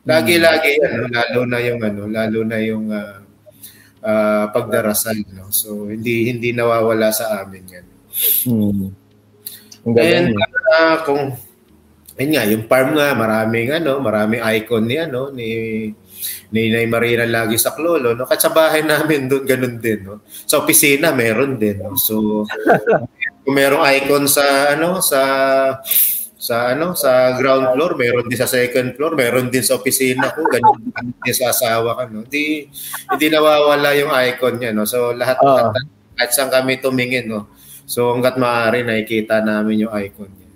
Lagi-lagi 0.03 0.82
yan, 0.82 0.92
no? 0.98 1.07
lalo 1.07 1.40
na 1.46 1.59
yung 1.62 1.80
ano, 1.82 2.03
lalo 2.11 2.38
na 2.42 2.59
yung 2.59 2.90
uh, 2.90 3.22
uh, 4.03 4.44
pagdarasal, 4.50 5.14
no. 5.30 5.55
So 5.55 5.86
hindi 5.86 6.26
hindi 6.26 6.50
nawawala 6.50 7.14
sa 7.14 7.42
amin 7.42 7.64
'yan. 7.70 7.86
Hmm. 8.50 8.90
And 9.94 10.34
uh, 10.74 10.96
kung 11.07 11.38
yun 12.18 12.30
nga, 12.36 12.44
yung 12.44 12.64
farm 12.68 12.98
nga, 12.98 13.14
maraming 13.16 13.72
ano, 13.72 13.98
maraming 14.03 14.42
icon 14.59 14.84
ni 14.84 14.96
ano, 15.00 15.30
ni 15.32 15.48
ni 16.53 16.62
Nay 16.68 16.86
Marina 16.86 17.24
lagi 17.24 17.57
sa 17.57 17.72
Klolo, 17.72 18.12
no? 18.12 18.28
Kasi 18.28 18.46
sa 18.46 18.53
bahay 18.53 18.84
namin 18.84 19.26
doon 19.30 19.42
ganun 19.46 19.76
din, 19.80 20.03
no. 20.03 20.20
Sa 20.26 20.61
opisina 20.62 21.14
meron 21.14 21.57
din, 21.57 21.80
no. 21.80 21.94
So 21.96 22.44
kung 23.42 23.55
merong 23.55 23.82
icon 23.96 24.26
sa 24.26 24.76
ano, 24.76 24.98
sa 24.98 25.20
sa 26.43 26.74
ano 26.74 26.99
sa 26.99 27.38
ground 27.38 27.70
floor, 27.78 27.95
meron 27.95 28.26
din 28.26 28.34
sa 28.34 28.51
second 28.51 28.99
floor, 28.99 29.14
meron 29.14 29.47
din 29.47 29.62
sa 29.62 29.78
opisina 29.78 30.34
ko, 30.34 30.43
ganyan 30.51 31.14
din 31.14 31.36
sa 31.38 31.55
asawa 31.55 31.95
ko, 31.95 32.03
no. 32.11 32.26
Hindi 32.26 32.66
hindi 33.07 33.26
nawawala 33.30 33.95
yung 33.95 34.11
icon 34.11 34.59
niya, 34.59 34.74
no. 34.74 34.82
So 34.82 35.14
lahat 35.14 35.38
uh. 35.38 35.70
lahat 35.70 35.86
kahit 36.18 36.32
saan 36.34 36.51
kami 36.51 36.82
tumingin, 36.82 37.30
no. 37.30 37.47
So 37.86 38.11
hangga't 38.11 38.43
maaari 38.43 38.82
nakikita 38.82 39.38
namin 39.38 39.86
yung 39.86 39.95
icon 39.95 40.34
niya. 40.34 40.51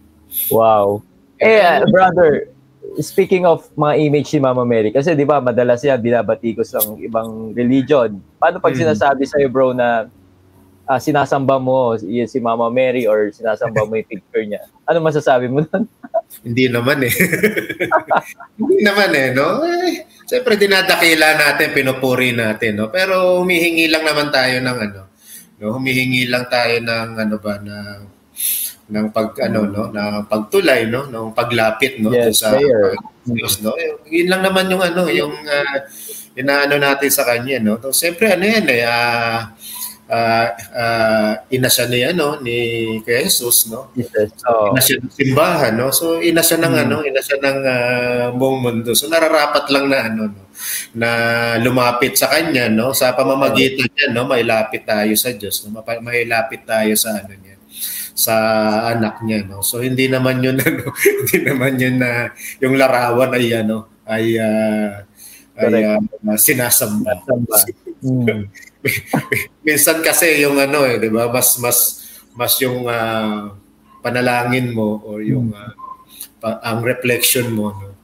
Wow. 0.51 1.07
Eh, 1.39 1.63
uh, 1.63 1.87
brother, 1.87 2.51
speaking 2.99 3.47
of 3.47 3.71
mga 3.79 3.95
image 4.11 4.35
ni 4.35 4.41
Mama 4.43 4.67
Mary, 4.67 4.91
kasi 4.91 5.15
di 5.15 5.23
ba 5.23 5.39
madalas 5.39 5.87
yan 5.87 6.03
binabatikos 6.03 6.75
ng 6.75 6.99
ibang 7.07 7.55
religion. 7.55 8.19
Paano 8.43 8.59
pag 8.59 8.75
mm-hmm. 8.75 8.91
sinasabi 8.91 9.23
sa'yo, 9.23 9.47
bro, 9.55 9.71
na 9.71 10.11
uh, 10.87 11.01
sinasamba 11.03 11.59
mo 11.59 11.99
yun 11.99 12.31
si 12.31 12.39
Mama 12.39 12.71
Mary 12.71 13.05
or 13.05 13.35
sinasamba 13.35 13.85
mo 13.85 13.99
yung 13.99 14.09
picture 14.09 14.47
niya. 14.47 14.63
Ano 14.87 15.03
masasabi 15.03 15.51
mo 15.51 15.67
nun? 15.67 15.85
Hindi 16.47 16.71
naman 16.71 17.03
eh. 17.03 17.15
Hindi 18.59 18.79
naman 18.83 19.11
eh, 19.15 19.29
no? 19.35 19.63
Eh, 19.67 20.07
Siyempre 20.27 20.59
dinadakila 20.59 21.39
natin, 21.39 21.71
pinupuri 21.71 22.35
natin, 22.35 22.83
no? 22.83 22.91
Pero 22.91 23.39
humihingi 23.43 23.87
lang 23.87 24.03
naman 24.03 24.35
tayo 24.35 24.59
ng 24.59 24.79
ano, 24.91 25.01
no? 25.63 25.67
Humihingi 25.79 26.27
lang 26.27 26.51
tayo 26.51 26.83
ng 26.83 27.11
ano 27.15 27.37
ba, 27.39 27.55
na 27.63 27.77
ng 28.87 29.11
pag 29.11 29.35
ano 29.43 29.67
no 29.67 29.91
ng 29.91 30.31
pagtulay 30.31 30.87
no 30.87 31.11
ng 31.11 31.35
paglapit 31.35 31.99
no 31.99 32.15
yes, 32.15 32.47
sa 32.47 32.55
uh, 32.55 32.95
Diyos 33.27 33.59
no 33.59 33.75
yun 34.07 34.31
lang 34.31 34.47
naman 34.47 34.71
yung 34.71 34.79
ano 34.79 35.11
yung 35.11 35.35
uh, 35.35 35.79
inaano 36.39 36.79
natin 36.79 37.11
sa 37.11 37.27
kanya 37.27 37.59
no 37.59 37.83
so, 37.83 37.91
siyempre 37.91 38.31
ano 38.39 38.47
yan 38.47 38.63
eh 38.71 38.87
uh, 38.87 39.51
uh, 40.11 40.47
uh, 40.73 41.33
ina 41.51 41.69
siya 41.71 41.87
ni 41.91 42.01
ano 42.07 42.39
ni 42.41 42.57
Kuya 43.03 43.27
Jesus 43.27 43.71
no 43.71 43.91
yes. 43.99 44.11
oh. 44.47 44.75
ng 44.75 45.11
simbahan 45.13 45.75
no 45.75 45.91
so 45.91 46.23
ina 46.23 46.43
siya 46.43 46.63
ng 46.63 46.75
hmm. 46.75 46.83
ano 46.87 46.97
ina 47.03 47.21
siya 47.21 47.39
ng 47.43 47.59
uh, 47.63 48.25
buong 48.35 48.59
mundo 48.63 48.91
so 48.95 49.11
nararapat 49.11 49.67
lang 49.71 49.91
na 49.91 49.99
ano 50.07 50.23
no 50.31 50.43
na 50.97 51.11
lumapit 51.61 52.17
sa 52.17 52.31
kanya 52.33 52.71
no 52.71 52.95
sa 52.97 53.13
pamamagitan 53.13 53.91
niya 53.93 54.07
no 54.15 54.25
mailapit 54.25 54.87
tayo 54.87 55.13
sa 55.19 55.35
Diyos 55.35 55.67
no 55.67 55.83
mailapit 55.83 56.65
tayo 56.65 56.95
sa 56.97 57.21
ano 57.21 57.35
niya 57.37 57.55
sa 58.17 58.35
anak 58.97 59.21
niya 59.27 59.45
no 59.45 59.61
so 59.61 59.85
hindi 59.85 60.09
naman 60.09 60.41
yun 60.41 60.57
ano 60.67 60.89
hindi 60.97 61.39
naman 61.45 61.77
yun 61.77 61.97
na 62.01 62.33
yung 62.63 62.79
larawan 62.79 63.37
ay 63.37 63.47
ano 63.53 63.91
ay 64.07 64.39
uh, 64.39 65.03
ay 65.57 65.89
uh, 65.89 66.37
sinasamba. 66.37 67.17
sinasamba. 67.17 67.57
Mm. 68.05 68.45
minsan 69.67 69.99
kasi 70.05 70.43
yung 70.43 70.57
ano 70.61 70.87
eh, 70.87 71.01
'di 71.01 71.11
ba? 71.11 71.29
Mas 71.31 71.59
mas 71.59 71.79
mas 72.37 72.53
yung 72.61 72.87
uh, 72.87 73.53
panalangin 74.05 74.71
mo 74.71 75.01
or 75.03 75.25
yung 75.25 75.51
uh, 75.51 75.73
pa, 76.39 76.61
ang 76.63 76.85
reflection 76.85 77.51
mo 77.51 77.73
no. 77.73 77.97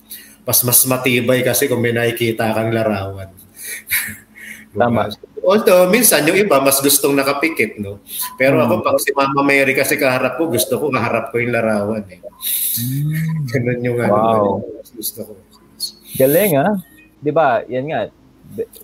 Mas 0.43 0.65
mas 0.67 0.83
matibay 0.89 1.45
kasi 1.47 1.71
kung 1.71 1.79
may 1.79 1.95
nakikita 1.95 2.51
kang 2.51 2.75
larawan. 2.75 3.31
Tama. 4.73 5.13
Although 5.43 5.91
minsan 5.93 6.25
yung 6.25 6.39
iba 6.39 6.59
mas 6.59 6.81
gustong 6.81 7.13
nakapikit 7.13 7.77
no. 7.79 8.01
Pero 8.41 8.59
hmm. 8.59 8.65
ako 8.67 8.75
pag 8.83 8.99
si 8.99 9.11
Mama 9.13 9.45
Mary 9.45 9.77
kasi 9.77 10.01
kaharap 10.01 10.41
ko, 10.41 10.49
gusto 10.49 10.81
ko 10.81 10.89
kaharap 10.89 11.31
ko 11.31 11.39
yung 11.39 11.53
larawan 11.55 12.03
eh. 12.11 12.19
Hmm. 12.19 13.47
Ganun 13.53 13.81
yung 13.85 13.99
ano, 14.01 14.15
wow. 14.17 14.25
ano, 14.33 14.51
gusto 14.97 15.21
ko. 15.29 15.33
Galing 16.19 16.59
ah. 16.59 16.75
'Di 17.23 17.31
ba? 17.31 17.63
Yan 17.71 17.87
nga 17.87 18.01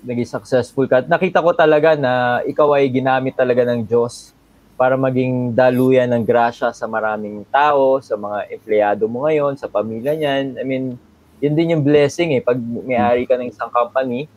naging 0.04 0.28
successful 0.28 0.88
ka. 0.88 1.04
At 1.04 1.08
nakita 1.08 1.44
ko 1.44 1.52
talaga 1.52 1.94
na 1.94 2.40
ikaw 2.44 2.72
ay 2.76 2.88
ginamit 2.88 3.36
talaga 3.36 3.64
ng 3.68 3.84
Diyos 3.84 4.32
para 4.78 4.94
maging 4.94 5.52
daluyan 5.58 6.06
ng 6.14 6.22
grasya 6.22 6.70
sa 6.70 6.86
maraming 6.86 7.42
tao, 7.50 7.98
sa 7.98 8.14
mga 8.14 8.46
empleyado 8.54 9.04
mo 9.10 9.26
ngayon, 9.26 9.58
sa 9.58 9.66
pamilya 9.66 10.14
niyan. 10.14 10.54
I 10.54 10.64
mean, 10.64 10.94
yun 11.42 11.54
din 11.58 11.74
yung 11.74 11.82
blessing 11.82 12.38
eh. 12.38 12.42
Pag 12.42 12.58
may-ari 12.62 13.26
ka 13.26 13.34
ng 13.34 13.50
isang 13.50 13.70
company, 13.74 14.30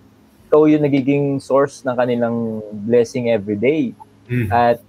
ikaw 0.49 0.65
yung 0.65 0.81
nagiging 0.81 1.37
source 1.37 1.85
ng 1.85 1.93
kanilang 1.93 2.59
blessing 2.73 3.29
every 3.29 3.55
day. 3.55 3.93
Mm. 4.25 4.49
At 4.49 4.81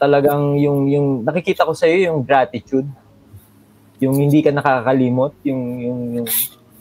talagang 0.00 0.56
yung 0.60 0.88
yung 0.88 1.08
nakikita 1.24 1.68
ko 1.68 1.76
sa 1.76 1.84
iyo 1.84 2.08
yung 2.08 2.24
gratitude. 2.24 2.88
Yung 4.00 4.16
hindi 4.16 4.40
ka 4.40 4.52
nakakalimot, 4.52 5.36
yung 5.44 5.62
yung 5.80 6.00
yung 6.20 6.28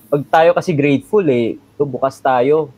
pag 0.08 0.24
tayo 0.32 0.50
kasi 0.56 0.72
grateful 0.72 1.24
eh, 1.28 1.60
bukas 1.76 2.24
tayo 2.24 2.72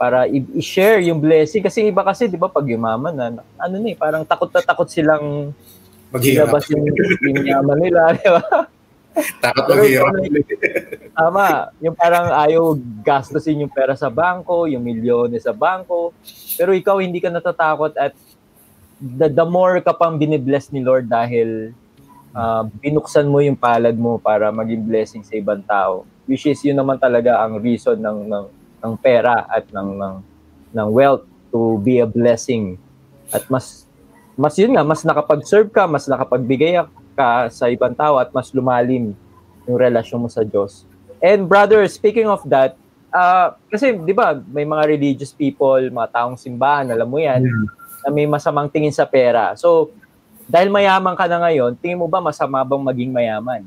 para 0.00 0.24
i-share 0.56 1.04
yung 1.04 1.20
blessing. 1.20 1.60
Kasi 1.60 1.92
iba 1.92 2.00
kasi 2.00 2.24
'di 2.24 2.40
ba 2.40 2.48
pag 2.48 2.64
yumaman 2.64 3.12
na 3.12 3.44
ano 3.60 3.76
ni 3.76 3.92
eh, 3.92 3.96
parang 4.00 4.24
takot 4.24 4.48
na 4.48 4.64
takot 4.64 4.88
silang 4.88 5.52
maghirap 6.08 6.56
yung, 6.72 6.88
yung 7.28 7.44
yaman 7.44 7.76
nila 7.76 8.16
di 8.16 8.24
ba? 8.24 8.42
Takot 9.44 9.76
maghirap 9.76 10.08
tama 11.12 11.68
yung 11.84 11.92
parang 11.92 12.32
ayaw 12.32 12.72
gastusin 13.04 13.60
yung 13.60 13.68
pera 13.68 13.92
sa 13.92 14.08
bangko 14.08 14.64
yung 14.72 14.80
milyones 14.80 15.44
sa 15.44 15.52
bangko. 15.52 16.16
Pero 16.56 16.72
ikaw 16.72 16.96
hindi 17.04 17.20
ka 17.20 17.28
natatakot 17.28 17.92
at 18.00 18.16
the, 18.96 19.28
the 19.28 19.44
more 19.44 19.76
ka 19.84 19.92
pang 19.92 20.16
binibless 20.16 20.72
ni 20.72 20.80
Lord 20.80 21.12
dahil 21.12 21.76
uh, 22.32 22.64
binuksan 22.80 23.28
mo 23.28 23.44
yung 23.44 23.58
palad 23.58 23.96
mo 24.00 24.16
para 24.16 24.48
maging 24.48 24.80
blessing 24.80 25.22
sa 25.28 25.36
ibang 25.36 25.60
tao. 25.60 26.08
Which 26.24 26.48
is 26.48 26.62
yun 26.64 26.80
naman 26.80 26.96
talaga 26.96 27.42
ang 27.42 27.60
reason 27.60 28.00
ng, 28.00 28.18
ng 28.32 28.44
ng 28.80 28.94
pera 28.96 29.44
at 29.48 29.68
ng 29.70 29.88
ng 29.96 30.14
ng 30.76 30.88
wealth 30.90 31.24
to 31.52 31.78
be 31.82 32.00
a 32.00 32.08
blessing. 32.08 32.78
At 33.30 33.46
mas 33.52 33.84
mas 34.40 34.56
yun 34.56 34.72
nga, 34.72 34.82
mas 34.86 35.04
nakapag-serve 35.04 35.68
ka, 35.68 35.84
mas 35.84 36.08
nakapagbigay 36.08 36.80
ka 37.12 37.52
sa 37.52 37.68
ibang 37.68 37.92
tao 37.92 38.16
at 38.16 38.32
mas 38.32 38.48
lumalim 38.56 39.12
yung 39.68 39.76
relasyon 39.76 40.24
mo 40.24 40.28
sa 40.32 40.40
Diyos. 40.40 40.88
And 41.20 41.44
brother, 41.44 41.84
speaking 41.84 42.24
of 42.24 42.40
that, 42.48 42.80
uh, 43.12 43.52
kasi 43.68 43.92
'di 43.92 44.16
ba, 44.16 44.40
may 44.48 44.64
mga 44.64 44.88
religious 44.88 45.36
people, 45.36 45.76
mga 45.76 46.08
taong 46.16 46.40
simbahan, 46.40 46.88
alam 46.88 47.04
mo 47.04 47.20
'yan, 47.20 47.44
mm. 47.44 47.66
na 48.06 48.08
may 48.08 48.24
masamang 48.24 48.72
tingin 48.72 48.94
sa 48.94 49.04
pera. 49.04 49.52
So, 49.60 49.92
dahil 50.48 50.72
mayaman 50.72 51.14
ka 51.14 51.28
na 51.28 51.44
ngayon, 51.44 51.76
tingin 51.76 52.00
mo 52.00 52.08
ba 52.08 52.24
masama 52.24 52.64
bang 52.64 52.82
maging 52.82 53.12
mayaman? 53.12 53.62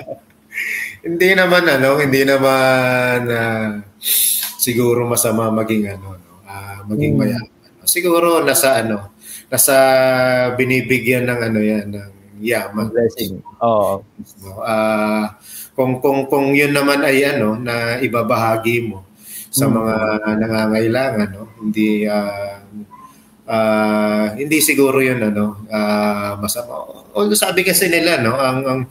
hindi 1.07 1.29
naman 1.31 1.63
ano, 1.63 1.89
hindi 2.03 2.21
naman 2.27 3.19
uh, 3.31 3.69
siguro 4.59 5.07
masama 5.07 5.47
maging 5.55 5.95
ano, 5.95 6.19
no, 6.19 6.33
uh, 6.43 6.83
maging 6.91 7.15
hmm. 7.15 7.21
mayaman. 7.23 7.53
Siguro 7.87 8.43
nasa 8.43 8.83
ano, 8.83 9.15
nasa 9.47 9.75
binibigyan 10.59 11.23
ng 11.23 11.39
ano 11.39 11.59
yan 11.63 11.87
ng 11.95 12.11
yaman. 12.43 12.91
Blessing. 12.91 13.39
Oo. 13.63 14.03
Oh. 14.03 14.59
Uh, 14.59 15.31
kung 15.77 16.03
kung 16.03 16.27
kung 16.27 16.51
yun 16.51 16.75
naman 16.75 17.05
ay 17.05 17.23
ano 17.23 17.55
na 17.55 18.01
ibabahagi 18.03 18.91
mo 18.91 19.07
sa 19.47 19.69
hmm. 19.69 19.73
mga 19.73 19.95
nangangailangan 20.43 21.29
no 21.31 21.47
hindi 21.63 22.03
uh, 22.03 22.59
uh, 23.47 24.27
hindi 24.35 24.59
siguro 24.59 24.99
yun 24.99 25.23
ano 25.23 25.63
uh, 25.71 26.35
masama 26.37 26.83
although 27.15 27.39
sabi 27.39 27.63
kasi 27.63 27.87
nila 27.87 28.19
no 28.21 28.35
ang 28.35 28.59
ang, 28.67 28.81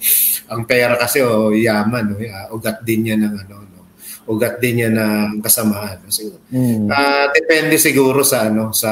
ang 0.49 0.63
pera 0.65 0.97
kasi 0.97 1.21
o 1.23 1.53
oh, 1.53 1.55
yaman 1.55 2.05
no 2.11 2.15
uh, 2.17 2.47
ugat 2.57 2.83
din 2.83 3.07
niya 3.07 3.17
ng 3.21 3.35
ano 3.47 3.57
no 3.63 3.81
ugat 4.27 4.59
din 4.59 4.83
niya 4.83 4.91
ng 4.91 5.45
kasamaan 5.45 6.03
no? 6.03 6.11
siguro 6.11 6.41
mm. 6.51 6.89
uh, 6.89 7.27
depende 7.37 7.77
siguro 7.79 8.25
sa 8.27 8.49
ano 8.51 8.73
sa 8.73 8.91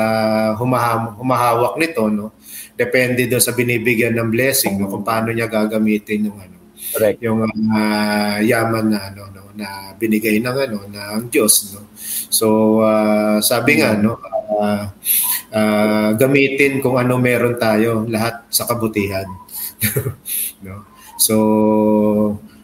humaham, 0.61 1.19
humahawak 1.19 1.81
nito 1.81 2.07
no 2.13 2.37
depende 2.77 3.27
do 3.27 3.41
sa 3.41 3.57
binibigyan 3.57 4.15
ng 4.15 4.31
blessing 4.31 4.79
no 4.79 4.87
kung 4.87 5.03
paano 5.03 5.33
niya 5.33 5.49
gagamitin 5.49 6.31
yung 6.31 6.39
ano 6.39 6.53
Correct. 6.95 7.19
yung 7.27 7.43
uh, 7.49 8.39
yaman 8.45 8.87
na 8.93 9.11
ano 9.11 9.23
no 9.33 9.44
na 9.55 9.95
binigay 9.95 10.43
ng 10.43 10.57
ano 10.69 10.79
ng 10.91 11.23
Diyos 11.31 11.75
no 11.75 11.87
so 12.29 12.79
uh, 12.83 13.39
sabi 13.39 13.79
nga 13.79 13.95
no 13.95 14.19
uh, 14.51 14.85
uh, 15.55 16.11
gamitin 16.19 16.83
kung 16.83 16.99
ano 16.99 17.17
meron 17.17 17.57
tayo 17.57 18.05
lahat 18.09 18.47
sa 18.51 18.67
kabutihan. 18.69 19.27
no? 20.67 20.85
So 21.17 21.35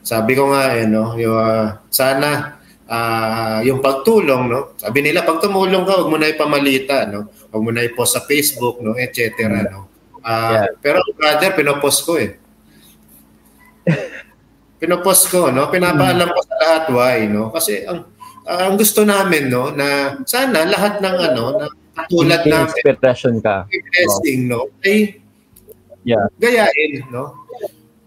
sabi 0.03 0.35
ko 0.35 0.51
nga 0.51 0.75
eh 0.75 0.87
no, 0.91 1.15
yung, 1.15 1.37
uh, 1.39 1.79
sana 1.89 2.59
uh, 2.91 3.59
yung 3.63 3.81
pagtulong 3.81 4.51
no. 4.51 4.61
Sabi 4.77 5.07
nila 5.07 5.27
pag 5.27 5.43
tumulong 5.43 5.87
ka, 5.87 6.03
wag 6.05 6.11
mo 6.11 6.17
na 6.19 6.33
ipamalita 6.33 7.07
no. 7.09 7.31
Wag 7.51 7.63
mo 7.63 7.71
na 7.71 7.87
i-post 7.87 8.19
sa 8.19 8.27
Facebook 8.27 8.83
no, 8.83 8.99
etc. 8.99 9.47
no. 9.71 9.87
Uh, 10.21 10.69
yeah. 10.69 10.69
pero 10.85 11.01
brother, 11.17 11.57
pinopost 11.57 12.05
ko 12.05 12.21
eh. 12.21 12.37
pinopost 14.81 15.29
ko 15.29 15.53
no, 15.53 15.69
pinapaalam 15.69 16.33
ko 16.33 16.41
sa 16.41 16.55
lahat 16.57 16.85
why 16.91 17.29
no. 17.29 17.53
Kasi 17.53 17.85
ang 17.85 18.09
uh, 18.49 18.63
ang 18.67 18.81
gusto 18.81 19.05
namin 19.05 19.53
no 19.53 19.69
na 19.71 20.19
sana 20.25 20.65
lahat 20.65 21.05
ng 21.05 21.17
ano 21.31 21.45
na 21.61 21.67
tulad 22.09 22.49
ng 22.49 22.65
expectation 22.65 23.39
ka. 23.45 23.69
Blessing, 23.69 24.49
no? 24.49 24.73
Ay 24.81 25.21
yeah. 26.09 26.25
gayain, 26.41 27.05
no? 27.13 27.45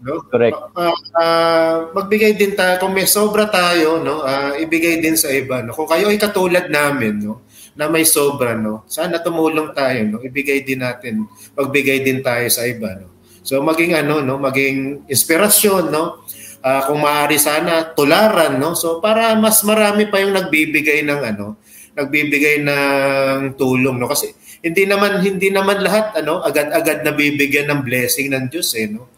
No? 0.04 0.20
Correct. 0.28 0.58
Uh, 0.76 0.92
uh, 1.16 1.76
magbigay 1.96 2.36
din 2.36 2.52
tayo 2.52 2.76
kung 2.76 2.92
may 2.92 3.08
sobra 3.08 3.48
tayo, 3.48 4.04
no? 4.04 4.20
Uh, 4.20 4.52
ibigay 4.60 5.00
din 5.00 5.16
sa 5.16 5.32
iba, 5.32 5.64
no? 5.64 5.72
Kung 5.72 5.88
kayo 5.88 6.12
ay 6.12 6.20
katulad 6.20 6.68
namin, 6.68 7.24
no? 7.24 7.40
na 7.74 7.90
may 7.90 8.06
sobra, 8.06 8.54
no? 8.54 8.86
Sana 8.86 9.18
tumulong 9.18 9.74
tayo, 9.74 9.98
no? 10.06 10.22
Ibigay 10.22 10.62
din 10.62 10.84
natin, 10.84 11.26
magbigay 11.58 12.06
din 12.06 12.22
tayo 12.22 12.46
sa 12.46 12.68
iba, 12.68 12.94
no? 12.94 13.14
So 13.44 13.60
maging 13.60 13.92
ano 13.92 14.24
no, 14.24 14.40
maging 14.40 15.04
inspirasyon 15.04 15.92
no. 15.92 16.23
Uh, 16.64 16.80
kung 16.88 17.04
maaari 17.04 17.36
sana 17.36 17.92
tularan 17.92 18.56
no. 18.56 18.72
So 18.72 18.96
para 18.96 19.36
mas 19.36 19.60
marami 19.68 20.08
pa 20.08 20.24
yung 20.24 20.32
nagbibigay 20.32 21.04
ng 21.04 21.20
ano, 21.20 21.60
nagbibigay 21.92 22.64
ng 22.64 23.52
tulong 23.60 24.00
no 24.00 24.08
kasi 24.08 24.32
hindi 24.64 24.88
naman 24.88 25.20
hindi 25.20 25.52
naman 25.52 25.84
lahat 25.84 26.16
ano 26.24 26.40
agad-agad 26.40 27.04
nabibigyan 27.04 27.68
ng 27.68 27.84
blessing 27.84 28.32
ng 28.32 28.48
Diyos 28.48 28.72
eh 28.80 28.88
no. 28.88 29.12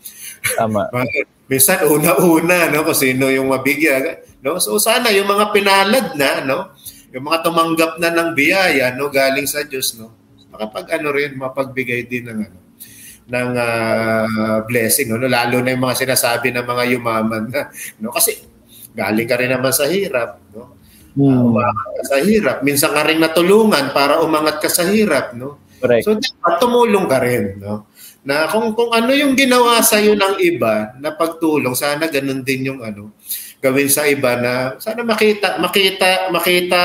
Tama. 0.58 0.90
Minsan 1.50 1.86
una-una 1.86 2.66
no 2.66 2.82
kung 2.82 2.98
sino 2.98 3.30
yung 3.30 3.54
mabigyan 3.54 4.26
no. 4.42 4.58
So 4.58 4.82
sana 4.82 5.14
yung 5.14 5.30
mga 5.30 5.54
pinalad 5.54 6.18
na 6.18 6.42
no, 6.42 6.74
yung 7.14 7.30
mga 7.30 7.46
tumanggap 7.46 8.02
na 8.02 8.10
ng 8.10 8.34
biyaya 8.34 8.90
no 8.98 9.06
galing 9.06 9.46
sa 9.46 9.62
Diyos 9.62 9.94
no. 9.94 10.10
Makapag 10.50 10.98
ano 10.98 11.14
rin 11.14 11.38
mapagbigay 11.38 12.10
din 12.10 12.26
ng 12.26 12.40
ano 12.42 12.65
ng 13.26 13.50
uh, 13.58 14.62
blessing 14.70 15.10
no 15.10 15.18
lalo 15.18 15.58
na 15.58 15.74
yung 15.74 15.82
mga 15.82 16.06
sinasabi 16.06 16.54
ng 16.54 16.62
mga 16.62 16.84
yumaman 16.94 17.50
na 17.50 17.68
no 17.98 18.14
kasi 18.14 18.38
galing 18.94 19.26
ka 19.26 19.34
rin 19.34 19.50
naman 19.50 19.74
sa 19.74 19.90
hirap 19.90 20.38
no 20.54 20.76
Hmm. 21.16 21.56
Uh, 21.56 21.64
ka 21.72 22.02
sa 22.12 22.16
hirap. 22.20 22.60
Minsan 22.60 22.92
ka 22.92 23.00
rin 23.08 23.16
natulungan 23.16 23.96
para 23.96 24.20
umangat 24.20 24.60
ka 24.60 24.68
sa 24.68 24.84
hirap, 24.84 25.32
no? 25.32 25.56
Correct. 25.80 26.04
So, 26.04 26.12
dapat 26.12 26.54
tumulong 26.60 27.08
ka 27.08 27.18
rin, 27.24 27.56
no? 27.56 27.88
Na 28.20 28.44
kung, 28.52 28.76
kung 28.76 28.92
ano 28.92 29.16
yung 29.16 29.32
ginawa 29.32 29.80
sa 29.80 29.96
iyo 29.96 30.12
ng 30.12 30.36
iba 30.44 30.92
na 31.00 31.16
pagtulong, 31.16 31.72
sana 31.72 32.04
ganun 32.12 32.44
din 32.44 32.68
yung 32.68 32.84
ano, 32.84 33.16
gawin 33.64 33.88
sa 33.88 34.04
iba 34.04 34.36
na 34.36 34.76
sana 34.76 35.00
makita, 35.00 35.56
makita, 35.56 36.28
makita 36.28 36.82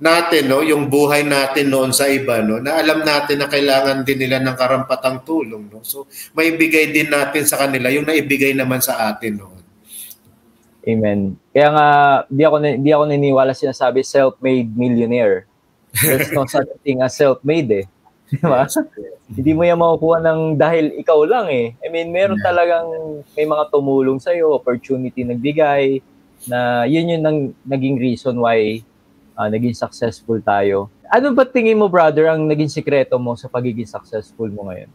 natin, 0.00 0.48
no, 0.48 0.64
yung 0.64 0.88
buhay 0.88 1.22
natin 1.28 1.68
noon 1.68 1.92
sa 1.92 2.08
iba, 2.08 2.40
no, 2.40 2.56
na 2.56 2.80
alam 2.80 3.04
natin 3.04 3.36
na 3.36 3.52
kailangan 3.52 4.00
din 4.00 4.24
nila 4.24 4.40
ng 4.40 4.56
karampatang 4.56 5.20
tulong, 5.28 5.68
no. 5.68 5.84
So, 5.84 6.08
may 6.32 6.56
bigay 6.56 6.90
din 6.90 7.12
natin 7.12 7.44
sa 7.44 7.60
kanila 7.60 7.92
yung 7.92 8.08
naibigay 8.08 8.56
naman 8.56 8.80
sa 8.80 9.12
atin, 9.12 9.44
no. 9.44 9.52
Amen. 10.88 11.36
Kaya 11.52 11.68
nga, 11.76 11.86
di 12.32 12.42
ako, 12.48 12.56
di 12.80 12.90
ako 12.90 13.02
naniniwala 13.04 13.52
sinasabi 13.52 14.00
self-made 14.00 14.72
millionaire. 14.72 15.44
There's 15.92 16.32
no 16.32 16.48
such 16.50 16.72
thing 16.80 17.04
as 17.04 17.12
self-made 17.12 17.84
eh. 17.84 17.86
Di 18.32 18.40
ba? 18.40 18.64
Hindi 19.28 19.52
mo 19.52 19.62
yan 19.68 19.76
makukuha 19.76 20.24
ng 20.24 20.40
dahil 20.56 20.96
ikaw 20.96 21.28
lang 21.28 21.52
eh. 21.52 21.76
I 21.84 21.88
mean, 21.92 22.08
meron 22.08 22.40
talagang 22.40 22.88
may 23.36 23.44
mga 23.44 23.68
tumulong 23.68 24.16
sa'yo, 24.16 24.56
opportunity 24.56 25.28
nagbigay, 25.28 26.00
na 26.48 26.88
yun 26.88 27.12
yung 27.12 27.22
nang, 27.22 27.38
naging 27.68 28.00
reason 28.00 28.40
why 28.40 28.80
uh, 29.40 29.48
naging 29.48 29.72
successful 29.72 30.36
tayo. 30.44 30.92
Ano 31.08 31.32
ba 31.32 31.48
tingin 31.48 31.80
mo, 31.80 31.88
brother, 31.88 32.28
ang 32.28 32.44
naging 32.44 32.68
sikreto 32.68 33.16
mo 33.16 33.32
sa 33.40 33.48
pagiging 33.48 33.88
successful 33.88 34.52
mo 34.52 34.68
ngayon? 34.68 34.92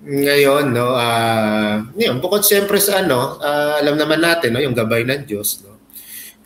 Ngayon, 0.00 0.72
no, 0.72 0.96
uh, 0.96 1.84
yun, 1.92 2.24
bukod 2.24 2.40
siyempre 2.40 2.80
sa 2.80 3.04
ano, 3.04 3.36
uh, 3.36 3.76
alam 3.76 4.00
naman 4.00 4.24
natin, 4.24 4.56
no, 4.56 4.64
yung 4.64 4.72
gabay 4.72 5.04
ng 5.04 5.28
Diyos, 5.28 5.60
no, 5.60 5.76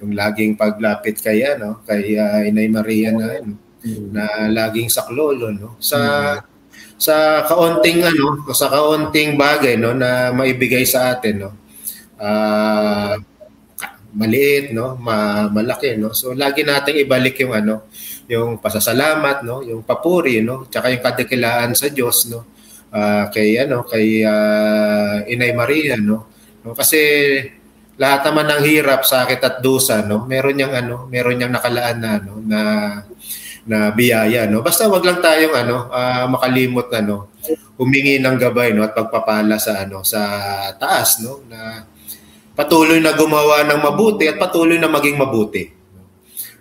yung 0.02 0.18
laging 0.18 0.58
paglapit 0.58 1.22
kay, 1.22 1.46
ano, 1.46 1.78
kay 1.86 2.18
uh, 2.18 2.42
Inay 2.42 2.66
Maria 2.66 3.14
na, 3.14 3.38
ano, 3.38 3.54
mm. 3.86 4.10
na 4.10 4.24
laging 4.50 4.90
saklolo, 4.90 5.54
no, 5.54 5.78
sa, 5.78 5.98
mm. 6.42 6.98
sa 6.98 7.46
kaunting, 7.46 8.02
ano, 8.02 8.42
sa 8.50 8.66
kaunting 8.66 9.38
bagay, 9.38 9.78
no, 9.78 9.94
na 9.94 10.34
maibigay 10.34 10.82
sa 10.82 11.14
atin, 11.14 11.46
no, 11.46 11.54
uh, 12.18 13.14
maliit, 14.14 14.70
no, 14.70 14.94
ma, 14.96 15.46
malaki, 15.50 15.98
no, 15.98 16.14
so 16.14 16.32
lagi 16.32 16.62
nating 16.62 17.02
ibalik 17.02 17.38
yung, 17.42 17.52
ano, 17.52 17.90
yung 18.30 18.62
pasasalamat, 18.62 19.42
no, 19.42 19.60
yung 19.60 19.82
papuri, 19.82 20.40
no, 20.40 20.70
tsaka 20.70 20.94
yung 20.94 21.02
kadakilaan 21.02 21.74
sa 21.74 21.90
Diyos, 21.90 22.30
no, 22.30 22.54
uh, 22.94 23.24
kay 23.34 23.58
ano 23.58 23.82
kay 23.82 24.22
uh, 24.22 25.26
Inay 25.26 25.52
Maria 25.52 25.98
no? 25.98 26.30
No 26.62 26.72
kasi 26.72 26.98
lahat 27.98 28.30
naman 28.30 28.50
ng 28.50 28.62
hirap 28.62 29.02
sakit 29.02 29.40
at 29.42 29.56
dusa 29.58 30.06
no? 30.06 30.24
Meron 30.24 30.54
niyang 30.54 30.74
ano 30.74 30.96
meron 31.10 31.34
niyang 31.36 31.54
nakalaan 31.54 31.98
na 31.98 32.10
ano 32.22 32.32
na 32.40 32.60
na 33.66 33.78
biyaya 33.90 34.46
no? 34.46 34.62
Basta 34.62 34.86
wag 34.86 35.02
lang 35.02 35.18
tayong 35.18 35.54
ano 35.54 35.76
uh, 35.90 36.26
makalimot 36.30 36.88
na 36.94 37.02
no 37.02 37.34
humingi 37.74 38.22
ng 38.22 38.38
gabay 38.38 38.70
no? 38.70 38.86
At 38.86 38.94
pagpapala 38.94 39.58
sa 39.58 39.82
ano 39.82 40.06
sa 40.06 40.22
taas 40.78 41.18
no? 41.20 41.42
Na 41.50 41.82
patuloy 42.54 43.02
na 43.02 43.12
gumawa 43.18 43.66
ng 43.66 43.82
mabuti 43.82 44.30
at 44.30 44.38
patuloy 44.38 44.78
na 44.78 44.90
maging 44.90 45.18
mabuti. 45.18 45.74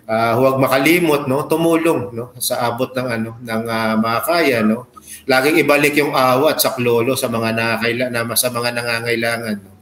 Uh, 0.04 0.36
huwag 0.36 0.60
makalimot 0.60 1.24
no? 1.24 1.48
Tumulong 1.48 2.12
no? 2.12 2.36
Sa 2.36 2.60
abot 2.68 2.92
ng 2.92 3.08
ano 3.08 3.30
ng 3.40 3.62
uh, 3.64 3.94
makakaya 3.96 4.60
no? 4.60 4.92
Laging 5.24 5.64
ibalik 5.64 5.96
yung 5.96 6.12
awat 6.12 6.60
sa 6.60 6.76
klolo 6.76 7.16
sa 7.16 7.32
mga 7.32 7.56
nakakaila 7.56 8.04
na 8.12 8.36
sa 8.36 8.52
mga 8.52 8.70
nangangailangan 8.76 9.56
no, 9.64 9.72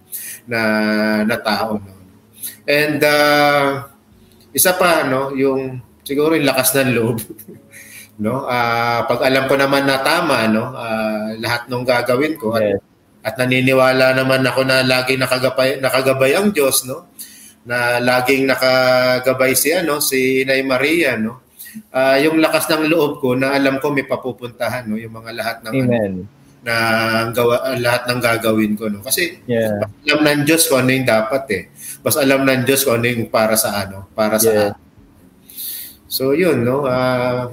na 0.47 0.61
na 1.27 1.37
tao 1.43 1.83
no. 1.83 1.93
And 2.63 3.03
uh, 3.03 3.91
isa 4.55 4.79
pa 4.79 5.03
no, 5.11 5.35
yung 5.35 5.83
siguro 6.07 6.39
yung 6.39 6.47
lakas 6.47 6.77
ng 6.79 6.93
loob. 6.95 7.19
no? 8.25 8.47
Uh, 8.47 9.03
pag 9.11 9.27
alam 9.27 9.51
ko 9.51 9.59
naman 9.59 9.91
na 9.91 10.07
tama 10.07 10.47
no, 10.47 10.71
uh, 10.71 11.35
lahat 11.41 11.67
ng 11.67 11.83
gagawin 11.83 12.39
ko 12.39 12.55
at, 12.55 12.79
at 13.23 13.39
naniniwala 13.39 14.19
naman 14.19 14.43
ako 14.43 14.67
na 14.67 14.83
lagi 14.83 15.15
nakagabay 15.15 15.79
nakagabay 15.79 16.35
ang 16.35 16.51
Diyos 16.51 16.83
no? 16.91 17.15
Na 17.63 18.03
laging 18.03 18.51
nakagabay 18.51 19.55
si 19.55 19.71
ano 19.71 20.03
si 20.03 20.43
Inay 20.43 20.67
Maria 20.67 21.15
no? 21.15 21.47
Uh, 21.89 22.19
yung 22.21 22.43
lakas 22.43 22.69
ng 22.69 22.91
loob 22.91 23.23
ko 23.23 23.39
na 23.39 23.55
alam 23.55 23.79
ko 23.79 23.95
may 23.95 24.05
papupuntahan 24.05 24.91
no? 24.91 24.99
Yung 24.99 25.15
mga 25.15 25.31
lahat 25.39 25.57
ng 25.63 25.73
ano, 25.73 25.87
Amen. 25.87 26.13
Ano, 26.27 26.41
na 26.63 26.75
gawa, 27.35 27.75
lahat 27.75 28.07
ng 28.07 28.21
gagawin 28.23 28.73
ko 28.79 28.87
no? 28.87 29.03
Kasi 29.03 29.43
yeah. 29.51 29.83
alam 30.07 30.23
ng 30.23 30.43
Diyos 30.47 30.71
ko 30.71 30.79
ano 30.79 30.95
yung 30.95 31.07
dapat 31.07 31.45
eh. 31.51 31.63
Bas 32.03 32.15
alam 32.19 32.47
ng 32.47 32.63
Diyos 32.63 32.87
ko 32.87 32.99
ano 32.99 33.07
yung 33.07 33.31
para 33.31 33.59
sa 33.59 33.83
ano 33.83 34.11
para 34.15 34.39
sa 34.39 34.51
yeah. 34.51 34.73
so 36.11 36.35
yun 36.35 36.63
no? 36.63 36.87
Uh, 36.87 37.51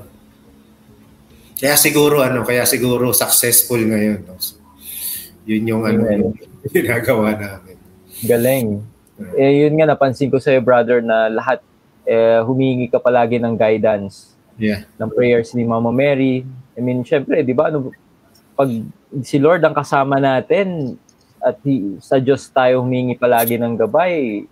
kaya 1.57 1.74
siguro 1.74 2.22
ano 2.22 2.45
kaya 2.45 2.70
siguro 2.70 3.09
successful 3.13 3.82
ngayon 3.82 4.30
no? 4.30 4.38
so, 4.38 4.59
yun 5.49 5.63
yung 5.65 5.81
ano 5.81 6.05
yung 6.05 6.37
ginagawa 6.75 7.33
namin 7.33 7.77
galing 8.21 8.85
eh 9.33 9.65
yun 9.65 9.73
nga 9.81 9.89
napansin 9.89 10.29
ko 10.29 10.37
sa 10.37 10.53
brother 10.61 11.01
na 11.01 11.27
lahat 11.27 11.59
eh, 12.09 12.41
humingi 12.41 12.89
ka 12.89 12.97
palagi 12.97 13.37
ng 13.41 13.53
guidance 13.57 14.39
yeah. 14.59 14.83
ng 14.99 15.09
prayers 15.09 15.55
ni 15.55 15.63
Mama 15.63 15.89
Mary. 15.89 16.43
I 16.75 16.79
mean, 16.83 17.01
syempre, 17.07 17.41
di 17.41 17.55
ba, 17.55 17.71
ano, 17.71 17.95
pag 18.53 18.69
si 19.23 19.39
Lord 19.39 19.63
ang 19.63 19.73
kasama 19.73 20.19
natin 20.19 20.99
at 21.39 21.55
di, 21.63 21.95
sa 22.03 22.19
Diyos 22.19 22.51
tayo 22.51 22.83
humingi 22.83 23.15
palagi 23.15 23.55
ng 23.55 23.79
gabay, 23.79 24.43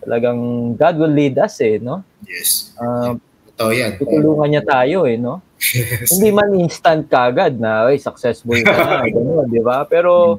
talagang 0.00 0.38
God 0.78 0.94
will 1.02 1.14
lead 1.14 1.34
us 1.42 1.58
eh, 1.58 1.82
no? 1.82 2.06
Yes. 2.22 2.76
Uh, 2.78 3.18
Totoo 3.56 3.72
yan. 3.72 3.96
Tutulungan 3.96 4.48
niya 4.52 4.64
tayo 4.68 5.08
eh, 5.08 5.16
no? 5.16 5.40
Yes. 5.56 6.12
Hindi 6.12 6.28
man 6.28 6.52
instant 6.60 7.08
kagad 7.08 7.56
na, 7.56 7.88
ay, 7.88 7.96
successful 7.96 8.60
ka 8.60 8.68
na, 8.76 9.08
gano'n, 9.16 9.48
di 9.48 9.64
ba? 9.64 9.88
Pero, 9.88 10.36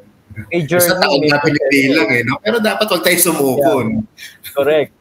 may 0.53 0.61
journey. 0.61 0.93
Sa 0.93 1.01
taon 1.01 1.26
natin 1.26 1.51
lang 1.97 2.09
eh, 2.13 2.22
no? 2.22 2.38
Pero 2.38 2.61
dapat 2.61 2.86
wag 2.86 3.01
tayo 3.01 3.18
sumuko. 3.18 3.82
Yeah. 3.82 4.05
Correct 4.53 4.91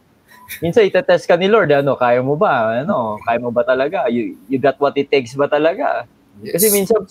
minsan 0.62 0.86
itetest 0.86 1.26
ka 1.26 1.34
ni 1.34 1.50
Lord, 1.50 1.70
ano, 1.74 1.98
kaya 1.98 2.22
mo 2.22 2.38
ba? 2.38 2.82
Ano, 2.82 3.18
kaya 3.22 3.38
mo 3.42 3.50
ba 3.50 3.66
talaga? 3.66 4.06
You, 4.06 4.38
you 4.46 4.58
got 4.62 4.78
what 4.78 4.94
it 4.96 5.10
takes 5.10 5.34
ba 5.34 5.50
talaga? 5.50 6.06
Yes. 6.40 6.60
Kasi 6.60 6.66
minsan, 6.72 7.02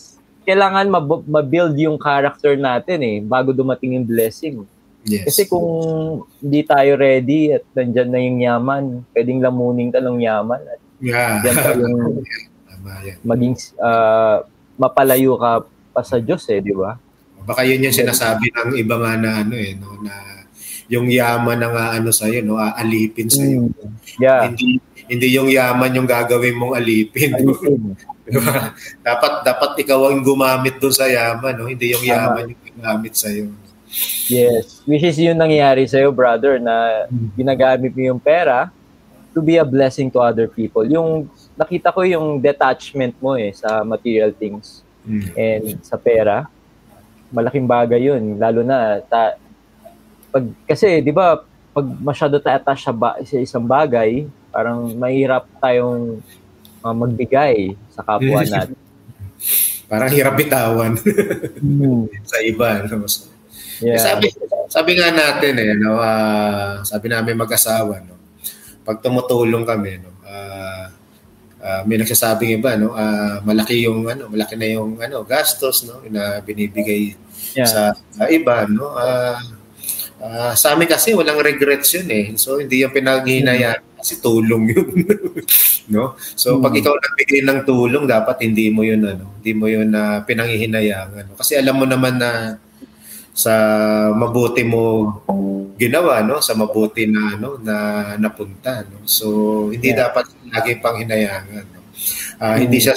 kailangan 0.45 0.87
mab- 0.87 1.27
mabuild 1.27 1.75
yung 1.75 1.97
character 1.97 2.55
natin 2.55 3.01
eh, 3.01 3.17
bago 3.19 3.51
dumating 3.51 3.99
yung 3.99 4.07
blessing. 4.07 4.63
Yes. 5.05 5.29
Kasi 5.29 5.45
kung 5.45 5.67
hindi 6.41 6.65
tayo 6.65 6.97
ready 6.97 7.53
at 7.53 7.63
nandyan 7.77 8.09
na 8.09 8.19
yung 8.21 8.39
yaman, 8.41 8.83
pwedeng 9.13 9.41
lamuning 9.41 9.93
ka 9.93 10.01
ng 10.01 10.17
yaman 10.17 10.61
at 10.65 10.81
yeah. 11.05 11.45
tayong 11.45 12.25
maging 13.29 13.55
uh, 13.77 14.41
mapalayo 14.77 15.37
ka 15.37 15.65
pa 15.95 16.01
sa 16.03 16.17
Diyos 16.19 16.43
eh, 16.51 16.59
di 16.59 16.73
ba? 16.75 16.97
Baka 17.45 17.61
yun 17.61 17.85
yung 17.85 17.95
sinasabi 17.95 18.49
ng 18.49 18.75
iba 18.81 18.95
nga 18.97 19.13
na 19.15 19.29
ano 19.45 19.55
eh, 19.55 19.77
no, 19.77 20.01
na 20.01 20.13
yung 20.85 21.09
yaman 21.09 21.57
na 21.57 21.69
nga 21.73 21.85
ano 21.97 22.13
sa 22.13 22.29
iyo 22.29 22.45
no 22.45 22.61
aalipin 22.61 23.29
sa 23.29 23.41
iyo. 23.41 23.69
Mm, 23.69 23.93
yeah. 24.21 24.41
Hindi 24.45 24.77
hindi 25.05 25.27
yung 25.33 25.49
yaman 25.49 25.97
yung 25.97 26.09
gagawin 26.09 26.57
mong 26.57 26.77
alipin. 26.77 27.33
alipin. 27.33 27.81
diba? 28.25 28.73
dapat 29.05 29.33
dapat 29.45 29.71
ikaw 29.85 30.09
ang 30.09 30.25
gumamit 30.25 30.77
doon 30.81 30.93
sa 30.93 31.09
yaman 31.09 31.53
no 31.57 31.69
hindi 31.69 31.93
yung 31.93 32.05
yaman 32.05 32.53
yung 32.53 32.61
gumamit 32.69 33.13
sa 33.17 33.29
iyo. 33.33 33.49
Yes, 34.27 34.83
which 34.83 35.05
is 35.05 35.15
yung 35.21 35.39
nangyayari 35.39 35.85
sa 35.89 36.01
iyo 36.01 36.13
brother 36.13 36.61
na 36.61 37.07
mm. 37.09 37.33
ginagamit 37.33 37.93
mo 37.93 38.01
yung 38.01 38.21
pera 38.21 38.69
to 39.35 39.43
be 39.43 39.59
a 39.59 39.67
blessing 39.67 40.07
to 40.09 40.23
other 40.23 40.47
people. 40.47 40.87
Yung 40.87 41.27
nakita 41.59 41.91
ko 41.91 42.07
yung 42.07 42.39
detachment 42.39 43.13
mo 43.19 43.35
eh 43.35 43.51
sa 43.51 43.83
material 43.83 44.31
things 44.31 44.81
mm. 45.03 45.35
and 45.35 45.65
sa 45.83 45.99
pera. 45.99 46.47
Malaking 47.35 47.67
bagay 47.67 48.07
yun. 48.07 48.39
Lalo 48.39 48.63
na 48.63 49.03
ta, 49.03 49.35
pag 50.31 50.47
kasi 50.63 51.03
'di 51.03 51.11
ba 51.11 51.43
pag 51.75 51.85
masyado 51.99 52.39
tayo 52.39 52.55
attach 52.55 52.87
sa, 52.87 52.95
ba, 52.95 53.19
sa 53.27 53.35
isang 53.35 53.67
bagay, 53.67 54.23
parang 54.47 54.95
mahirap 54.95 55.43
tayong 55.59 56.23
uh, 56.79 56.95
magbigay 56.95 57.75
sa 57.91 57.99
kapwa 57.99 58.39
natin. 58.47 58.79
parang 59.85 60.09
hirap 60.09 60.39
bitawan 60.39 60.95
mm. 61.59 62.07
sa 62.31 62.39
iba. 62.39 62.87
No? 62.87 63.03
Yeah. 63.83 63.99
Sabi, 63.99 64.31
sabi 64.71 64.91
nga 64.95 65.11
natin 65.11 65.53
eh, 65.59 65.75
no, 65.75 65.99
uh, 65.99 66.79
sabi 66.87 67.11
namin 67.11 67.35
mag-asawa, 67.35 67.99
no, 68.07 68.14
pag 68.85 69.01
tumutulong 69.01 69.65
kami, 69.65 69.97
no, 69.97 70.13
uh, 70.21 70.85
uh, 71.59 71.81
may 71.89 71.97
nagsasabing 71.97 72.61
iba, 72.61 72.77
no, 72.77 72.93
uh, 72.93 73.41
malaki 73.41 73.81
yung 73.83 74.05
ano, 74.05 74.29
malaki 74.29 74.53
na 74.53 74.69
yung 74.69 75.01
ano, 75.01 75.25
gastos, 75.25 75.83
no, 75.89 76.05
na 76.05 76.39
binibigay 76.45 77.17
yeah. 77.57 77.65
sa 77.65 77.81
uh, 78.21 78.29
iba, 78.29 78.69
no. 78.69 78.93
Uh, 78.93 79.41
uh, 80.21 80.53
sa 80.53 80.75
amin 80.75 80.87
kasi 80.87 81.11
walang 81.17 81.41
regrets 81.41 81.95
yun 81.97 82.07
eh. 82.11 82.25
So 82.39 82.61
hindi 82.61 82.85
yung 82.85 82.93
pinaghinayaan 82.93 83.81
mm 83.81 83.93
kasi 84.05 84.21
tulong 84.21 84.69
yun. 84.69 85.01
no? 85.93 86.13
So 86.37 86.57
mm 86.57 86.61
pag 86.61 86.73
ikaw 86.77 86.93
nagbigay 86.93 87.41
ng 87.41 87.59
tulong, 87.65 88.05
dapat 88.05 88.45
hindi 88.45 88.69
mo 88.69 88.85
yun 88.85 89.01
ano, 89.01 89.33
hindi 89.41 89.51
mo 89.57 89.65
yun 89.65 89.89
na 89.89 90.21
uh, 90.21 90.23
pinanghihinayang 90.23 91.11
ano. 91.25 91.31
Kasi 91.33 91.57
alam 91.57 91.75
mo 91.77 91.85
naman 91.89 92.21
na 92.21 92.61
sa 93.35 93.53
mabuti 94.15 94.63
mo 94.63 95.11
ginawa 95.75 96.23
no 96.23 96.39
sa 96.39 96.55
mabuti 96.55 97.03
na 97.03 97.35
ano 97.35 97.59
na 97.59 97.75
napunta 98.15 98.87
no 98.87 99.03
so 99.03 99.27
hindi 99.75 99.91
yeah. 99.91 100.07
dapat 100.07 100.31
lagi 100.47 100.79
pang 100.79 100.95
hinayangan 100.95 101.67
no? 101.67 101.83
uh, 102.39 102.55
mm. 102.55 102.57
hindi 102.63 102.79
siya 102.79 102.95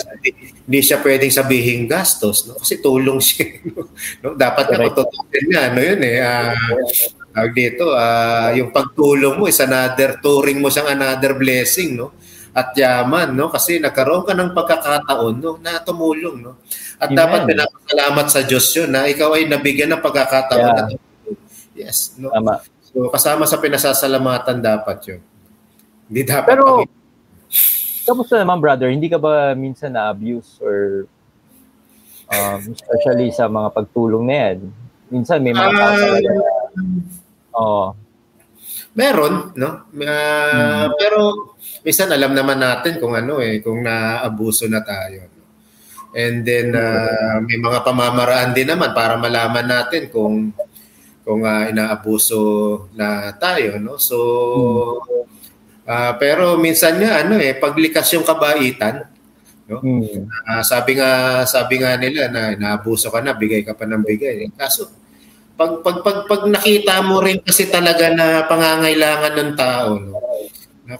hindi, 0.62 0.78
siya 0.78 1.02
pwedeng 1.02 1.34
sabihin 1.34 1.90
gastos 1.90 2.46
no 2.46 2.54
kasi 2.54 2.78
tulong 2.78 3.18
siya 3.26 3.50
no 4.22 4.38
dapat 4.38 4.70
na 4.70 4.86
tututukin 4.86 5.42
niya 5.50 5.74
no 5.74 5.80
yun 5.82 6.00
eh 6.06 6.22
uh, 6.22 6.54
tawag 7.38 7.54
dito, 7.54 7.94
uh, 7.94 8.50
yung 8.58 8.74
pagtulong 8.74 9.38
mo 9.38 9.46
is 9.46 9.62
another, 9.62 10.18
touring 10.18 10.58
mo 10.58 10.74
siyang 10.74 10.90
another 10.90 11.38
blessing, 11.38 11.94
no? 11.94 12.10
At 12.50 12.74
yaman, 12.74 13.30
no? 13.38 13.46
Kasi 13.46 13.78
nagkaroon 13.78 14.26
ka 14.26 14.34
ng 14.34 14.50
pagkakataon, 14.50 15.34
no? 15.38 15.54
Na 15.62 15.78
tumulong, 15.78 16.42
no? 16.42 16.58
At 16.98 17.14
Amen. 17.14 17.18
dapat 17.18 17.40
pinapasalamat 17.46 18.26
sa 18.26 18.40
Diyos 18.42 18.66
yun 18.74 18.90
na 18.90 19.06
ikaw 19.06 19.38
ay 19.38 19.46
nabigyan 19.46 19.94
ng 19.94 20.02
pagkakataon 20.02 20.58
yeah. 20.58 20.74
tumulong. 20.74 21.06
Yes, 21.78 22.18
no? 22.18 22.34
Tama. 22.34 22.58
So, 22.82 23.06
kasama 23.06 23.46
sa 23.46 23.62
pinasasalamatan 23.62 24.58
dapat 24.58 24.98
yun. 25.06 25.22
Hindi 26.10 26.22
dapat 26.26 26.50
Pero, 26.58 26.82
pag- 26.82 26.96
kamusta 28.02 28.34
naman, 28.42 28.58
brother? 28.58 28.90
Hindi 28.90 29.06
ka 29.06 29.22
ba 29.22 29.54
minsan 29.54 29.94
na-abuse 29.94 30.58
or 30.58 31.06
um, 32.34 32.60
especially 32.74 33.30
sa 33.30 33.46
mga 33.46 33.70
pagtulong 33.70 34.26
na 34.26 34.34
yan? 34.34 34.58
Minsan 35.08 35.38
may 35.38 35.54
mga 35.54 35.70
uh, 35.70 36.18
Oo. 37.62 37.86
Meron, 38.98 39.54
no? 39.54 39.86
Uh, 39.94 40.02
hmm. 40.02 40.86
Pero 40.98 41.20
minsan 41.86 42.10
alam 42.10 42.34
naman 42.34 42.58
natin 42.58 42.98
kung 42.98 43.14
ano 43.14 43.38
eh, 43.38 43.62
kung 43.62 43.86
naabuso 43.86 44.66
na 44.66 44.82
tayo. 44.82 45.37
And 46.16 46.40
then 46.44 46.72
uh, 46.72 47.36
may 47.44 47.60
mga 47.60 47.84
pamamaraan 47.84 48.56
din 48.56 48.72
naman 48.72 48.96
para 48.96 49.20
malaman 49.20 49.68
natin 49.68 50.08
kung 50.08 50.56
kung 51.20 51.44
uh, 51.44 51.68
inaabuso 51.68 52.40
na 52.96 53.36
tayo, 53.36 53.76
no? 53.76 54.00
So 54.00 54.16
uh, 55.84 56.12
pero 56.16 56.56
minsan 56.56 56.96
nga 56.96 57.20
ano 57.20 57.36
eh, 57.36 57.52
paglikas 57.52 58.08
yung 58.16 58.24
kabaitan, 58.24 59.04
no? 59.68 59.84
Hmm. 59.84 60.24
Uh, 60.48 60.62
sabi 60.64 60.96
nga 60.96 61.44
sabi 61.44 61.84
nga 61.84 62.00
nila 62.00 62.32
na 62.32 62.56
inaabuso 62.56 63.12
ka 63.12 63.20
na, 63.20 63.36
bigay 63.36 63.60
ka 63.60 63.76
pa 63.76 63.84
ng 63.84 64.00
bigay. 64.00 64.48
Kaso 64.56 64.88
pag, 65.58 65.82
pag, 65.82 66.06
pag, 66.06 66.18
pag 66.30 66.42
nakita 66.46 67.02
mo 67.02 67.18
rin 67.18 67.42
kasi 67.42 67.66
talaga 67.66 68.06
na 68.14 68.46
pangangailangan 68.46 69.34
ng 69.34 69.52
tao, 69.58 69.90
no? 69.98 70.14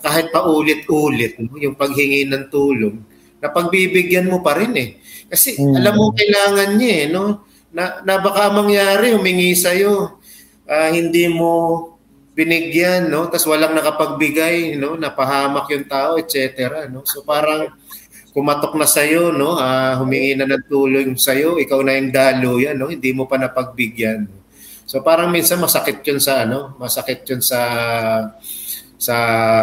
kahit 0.03 0.35
pa 0.35 0.43
ulit-ulit, 0.45 1.39
no? 1.39 1.55
yung 1.57 1.79
paghingi 1.79 2.27
ng 2.27 2.51
tulong, 2.51 2.99
na 3.39 3.49
pagbibigyan 3.51 4.27
mo 4.27 4.43
pa 4.43 4.59
rin 4.59 4.75
eh. 4.75 4.91
Kasi 5.29 5.59
mm. 5.59 5.75
alam 5.79 5.95
mo 5.95 6.11
kailangan 6.15 6.71
niya 6.75 6.93
eh, 6.95 7.07
no? 7.11 7.47
Na, 7.71 8.01
na 8.03 8.19
baka 8.19 8.49
mangyari, 8.51 9.13
humingi 9.13 9.53
sa'yo, 9.53 10.19
uh, 10.67 10.89
hindi 10.91 11.29
mo 11.29 11.85
binigyan, 12.33 13.11
no? 13.11 13.29
Tapos 13.29 13.47
walang 13.51 13.75
nakapagbigay, 13.77 14.79
no? 14.79 14.95
Napahamak 14.97 15.69
yung 15.75 15.87
tao, 15.91 16.17
etc. 16.17 16.87
No? 16.89 17.03
So 17.05 17.27
parang 17.27 17.75
kumatok 18.33 18.79
na 18.79 18.87
sa'yo, 18.89 19.35
no? 19.35 19.59
Uh, 19.59 19.99
humingi 20.01 20.39
na 20.39 20.47
ng 20.47 20.65
tulong 20.71 21.19
sa'yo, 21.19 21.59
ikaw 21.61 21.83
na 21.83 21.99
yung 21.99 22.11
dalo 22.15 22.57
yan, 22.57 22.79
no? 22.79 22.89
Hindi 22.89 23.11
mo 23.13 23.27
pa 23.27 23.37
napagbigyan. 23.37 24.27
No? 24.27 24.39
So 24.89 25.05
parang 25.05 25.29
minsan 25.29 25.61
masakit 25.61 26.01
'yun 26.01 26.17
sa 26.17 26.49
ano, 26.49 26.73
masakit 26.81 27.21
'yun 27.29 27.45
sa 27.45 27.61
sa 28.99 29.15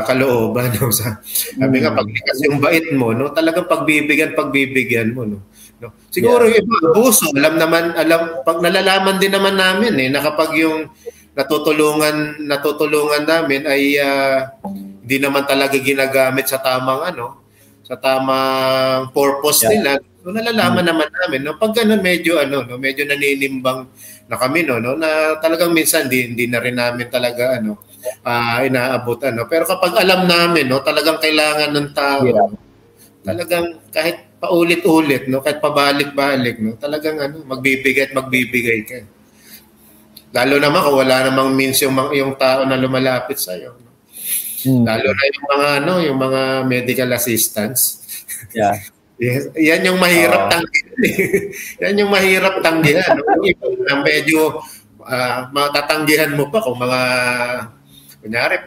kalooban 0.08 0.72
no? 0.80 0.90
Sa 0.96 1.20
sabi 1.60 1.84
nga 1.84 1.92
paglikas 1.92 2.40
yung 2.48 2.64
bait 2.64 2.88
mo 2.96 3.12
no? 3.12 3.36
Talagang 3.36 3.68
pagbibigyan 3.68 4.32
pagbibigyan 4.32 5.12
mo 5.12 5.28
no? 5.28 5.44
No? 5.84 5.92
Siguro 6.08 6.48
yeah. 6.48 6.64
iba 6.64 6.76
abuso 6.90 7.28
alam 7.36 7.60
naman 7.60 7.92
alam 8.00 8.42
pag 8.48 8.64
nalalaman 8.64 9.20
din 9.20 9.36
naman 9.36 9.60
namin 9.60 9.94
eh 10.00 10.08
na 10.08 10.24
kapag 10.24 10.56
yung 10.56 10.88
natutulungan 11.36 12.48
natutulungan 12.48 13.28
namin 13.28 13.68
ay 13.68 14.00
uh, 14.00 14.56
hindi 15.04 15.18
naman 15.20 15.44
talaga 15.44 15.76
ginagamit 15.76 16.48
sa 16.48 16.64
tamang 16.64 17.04
ano 17.04 17.44
sa 17.86 18.00
tamang 18.00 19.14
purpose 19.14 19.68
yeah. 19.68 19.72
nila. 19.78 19.92
So 20.26 20.34
nalalaman 20.34 20.82
hmm. 20.82 20.90
naman 20.90 21.10
namin 21.12 21.40
no? 21.44 21.60
Pag 21.60 21.76
ganun 21.76 22.02
medyo 22.02 22.40
ano 22.40 22.64
no? 22.64 22.80
Medyo 22.80 23.04
naninimbang 23.04 23.86
na 24.26 24.40
kami 24.42 24.66
no, 24.66 24.82
no? 24.82 24.98
Na 24.98 25.38
talagang 25.38 25.70
minsan 25.70 26.10
di, 26.10 26.34
hindi 26.34 26.50
na 26.50 26.58
rin 26.58 26.82
namin 26.82 27.14
talaga 27.14 27.62
ano 27.62 27.85
uh, 28.26 28.58
inaabot 28.66 29.20
ano 29.24 29.46
pero 29.50 29.64
kapag 29.66 29.94
alam 30.02 30.26
namin 30.30 30.70
no 30.70 30.82
talagang 30.82 31.18
kailangan 31.22 31.72
ng 31.74 31.90
tao 31.92 32.26
yeah. 32.26 32.50
talagang 33.26 33.80
kahit 33.90 34.26
paulit-ulit 34.38 35.26
no 35.32 35.42
kahit 35.42 35.60
pabalik-balik 35.60 36.60
no 36.62 36.78
talagang 36.78 37.18
ano 37.18 37.42
magbibigay 37.46 38.12
at 38.12 38.14
magbibigay 38.14 38.80
ka 38.86 39.00
lalo 40.36 40.60
naman 40.60 40.84
kung 40.84 40.98
wala 41.00 41.32
namang 41.32 41.56
means 41.56 41.80
yung 41.80 41.96
yung 42.12 42.36
tao 42.36 42.68
na 42.68 42.76
lumalapit 42.78 43.40
sa 43.40 43.56
iyo 43.56 43.74
no? 43.76 43.92
mm. 44.68 44.84
lalo 44.84 45.10
na 45.10 45.24
yung 45.32 45.46
mga 45.48 45.68
ano 45.84 45.94
yung 46.04 46.18
mga 46.20 46.42
medical 46.68 47.10
assistants 47.16 48.04
yeah 48.52 48.76
Yes, 49.16 49.48
yan 49.56 49.88
yung 49.88 49.96
mahirap 49.96 50.52
uh, 50.52 50.52
tanggihan. 50.52 50.96
yan 51.88 52.00
yung 52.04 52.12
mahirap 52.12 52.60
tanggihan. 52.60 53.16
No? 53.16 54.04
medyo 54.04 54.60
uh, 55.00 55.48
matatanggihan 55.56 56.36
mo 56.36 56.52
pa 56.52 56.60
kung 56.60 56.76
mga 56.76 57.02
kunyari 58.26 58.58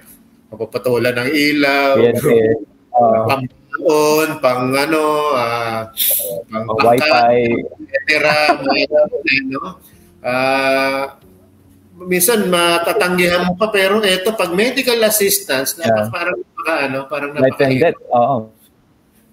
mapapatulan 0.54 1.18
ng 1.18 1.30
ilaw, 1.34 1.98
uh, 1.98 3.26
pang 3.26 3.42
on, 3.82 4.28
pang 4.38 4.70
ano, 4.70 5.34
uh, 5.34 5.90
pang 6.46 6.66
uh, 6.70 6.78
wifi, 6.78 7.58
etc. 7.90 8.62
no? 9.50 9.82
Uh, 10.22 11.10
minsan 12.06 12.46
matatanggihan 12.46 13.42
mo 13.42 13.58
pa 13.58 13.74
pero 13.74 13.98
ito 14.06 14.30
pag 14.38 14.54
medical 14.54 15.02
assistance 15.02 15.74
yeah. 15.82 16.06
parang 16.14 16.38
ano 16.62 17.10
parang 17.10 17.34
napaka 17.34 17.90
Oo. 18.14 18.54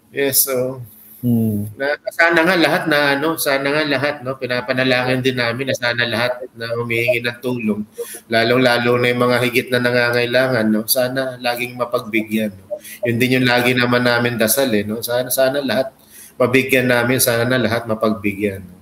Yes, 0.09 0.49
so 0.49 0.81
Hmm. 1.25 1.65
Na, 1.73 1.97
sana 2.13 2.45
nga 2.45 2.53
lahat 2.53 2.85
na 2.85 3.17
ano, 3.17 3.33
sana 3.33 3.65
nga 3.73 3.81
lahat 3.81 4.21
no, 4.21 4.37
pinapanalangin 4.37 5.25
din 5.25 5.41
namin 5.41 5.65
na 5.65 5.73
sana 5.73 6.05
lahat 6.05 6.45
na 6.53 6.69
humihingi 6.77 7.17
ng 7.17 7.41
tulong, 7.41 7.81
lalong-lalo 8.29 9.01
na 9.01 9.09
yung 9.09 9.25
mga 9.25 9.37
higit 9.41 9.67
na 9.73 9.81
nangangailangan 9.81 10.69
no, 10.69 10.85
sana 10.85 11.33
laging 11.41 11.81
mapagbigyan. 11.81 12.53
No. 12.53 12.77
Yun 13.09 13.17
din 13.17 13.41
yung 13.41 13.49
lagi 13.49 13.73
naman 13.73 14.05
namin 14.05 14.37
dasal 14.37 14.69
eh, 14.69 14.85
no. 14.85 15.01
Sana 15.01 15.33
sana 15.33 15.65
lahat 15.65 15.97
mabigyan 16.37 16.93
namin, 16.93 17.17
sana 17.17 17.57
lahat 17.57 17.89
mapagbigyan. 17.89 18.61
No. 18.61 18.77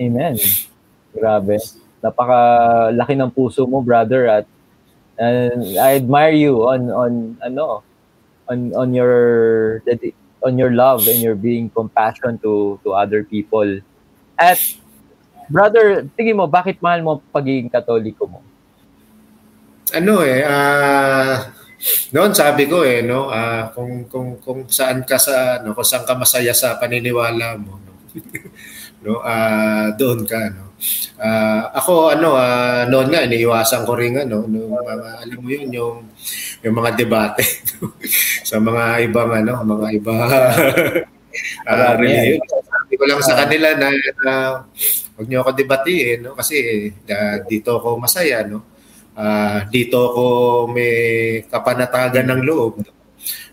Amen. 0.00 0.40
Grabe. 1.12 1.60
Napaka 2.00 2.40
laki 2.96 3.12
ng 3.12 3.28
puso 3.28 3.68
mo, 3.68 3.84
brother, 3.84 4.24
at 4.40 4.48
and 5.20 5.76
I 5.76 6.00
admire 6.00 6.32
you 6.32 6.64
on 6.64 6.88
on 6.88 7.12
ano 7.44 7.84
on 8.48 8.72
on 8.72 8.88
your 8.96 9.14
dedication 9.84 10.23
on 10.44 10.60
your 10.60 10.70
love 10.76 11.08
and 11.08 11.24
your 11.24 11.34
being 11.34 11.72
compassion 11.72 12.36
to 12.44 12.76
to 12.84 12.92
other 12.92 13.24
people. 13.24 13.80
At 14.36 14.60
brother, 15.48 16.04
tingin 16.14 16.36
mo 16.36 16.44
bakit 16.44 16.78
mahal 16.84 17.00
mo 17.00 17.12
pagiging 17.32 17.72
Katoliko 17.72 18.28
mo? 18.28 18.40
Ano 19.96 20.20
eh 20.20 20.44
uh, 20.44 21.48
noon 22.12 22.36
sabi 22.36 22.68
ko 22.68 22.84
eh 22.84 23.00
no 23.00 23.32
uh, 23.32 23.72
kung 23.72 24.04
kung 24.08 24.36
kung 24.40 24.68
saan 24.68 25.00
ka 25.08 25.16
sa 25.16 25.64
no 25.64 25.72
kung 25.72 25.86
saan 25.86 26.04
ka 26.04 26.12
masaya 26.12 26.52
sa 26.52 26.76
paniniwala 26.76 27.56
mo 27.56 27.80
no. 27.80 27.92
no 29.04 29.12
uh, 29.24 29.88
doon 29.96 30.28
ka 30.28 30.52
no. 30.52 30.73
Uh, 31.14 31.70
ako 31.72 32.12
ano 32.12 32.36
uh, 32.36 32.84
noon 32.90 33.08
nga 33.08 33.24
iniiwasan 33.24 33.86
ko 33.86 33.96
rin 33.96 34.18
ano 34.20 34.44
no, 34.44 34.76
uh, 34.76 35.22
alam 35.22 35.38
mo 35.40 35.48
yun 35.48 35.70
yung 35.72 35.96
yung 36.60 36.74
mga 36.74 36.90
debate 36.98 37.40
sa 38.48 38.60
mga 38.60 39.08
ibang 39.08 39.30
ano, 39.32 39.64
mga 39.64 39.86
iba 39.96 40.14
uh, 41.70 41.92
religion. 41.96 42.40
Sabi 42.44 42.94
ko 43.00 43.04
lang 43.08 43.20
sa 43.24 43.38
kanila 43.44 43.72
na, 43.78 43.88
na 44.24 44.32
huwag 45.16 45.26
niyo 45.28 45.38
ako 45.40 45.50
debatiin 45.56 46.18
no 46.24 46.36
kasi 46.36 46.90
uh, 46.90 47.36
dito 47.46 47.80
ako 47.80 47.96
masaya 47.96 48.44
no. 48.44 48.64
Uh, 49.14 49.62
dito 49.70 50.10
ako 50.10 50.24
may 50.74 50.94
kapanatagan 51.46 52.26
ng 52.34 52.42
loob. 52.42 52.82
No? 52.82 52.90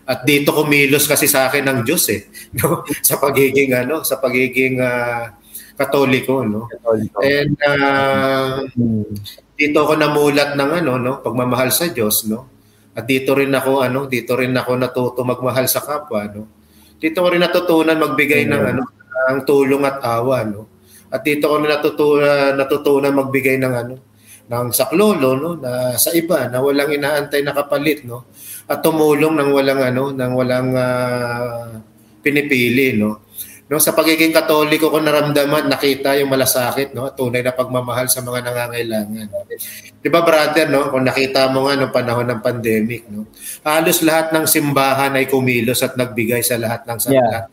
At 0.02 0.26
dito 0.26 0.50
kumilos 0.50 1.06
kasi 1.06 1.30
sa 1.30 1.46
akin 1.46 1.62
ng 1.62 1.80
Diyos 1.86 2.10
eh, 2.10 2.26
no? 2.58 2.82
sa 3.00 3.16
pagiging 3.22 3.70
ano, 3.70 4.02
sa 4.02 4.18
pagiging 4.18 4.82
uh, 4.82 5.30
Katoliko, 5.76 6.44
no? 6.44 6.68
Katoliko. 6.68 7.18
And 7.24 7.56
uh, 7.64 8.64
hmm. 8.76 9.08
dito 9.56 9.78
ako 9.82 9.92
namulat 9.96 10.54
ng 10.54 10.70
ano, 10.84 10.92
no, 11.00 11.12
pagmamahal 11.24 11.72
sa 11.72 11.88
Diyos, 11.88 12.28
no? 12.28 12.48
At 12.92 13.08
dito 13.08 13.32
rin 13.32 13.52
ako 13.52 13.80
ano, 13.80 14.04
dito 14.04 14.36
rin 14.36 14.52
ako 14.52 14.76
natuto 14.76 15.20
magmahal 15.24 15.64
sa 15.64 15.80
kapwa, 15.80 16.28
no? 16.28 16.48
Dito 17.00 17.24
ko 17.24 17.28
rin 17.32 17.42
natutunan 17.42 17.98
magbigay 17.98 18.44
hmm. 18.44 18.52
ng 18.52 18.62
ano, 18.76 18.82
ng 19.32 19.40
tulong 19.48 19.82
at 19.88 19.98
awa, 20.04 20.44
no? 20.44 20.68
At 21.12 21.24
dito 21.24 21.48
ko 21.48 21.60
rin 21.60 21.72
natutunan 21.72 22.52
natutunan 22.56 23.12
magbigay 23.16 23.56
ng 23.56 23.74
ano, 23.74 23.94
ng 24.52 24.68
saklolo, 24.76 25.38
no, 25.38 25.50
na 25.56 25.96
sa 25.96 26.12
iba 26.12 26.44
na 26.52 26.60
walang 26.60 26.92
inaantay 26.92 27.40
na 27.40 27.56
kapalit, 27.56 28.04
no? 28.04 28.28
At 28.68 28.84
tumulong 28.84 29.40
ng 29.40 29.50
walang 29.56 29.80
ano, 29.80 30.12
ng 30.12 30.32
walang 30.36 30.70
uh, 30.76 31.80
pinipili, 32.20 32.92
no? 32.92 33.31
No, 33.72 33.80
sa 33.80 33.96
pagiging 33.96 34.36
katoliko 34.36 34.92
ko 34.92 35.00
naramdaman, 35.00 35.64
nakita 35.64 36.12
yung 36.20 36.28
malasakit, 36.28 36.92
no? 36.92 37.08
Tunay 37.08 37.40
na 37.40 37.56
pagmamahal 37.56 38.04
sa 38.04 38.20
mga 38.20 38.44
nangangailangan. 38.44 39.32
'Di 39.96 40.08
ba, 40.12 40.20
brother, 40.20 40.68
no? 40.68 40.92
Kung 40.92 41.08
nakita 41.08 41.48
mo 41.48 41.64
nga 41.64 41.80
no 41.80 41.88
panahon 41.88 42.28
ng 42.28 42.44
pandemic, 42.44 43.08
no? 43.08 43.24
Halos 43.64 44.04
lahat 44.04 44.28
ng 44.36 44.44
simbahan 44.44 45.16
ay 45.16 45.24
kumilos 45.24 45.80
at 45.80 45.96
nagbigay 45.96 46.44
sa 46.44 46.60
lahat 46.60 46.84
ng 46.84 46.98
sa 47.00 47.08
yeah. 47.16 47.48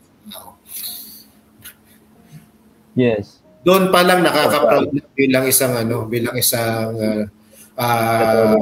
Yes. 2.99 3.39
Doon 3.63 3.87
pa 3.87 4.03
lang 4.03 4.19
nakaka-proud 4.19 4.91
bilang 5.15 5.47
isang 5.47 5.71
ano, 5.71 6.03
bilang 6.03 6.35
isang 6.35 6.99
uh, 6.99 7.23
uh, 7.79 8.59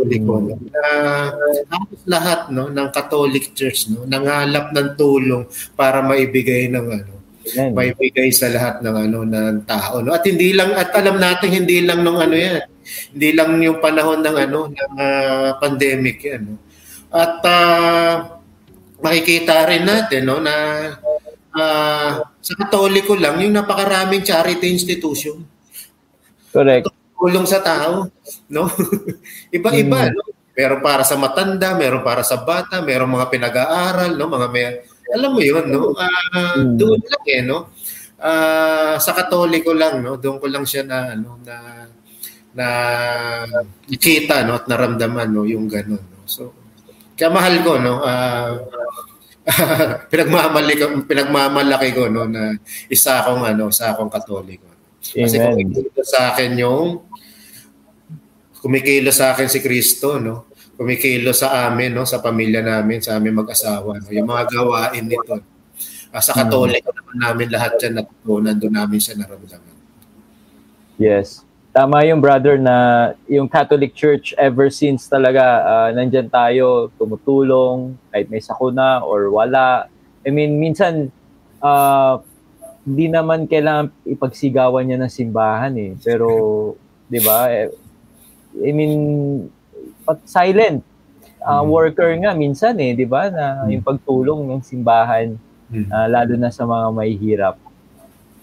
katoliko 0.00 0.34
no? 0.40 0.56
na 0.72 0.84
halos 1.68 2.02
lahat 2.08 2.40
no 2.48 2.72
ng 2.72 2.88
Catholic 2.88 3.52
Church 3.52 3.92
no 3.92 4.08
nangalap 4.08 4.72
ng 4.72 4.96
tulong 4.96 5.44
para 5.76 6.00
maibigay 6.00 6.72
ng 6.72 6.86
ano 6.88 7.14
Amen. 7.56 7.72
maibigay 7.76 8.32
sa 8.32 8.48
lahat 8.48 8.80
ng 8.80 8.96
ano 9.08 9.18
ng 9.24 9.56
tao 9.64 10.00
no? 10.04 10.12
At 10.12 10.24
hindi 10.24 10.52
lang 10.56 10.72
at 10.76 10.92
alam 10.96 11.20
natin 11.20 11.64
hindi 11.64 11.84
lang 11.84 12.04
nung 12.04 12.20
ano 12.20 12.36
yan 12.36 12.64
hindi 13.16 13.28
lang 13.36 13.60
yung 13.60 13.78
panahon 13.80 14.20
ng 14.24 14.36
ano 14.48 14.60
ng 14.72 14.92
uh, 14.96 15.48
pandemic 15.60 16.24
yan 16.24 16.56
no? 16.56 16.56
At 17.10 17.42
uh, 17.42 18.12
makikita 19.02 19.66
rin 19.66 19.84
natin 19.88 20.22
no 20.24 20.38
na 20.40 20.54
uh, 21.52 22.10
sa 22.40 22.52
Katoliko 22.56 23.16
lang 23.16 23.36
yung 23.42 23.52
napakaraming 23.52 24.24
charity 24.24 24.70
institution. 24.72 25.44
Correct 26.50 26.99
tulong 27.20 27.44
sa 27.44 27.60
tao, 27.60 28.08
no? 28.48 28.64
Iba-iba, 29.56 30.08
mm. 30.08 30.12
no? 30.16 30.22
Meron 30.56 30.80
para 30.80 31.04
sa 31.04 31.20
matanda, 31.20 31.76
meron 31.76 32.00
para 32.00 32.24
sa 32.24 32.40
bata, 32.40 32.80
meron 32.80 33.12
mga 33.12 33.28
pinag-aaral, 33.28 34.16
no? 34.16 34.26
Mga 34.26 34.46
may 34.48 34.66
alam 35.10 35.30
mo 35.36 35.40
'yun, 35.44 35.66
no? 35.68 35.92
Uh, 35.92 36.56
mm. 36.56 36.80
Doon 36.80 37.00
lang 37.04 37.24
eh, 37.28 37.42
no? 37.44 37.58
Uh, 38.20 38.96
sa 38.96 39.12
Katoliko 39.12 39.76
lang, 39.76 40.00
no? 40.00 40.16
Doon 40.16 40.40
ko 40.40 40.46
lang 40.48 40.64
siya 40.64 40.88
na 40.88 41.12
ano 41.12 41.36
na 41.44 41.56
na 42.50 42.66
nakita 43.86 44.42
no 44.42 44.58
at 44.58 44.66
naramdaman 44.66 45.30
no 45.30 45.46
yung 45.46 45.70
ganun 45.70 46.02
no. 46.02 46.18
So 46.26 46.50
kaya 47.14 47.30
mahal 47.30 47.62
ko 47.62 47.78
no 47.78 48.02
uh, 48.02 48.50
pinagmamalaki 50.10 50.74
ko 50.78 50.86
pinagmamalaki 51.06 51.90
ko 51.94 52.10
no 52.10 52.26
na 52.26 52.54
isa 52.90 53.22
akong 53.22 53.46
ano, 53.46 53.70
isa 53.70 53.94
akong 53.94 54.10
Katoliko. 54.10 54.66
Kasi 55.00 55.40
Amen. 55.40 55.72
kung 55.72 56.04
sa 56.04 56.34
akin 56.34 56.60
yung 56.60 57.02
kumikilos 58.60 59.18
sa 59.18 59.32
akin 59.32 59.48
si 59.48 59.64
Kristo, 59.64 60.20
no? 60.20 60.52
Kumikilos 60.76 61.40
sa 61.40 61.68
amin, 61.68 61.96
no? 61.96 62.04
Sa 62.04 62.20
pamilya 62.20 62.60
namin, 62.60 63.00
sa 63.00 63.16
aming 63.16 63.40
mag-asawa, 63.40 64.00
no? 64.00 64.08
Yung 64.12 64.28
mga 64.28 64.44
gawain 64.52 65.04
nito. 65.08 65.40
Uh, 66.12 66.22
sa 66.22 66.36
Katolik 66.36 66.84
mm. 66.84 66.92
naman 66.92 67.16
namin 67.22 67.46
lahat 67.48 67.72
yan 67.80 68.02
natutunan, 68.02 68.54
doon 68.58 68.74
namin 68.76 68.98
siya 69.00 69.16
naramdaman. 69.16 69.76
Yes. 71.00 71.46
Tama 71.70 72.02
yung 72.02 72.18
brother 72.18 72.58
na 72.58 72.76
yung 73.30 73.46
Catholic 73.46 73.94
Church 73.94 74.34
ever 74.34 74.74
since 74.74 75.06
talaga 75.06 75.62
uh, 75.62 75.88
nandyan 75.94 76.26
tayo, 76.26 76.90
tumutulong, 76.98 77.94
kahit 78.10 78.26
may 78.26 78.42
sakuna 78.42 79.00
or 79.06 79.30
wala. 79.30 79.86
I 80.26 80.34
mean, 80.34 80.58
minsan, 80.58 81.14
uh, 81.62 82.18
hindi 82.82 83.06
naman 83.06 83.46
kailangan 83.46 83.94
ipagsigawan 84.02 84.82
niya 84.82 84.98
ng 84.98 85.12
simbahan 85.14 85.72
eh. 85.78 85.94
Pero, 86.02 86.28
di 87.06 87.22
ba, 87.22 87.46
eh, 87.54 87.70
I 88.58 88.70
mean, 88.74 88.94
silent 90.26 90.82
uh, 91.42 91.62
mm. 91.62 91.68
worker 91.70 92.10
nga 92.18 92.34
minsan 92.34 92.74
eh, 92.82 92.92
'di 92.92 93.06
ba? 93.06 93.30
Na 93.30 93.64
mm. 93.64 93.68
yung 93.78 93.84
pagtulong 93.84 94.40
ng 94.50 94.60
simbahan 94.66 95.38
mm. 95.70 95.88
uh, 95.88 96.06
lalo 96.10 96.34
na 96.34 96.50
sa 96.50 96.66
mga 96.66 96.86
may 96.90 97.12
hirap. 97.14 97.56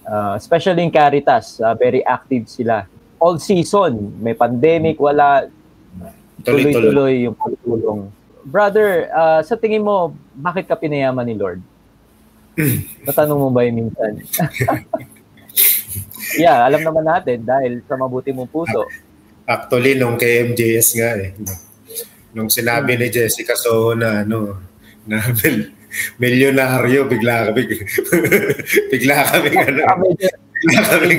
Uh, 0.07 0.39
especially 0.39 0.87
in 0.87 0.91
Caritas, 0.91 1.59
uh, 1.59 1.75
very 1.75 1.99
active 2.07 2.47
sila. 2.47 2.87
All 3.19 3.35
season, 3.43 4.15
may 4.23 4.31
pandemic, 4.31 4.95
wala 4.95 5.51
tuloy-tuloy 6.47 7.27
yung 7.27 7.35
pagtulong. 7.35 8.07
Brother, 8.47 9.11
uh, 9.11 9.43
sa 9.43 9.59
tingin 9.59 9.83
mo, 9.83 10.15
bakit 10.31 10.63
ka 10.71 10.79
pinayaman 10.79 11.27
ni 11.27 11.35
Lord? 11.35 11.59
Natanong 13.09 13.35
mo 13.35 13.49
ba 13.51 13.67
yun 13.67 13.83
minsan? 13.83 14.23
yeah, 16.43 16.63
alam 16.63 16.81
naman 16.83 17.03
natin 17.03 17.43
dahil 17.43 17.83
sa 17.83 17.99
mabuti 17.99 18.31
mong 18.31 18.47
puso. 18.47 18.87
Actually, 19.47 19.95
nung 19.95 20.19
kay 20.19 20.43
MJS 20.51 20.99
nga 20.99 21.15
eh. 21.15 21.31
Nung 22.35 22.51
sinabi 22.51 22.99
ni 22.99 23.07
Jessica 23.07 23.55
so 23.55 23.95
na 23.95 24.27
ano, 24.27 24.59
na 25.07 25.23
mil, 25.39 25.71
milyonaryo, 26.19 27.07
bigla 27.07 27.47
kami, 27.47 27.63
bigla 28.91 29.15
kami 29.23 29.49
ano, 29.55 29.81
bigla 30.59 30.81
kami, 30.83 31.15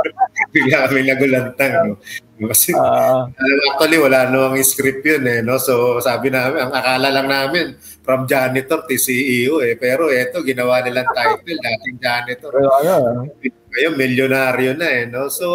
bigla 0.54 0.76
kami 0.84 1.00
nagulantang. 1.08 1.96
No? 2.36 2.48
Kasi, 2.52 2.72
uh, 2.72 3.28
actually, 3.72 4.00
wala 4.00 4.28
no 4.28 4.52
ang 4.52 4.60
script 4.60 5.04
yun 5.04 5.24
eh. 5.24 5.40
No? 5.40 5.56
So, 5.56 6.00
sabi 6.04 6.28
namin, 6.28 6.68
ang 6.68 6.72
akala 6.72 7.08
lang 7.08 7.28
namin, 7.28 7.80
from 8.04 8.24
janitor 8.24 8.84
to 8.84 8.96
CEO 8.96 9.60
eh. 9.60 9.76
Pero 9.76 10.08
eto, 10.08 10.40
ginawa 10.44 10.80
nilang 10.80 11.08
title, 11.12 11.60
dating 11.60 11.96
janitor. 12.00 12.52
Pero 12.52 12.68
ano? 12.80 13.24
Ngayon, 13.72 13.94
milyonaryo 13.96 14.72
na 14.76 14.88
eh. 14.88 15.04
No? 15.08 15.28
So, 15.28 15.46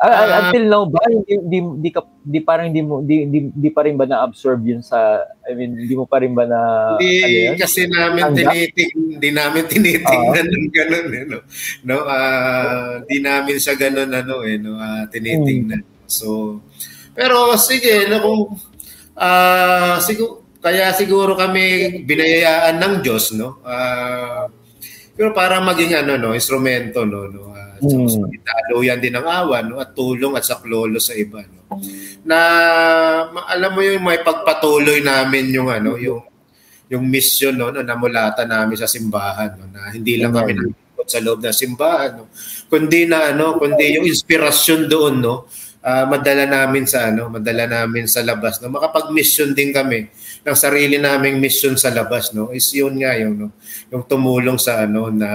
Uh, 0.00 0.48
until 0.48 0.64
now 0.64 0.82
ba 0.88 0.96
hindi 1.12 1.36
di, 1.44 1.60
di, 1.60 1.90
ka, 1.92 2.00
di 2.24 2.40
parang 2.40 2.72
hindi 2.72 2.80
mo 2.80 3.04
di, 3.04 3.28
di, 3.28 3.52
di 3.52 3.68
pa 3.68 3.84
rin 3.84 4.00
ba 4.00 4.08
na-absorb 4.08 4.64
yun 4.64 4.80
sa 4.80 5.28
I 5.44 5.52
mean 5.52 5.76
hindi 5.76 5.92
mo 5.92 6.08
pa 6.08 6.24
rin 6.24 6.32
ba 6.32 6.48
na 6.48 6.60
Hindi 6.96 7.52
ano 7.52 7.60
kasi 7.60 7.84
namin 7.84 8.32
tiniting 8.32 8.92
hindi 8.96 9.28
namin 9.28 9.68
tinitingnan 9.68 10.46
uh, 10.48 10.52
ng 10.56 10.68
ganun 10.72 11.06
eh 11.12 11.24
no. 11.28 11.38
No 11.84 11.96
uh, 12.08 13.04
di 13.04 13.20
namin 13.20 13.60
sa 13.60 13.76
ganun 13.76 14.08
ano 14.08 14.40
eh 14.40 14.56
no 14.56 14.80
uh, 14.80 15.04
tinitingnan. 15.12 15.84
Hmm. 15.84 16.08
So 16.08 16.28
pero 17.12 17.60
sige 17.60 18.08
no 18.08 18.24
kung 18.24 18.42
uh, 19.20 20.00
siguro 20.00 20.48
kaya 20.64 20.96
siguro 20.96 21.36
kami 21.36 22.00
binayayaan 22.08 22.80
ng 22.80 22.94
Diyos 23.04 23.36
no. 23.36 23.60
Uh, 23.60 24.48
pero 25.12 25.36
para 25.36 25.60
maging 25.60 25.92
ano 25.92 26.16
no 26.16 26.32
instrumento 26.32 27.04
no 27.04 27.28
no 27.28 27.49
Mm. 27.80 28.08
So, 28.08 28.28
daluyan 28.28 29.00
din 29.00 29.16
ng 29.16 29.24
awa 29.24 29.64
no? 29.64 29.80
at 29.80 29.96
tulong 29.96 30.36
at 30.36 30.44
saklolo 30.44 31.00
sa 31.00 31.16
iba. 31.16 31.40
No? 31.44 31.80
Na 32.24 32.38
alam 33.48 33.70
mo 33.72 33.80
yung 33.80 34.04
may 34.04 34.20
pagpatuloy 34.20 35.00
namin 35.00 35.48
yung 35.50 35.72
ano 35.72 35.96
yung 35.96 36.20
yung 36.90 37.06
mission 37.06 37.54
no, 37.54 37.70
na 37.70 37.86
namulatan 37.86 38.50
namin 38.50 38.74
sa 38.74 38.90
simbahan 38.90 39.54
no, 39.54 39.70
na 39.70 39.94
hindi 39.94 40.18
lang 40.18 40.34
kami 40.34 40.58
nandito 40.58 41.06
sa 41.06 41.22
loob 41.22 41.38
ng 41.38 41.54
simbahan 41.54 42.18
no, 42.18 42.26
kundi 42.66 43.06
na 43.06 43.30
ano 43.30 43.56
kundi 43.62 43.94
yung 43.94 44.06
inspirasyon 44.10 44.90
doon 44.90 45.22
no 45.22 45.46
uh, 45.86 46.04
madala 46.10 46.50
namin 46.50 46.90
sa 46.90 47.14
ano 47.14 47.30
madala 47.30 47.70
namin 47.70 48.10
sa 48.10 48.26
labas 48.26 48.58
no 48.58 48.74
makapag-mission 48.74 49.54
din 49.54 49.70
kami 49.70 50.10
ng 50.42 50.56
sarili 50.58 50.98
naming 50.98 51.38
mission 51.38 51.78
sa 51.78 51.94
labas 51.94 52.34
no 52.34 52.50
is 52.50 52.66
yun 52.74 52.98
nga 52.98 53.14
yung 53.16 53.34
no 53.38 53.48
yung 53.94 54.02
tumulong 54.02 54.58
sa 54.58 54.82
ano 54.82 55.14
na 55.14 55.30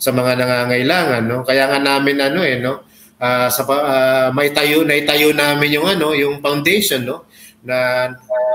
sa 0.00 0.10
mga 0.16 0.32
nangangailangan 0.40 1.22
no? 1.28 1.44
Kaya 1.44 1.68
nga 1.68 1.76
namin 1.76 2.16
ano 2.24 2.40
eh 2.40 2.56
no? 2.56 2.88
Uh, 3.20 3.52
sa 3.52 3.68
uh, 3.68 4.32
may 4.32 4.48
tayo 4.48 4.80
na 4.80 4.96
itayo 4.96 5.36
namin 5.36 5.76
yung 5.76 5.84
ano 5.84 6.16
yung 6.16 6.40
foundation 6.40 7.04
no? 7.04 7.28
Na 7.60 8.08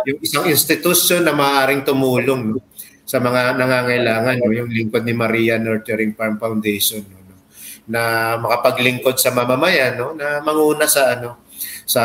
yung 0.10 0.18
isang 0.26 0.50
institution 0.50 1.22
na 1.22 1.38
maaaring 1.38 1.86
tumulong 1.86 2.58
no, 2.58 2.58
sa 3.06 3.22
mga 3.22 3.62
nangangailangan 3.62 4.42
no? 4.42 4.50
Yung 4.58 4.74
lingkod 4.74 5.06
ni 5.06 5.14
Maria 5.14 5.62
Nurturing 5.62 6.18
Farm 6.18 6.42
Foundation 6.42 7.06
no, 7.06 7.22
no? 7.22 7.38
Na 7.86 8.02
makapaglingkod 8.42 9.22
sa 9.22 9.30
mamamayan 9.30 10.02
no? 10.02 10.18
Na 10.18 10.42
manguna 10.42 10.90
sa 10.90 11.14
ano 11.14 11.46
sa 11.86 12.02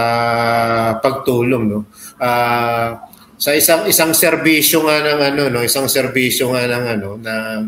pagtulong 1.01 1.65
no? 1.65 1.89
Uh, 2.21 2.93
sa 3.41 3.57
isang 3.57 3.89
isang 3.89 4.13
serbisyo 4.13 4.85
nga 4.85 5.01
ng 5.01 5.21
ano 5.33 5.43
no? 5.49 5.65
Isang 5.65 5.89
serbisyo 5.89 6.53
nga 6.53 6.69
ng 6.69 6.85
ano 7.01 7.11
na 7.17 7.65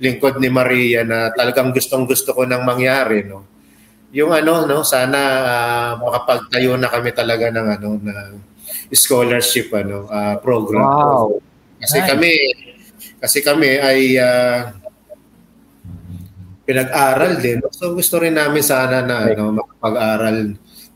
lingkod 0.00 0.40
ni 0.40 0.48
Maria 0.48 1.04
na 1.04 1.28
talagang 1.30 1.70
gustong-gusto 1.76 2.32
ko 2.32 2.48
nang 2.48 2.64
mangyari, 2.64 3.22
no. 3.22 3.44
Yung 4.10 4.34
ano, 4.34 4.66
no, 4.66 4.82
sana 4.82 5.18
uh, 5.46 5.90
makapagtayo 6.02 6.74
na 6.74 6.90
kami 6.90 7.14
talaga 7.14 7.52
ng 7.52 7.66
ano 7.78 7.88
na 8.02 8.14
scholarship 8.90 9.70
ano 9.70 10.10
uh, 10.10 10.36
program. 10.42 10.82
Wow. 10.82 11.38
Kasi 11.78 11.96
nice. 12.02 12.08
kami 12.10 12.32
kasi 13.20 13.38
kami 13.44 13.70
ay 13.78 14.18
uh, 14.18 14.74
pinag-aral 16.66 17.38
din. 17.38 17.62
So 17.70 17.94
gusto 17.94 18.18
rin 18.18 18.34
namin 18.34 18.62
sana 18.62 19.02
na 19.02 19.30
ano 19.30 19.62
makapag-aral 19.62 20.38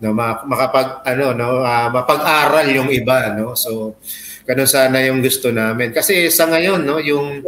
no 0.02 0.11
makapag 0.20 1.07
ano 1.07 1.32
no 1.32 1.62
uh, 1.62 1.88
mapag-aral 1.88 2.66
yung 2.66 2.90
iba 2.90 3.32
no. 3.32 3.55
So 3.55 3.98
ganun 4.44 4.68
sana 4.68 5.00
yung 5.07 5.22
gusto 5.22 5.55
namin. 5.55 5.94
Kasi 5.94 6.28
sa 6.34 6.50
ngayon 6.50 6.82
no 6.82 6.98
yung 6.98 7.46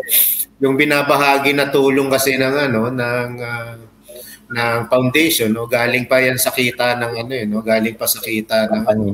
yung 0.57 0.74
binabahagi 0.76 1.52
na 1.52 1.68
tulong 1.68 2.09
kasi 2.09 2.40
ng 2.40 2.57
ano 2.70 2.88
ng 2.88 3.30
uh, 3.36 3.74
ng 4.46 4.80
foundation 4.88 5.50
no? 5.52 5.66
Galing 5.66 6.07
pa 6.07 6.22
yan 6.22 6.38
sa 6.38 6.54
kita 6.54 6.96
ng 6.96 7.12
ano 7.26 7.32
eh 7.34 7.44
no? 7.44 7.61
Galing 7.61 7.98
pa 7.98 8.07
sa 8.09 8.22
kita 8.22 8.70
ng 8.70 8.84
ano 8.86 9.04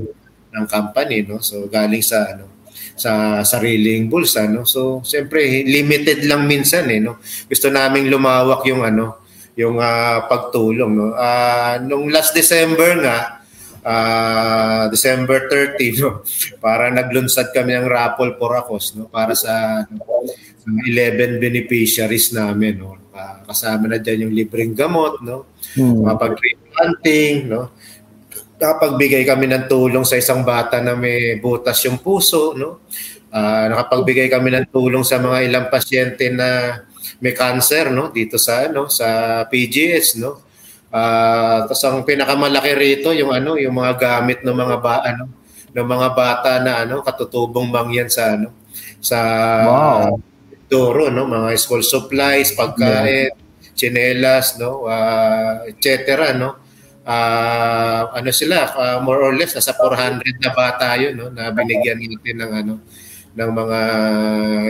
ng 0.52 0.64
company 0.68 1.24
no? 1.26 1.40
So 1.42 1.66
galing 1.66 2.04
sa 2.04 2.30
ano 2.30 2.46
sa 2.94 3.42
sariling 3.42 4.06
bulsa 4.06 4.46
no? 4.46 4.68
So 4.68 5.02
siyempre 5.02 5.64
limited 5.64 6.28
lang 6.28 6.46
minsan 6.46 6.86
eh 6.92 7.00
no? 7.00 7.18
Gusto 7.48 7.72
naming 7.72 8.06
lumawak 8.12 8.62
yung 8.68 8.84
ano 8.86 9.24
yung 9.58 9.82
uh, 9.82 10.28
pagtulong 10.30 10.92
no? 10.94 11.10
Uh, 11.16 11.80
nung 11.82 12.06
last 12.12 12.36
December 12.36 13.02
nga 13.02 13.42
uh, 13.82 14.84
December 14.92 15.48
30 15.48 16.02
no? 16.04 16.22
Para 16.62 16.92
naglunsad 16.92 17.50
kami 17.50 17.72
ng 17.72 17.88
raffle 17.88 18.36
for 18.38 18.52
Akos 18.54 18.94
no? 18.94 19.08
Para 19.08 19.32
sa, 19.34 19.82
sa 19.88 19.96
11 20.66 21.42
beneficiaries 21.42 22.30
namin 22.30 22.78
no 22.78 22.98
uh, 23.14 23.42
kasama 23.46 23.90
na 23.90 23.98
diyan 23.98 24.28
yung 24.28 24.34
libreng 24.34 24.72
gamot 24.74 25.18
no 25.22 25.50
hmm. 25.74 26.06
kapag 26.06 26.38
planting 26.72 27.50
no 27.50 27.74
nakapagbigay 28.62 29.26
kami 29.26 29.50
ng 29.50 29.66
tulong 29.66 30.06
sa 30.06 30.14
isang 30.14 30.46
bata 30.46 30.78
na 30.78 30.94
may 30.94 31.34
butas 31.42 31.82
yung 31.82 31.98
puso, 31.98 32.54
no? 32.54 32.86
Uh, 33.34 33.66
nakapagbigay 33.74 34.30
kami 34.30 34.54
ng 34.54 34.70
tulong 34.70 35.02
sa 35.02 35.18
mga 35.18 35.50
ilang 35.50 35.66
pasyente 35.66 36.30
na 36.30 36.78
may 37.18 37.34
cancer, 37.34 37.90
no? 37.90 38.14
Dito 38.14 38.38
sa 38.38 38.70
ano, 38.70 38.86
sa 38.86 39.42
PGS, 39.50 40.22
no? 40.22 40.38
Uh, 40.94 41.66
tapos 41.66 41.82
ang 41.82 42.06
pinakamalaki 42.06 42.72
rito 42.78 43.10
yung 43.10 43.34
ano, 43.34 43.58
yung 43.58 43.74
mga 43.74 43.98
gamit 43.98 44.46
ng 44.46 44.54
mga 44.54 44.76
ba 44.78 45.02
ano, 45.02 45.26
ng 45.74 45.88
mga 45.88 46.08
bata 46.14 46.50
na 46.62 46.86
ano, 46.86 47.02
katutubong 47.02 47.66
mangyan 47.66 48.06
sa 48.06 48.38
ano, 48.38 48.54
sa 49.02 49.18
wow. 49.66 50.14
Doro, 50.72 51.12
no? 51.12 51.28
Mga 51.28 51.60
school 51.60 51.84
supplies, 51.84 52.56
pagkain, 52.56 53.28
yeah. 53.28 53.76
chinelas, 53.76 54.56
no? 54.56 54.88
Uh, 54.88 55.68
etc. 55.68 56.32
no? 56.32 56.62
uh, 57.06 58.02
ano 58.14 58.30
sila 58.30 58.70
uh, 58.74 58.98
more 59.02 59.22
or 59.22 59.34
less 59.34 59.54
nasa 59.54 59.74
400 59.74 60.38
na 60.38 60.50
bata 60.54 60.94
yun 60.98 61.18
no 61.18 61.26
na 61.30 61.50
binigyan 61.50 61.98
natin 61.98 62.36
ng 62.38 62.52
ano 62.52 62.74
ng 63.32 63.50
mga 63.50 63.80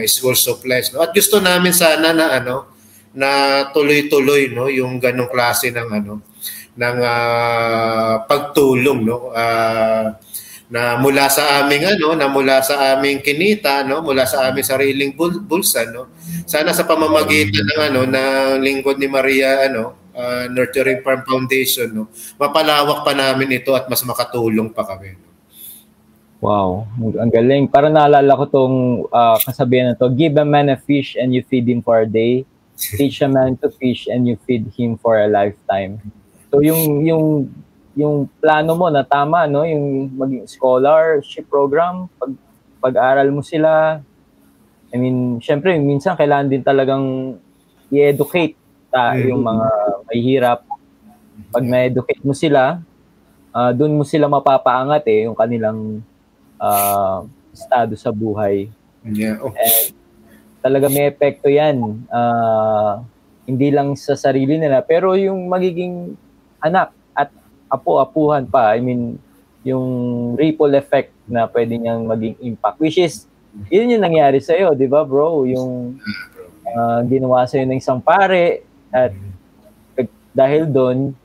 school 0.09 0.37
supplies 0.37 0.93
no 0.93 1.05
at 1.05 1.13
gusto 1.13 1.43
namin 1.43 1.75
sana 1.75 2.15
na 2.15 2.41
ano 2.41 2.73
na 3.13 3.29
tuloy-tuloy 3.77 4.53
no 4.53 4.73
yung 4.73 4.97
ganong 4.97 5.29
klase 5.29 5.69
ng 5.69 5.89
ano 5.93 6.15
ng 6.73 6.99
uh, 7.05 8.25
pagtulong 8.25 9.01
no 9.05 9.29
uh, 9.33 10.17
na 10.73 10.97
mula 10.97 11.29
sa 11.29 11.61
aming 11.61 11.85
ano 11.85 12.17
na 12.17 12.33
mula 12.33 12.65
sa 12.65 12.97
aming 12.97 13.21
kinita 13.21 13.85
no 13.85 14.01
mula 14.01 14.25
sa 14.25 14.49
aming 14.49 14.65
sariling 14.65 15.13
bul- 15.13 15.45
bulsa 15.45 15.85
no 15.93 16.09
sana 16.49 16.73
sa 16.73 16.89
pamamagitan 16.89 17.61
ng 17.61 17.81
ano 17.93 18.01
ng 18.09 18.65
lingkod 18.65 18.97
ni 18.97 19.05
Maria 19.05 19.69
ano 19.69 20.03
uh, 20.17 20.45
Nurturing 20.49 21.01
Farm 21.01 21.25
Foundation, 21.25 21.89
no, 21.93 22.05
mapalawak 22.37 23.05
pa 23.05 23.13
namin 23.17 23.61
ito 23.61 23.73
at 23.73 23.89
mas 23.89 24.05
makatulong 24.05 24.73
pa 24.73 24.85
kami. 24.85 25.17
Wow, 26.43 26.91
ang 26.99 27.31
galing. 27.31 27.71
Para 27.71 27.87
naalala 27.87 28.35
ko 28.35 28.45
tong 28.51 28.77
uh, 29.15 29.39
kasabihan 29.47 29.95
na 29.95 29.99
to, 29.99 30.11
give 30.11 30.35
a 30.35 30.47
man 30.47 30.75
a 30.75 30.79
fish 30.79 31.15
and 31.15 31.31
you 31.31 31.47
feed 31.47 31.71
him 31.71 31.87
for 31.87 32.03
a 32.03 32.09
day. 32.09 32.43
Teach 32.75 33.23
a 33.23 33.31
man 33.31 33.55
to 33.63 33.71
fish 33.71 34.11
and 34.11 34.27
you 34.27 34.35
feed 34.43 34.67
him 34.75 34.99
for 34.99 35.23
a 35.23 35.31
lifetime. 35.31 36.03
So 36.51 36.59
yung 36.59 37.07
yung 37.07 37.47
yung 37.93 38.29
plano 38.41 38.73
mo 38.73 38.89
na 38.89 39.05
tama 39.05 39.45
no, 39.45 39.65
yung 39.69 40.13
maging 40.17 40.49
scholarship 40.49 41.45
program, 41.49 42.09
pag 42.17 42.33
pag-aral 42.83 43.29
mo 43.31 43.45
sila. 43.45 44.03
I 44.93 44.97
mean, 44.99 45.39
syempre 45.39 45.77
minsan 45.79 46.19
kailangan 46.19 46.51
din 46.51 46.65
talagang 46.65 47.37
i-educate 47.93 48.57
ta, 48.93 49.17
yung 49.17 49.45
mga 49.45 49.67
mahihirap. 50.09 50.61
Pag 51.53 51.65
na-educate 51.65 52.21
mo 52.25 52.33
sila, 52.37 52.81
uh, 53.53 53.71
doon 53.73 53.97
mo 53.97 54.05
sila 54.05 54.29
mapapaangat 54.29 55.05
eh, 55.09 55.29
yung 55.29 55.37
kanilang 55.37 56.01
uh, 56.61 57.25
estado 57.53 57.97
sa 57.97 58.13
buhay. 58.13 58.69
Yeah. 59.05 59.41
Oh. 59.41 59.53
And 59.53 59.97
talaga 60.65 60.89
may 60.89 61.13
epekto 61.13 61.49
yan. 61.53 62.07
Uh, 62.09 63.05
hindi 63.45 63.69
lang 63.75 63.99
sa 63.99 64.17
sarili 64.17 64.57
nila, 64.57 64.81
pero 64.85 65.13
yung 65.19 65.51
magiging 65.51 66.17
anak 66.63 66.95
at 67.73 67.81
apo-apuhan 67.81 68.45
pa, 68.45 68.77
I 68.77 68.85
mean, 68.85 69.17
yung 69.65 69.87
ripple 70.37 70.77
effect 70.77 71.17
na 71.25 71.49
pwede 71.49 71.81
niyang 71.81 72.05
maging 72.05 72.37
impact, 72.45 72.77
which 72.77 73.01
is, 73.01 73.25
yun 73.73 73.89
yung 73.89 74.05
nangyari 74.05 74.45
sa'yo, 74.45 74.77
di 74.77 74.85
ba 74.85 75.09
bro? 75.09 75.49
Yung 75.49 75.97
uh, 76.69 77.01
ginawa 77.09 77.49
sa'yo 77.49 77.65
ng 77.65 77.81
isang 77.81 78.05
pare, 78.05 78.61
at 78.93 79.17
dahil 80.37 80.69
doon, 80.69 81.17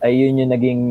ay 0.00 0.16
yun 0.16 0.40
yung 0.40 0.52
naging 0.52 0.82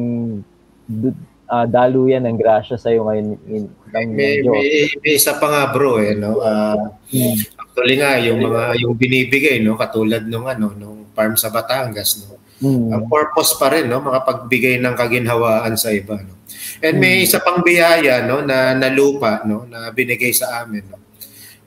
uh, 1.52 1.66
daluyan 1.68 2.24
ng 2.30 2.38
grasya 2.40 2.80
sa 2.80 2.94
iyo 2.94 3.04
ngayon 3.10 3.36
in, 3.52 3.64
ng 3.68 4.10
may, 4.16 4.40
may, 4.40 4.88
may, 5.04 5.14
isa 5.20 5.36
pa 5.36 5.52
nga 5.52 5.64
bro 5.76 6.00
eh 6.00 6.16
no? 6.16 6.40
Uh, 6.40 6.96
hmm. 7.12 7.36
actually 7.60 8.00
nga 8.00 8.16
yung 8.24 8.40
mga 8.40 8.64
yung 8.80 8.96
binibigay 8.96 9.60
no? 9.60 9.76
Katulad 9.76 10.24
nung 10.24 10.48
ano 10.48 10.72
nung 10.80 11.12
farm 11.12 11.36
sa 11.36 11.52
Batangas 11.52 12.24
no 12.24 12.40
hmm. 12.62 12.94
ang 12.94 13.04
purpose 13.10 13.58
pa 13.58 13.74
rin 13.74 13.90
no 13.90 14.00
makapagbigay 14.00 14.80
ng 14.80 14.96
kaginhawaan 14.96 15.74
sa 15.76 15.92
iba 15.92 16.22
no 16.22 16.40
and 16.80 16.96
may 17.02 17.22
hmm. 17.22 17.26
isa 17.28 17.42
pang 17.42 17.66
biyaya 17.66 18.24
no 18.24 18.46
na, 18.46 18.78
na 18.78 18.88
lupa 18.94 19.42
no 19.44 19.66
na 19.66 19.92
binigay 19.92 20.32
sa 20.32 20.64
amin 20.64 20.86
no 20.88 20.98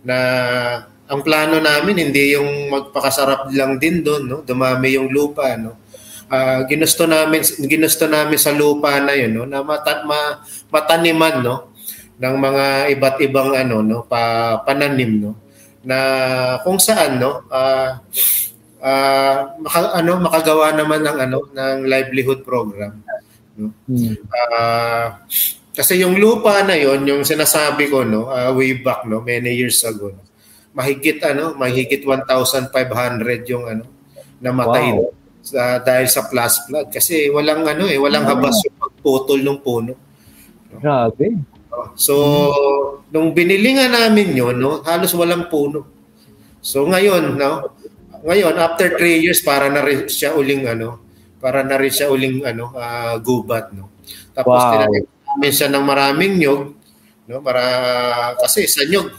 na 0.04 0.16
ang 1.04 1.20
plano 1.20 1.60
namin 1.60 2.08
hindi 2.08 2.32
yung 2.32 2.72
magpakasarap 2.72 3.52
lang 3.52 3.76
din 3.76 4.00
doon, 4.00 4.24
no? 4.24 4.38
Dumami 4.40 4.96
yung 4.96 5.12
lupa, 5.12 5.52
no? 5.52 5.76
Uh, 6.32 6.64
ginusto 6.64 7.04
namin 7.04 7.44
ginusto 7.44 8.08
namin 8.08 8.40
sa 8.40 8.56
lupa 8.56 8.96
na 9.04 9.12
yun, 9.12 9.36
no? 9.36 9.44
Na 9.44 9.60
mata, 9.60 10.00
ma, 10.08 10.40
mataniman, 10.72 11.44
no? 11.44 11.74
ng 12.14 12.36
mga 12.38 12.64
iba't 12.94 13.16
ibang 13.26 13.50
ano, 13.58 13.82
no, 13.82 14.06
pa, 14.06 14.56
pananim, 14.62 15.12
no? 15.18 15.32
Na 15.82 15.98
kung 16.62 16.78
saan, 16.78 17.18
no, 17.18 17.44
uh, 17.50 17.98
uh, 18.84 19.56
maka, 19.64 19.78
ano, 19.96 20.12
makagawa 20.20 20.76
naman 20.76 21.00
ng 21.00 21.16
ano, 21.16 21.38
ng 21.48 21.78
livelihood 21.88 22.44
program, 22.44 23.00
no? 23.56 23.72
Hmm. 23.88 24.14
Uh, 24.28 25.06
kasi 25.74 26.04
yung 26.04 26.20
lupa 26.20 26.62
na 26.62 26.76
yon, 26.76 27.02
yung 27.08 27.24
sinasabi 27.24 27.88
ko, 27.88 28.04
no, 28.04 28.28
uh, 28.28 28.52
way 28.52 28.76
back, 28.78 29.08
no, 29.08 29.24
many 29.24 29.56
years 29.56 29.80
ago, 29.82 30.12
no? 30.12 30.22
mahigit 30.74 31.22
ano, 31.22 31.54
mahigit 31.54 32.02
1,500 32.02 32.74
yung 33.46 33.64
ano 33.64 33.84
namatay 34.42 34.92
wow. 34.92 35.08
sa 35.40 35.78
dahil 35.80 36.06
sa 36.10 36.26
plus 36.26 36.66
flood 36.66 36.90
kasi 36.90 37.30
walang 37.30 37.62
ano 37.62 37.86
eh, 37.86 37.96
walang 37.96 38.26
habas 38.26 38.58
yung 38.66 38.76
pagputol 38.76 39.40
ng 39.40 39.58
puno. 39.62 39.94
Grabe. 40.82 41.38
So, 41.94 42.14
nung 43.14 43.30
binili 43.30 43.78
nga 43.78 43.86
namin 43.86 44.34
yun, 44.34 44.58
no, 44.58 44.82
halos 44.82 45.14
walang 45.14 45.46
puno. 45.46 45.86
So 46.64 46.82
ngayon, 46.90 47.38
no, 47.38 47.73
ngayon 48.24 48.54
after 48.56 48.96
3 48.96 49.24
years 49.24 49.44
para 49.44 49.68
na 49.68 49.84
rin 49.84 50.08
siya 50.08 50.32
uling 50.32 50.64
ano, 50.64 51.00
para 51.38 51.60
na 51.60 51.76
rin 51.76 51.92
siya 51.92 52.08
uling 52.08 52.40
ano, 52.42 52.72
uh, 52.72 53.20
gubat, 53.20 53.70
no. 53.76 53.92
Tapos 54.32 54.56
wow. 54.56 54.72
tinanim 54.72 55.04
namin 55.04 55.52
siya 55.52 55.68
ng 55.68 55.84
maraming 55.84 56.32
nyog, 56.40 56.62
no, 57.28 57.44
para 57.44 57.62
kasi 58.40 58.64
sa 58.64 58.82
nyog 58.88 59.12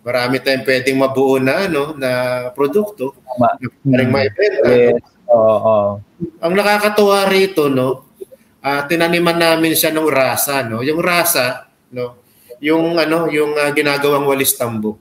marami 0.00 0.40
tayong 0.40 0.64
pwedeng 0.64 0.96
mabuo 0.96 1.36
na 1.36 1.68
ano 1.68 1.92
na 1.92 2.10
produkto 2.56 3.12
na 3.36 3.52
pwedeng 3.84 4.08
hmm. 4.08 4.16
maibenta. 4.16 4.68
Yes. 4.68 5.00
Oo. 5.30 5.62
Oh, 5.62 5.90
Ang 6.42 6.52
nakakatuwa 6.56 7.28
rito 7.30 7.70
no, 7.70 8.10
uh, 8.64 8.82
tinaniman 8.88 9.38
namin 9.38 9.76
siya 9.76 9.92
ng 9.92 10.08
rasa 10.08 10.64
no. 10.66 10.80
Yung 10.80 10.98
rasa 10.98 11.68
no, 11.92 12.18
yung 12.58 12.96
ano, 12.96 13.28
yung 13.28 13.54
uh, 13.54 13.70
ginagawang 13.76 14.26
walis 14.26 14.56
tambo. 14.56 14.96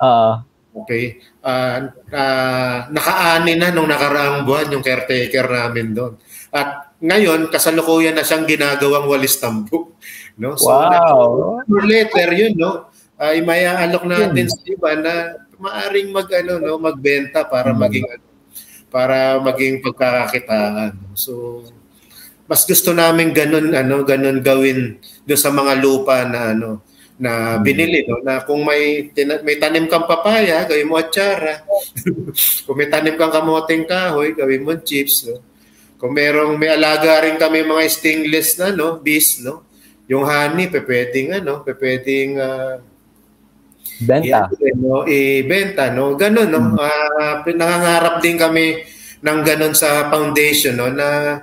Uh, 0.00 0.40
okay. 0.74 1.20
Uh, 1.44 1.92
uh, 2.08 2.88
nakaani 2.88 3.60
na 3.60 3.68
nung 3.68 3.84
nakaraang 3.84 4.48
buwan 4.48 4.72
yung 4.72 4.80
caretaker 4.80 5.44
namin 5.44 5.92
doon. 5.92 6.16
At 6.48 6.96
ngayon, 7.04 7.52
kasalukuyan 7.52 8.16
na 8.16 8.24
siyang 8.24 8.48
ginagawang 8.48 9.04
walis 9.04 9.36
tambo. 9.36 9.92
No? 10.40 10.56
So, 10.56 10.72
wow. 10.72 11.60
later 11.68 12.32
yun, 12.32 12.56
no? 12.56 12.88
ay 13.14 13.40
uh, 13.40 13.46
maya-alok 13.46 14.04
natin 14.10 14.50
sa 14.50 14.58
iba 14.66 14.90
na 14.98 15.38
maaring 15.54 16.10
mag 16.10 16.26
ano 16.34 16.58
no 16.58 16.82
magbenta 16.82 17.46
para 17.46 17.70
hmm. 17.70 17.78
maging 17.78 18.06
ano 18.10 18.26
para 18.90 19.18
maging 19.42 19.82
pagkakakitaan. 19.82 20.94
So 21.14 21.62
mas 22.44 22.66
gusto 22.66 22.92
namin 22.92 23.30
ganun 23.30 23.70
ano 23.72 24.02
ganun 24.02 24.42
gawin 24.42 24.98
do 25.24 25.34
sa 25.38 25.50
mga 25.54 25.78
lupa 25.80 26.26
na 26.26 26.54
ano 26.54 26.82
na 27.14 27.62
binili 27.62 28.02
no? 28.06 28.18
Na 28.26 28.42
kung 28.42 28.66
may 28.66 29.10
tina, 29.14 29.38
may 29.46 29.54
tanim 29.58 29.86
kang 29.86 30.06
papaya 30.06 30.66
gawin 30.66 30.90
mo 30.90 30.98
atsara. 30.98 31.62
Kung 32.66 32.74
may 32.74 32.90
tanim 32.90 33.14
kang 33.14 33.30
kamoteng 33.30 33.86
kahoy 33.86 34.34
gawin 34.34 34.66
mo 34.66 34.74
chips 34.82 35.30
no? 35.30 35.38
Kung 35.94 36.10
merong 36.10 36.58
may 36.58 36.74
alaga 36.74 37.22
rin 37.22 37.38
kami 37.38 37.62
mga 37.62 37.86
stainless 37.86 38.58
na 38.58 38.74
no? 38.74 38.98
Bees 38.98 39.38
no? 39.40 39.62
Yung 40.10 40.26
honey 40.26 40.68
pe 40.68 40.82
pwedeng 40.82 41.38
ano 41.38 41.62
pe 41.62 41.72
pwedeng 41.78 42.36
uh, 42.36 42.76
benta. 44.02 44.50
i- 44.50 44.74
no? 44.74 45.06
I-benta 45.06 45.94
no? 45.94 46.18
Ganun 46.18 46.50
no? 46.50 46.60
Hmm. 46.60 46.76
uh, 46.82 47.34
nangangarap 47.46 48.18
din 48.18 48.36
kami 48.36 48.82
ng 49.22 49.38
ganun 49.46 49.72
sa 49.72 50.10
foundation 50.10 50.74
no? 50.74 50.90
Na 50.90 51.38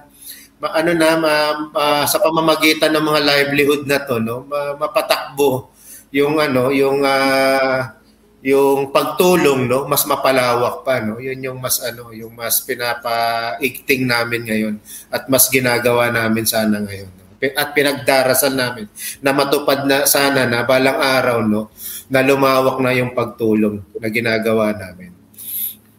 ano 0.70 0.92
na 0.94 1.10
ma, 1.18 1.34
uh, 1.74 2.06
sa 2.06 2.22
pamamagitan 2.22 2.94
ng 2.94 3.06
mga 3.06 3.22
livelihood 3.26 3.84
na 3.90 3.98
to 4.06 4.22
no? 4.22 4.46
Ma, 4.46 4.78
mapatakbo 4.78 5.74
yung 6.14 6.38
ano 6.38 6.70
yung 6.70 7.02
uh, 7.02 7.98
yung 8.46 8.94
pagtulong 8.94 9.66
no? 9.66 9.90
Mas 9.90 10.06
mapalawak 10.06 10.86
pa 10.86 11.02
no? 11.02 11.18
Yun 11.18 11.42
yung 11.42 11.58
mas 11.58 11.82
ano 11.82 12.14
yung 12.14 12.38
mas 12.38 12.62
pinapaigting 12.62 14.06
namin 14.06 14.42
ngayon 14.46 14.76
at 15.10 15.26
mas 15.26 15.50
ginagawa 15.50 16.14
namin 16.14 16.46
sana 16.46 16.78
ngayon 16.78 17.10
no? 17.10 17.26
at 17.42 17.74
pinagdarasal 17.74 18.54
namin 18.54 18.86
na 19.18 19.34
matupad 19.34 19.82
na 19.90 20.06
sana 20.06 20.46
na 20.46 20.62
balang 20.62 21.02
araw 21.02 21.42
no? 21.42 21.74
Na 22.06 22.22
lumawak 22.22 22.78
na 22.78 22.94
yung 22.94 23.18
pagtulong 23.18 23.82
na 23.98 24.08
ginagawa 24.14 24.78
namin. 24.78 25.10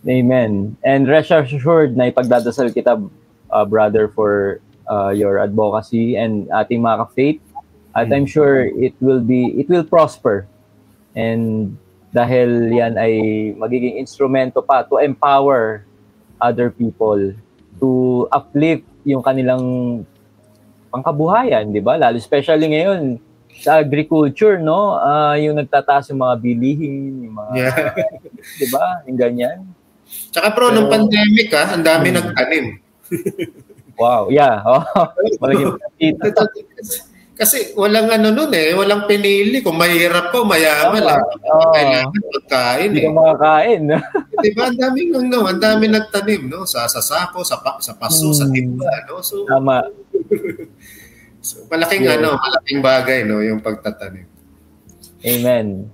Amen. 0.03 0.75
And 0.83 1.07
rest 1.07 1.31
assured 1.31 1.95
na 1.95 2.11
ipagdadasal 2.11 2.75
kita, 2.75 2.99
uh, 3.53 3.65
brother, 3.65 4.09
for 4.09 4.61
uh, 4.89 5.13
your 5.15 5.39
advocacy 5.39 6.17
and 6.17 6.49
ating 6.51 6.83
mga 6.83 7.07
ka-faith. 7.07 7.41
At 7.93 8.09
I'm 8.09 8.25
sure 8.25 8.65
it 8.65 8.97
will 9.05 9.21
be, 9.21 9.53
it 9.61 9.69
will 9.69 9.85
prosper. 9.85 10.49
And 11.13 11.77
dahil 12.13 12.73
yan 12.73 12.97
ay 12.97 13.13
magiging 13.57 14.01
instrumento 14.01 14.65
pa 14.65 14.85
to 14.89 14.97
empower 14.97 15.85
other 16.41 16.73
people 16.73 17.37
to 17.81 17.89
uplift 18.33 18.85
yung 19.05 19.21
kanilang 19.21 19.65
pangkabuhayan, 20.93 21.73
di 21.73 21.81
ba? 21.81 21.97
Lalo 21.97 22.17
especially 22.21 22.69
ngayon 22.69 23.17
sa 23.61 23.81
agriculture, 23.81 24.61
no? 24.61 24.97
Uh, 24.97 25.37
yung 25.41 25.57
nagtataas 25.57 26.13
yung 26.13 26.21
mga 26.21 26.37
bilihin, 26.41 27.13
yung 27.29 27.35
mga, 27.37 27.53
yeah. 27.57 27.77
di 28.61 28.67
ba? 28.69 29.05
Yung 29.09 29.19
ganyan. 29.19 29.59
Tsaka 30.33 30.53
bro, 30.53 30.69
Pero, 30.69 30.77
nung 30.77 30.89
pandemic 30.93 31.49
ha, 31.57 31.65
ah, 31.65 31.69
ang 31.77 31.85
dami 31.85 32.13
hmm. 32.13 32.17
nagtanim. 32.21 32.67
Wow, 33.99 34.29
yeah. 34.31 34.63
Oh, 34.69 34.87
Kasi 37.33 37.75
walang 37.75 38.13
ano 38.13 38.29
nun 38.31 38.53
eh, 38.55 38.71
walang 38.77 39.09
pinili. 39.09 39.65
Kung 39.65 39.81
mahirap 39.81 40.31
po, 40.31 40.45
mayaman 40.45 41.03
lang. 41.03 41.25
Oh, 41.49 41.73
kailangan 41.75 42.23
pagkain 42.39 42.89
Hindi 42.93 43.03
eh. 43.03 43.11
makakain. 43.11 43.83
Di 44.45 44.51
ba? 44.53 44.63
Ang 44.71 44.79
dami 44.79 44.99
nung 45.09 45.27
no, 45.27 45.49
ang 45.49 45.59
dami 45.59 45.91
nagtanim, 45.91 46.47
no? 46.47 46.69
Sa, 46.69 46.87
sa 46.87 47.01
sako, 47.03 47.43
sa, 47.43 47.59
pa, 47.59 47.81
sa 47.81 47.97
paso, 47.97 48.31
hmm. 48.31 48.37
sa 48.37 48.47
timba, 48.53 48.93
no? 49.09 49.25
So, 49.25 49.49
Tama. 49.49 49.91
so, 51.47 51.67
malaking 51.73 52.05
yeah. 52.07 52.21
ano, 52.21 52.37
malaking 52.37 52.81
bagay, 52.85 53.19
no? 53.25 53.41
Yung 53.43 53.59
pagtatanim. 53.65 54.29
Amen. 55.25 55.89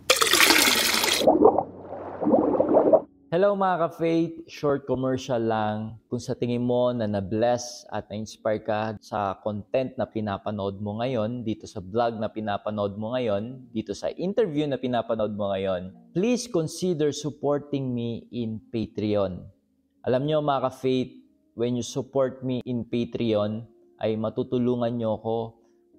Hello 3.29 3.53
mga 3.53 3.77
ka-faith, 3.93 4.49
short 4.49 4.89
commercial 4.89 5.37
lang. 5.37 6.01
Kung 6.09 6.17
sa 6.17 6.33
tingin 6.33 6.65
mo 6.65 6.97
na 6.97 7.05
na-bless 7.05 7.85
at 7.93 8.09
na-inspire 8.09 8.65
ka 8.65 8.97
sa 9.05 9.37
content 9.45 9.93
na 10.01 10.09
pinapanood 10.09 10.81
mo 10.81 10.97
ngayon, 11.05 11.45
dito 11.45 11.69
sa 11.69 11.85
vlog 11.85 12.17
na 12.17 12.33
pinapanood 12.33 12.97
mo 12.97 13.13
ngayon, 13.13 13.69
dito 13.69 13.93
sa 13.93 14.09
interview 14.17 14.65
na 14.65 14.81
pinapanood 14.81 15.37
mo 15.37 15.53
ngayon, 15.53 15.93
please 16.17 16.49
consider 16.49 17.13
supporting 17.13 17.93
me 17.93 18.25
in 18.33 18.65
Patreon. 18.73 19.45
Alam 20.09 20.25
nyo 20.25 20.41
mga 20.41 20.73
ka-faith, 20.73 21.13
when 21.53 21.77
you 21.77 21.85
support 21.85 22.41
me 22.41 22.65
in 22.65 22.81
Patreon, 22.89 23.61
ay 24.01 24.17
matutulungan 24.17 24.97
nyo 24.97 25.21
ako 25.21 25.39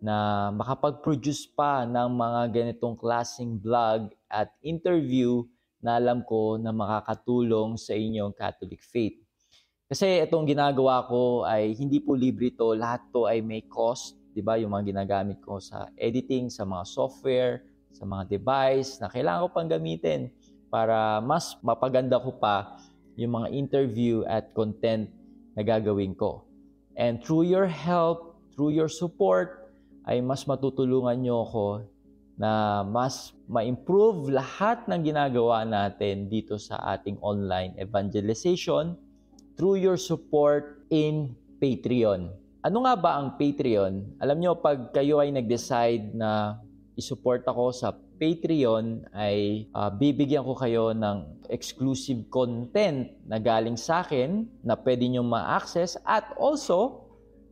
na 0.01 0.49
makapag-produce 0.49 1.45
pa 1.53 1.85
ng 1.85 2.09
mga 2.09 2.41
ganitong 2.57 2.97
klaseng 2.97 3.61
vlog 3.61 4.09
at 4.25 4.49
interview 4.65 5.45
na 5.79 5.99
alam 5.99 6.23
ko 6.27 6.59
na 6.59 6.75
makakatulong 6.75 7.79
sa 7.79 7.95
inyong 7.95 8.35
Catholic 8.35 8.83
faith. 8.83 9.15
Kasi 9.89 10.21
itong 10.21 10.45
ginagawa 10.45 11.07
ko 11.09 11.47
ay 11.47 11.73
hindi 11.73 11.97
po 11.97 12.13
libre 12.13 12.53
to, 12.53 12.77
lahat 12.77 13.01
to 13.09 13.25
ay 13.25 13.41
may 13.41 13.65
cost, 13.65 14.19
'di 14.35 14.45
ba? 14.45 14.59
Yung 14.61 14.69
mga 14.69 14.93
ginagamit 14.93 15.41
ko 15.41 15.57
sa 15.57 15.89
editing, 15.97 16.53
sa 16.53 16.61
mga 16.67 16.85
software, 16.85 17.65
sa 17.89 18.05
mga 18.05 18.29
device 18.29 19.01
na 19.01 19.09
kailangan 19.09 19.43
ko 19.45 19.49
pang 19.49 19.69
gamitin 19.71 20.29
para 20.69 21.17
mas 21.25 21.57
mapaganda 21.65 22.21
ko 22.21 22.37
pa 22.37 22.77
yung 23.17 23.41
mga 23.41 23.47
interview 23.49 24.21
at 24.29 24.53
content 24.53 25.09
na 25.57 25.65
gagawin 25.65 26.13
ko. 26.13 26.45
And 26.93 27.19
through 27.19 27.49
your 27.49 27.65
help, 27.65 28.37
through 28.53 28.77
your 28.77 28.87
support, 28.87 29.73
ay 30.05 30.21
mas 30.21 30.45
matutulungan 30.45 31.19
nyo 31.19 31.43
ako 31.43 31.65
na 32.39 32.81
mas 32.87 33.35
ma-improve 33.51 34.31
lahat 34.31 34.87
ng 34.87 35.03
ginagawa 35.03 35.67
natin 35.67 36.31
dito 36.31 36.55
sa 36.55 36.79
ating 36.95 37.19
online 37.19 37.75
evangelization 37.75 38.95
through 39.59 39.75
your 39.75 39.99
support 39.99 40.87
in 40.87 41.35
Patreon. 41.59 42.31
Ano 42.63 42.87
nga 42.87 42.95
ba 42.95 43.19
ang 43.19 43.35
Patreon? 43.35 44.23
Alam 44.23 44.39
nyo, 44.39 44.55
pag 44.55 44.95
kayo 44.95 45.19
ay 45.19 45.35
nag-decide 45.35 46.15
na 46.15 46.63
isupport 46.95 47.43
ako 47.43 47.75
sa 47.75 47.91
Patreon, 47.91 49.03
ay 49.11 49.67
uh, 49.75 49.91
bibigyan 49.91 50.43
ko 50.47 50.55
kayo 50.55 50.95
ng 50.95 51.43
exclusive 51.51 52.27
content 52.31 53.11
na 53.27 53.39
galing 53.39 53.75
sa 53.75 54.03
akin 54.03 54.47
na 54.63 54.79
pwede 54.79 55.07
nyo 55.11 55.23
ma-access 55.27 55.99
at 56.07 56.31
also 56.39 57.08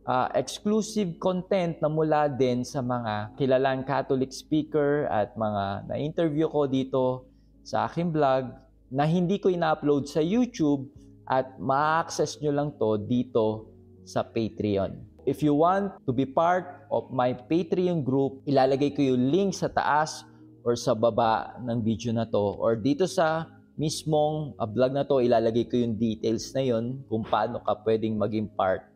uh, 0.08 0.32
exclusive 0.32 1.20
content 1.20 1.76
na 1.84 1.92
mula 1.92 2.32
din 2.32 2.64
sa 2.64 2.80
mga 2.80 3.36
kilalang 3.36 3.84
Catholic 3.84 4.32
speaker 4.32 5.04
at 5.12 5.36
mga 5.36 5.92
na-interview 5.92 6.48
ko 6.48 6.64
dito 6.64 7.28
sa 7.60 7.84
aking 7.84 8.16
vlog 8.16 8.48
na 8.88 9.04
hindi 9.04 9.36
ko 9.36 9.52
ina-upload 9.52 10.08
sa 10.08 10.24
YouTube 10.24 10.88
at 11.28 11.60
ma-access 11.60 12.40
nyo 12.40 12.56
lang 12.56 12.72
to 12.80 12.96
dito 13.04 13.68
sa 14.08 14.24
Patreon. 14.24 14.96
If 15.28 15.44
you 15.44 15.52
want 15.52 15.92
to 16.08 16.16
be 16.16 16.24
part 16.24 16.88
of 16.88 17.12
my 17.12 17.36
Patreon 17.36 18.00
group, 18.00 18.40
ilalagay 18.48 18.96
ko 18.96 19.04
yung 19.12 19.28
link 19.28 19.52
sa 19.52 19.68
taas 19.68 20.24
or 20.64 20.72
sa 20.72 20.96
baba 20.96 21.52
ng 21.60 21.84
video 21.84 22.16
na 22.16 22.24
to 22.24 22.56
or 22.56 22.80
dito 22.80 23.04
sa 23.04 23.44
mismong 23.76 24.56
uh, 24.56 24.64
vlog 24.64 24.96
na 24.96 25.04
to, 25.04 25.20
ilalagay 25.20 25.68
ko 25.68 25.76
yung 25.76 26.00
details 26.00 26.48
na 26.56 26.64
yon 26.64 27.04
kung 27.12 27.28
paano 27.28 27.60
ka 27.60 27.76
pwedeng 27.84 28.16
maging 28.16 28.48
part 28.56 28.87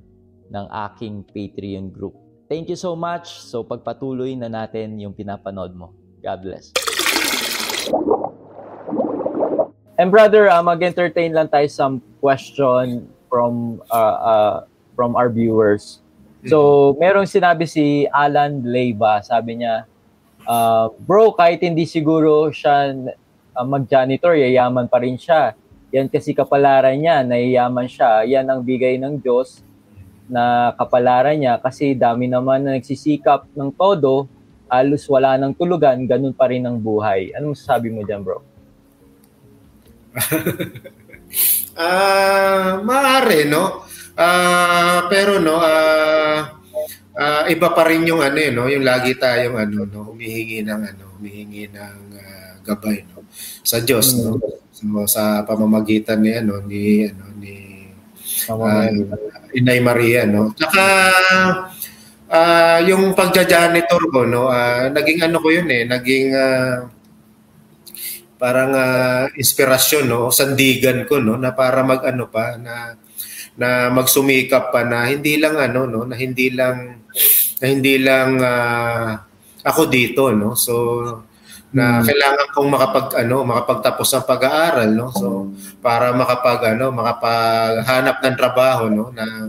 ng 0.52 0.66
aking 0.68 1.24
Patreon 1.32 1.88
group. 1.88 2.12
Thank 2.52 2.68
you 2.68 2.76
so 2.76 2.92
much. 2.92 3.40
So 3.40 3.64
pagpatuloy 3.64 4.36
na 4.36 4.52
natin 4.52 5.00
yung 5.00 5.16
pinapanood 5.16 5.72
mo. 5.72 5.96
God 6.20 6.44
bless. 6.44 6.70
And 9.96 10.12
brother, 10.12 10.52
uh, 10.52 10.60
mag-entertain 10.60 11.32
lang 11.32 11.48
tayo 11.48 11.68
some 11.68 12.04
question 12.20 13.08
from 13.32 13.80
uh, 13.88 14.16
uh, 14.20 14.56
from 14.92 15.16
our 15.16 15.32
viewers. 15.32 16.04
So, 16.42 16.98
merong 16.98 17.30
sinabi 17.30 17.70
si 17.70 18.10
Alan 18.10 18.66
Leiva, 18.66 19.22
sabi 19.22 19.62
niya, 19.62 19.86
uh, 20.42 20.90
bro, 21.06 21.30
kahit 21.30 21.62
hindi 21.62 21.86
siguro 21.86 22.50
siya 22.50 22.90
uh, 23.54 23.62
mag-janitor, 23.62 24.34
yayaman 24.34 24.90
pa 24.90 24.98
rin 24.98 25.14
siya. 25.14 25.54
Yan 25.94 26.10
kasi 26.10 26.34
kapalaran 26.34 26.98
niya, 26.98 27.22
nayayaman 27.22 27.86
siya. 27.86 28.26
Yan 28.26 28.50
ang 28.50 28.66
bigay 28.66 28.98
ng 28.98 29.22
Diyos 29.22 29.62
na 30.32 30.72
kapalaran 30.80 31.36
niya 31.36 31.60
kasi 31.60 31.92
dami 31.92 32.24
naman 32.24 32.64
na 32.64 32.80
nagsisikap 32.80 33.52
ng 33.52 33.68
todo, 33.76 34.24
halos 34.72 35.04
wala 35.04 35.36
nang 35.36 35.52
tulugan, 35.52 36.08
ganun 36.08 36.32
pa 36.32 36.48
rin 36.48 36.64
ang 36.64 36.80
buhay. 36.80 37.36
Ano 37.36 37.52
masasabi 37.52 37.92
mo 37.92 38.00
dyan, 38.00 38.24
bro? 38.24 38.40
Ah, 41.72 42.76
uh, 42.76 42.84
maaari, 42.84 43.48
no? 43.48 43.88
Uh, 44.12 45.08
pero 45.08 45.40
no, 45.40 45.56
uh, 45.56 46.44
uh, 47.16 47.42
iba 47.48 47.72
pa 47.72 47.88
rin 47.88 48.04
yung 48.04 48.20
ano, 48.20 48.36
eh, 48.36 48.52
no, 48.52 48.68
yung 48.68 48.84
lagi 48.84 49.16
tayong 49.16 49.56
ano, 49.56 49.88
no, 49.88 50.12
humihingi 50.12 50.60
ng 50.60 50.82
ano, 50.92 51.04
humihingi 51.16 51.72
ng 51.72 51.98
uh, 52.12 52.52
gabay, 52.60 53.08
no, 53.08 53.24
sa 53.64 53.80
Diyos, 53.80 54.12
mm. 54.12 54.20
no. 54.20 54.36
So, 54.68 55.08
sa 55.08 55.46
pamamagitan 55.48 56.20
ni 56.20 56.36
ano, 56.36 56.60
ni 56.60 57.08
ano, 57.08 57.24
ni 57.40 57.61
uh, 58.50 58.88
Inay 59.54 59.78
Maria, 59.78 60.26
no? 60.26 60.50
Tsaka, 60.56 60.84
uh, 62.26 62.78
yung 62.88 63.12
pagja-janitor 63.12 64.02
ko, 64.10 64.24
no? 64.24 64.48
Uh, 64.48 64.90
naging 64.90 65.22
ano 65.22 65.38
ko 65.38 65.48
yun 65.52 65.68
eh, 65.68 65.84
naging 65.84 66.32
uh, 66.34 66.88
parang 68.40 68.72
uh, 68.74 69.24
inspirasyon, 69.38 70.08
no? 70.08 70.32
Sandigan 70.32 71.06
ko, 71.06 71.22
no? 71.22 71.38
Na 71.38 71.54
para 71.54 71.84
mag-ano 71.86 72.26
pa, 72.26 72.56
na 72.58 72.96
na 73.52 73.92
magsumikap 73.92 74.72
pa 74.72 74.80
na 74.80 75.12
hindi 75.12 75.36
lang 75.36 75.60
ano 75.60 75.84
no 75.84 76.08
na 76.08 76.16
hindi 76.16 76.48
lang 76.48 77.04
na 77.60 77.66
hindi 77.68 78.00
lang 78.00 78.40
uh, 78.40 79.12
ako 79.60 79.92
dito 79.92 80.32
no 80.32 80.56
so 80.56 80.72
na 81.72 81.98
hmm. 81.98 82.04
kailangan 82.04 82.48
kong 82.52 82.68
makapag 82.68 83.06
ano 83.24 83.36
makapagtapos 83.48 84.08
ng 84.12 84.28
pag-aaral 84.28 84.90
no 84.92 85.08
so 85.08 85.48
para 85.80 86.12
makapag 86.12 86.76
ano 86.76 86.92
makapaghanap 86.92 88.16
ng 88.20 88.36
trabaho 88.36 88.92
no 88.92 89.08
na 89.08 89.48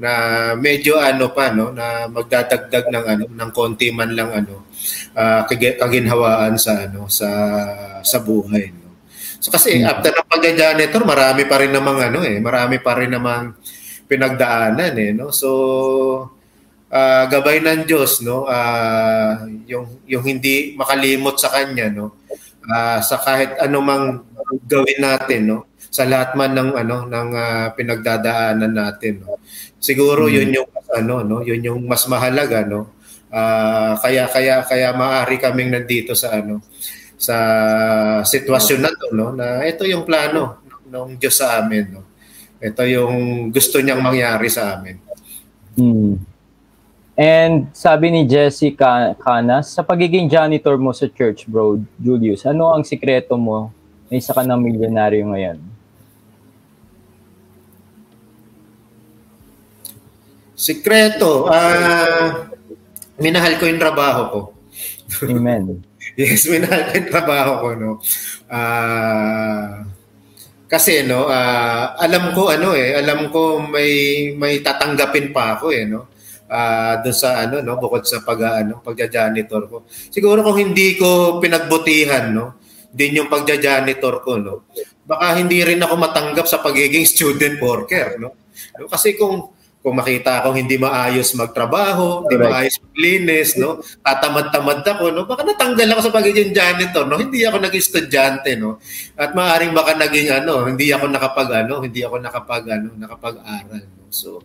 na 0.00 0.12
medyo 0.56 0.96
ano 0.96 1.28
pa 1.28 1.52
no 1.52 1.68
na 1.76 2.08
magdadagdag 2.08 2.88
ng 2.88 3.04
ano 3.04 3.24
ng 3.28 3.50
konti 3.52 3.92
man 3.92 4.16
lang 4.16 4.32
ano 4.32 4.72
uh, 5.12 5.44
kaginhawaan 5.52 6.56
sa 6.56 6.88
ano 6.88 7.04
sa 7.12 7.28
sa 8.00 8.18
buhay 8.24 8.72
no. 8.72 8.88
So 9.40 9.52
kasi 9.52 9.84
hmm. 9.84 9.88
after 9.88 10.16
ng 10.16 10.28
pagja-janitor 10.32 11.04
marami 11.04 11.44
pa 11.44 11.60
rin 11.60 11.76
namang 11.76 12.00
ano 12.00 12.24
eh 12.24 12.40
marami 12.40 12.80
pa 12.80 12.96
rin 12.96 13.12
namang 13.12 13.52
pinagdaanan 14.08 14.96
eh 14.96 15.12
no. 15.12 15.28
So 15.28 15.50
uh, 16.90 17.24
gabay 17.30 17.62
ng 17.62 17.86
Diyos 17.86 18.20
no? 18.20 18.44
Uh, 18.44 19.46
yung 19.64 19.86
yung 20.04 20.24
hindi 20.26 20.74
makalimot 20.74 21.38
sa 21.38 21.48
kanya 21.48 21.88
no? 21.88 22.18
Uh, 22.66 22.98
sa 23.00 23.16
kahit 23.22 23.56
anumang 23.62 24.26
gawin 24.66 25.00
natin 25.00 25.40
no? 25.48 25.58
Sa 25.90 26.06
lahat 26.06 26.38
man 26.38 26.54
ng 26.54 26.70
ano 26.74 27.06
ng 27.06 27.28
uh, 27.34 27.66
pinagdadaanan 27.74 28.74
natin 28.74 29.24
no? 29.24 29.38
Siguro 29.78 30.26
hmm. 30.26 30.34
yun 30.34 30.48
yung 30.62 30.70
ano 30.90 31.14
no? 31.22 31.36
Yun 31.40 31.62
yung 31.62 31.80
mas 31.86 32.04
mahalaga 32.10 32.66
no? 32.66 32.98
Uh, 33.30 33.94
kaya 34.02 34.26
kaya 34.26 34.66
kaya 34.66 34.90
maaari 34.90 35.38
kaming 35.38 35.70
nandito 35.70 36.18
sa 36.18 36.42
ano 36.42 36.58
sa 37.14 37.36
sitwasyon 38.26 38.80
na 38.82 38.90
to 38.90 39.06
no? 39.14 39.30
Na 39.30 39.62
ito 39.62 39.86
yung 39.86 40.02
plano 40.02 40.58
ng 40.90 41.14
Diyos 41.16 41.38
sa 41.38 41.62
amin 41.62 41.86
no? 41.94 42.02
Ito 42.60 42.84
yung 42.84 43.48
gusto 43.48 43.80
niyang 43.80 44.04
mangyari 44.04 44.52
sa 44.52 44.76
amin. 44.76 45.00
Hmm. 45.80 46.29
And 47.20 47.68
sabi 47.76 48.08
ni 48.08 48.24
Jessica 48.24 49.12
Canas, 49.20 49.76
sa 49.76 49.84
pagiging 49.84 50.24
janitor 50.24 50.80
mo 50.80 50.88
sa 50.96 51.04
church, 51.04 51.44
bro, 51.44 51.76
Julius, 52.00 52.48
ano 52.48 52.72
ang 52.72 52.80
sikreto 52.80 53.36
mo 53.36 53.68
na 54.08 54.16
isa 54.16 54.32
ka 54.32 54.40
ng 54.40 54.56
milyonaryo 54.56 55.28
ngayon? 55.28 55.58
Sikreto, 60.56 61.44
ah, 61.52 61.60
uh, 61.60 62.28
minahal 63.20 63.60
ko 63.60 63.68
yung 63.68 63.76
trabaho 63.76 64.22
ko. 64.32 64.40
Amen. 65.28 65.84
yes, 66.16 66.48
minahal 66.48 66.88
ko 66.88 67.04
yung 67.04 67.10
trabaho 67.12 67.52
ko, 67.60 67.68
no. 67.76 67.90
Uh, 68.48 69.84
kasi 70.72 71.04
no, 71.04 71.28
uh, 71.28 72.00
alam 72.00 72.32
ko 72.32 72.48
ano 72.48 72.72
eh, 72.72 72.96
alam 72.96 73.28
ko 73.28 73.60
may 73.60 73.92
may 74.40 74.64
tatanggapin 74.64 75.36
pa 75.36 75.60
ako 75.60 75.68
eh, 75.68 75.84
no 75.84 76.08
uh, 76.50 76.94
doon 77.00 77.16
sa 77.16 77.46
ano 77.46 77.62
no 77.62 77.78
bukod 77.78 78.02
sa 78.02 78.20
pag 78.26 78.66
ano 78.66 78.82
pagja-janitor 78.82 79.62
ko. 79.70 79.76
Siguro 79.88 80.42
kung 80.42 80.58
hindi 80.58 80.98
ko 80.98 81.38
pinagbutihan 81.38 82.34
no 82.34 82.58
din 82.90 83.22
yung 83.22 83.30
pagja-janitor 83.30 84.20
ko 84.26 84.36
no. 84.36 84.66
Baka 85.06 85.38
hindi 85.38 85.62
rin 85.62 85.78
ako 85.78 85.94
matanggap 85.94 86.50
sa 86.50 86.58
pagiging 86.58 87.06
student 87.06 87.56
worker 87.62 88.18
no. 88.18 88.34
no 88.76 88.90
kasi 88.90 89.14
kung 89.14 89.54
kung 89.80 89.96
makita 89.96 90.44
akong 90.44 90.60
hindi 90.60 90.76
maayos 90.76 91.32
magtrabaho, 91.32 92.28
hindi 92.28 92.36
right. 92.36 92.52
maayos 92.52 92.76
maglinis, 92.84 93.50
no? 93.56 93.80
Tatamad-tamad 94.04 94.84
ako, 94.84 95.04
no? 95.08 95.24
Baka 95.24 95.40
natanggal 95.48 95.88
ako 95.96 96.00
sa 96.04 96.12
pagiging 96.20 96.52
janitor, 96.52 97.08
no? 97.08 97.16
Hindi 97.16 97.48
ako 97.48 97.64
naging 97.64 97.80
estudyante, 97.80 98.60
no? 98.60 98.76
At 99.16 99.32
maaring 99.32 99.72
baka 99.72 99.96
naging 99.96 100.36
ano, 100.36 100.68
hindi 100.68 100.92
ako 100.92 101.08
nakapag 101.08 101.64
ano, 101.64 101.80
hindi 101.80 102.04
ako 102.04 102.20
nakapag 102.20 102.64
ano, 102.68 102.92
nakapag-aral, 102.92 103.84
no? 103.88 104.04
So, 104.12 104.44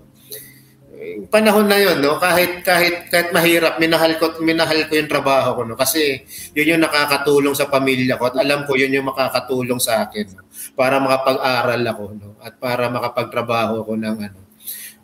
panahon 1.29 1.67
na 1.67 1.77
yon 1.79 1.99
no? 1.99 2.17
Kahit 2.17 2.63
kahit 2.63 3.11
kahit 3.11 3.29
mahirap 3.35 3.77
minahal 3.77 4.15
ko 4.17 4.39
minahal 4.41 4.87
ko 4.87 4.93
yung 4.95 5.11
trabaho 5.11 5.57
ko 5.57 5.61
no? 5.67 5.75
Kasi 5.75 6.23
yun 6.55 6.75
yung 6.75 6.83
nakakatulong 6.83 7.55
sa 7.55 7.67
pamilya 7.67 8.15
ko 8.15 8.31
at 8.31 8.37
alam 8.39 8.63
ko 8.63 8.79
yun 8.79 8.93
yung 8.93 9.07
makakatulong 9.07 9.79
sa 9.81 10.07
akin 10.07 10.35
no? 10.35 10.43
para 10.73 10.97
makapag-aral 10.99 11.81
ako 11.83 12.03
no? 12.15 12.29
At 12.39 12.57
para 12.57 12.87
makapagtrabaho 12.87 13.83
ako 13.83 13.93
ng 13.99 14.17
ano 14.19 14.39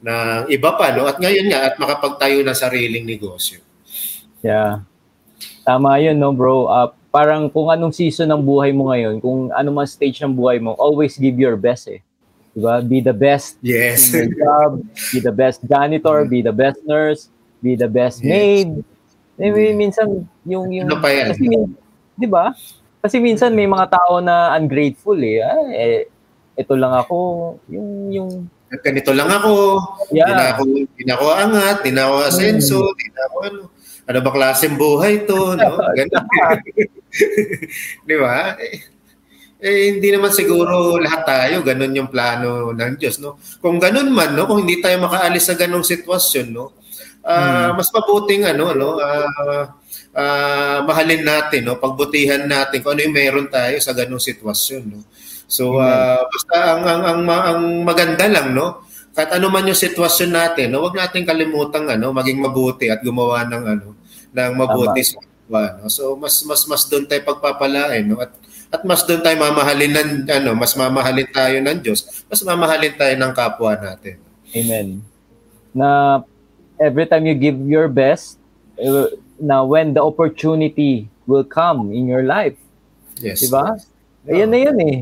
ng 0.01 0.39
iba 0.49 0.69
pa 0.79 0.95
no? 0.95 1.05
At 1.05 1.17
ngayon 1.19 1.47
nga 1.51 1.59
at 1.71 1.75
makapagtayo 1.77 2.41
ng 2.41 2.57
sariling 2.57 3.05
negosyo. 3.05 3.59
Yeah. 4.41 4.83
Tama 5.67 6.01
yun 6.01 6.17
no 6.17 6.33
bro? 6.33 6.65
Uh, 6.71 6.89
parang 7.11 7.51
kung 7.51 7.67
anong 7.67 7.91
season 7.91 8.31
ng 8.31 8.41
buhay 8.41 8.71
mo 8.71 8.89
ngayon 8.89 9.19
kung 9.19 9.51
ano 9.51 9.69
man 9.69 9.85
stage 9.85 10.23
ng 10.23 10.31
buhay 10.31 10.63
mo 10.63 10.73
always 10.79 11.19
give 11.19 11.35
your 11.35 11.59
best 11.59 11.91
eh 11.91 11.99
Diba? 12.51 12.83
Be 12.83 12.99
the 12.99 13.15
best 13.15 13.55
yes. 13.63 14.11
in 14.11 14.27
your 14.27 14.43
job, 14.43 14.83
be 15.15 15.19
the 15.23 15.31
best 15.31 15.63
janitor, 15.63 16.27
be 16.27 16.43
the 16.43 16.51
best 16.51 16.83
nurse, 16.83 17.31
be 17.63 17.79
the 17.79 17.87
best 17.87 18.19
yes. 18.19 18.27
maid. 18.27 18.69
Eh, 19.39 19.73
minsan, 19.73 20.27
yung... 20.43 20.67
yung 20.69 20.91
ano 20.91 20.99
pa 20.99 21.09
yan? 21.09 21.31
Kasi, 21.31 21.47
di 22.19 22.27
ba? 22.27 22.51
Kasi 23.01 23.17
minsan 23.17 23.55
may 23.55 23.65
mga 23.65 23.89
tao 23.89 24.19
na 24.19 24.53
ungrateful 24.59 25.17
eh. 25.17 25.41
Ah, 25.41 25.63
eh 25.71 26.11
ito 26.59 26.75
lang 26.75 26.93
ako, 26.93 27.17
yung... 27.71 27.89
yung 28.11 28.29
ganito 28.79 29.11
lang 29.11 29.27
ako. 29.27 29.79
Yeah. 30.11 30.27
Di 30.27 30.33
na 30.35 30.45
ako, 30.55 30.61
di 30.71 31.03
na 31.03 31.13
ako 31.19 31.25
angat, 31.33 31.77
di 31.83 31.91
na 31.91 32.01
ako 32.07 32.15
asenso, 32.23 32.79
hmm. 32.79 32.97
di 32.99 33.07
na 33.11 33.21
ako 33.27 33.37
ano. 33.43 33.61
Ano 34.09 34.17
ba 34.25 34.31
klaseng 34.33 34.75
buhay 34.75 35.23
to? 35.23 35.55
No? 35.55 35.77
Ganun. 35.97 36.25
di 38.09 38.15
ba? 38.19 38.55
Eh, 39.61 39.93
hindi 39.93 40.09
naman 40.09 40.33
siguro 40.33 40.97
lahat 40.97 41.21
tayo 41.21 41.61
ganun 41.61 41.93
yung 41.93 42.09
plano 42.09 42.73
ng 42.73 42.97
Diyos 42.97 43.21
no? 43.21 43.37
Kung 43.61 43.77
ganun 43.77 44.09
man 44.09 44.33
no? 44.33 44.49
Kung 44.49 44.65
hindi 44.65 44.81
tayo 44.81 44.97
makaalis 45.05 45.53
sa 45.53 45.55
ganung 45.55 45.85
sitwasyon 45.85 46.47
no? 46.49 46.73
Uh, 47.21 47.69
hmm. 47.69 47.77
mas 47.77 47.93
mabuting 47.93 48.49
ano 48.49 48.73
no? 48.73 48.97
Uh, 48.97 49.69
uh, 50.17 50.81
mahalin 50.81 51.21
natin 51.21 51.69
no? 51.69 51.77
Pagbutihan 51.77 52.49
natin 52.49 52.81
kung 52.81 52.97
ano 52.97 53.05
yung 53.05 53.13
meron 53.13 53.47
tayo 53.53 53.77
sa 53.77 53.93
ganung 53.93 54.17
sitwasyon 54.17 54.83
no? 54.89 55.05
So 55.45 55.77
uh, 55.77 56.25
basta 56.25 56.57
ang 56.73 56.81
ang, 56.81 57.01
ang 57.05 57.21
ang 57.29 57.61
maganda 57.85 58.25
lang 58.25 58.57
no? 58.57 58.81
Kahit 59.13 59.37
ano 59.37 59.53
man 59.53 59.69
yung 59.69 59.77
sitwasyon 59.77 60.31
natin 60.33 60.73
no? 60.73 60.81
Wag 60.89 60.97
nating 60.97 61.29
kalimutang 61.29 61.85
ano 61.85 62.09
maging 62.09 62.41
mabuti 62.41 62.89
at 62.89 63.05
gumawa 63.05 63.45
ng 63.45 63.63
ano 63.77 63.87
ng 64.33 64.51
mabuti 64.57 65.05
Tama. 65.05 65.21
sa 65.45 65.61
no? 65.77 65.85
So 65.85 66.17
mas 66.17 66.41
mas 66.49 66.65
mas 66.65 66.81
doon 66.89 67.05
tayo 67.05 67.21
pagpapalain 67.29 68.09
no? 68.09 68.17
At 68.17 68.33
at 68.71 68.81
mas 68.87 69.03
doon 69.03 69.19
tayo 69.19 69.35
mamahalin 69.35 69.91
ng 69.91 70.09
ano, 70.31 70.51
mas 70.55 70.71
mamahalin 70.79 71.27
tayo 71.27 71.59
ng 71.59 71.77
Diyos, 71.83 72.07
mas 72.31 72.39
mamahalin 72.39 72.95
tayo 72.95 73.13
ng 73.19 73.31
kapwa 73.35 73.75
natin. 73.75 74.15
Amen. 74.55 75.03
Na 75.75 76.23
every 76.79 77.03
time 77.03 77.27
you 77.27 77.35
give 77.35 77.59
your 77.67 77.91
best, 77.91 78.39
uh, 78.79 79.11
na 79.35 79.67
when 79.67 79.91
the 79.91 79.99
opportunity 79.99 81.11
will 81.27 81.43
come 81.43 81.91
in 81.91 82.07
your 82.07 82.23
life. 82.23 82.55
Yes. 83.19 83.43
Diba? 83.43 83.75
Oh. 83.75 84.31
Ayan 84.31 84.49
na 84.55 84.59
yan 84.63 84.77
eh. 84.87 84.97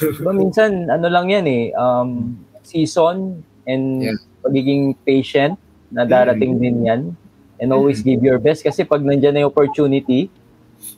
Diba 0.00 0.32
minsan, 0.32 0.88
ano 0.88 1.06
lang 1.12 1.28
yan 1.28 1.44
eh, 1.44 1.76
um, 1.76 2.40
season 2.64 3.44
and 3.68 4.00
yeah. 4.00 4.16
pagiging 4.40 4.96
patient 5.04 5.60
na 5.92 6.08
darating 6.08 6.56
mm. 6.56 6.60
din 6.62 6.76
yan 6.88 7.02
and 7.60 7.68
always 7.76 8.00
give 8.00 8.24
your 8.24 8.40
best 8.40 8.64
kasi 8.64 8.86
pag 8.86 9.04
nandiyan 9.04 9.36
na 9.36 9.40
yung 9.44 9.52
opportunity 9.52 10.32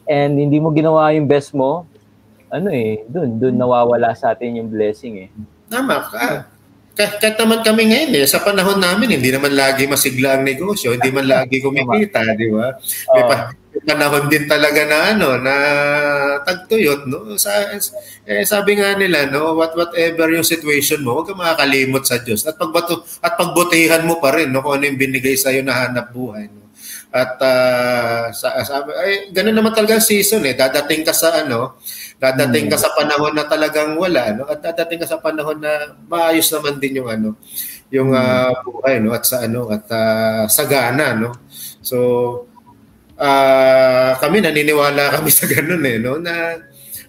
and 0.07 0.39
hindi 0.39 0.63
mo 0.63 0.71
ginawa 0.71 1.11
yung 1.11 1.27
best 1.27 1.51
mo, 1.51 1.83
ano 2.53 2.69
eh, 2.69 3.01
doon, 3.09 3.41
doon 3.41 3.57
nawawala 3.57 4.13
sa 4.13 4.37
atin 4.37 4.61
yung 4.61 4.69
blessing 4.69 5.25
eh. 5.25 5.29
Tama 5.73 6.05
ka. 6.05 6.53
Kahit, 6.93 7.17
kahit 7.25 7.37
naman 7.41 7.65
kami 7.65 7.89
ngayon 7.89 8.13
eh, 8.21 8.29
sa 8.29 8.45
panahon 8.45 8.77
namin, 8.77 9.17
hindi 9.17 9.33
naman 9.33 9.57
lagi 9.57 9.89
masigla 9.89 10.37
ang 10.37 10.45
negosyo, 10.45 10.93
hindi 10.93 11.09
man 11.09 11.25
lagi 11.25 11.57
kumikita, 11.65 12.37
di 12.37 12.53
ba? 12.53 12.77
May, 13.17 13.25
pa, 13.25 13.37
may 13.57 13.81
panahon 13.89 14.29
din 14.29 14.45
talaga 14.45 14.85
na 14.85 15.17
ano, 15.17 15.41
na 15.41 15.55
tagtuyot, 16.45 17.09
no? 17.09 17.33
Sa, 17.41 17.49
eh, 18.29 18.45
sabi 18.45 18.77
nga 18.77 18.93
nila, 19.01 19.33
no, 19.33 19.57
what, 19.57 19.73
whatever 19.73 20.29
yung 20.37 20.45
situation 20.45 21.01
mo, 21.01 21.17
huwag 21.17 21.33
ka 21.33 21.35
makakalimot 21.35 22.05
sa 22.05 22.21
Diyos. 22.21 22.45
At, 22.45 22.61
pagbato, 22.61 23.01
at 23.25 23.41
pagbutihan 23.41 24.05
mo 24.05 24.21
pa 24.21 24.37
rin, 24.37 24.53
no, 24.53 24.61
kung 24.61 24.77
ano 24.77 24.85
yung 24.85 25.01
binigay 25.01 25.41
sa'yo 25.41 25.65
na 25.65 25.89
hanap 25.89 26.13
buhay. 26.13 26.53
No? 26.53 26.63
At 27.13 27.37
uh, 27.45 28.33
sa, 28.33 28.57
sa 28.65 28.89
ay, 29.05 29.29
ganun 29.37 29.53
naman 29.53 29.77
talaga 29.77 30.01
season 30.01 30.49
eh. 30.49 30.57
Dadating 30.57 31.05
ka 31.05 31.13
sa 31.13 31.45
ano, 31.45 31.77
dadating 32.23 32.71
ka 32.71 32.79
hmm. 32.79 32.85
sa 32.87 32.95
panahon 32.95 33.35
na 33.35 33.45
talagang 33.51 33.99
wala, 33.99 34.31
no? 34.31 34.47
At 34.47 34.63
dadating 34.63 35.03
ka 35.03 35.11
sa 35.11 35.19
panahon 35.19 35.59
na 35.59 35.99
maayos 36.07 36.47
naman 36.55 36.79
din 36.79 37.03
yung 37.03 37.11
ano, 37.11 37.35
yung 37.91 38.15
uh, 38.15 38.55
buhay, 38.63 39.03
no? 39.03 39.11
At 39.11 39.27
sa 39.27 39.43
ano, 39.43 39.67
at 39.67 39.91
uh, 39.91 40.47
sagana, 40.47 41.19
no? 41.19 41.35
So 41.83 41.99
uh, 43.19 44.15
kami 44.23 44.39
naniniwala 44.39 45.19
kami 45.19 45.35
sa 45.39 45.51
ganun 45.51 45.83
eh, 45.83 45.99
no? 45.99 46.23
Na 46.23 46.63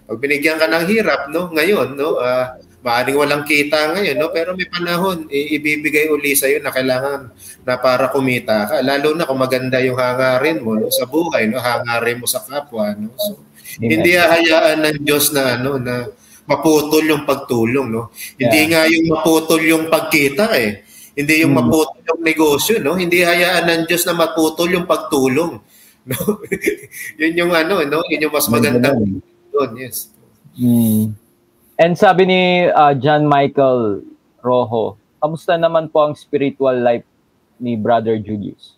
pag 0.04 0.18
binigyan 0.18 0.58
ka 0.58 0.66
ng 0.66 0.84
hirap, 0.90 1.30
no? 1.30 1.46
Ngayon, 1.54 1.94
no? 1.94 2.18
Uh, 2.18 2.58
maaring 2.84 3.16
walang 3.16 3.48
kita 3.48 3.96
ngayon, 3.96 4.20
no? 4.20 4.28
pero 4.28 4.52
may 4.52 4.68
panahon, 4.68 5.24
ibibigay 5.32 6.12
uli 6.12 6.36
sa 6.36 6.52
iyo 6.52 6.60
na 6.60 6.68
kailangan 6.68 7.32
na 7.64 7.80
para 7.80 8.12
kumita 8.12 8.68
ka. 8.68 8.84
Lalo 8.84 9.16
na 9.16 9.24
kung 9.24 9.40
maganda 9.40 9.80
yung 9.80 9.96
hangarin 9.96 10.60
mo 10.60 10.76
no? 10.76 10.92
sa 10.92 11.08
buhay, 11.08 11.48
no? 11.48 11.64
hangarin 11.64 12.20
mo 12.20 12.28
sa 12.28 12.44
kapwa. 12.44 12.92
No? 12.92 13.08
So, 13.16 13.40
hindi 13.80 14.10
hahayaan 14.14 14.78
ng 14.82 14.98
Diyos 15.02 15.32
na 15.34 15.58
ano 15.58 15.78
na 15.78 16.06
maputol 16.44 17.04
yung 17.08 17.24
pagtulong, 17.24 17.88
no? 17.88 18.12
Hindi 18.36 18.58
Yeah. 18.64 18.70
nga 18.70 18.82
yung 18.86 19.06
maputol 19.10 19.62
yung 19.64 19.84
pagkita 19.88 20.52
eh. 20.54 20.84
Hindi 21.16 21.46
yung 21.46 21.56
Mm. 21.56 21.60
maputol 21.64 22.00
yung 22.04 22.22
negosyo, 22.22 22.74
no? 22.84 22.94
Hindi 22.94 23.24
hayaan 23.24 23.64
ng 23.64 23.82
Diyos 23.88 24.04
na 24.04 24.12
maputol 24.12 24.68
yung 24.70 24.86
pagtulong. 24.86 25.58
No? 26.04 26.20
yun 27.16 27.32
yung 27.32 27.52
ano, 27.56 27.80
no? 27.80 28.04
Yun 28.12 28.28
yung 28.28 28.34
mas 28.36 28.44
magandang 28.52 29.24
doon, 29.48 29.70
yes. 29.80 30.12
Mm. 30.52 31.16
And 31.80 31.96
sabi 31.96 32.28
ni 32.28 32.40
uh, 32.68 32.92
John 33.00 33.24
Michael 33.24 34.04
Rojo, 34.44 35.00
kamusta 35.16 35.56
naman 35.56 35.88
po 35.88 36.04
ang 36.04 36.12
spiritual 36.12 36.76
life 36.76 37.08
ni 37.56 37.72
Brother 37.72 38.20
Julius? 38.20 38.73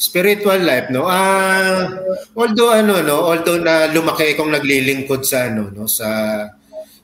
Spiritual 0.00 0.64
life, 0.64 0.88
no? 0.88 1.04
Ah, 1.04 1.84
although 2.32 2.72
ano, 2.72 3.04
no, 3.04 3.20
although 3.20 3.60
na 3.60 3.84
lumaki 3.92 4.32
akong 4.32 4.48
naglilingkod 4.48 5.28
sa 5.28 5.52
ano, 5.52 5.68
no, 5.68 5.84
sa 5.84 6.08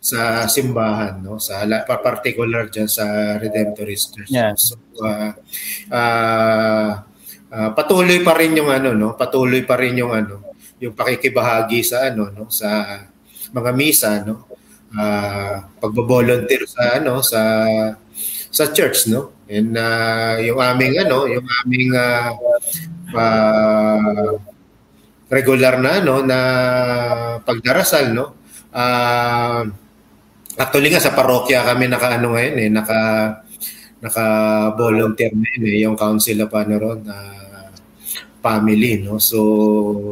sa 0.01 0.49
simbahan, 0.49 1.21
no, 1.21 1.37
sa 1.37 1.69
la- 1.69 1.85
pa- 1.85 2.01
particular 2.01 2.73
diyan 2.73 2.89
sa 2.89 3.37
Redemptorist 3.37 4.17
Church. 4.17 4.33
Yeah. 4.33 4.57
So, 4.57 4.81
ah, 5.05 5.37
ah, 5.93 7.05
ah, 7.53 7.71
patuloy 7.77 8.25
pa 8.25 8.33
rin 8.33 8.57
yung 8.57 8.73
ano, 8.73 8.97
no, 8.97 9.13
patuloy 9.13 9.61
pa 9.69 9.77
rin 9.77 10.01
yung 10.01 10.17
ano, 10.17 10.41
yung 10.81 10.97
pakikibahagi 10.97 11.85
sa 11.85 12.09
ano, 12.09 12.33
no, 12.33 12.49
sa 12.49 12.97
mga 13.53 13.71
misa, 13.77 14.25
no. 14.25 14.49
Ah, 14.97 15.69
pagbo-volunteer 15.85 16.65
sa 16.65 16.97
ano, 16.97 17.21
sa 17.21 17.41
sa 18.49 18.73
church, 18.73 19.13
no. 19.13 19.36
And 19.47 19.73
ah, 19.79 20.37
yung 20.43 20.59
aming 20.59 20.95
ano, 21.07 21.31
yung 21.31 21.47
aming 21.63 21.91
ah, 21.95 22.35
ah, 23.15 24.35
regular 25.31 25.79
na 25.83 25.99
ano 26.03 26.23
na 26.23 26.39
pagdarasal 27.43 28.15
no 28.15 28.39
ah 28.71 29.67
actually 30.55 30.89
nga 30.93 31.03
sa 31.03 31.15
parokya 31.17 31.67
kami 31.67 31.91
naka 31.91 32.15
ano 32.15 32.35
ngayon 32.39 32.57
eh 32.63 32.71
naka 32.71 32.99
naka 33.99 34.25
volunteer 34.79 35.33
na 35.35 35.49
yun 35.57 35.65
eh 35.67 35.77
yung 35.83 35.97
council 35.99 36.47
of 36.47 36.53
ano 36.55 36.75
ron 36.79 37.01
na 37.03 37.17
family 38.39 39.03
no 39.03 39.19
so 39.19 39.41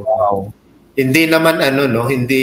Wow. 0.03 0.51
Hindi 0.95 1.27
naman 1.27 1.59
ano 1.59 1.91
no? 1.91 2.07
Hindi 2.07 2.43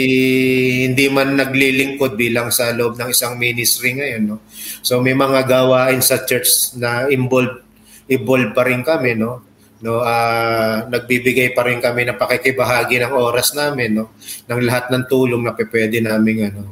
hindi 0.84 1.08
man 1.08 1.40
naglilingkod 1.40 2.20
bilang 2.20 2.52
sa 2.52 2.68
loob 2.76 3.00
ng 3.00 3.08
isang 3.08 3.40
ministry 3.40 3.96
ngayon 3.96 4.22
no? 4.28 4.36
So 4.84 5.00
may 5.00 5.16
mga 5.16 5.48
gawain 5.48 6.04
sa 6.04 6.20
church 6.28 6.76
na 6.76 7.08
involved 7.08 7.64
involved 8.12 8.52
pa 8.52 8.68
rin 8.68 8.84
kami 8.84 9.16
no? 9.16 9.40
No 9.80 10.04
ah, 10.04 10.84
nagbibigay 10.84 11.56
pa 11.56 11.64
rin 11.64 11.80
kami 11.80 12.04
ng 12.06 12.20
pakikibahagi 12.20 13.00
ng 13.00 13.16
oras 13.16 13.56
namin 13.56 14.04
no? 14.04 14.12
Ng 14.44 14.60
lahat 14.68 14.92
ng 14.92 15.08
tulong 15.08 15.40
na 15.40 15.56
pwede 15.56 16.04
naming 16.04 16.52
ano 16.52 16.62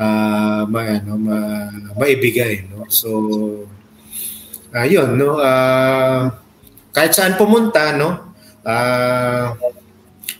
ah 0.00 0.64
ma, 0.64 0.80
ano 0.88 1.12
ma, 1.20 1.36
maibigay 2.00 2.64
no? 2.64 2.88
So 2.88 3.08
ayun 4.72 5.20
no? 5.20 5.36
Ah, 5.36 6.32
kahit 6.96 7.12
saan 7.12 7.36
pumunta 7.36 7.92
no? 7.92 8.32
Ah 8.64 9.52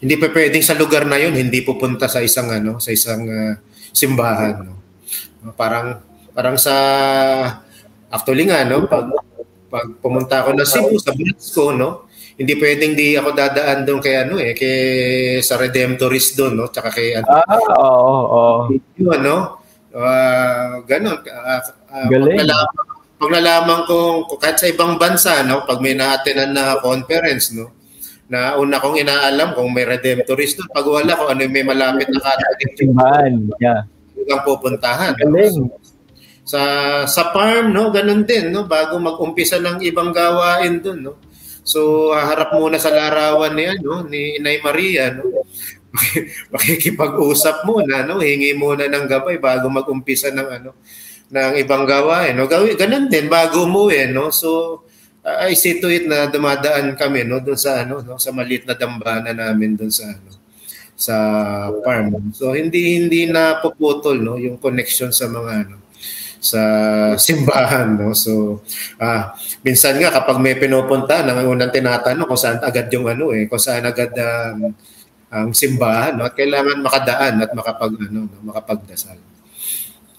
hindi 0.00 0.14
pa 0.16 0.32
pwedeng 0.32 0.64
sa 0.64 0.72
lugar 0.76 1.04
na 1.04 1.20
yun 1.20 1.36
hindi 1.36 1.60
pupunta 1.60 2.08
sa 2.08 2.24
isang 2.24 2.48
ano 2.48 2.80
sa 2.80 2.88
isang 2.90 3.22
ah, 3.28 3.54
simbahan 3.92 4.64
no? 4.64 4.74
Parang 5.56 6.00
parang 6.32 6.56
sa 6.56 6.74
actually 8.08 8.48
nga 8.48 8.64
no? 8.64 8.88
Pag 8.88 9.12
pag 9.70 9.86
pumunta 10.00 10.42
ako 10.42 10.56
ng 10.56 10.68
Cebu 10.68 10.96
sa 10.96 11.12
Blasco 11.12 11.70
no? 11.76 12.08
Hindi 12.40 12.56
pwedeng 12.56 12.96
di 12.96 13.12
ako 13.20 13.36
dadaan 13.36 13.84
doon 13.84 14.00
kay 14.00 14.24
ano 14.24 14.40
eh 14.40 14.56
kay 14.56 14.76
sa 15.44 15.60
Redemptorist 15.60 16.32
doon 16.40 16.56
no? 16.56 16.66
Tsaka 16.72 16.88
kay 16.88 17.20
ano 17.20 17.28
Ah, 17.28 17.44
oo, 17.76 18.16
oo. 18.24 18.54
yun, 18.96 19.12
ano 19.12 19.60
Ah, 19.90 20.78
ganun. 20.86 21.18
Ah, 21.26 21.58
ah, 21.90 22.06
Galing. 22.06 22.46
ko 23.90 24.22
kahit 24.38 24.56
sa 24.62 24.70
ibang 24.70 24.96
bansa 24.96 25.42
no? 25.44 25.66
Pag 25.66 25.82
may 25.82 25.92
na-attendan 25.98 26.54
na 26.56 26.78
conference 26.80 27.52
no 27.52 27.79
na 28.30 28.54
una 28.54 28.78
kong 28.78 29.02
inaalam 29.02 29.58
kung 29.58 29.74
may 29.74 29.82
redemptorist 29.82 30.62
doon. 30.62 30.70
Pag 30.70 30.86
wala 30.86 31.18
kung 31.18 31.30
ano 31.34 31.40
yung 31.42 31.54
may 31.54 31.66
malapit 31.66 32.06
na 32.14 32.22
Catholic 32.22 32.70
Simbahan. 32.78 33.34
Yeah. 33.58 33.82
ang 34.30 34.46
pupuntahan 34.46 35.18
no? 35.26 35.74
Sa 36.46 36.62
sa 37.10 37.22
farm 37.34 37.74
no? 37.74 37.90
Ganun 37.90 38.22
din 38.22 38.54
no? 38.54 38.70
Bago 38.70 39.02
mag-umpisa 39.02 39.58
ng 39.58 39.82
ibang 39.82 40.14
gawain 40.14 40.78
doon 40.78 41.10
no? 41.10 41.14
So 41.66 42.10
haharap 42.14 42.54
muna 42.54 42.78
sa 42.78 42.94
larawan 42.94 43.58
ni 43.58 43.66
ano 43.66 44.06
ni 44.06 44.38
Inay 44.38 44.62
Maria 44.62 45.10
no? 45.10 45.26
Makikipag-usap 46.54 47.66
muna 47.66 48.06
no? 48.06 48.22
Hingi 48.22 48.54
muna 48.54 48.86
ng 48.86 49.10
gabay 49.10 49.42
bago 49.42 49.66
mag-umpisa 49.66 50.30
ng 50.30 50.48
ano 50.62 50.70
ng 51.34 51.52
ibang 51.58 51.82
gawain 51.82 52.38
no? 52.38 52.46
Gawin 52.46 52.78
ganun 52.78 53.10
din 53.10 53.26
bago 53.26 53.66
umuwi 53.66 54.06
no? 54.14 54.30
So 54.30 54.86
I 55.20 55.52
see 55.52 55.78
to 55.80 55.88
it 55.92 56.08
na 56.08 56.32
dumadaan 56.32 56.96
kami 56.96 57.28
no 57.28 57.44
doon 57.44 57.58
sa 57.60 57.84
ano 57.84 58.00
no 58.00 58.16
sa 58.16 58.32
maliit 58.32 58.64
na 58.64 58.72
dambana 58.72 59.36
namin 59.36 59.76
doon 59.76 59.92
sa 59.92 60.08
ano 60.08 60.32
sa 60.96 61.14
farm 61.84 62.32
so 62.32 62.56
hindi 62.56 62.96
hindi 63.00 63.28
na 63.28 63.60
puputol 63.60 64.16
no 64.16 64.40
yung 64.40 64.56
connection 64.56 65.12
sa 65.12 65.28
mga 65.28 65.52
ano 65.68 65.76
sa 66.40 66.60
simbahan 67.20 68.00
no 68.00 68.16
so 68.16 68.64
ah 68.96 69.36
minsan 69.60 70.00
nga 70.00 70.08
kapag 70.08 70.40
may 70.40 70.56
pinupunta 70.56 71.20
nang 71.20 71.44
unang 71.44 71.68
tinatanong 71.68 72.24
kung 72.24 72.40
saan 72.40 72.60
agad 72.64 72.88
yung 72.88 73.04
ano 73.04 73.36
eh 73.36 73.44
kung 73.44 73.60
saan 73.60 73.84
agad 73.84 74.12
um, 74.16 74.72
ang 75.28 75.52
simbahan 75.52 76.16
no 76.16 76.24
at 76.24 76.32
kailangan 76.32 76.80
makadaan 76.80 77.44
at 77.44 77.50
makapag 77.52 77.92
ano 78.08 78.24
no, 78.24 78.40
makapagdasal 78.40 79.20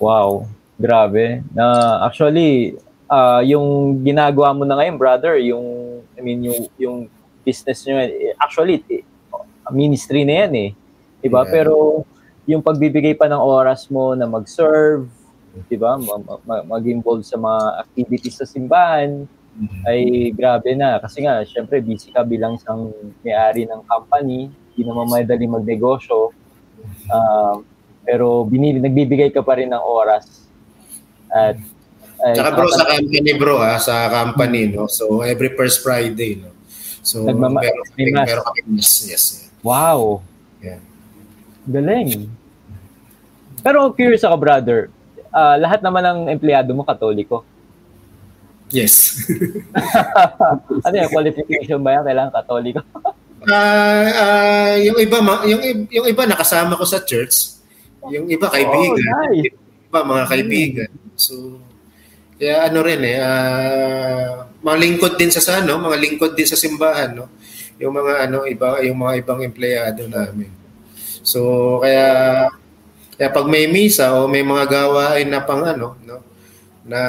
Wow. 0.02 0.50
Grabe. 0.82 1.46
Na 1.54 2.02
actually 2.02 2.74
ah 3.12 3.44
yung 3.44 4.00
ginagawa 4.08 4.56
mo 4.56 4.64
na 4.64 4.80
ngayon, 4.80 4.96
brother, 4.96 5.36
yung 5.36 6.00
I 6.16 6.24
mean 6.24 6.48
yung 6.48 6.60
yung 6.80 6.98
business 7.44 7.84
niyo 7.84 8.00
eh, 8.00 8.32
actually 8.40 8.80
eh, 8.88 9.04
ministry 9.76 10.24
na 10.24 10.48
yan 10.48 10.54
eh. 10.56 10.70
'Di 11.20 11.28
ba? 11.28 11.44
Yeah. 11.44 11.52
Pero 11.52 11.74
yung 12.48 12.64
pagbibigay 12.64 13.20
pa 13.20 13.28
ng 13.28 13.38
oras 13.44 13.92
mo 13.92 14.16
na 14.16 14.24
mag-serve, 14.26 15.12
'di 15.68 15.76
ba? 15.76 16.00
Ma- 16.00 16.24
ma- 16.24 16.42
ma- 16.48 16.66
Mag-involve 16.80 17.28
sa 17.28 17.36
mga 17.36 17.84
activities 17.84 18.40
sa 18.40 18.48
simbahan 18.48 19.28
ay 19.84 20.32
grabe 20.32 20.72
na 20.80 20.96
kasi 21.04 21.28
nga 21.28 21.44
syempre 21.44 21.84
busy 21.84 22.08
ka 22.08 22.24
bilang 22.24 22.56
isang 22.56 22.96
may-ari 23.20 23.68
ng 23.68 23.84
company, 23.84 24.48
hindi 24.48 24.82
naman 24.88 25.12
madali 25.12 25.46
magnegosyo. 25.46 26.32
Ah, 27.12 27.60
pero 28.08 28.48
binili, 28.48 28.80
nagbibigay 28.80 29.30
ka 29.30 29.44
pa 29.44 29.60
rin 29.60 29.70
ng 29.70 29.84
oras. 29.84 30.48
At 31.30 31.60
ay, 32.22 32.34
Tsaka 32.34 32.50
bro 32.54 32.68
sa 32.70 32.86
company 32.88 33.32
bro 33.34 33.56
ha 33.58 33.76
sa 33.76 33.96
company 34.08 34.70
no 34.70 34.86
so 34.86 35.22
every 35.22 35.52
first 35.52 35.82
Friday 35.82 36.38
no 36.38 36.54
so 37.02 37.26
Nagmama- 37.26 37.60
meron 37.60 37.84
kami 37.88 38.04
meron 38.14 38.44
kami 38.46 38.60
mass 38.72 38.92
yes 39.04 39.24
Wow, 39.62 40.26
yeah. 40.58 40.82
galing. 41.64 42.26
Pero 43.62 43.94
curious 43.94 44.26
ako, 44.26 44.42
brother. 44.42 44.90
Ah, 45.30 45.54
lahat 45.54 45.86
naman 45.86 46.02
ng 46.02 46.20
empleyado 46.34 46.74
mo 46.74 46.82
katoliko. 46.82 47.46
yes 48.68 49.22
Ano 50.86 50.96
yung 50.98 51.14
qualification 51.14 51.78
ba 51.78 51.94
yan? 51.94 52.04
Kailangan 52.04 52.34
katoliko? 52.34 52.82
Ah, 53.42 54.06
ah, 54.14 54.74
yung 54.78 54.98
iba 54.98 55.18
ma- 55.18 55.42
yung 55.46 55.62
yung 55.90 56.06
iba 56.06 56.26
nakasama 56.26 56.74
ko 56.74 56.86
sa 56.86 57.02
church. 57.02 57.58
Yung 58.06 58.30
iba 58.30 58.46
kaibigan. 58.46 59.02
Oh, 59.02 59.26
nice. 59.30 59.50
Yung 59.50 59.58
iba 59.90 60.00
mga 60.04 60.26
kaibigan. 60.26 60.90
So 61.14 61.58
kaya 62.42 62.74
ano 62.74 62.82
rin 62.82 63.06
eh 63.06 63.22
ah, 63.22 64.50
mga 64.66 64.78
lingkod 64.82 65.14
din 65.14 65.30
sa 65.30 65.38
sa 65.38 65.62
ano, 65.62 65.78
mga 65.78 65.98
lingkod 66.02 66.34
din 66.34 66.50
sa 66.50 66.58
simbahan 66.58 67.14
no. 67.14 67.30
Yung 67.78 67.94
mga 67.94 68.26
ano 68.26 68.50
iba 68.50 68.82
yung 68.82 68.98
mga 68.98 69.14
ibang 69.22 69.46
empleyado 69.46 70.10
namin. 70.10 70.50
So 71.22 71.78
kaya 71.86 72.10
kaya 73.14 73.30
pag 73.30 73.46
may 73.46 73.70
misa 73.70 74.18
o 74.18 74.26
may 74.26 74.42
mga 74.42 74.66
gawain 74.66 75.30
na 75.30 75.46
pang 75.46 75.62
ano 75.62 75.94
no? 76.02 76.18
Na 76.82 77.00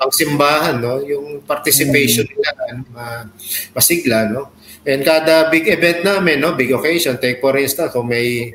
pang 0.00 0.08
simbahan 0.08 0.80
no? 0.80 1.04
Yung 1.04 1.44
participation 1.44 2.24
nila 2.24 2.56
ano, 2.72 2.80
ma- 2.88 3.28
masigla 3.76 4.32
no? 4.32 4.48
And 4.80 5.04
kada 5.04 5.52
big 5.52 5.68
event 5.68 6.08
namin 6.08 6.40
no? 6.40 6.56
Big 6.56 6.72
occasion 6.72 7.20
take 7.20 7.44
for 7.44 7.52
instance 7.60 7.92
kung 7.92 8.08
may 8.08 8.48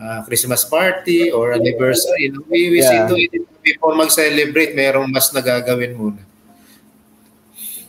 ah, 0.00 0.24
Christmas 0.24 0.64
party 0.64 1.28
or 1.28 1.52
anniversary 1.52 2.32
no, 2.32 2.40
we, 2.48 2.72
we 2.72 2.80
see 2.80 2.96
Yeah. 2.96 3.04
to 3.04 3.16
it 3.20 3.53
before 3.64 3.96
mag-celebrate 3.96 4.76
merong 4.76 5.08
mas 5.08 5.32
nagagawin 5.32 5.96
muna 5.96 6.22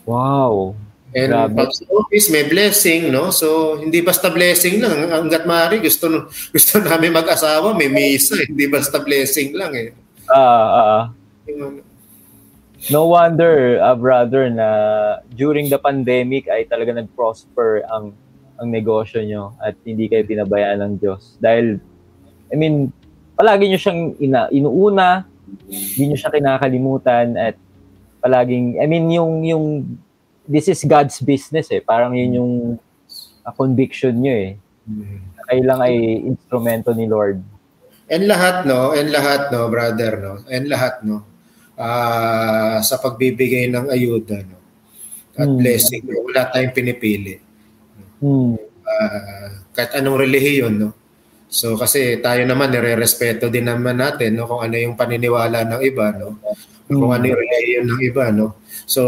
Wow. 0.06 0.78
and 1.12 1.30
Grabe. 1.34 1.54
pag 1.56 1.70
sa 1.70 1.82
office 1.92 2.28
may 2.28 2.46
blessing 2.46 3.10
no 3.10 3.30
so 3.30 3.76
hindi 3.76 4.02
basta 4.02 4.26
blessing 4.28 4.78
lang 4.78 5.06
hanggat 5.06 5.44
maaari 5.44 5.78
gusto 5.78 6.26
gusto 6.54 6.72
namin 6.78 7.14
mag-asawa 7.14 7.72
may 7.72 7.86
misa 7.86 8.34
hindi 8.42 8.66
basta 8.66 8.98
blessing 8.98 9.54
lang 9.54 9.72
eh 9.74 9.90
Ah, 10.26 10.34
ah, 10.34 10.86
ah. 10.90 11.04
Yung- 11.46 11.86
No 12.86 13.10
wonder, 13.10 13.82
ah, 13.82 13.98
brother, 13.98 14.46
na 14.46 14.68
during 15.34 15.66
the 15.66 15.78
pandemic 15.78 16.46
ay 16.46 16.66
talaga 16.66 16.94
nag-prosper 16.94 17.82
ang 17.90 18.14
ang 18.58 18.68
negosyo 18.70 19.22
nyo 19.22 19.58
at 19.58 19.74
hindi 19.82 20.06
kayo 20.06 20.22
pinabayaan 20.22 20.82
ng 20.82 20.92
Diyos. 20.98 21.34
Dahil, 21.38 21.82
I 22.46 22.54
mean, 22.54 22.94
palagi 23.34 23.66
nyo 23.66 23.78
siyang 23.80 24.14
ina, 24.18 24.46
inuuna, 24.54 25.26
hindi 25.66 26.02
nyo 26.10 26.16
siya 26.18 26.34
kinakalimutan 26.34 27.38
at 27.38 27.54
palaging, 28.22 28.82
I 28.82 28.86
mean, 28.90 29.10
yung, 29.10 29.46
yung, 29.46 29.64
this 30.46 30.66
is 30.66 30.82
God's 30.82 31.18
business 31.22 31.70
eh. 31.70 31.82
Parang 31.82 32.14
yun 32.14 32.32
yung 32.38 32.52
uh, 33.46 33.52
conviction 33.54 34.18
nyo 34.18 34.34
eh. 34.34 34.52
Kayo 35.46 35.62
lang 35.62 35.80
ay 35.82 36.26
instrumento 36.26 36.90
ni 36.94 37.06
Lord. 37.06 37.42
And 38.06 38.30
lahat, 38.30 38.66
no? 38.66 38.94
And 38.94 39.10
lahat, 39.10 39.50
no, 39.50 39.66
brother, 39.66 40.12
no? 40.22 40.32
And 40.46 40.70
lahat, 40.70 41.02
no? 41.02 41.26
Uh, 41.74 42.78
sa 42.82 42.98
pagbibigay 43.02 43.66
ng 43.70 43.90
ayuda, 43.90 44.46
no? 44.46 44.58
At 45.36 45.50
hmm. 45.50 45.58
blessing, 45.58 46.02
no? 46.06 46.24
wala 46.24 46.48
tayong 46.48 46.74
pinipili. 46.74 47.42
Hmm. 48.22 48.56
Uh, 48.86 49.48
kahit 49.74 49.98
anong 49.98 50.22
relihiyon, 50.22 50.74
no? 50.78 50.90
So 51.56 51.80
kasi 51.80 52.20
tayo 52.20 52.44
naman 52.44 52.68
nire-respeto 52.68 53.48
din 53.48 53.64
naman 53.64 53.96
natin 53.96 54.36
no 54.36 54.44
kung 54.44 54.60
ano 54.60 54.76
yung 54.76 54.92
paniniwala 54.92 55.64
ng 55.64 55.80
iba 55.88 56.12
no. 56.12 56.36
Kung 56.84 57.16
ano 57.16 57.24
yung 57.24 57.40
relihiyon 57.40 57.86
ng 57.88 58.00
iba 58.04 58.28
no. 58.28 58.60
So 58.84 59.02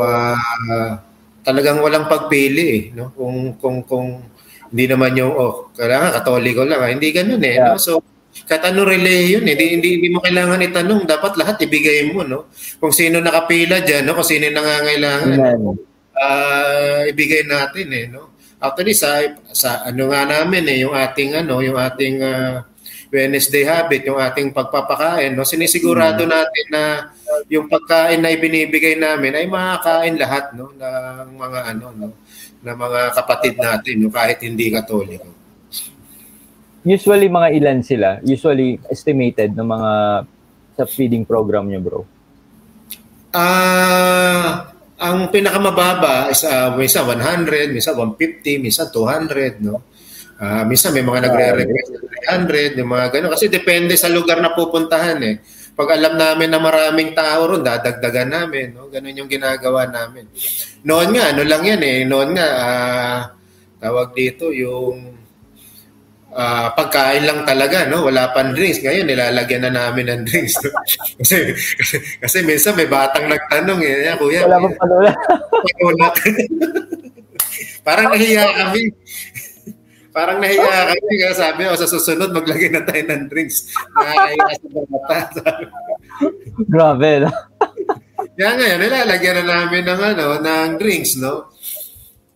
uh, 0.00 0.96
talagang 1.44 1.84
walang 1.84 2.08
pagpili 2.08 2.64
eh, 2.72 2.82
no. 2.96 3.12
Kung 3.12 3.60
kung 3.60 3.84
kung 3.84 4.24
hindi 4.72 4.88
naman 4.88 5.12
yung 5.12 5.36
oh 5.36 5.68
kailangan 5.76 6.16
katoliko 6.24 6.64
lang, 6.64 6.80
ah. 6.80 6.88
hindi 6.88 7.12
ganoon 7.12 7.44
eh 7.44 7.54
yeah. 7.60 7.68
no. 7.68 7.76
So 7.76 8.00
kahit 8.46 8.62
anong 8.62 8.94
relihiyon, 8.94 9.42
eh, 9.42 9.54
hindi, 9.58 9.66
hindi, 9.74 9.88
hindi 9.98 10.08
mo 10.14 10.22
kailangan 10.22 10.62
itanong. 10.62 11.02
Dapat 11.02 11.34
lahat 11.34 11.66
ibigay 11.66 12.14
mo, 12.14 12.22
no? 12.22 12.46
Kung 12.78 12.94
sino 12.94 13.18
nakapila 13.18 13.82
dyan, 13.82 14.06
no? 14.06 14.14
kung 14.14 14.26
sino 14.26 14.46
nangangailangan, 14.46 15.38
uh, 16.14 17.00
ibigay 17.10 17.42
natin, 17.46 17.86
eh, 17.90 18.06
no? 18.06 18.30
Actually 18.60 18.92
sa 18.92 19.24
sa 19.56 19.88
ano 19.88 20.12
nga 20.12 20.28
namin 20.28 20.68
eh 20.68 20.84
yung 20.84 20.92
ating 20.92 21.32
ano 21.32 21.64
yung 21.64 21.80
ating 21.80 22.20
uh, 22.20 22.60
Wednesday 23.10 23.66
habit, 23.66 24.06
yung 24.06 24.22
ating 24.22 24.54
pagpapakain, 24.54 25.34
no? 25.34 25.42
Sinisigurado 25.42 26.22
hmm. 26.22 26.30
natin 26.30 26.66
na 26.70 26.82
yung 27.50 27.66
pagkain 27.66 28.22
na 28.22 28.30
ibinibigay 28.30 28.94
namin 28.94 29.34
ay 29.34 29.46
makakain 29.50 30.14
lahat 30.14 30.54
no 30.54 30.70
ng 30.70 31.34
mga 31.34 31.60
ano 31.74 31.86
no 31.90 32.08
ng 32.60 32.76
mga 32.78 33.00
kapatid 33.18 33.54
natin 33.58 33.94
no 33.98 34.14
kahit 34.14 34.38
hindi 34.46 34.70
katoliko. 34.70 35.26
Usually 36.86 37.26
mga 37.26 37.48
ilan 37.60 37.78
sila? 37.82 38.08
Usually 38.22 38.78
estimated 38.88 39.52
ng 39.58 39.68
mga 39.68 39.92
sa 40.78 40.84
feeding 40.86 41.28
program 41.28 41.68
niyo, 41.68 41.80
bro? 41.82 42.00
Ah, 43.30 43.42
uh, 43.42 44.52
ang 45.00 45.32
pinakamababa 45.32 46.28
is 46.28 46.44
uh, 46.44 46.76
minsan 46.76 47.08
100, 47.08 47.72
minsan 47.72 47.96
150, 47.96 48.60
minsan 48.60 48.92
200, 48.92 49.64
no? 49.64 49.88
Uh, 50.40 50.64
minsan 50.64 50.92
may 50.92 51.04
mga 51.04 51.28
nagre-request 51.28 51.88
ng 51.96 52.04
300, 52.48 52.80
yung 52.80 52.90
mga 52.92 53.06
gano'n. 53.12 53.32
Kasi 53.36 53.52
depende 53.52 53.96
sa 53.96 54.08
lugar 54.08 54.40
na 54.40 54.56
pupuntahan 54.56 55.20
eh. 55.20 55.36
Pag 55.76 56.00
alam 56.00 56.16
namin 56.16 56.48
na 56.48 56.60
maraming 56.60 57.12
tao 57.12 57.44
ron, 57.44 57.60
dadagdagan 57.60 58.28
namin. 58.28 58.72
No? 58.72 58.88
Ganun 58.88 59.20
yung 59.20 59.28
ginagawa 59.28 59.84
namin. 59.88 60.28
Noon 60.84 61.12
nga, 61.12 61.36
ano 61.36 61.42
lang 61.44 61.62
yan 61.64 61.82
eh. 61.84 61.98
Noon 62.08 62.36
nga, 62.36 62.48
uh, 62.56 63.20
tawag 63.84 64.16
dito, 64.16 64.48
yung 64.48 65.19
uh, 66.34 66.68
pagkain 66.74 67.26
lang 67.26 67.42
talaga, 67.42 67.86
no? 67.86 68.06
Wala 68.06 68.30
pang 68.30 68.54
drinks. 68.54 68.82
Ngayon, 68.82 69.06
nilalagyan 69.06 69.62
na 69.66 69.72
namin 69.74 70.06
ng 70.10 70.22
drinks. 70.26 70.54
No? 70.62 70.70
kasi, 71.20 71.54
kasi, 71.78 71.96
kasi 72.22 72.36
minsan 72.46 72.78
may 72.78 72.86
batang 72.86 73.26
nagtanong 73.26 73.82
eh, 73.82 74.14
kuya. 74.18 74.46
Wala 74.46 74.62
pang 74.62 74.76
panula. 74.78 75.10
Parang 77.86 78.12
nahiya 78.12 78.44
kami. 78.54 78.82
Parang 80.10 80.38
nahiya 80.42 80.90
kami 80.90 81.14
kaya 81.16 81.34
sabi, 81.34 81.62
o 81.66 81.74
oh, 81.74 81.78
sa 81.78 81.90
susunod 81.90 82.34
maglagay 82.34 82.70
na 82.70 82.82
tayo 82.82 83.02
ng 83.06 83.30
drinks. 83.30 83.70
Nakakaya 83.94 84.54
sa 84.54 84.98
bata. 85.06 85.42
Grabe, 86.72 87.10
no? 87.26 87.30
Kaya 88.36 88.50
ngayon, 88.56 88.78
nilalagyan 88.80 89.36
na 89.42 89.44
namin 89.64 89.84
ng, 89.84 90.00
ano, 90.14 90.26
ng 90.40 90.70
drinks, 90.76 91.16
no? 91.16 91.52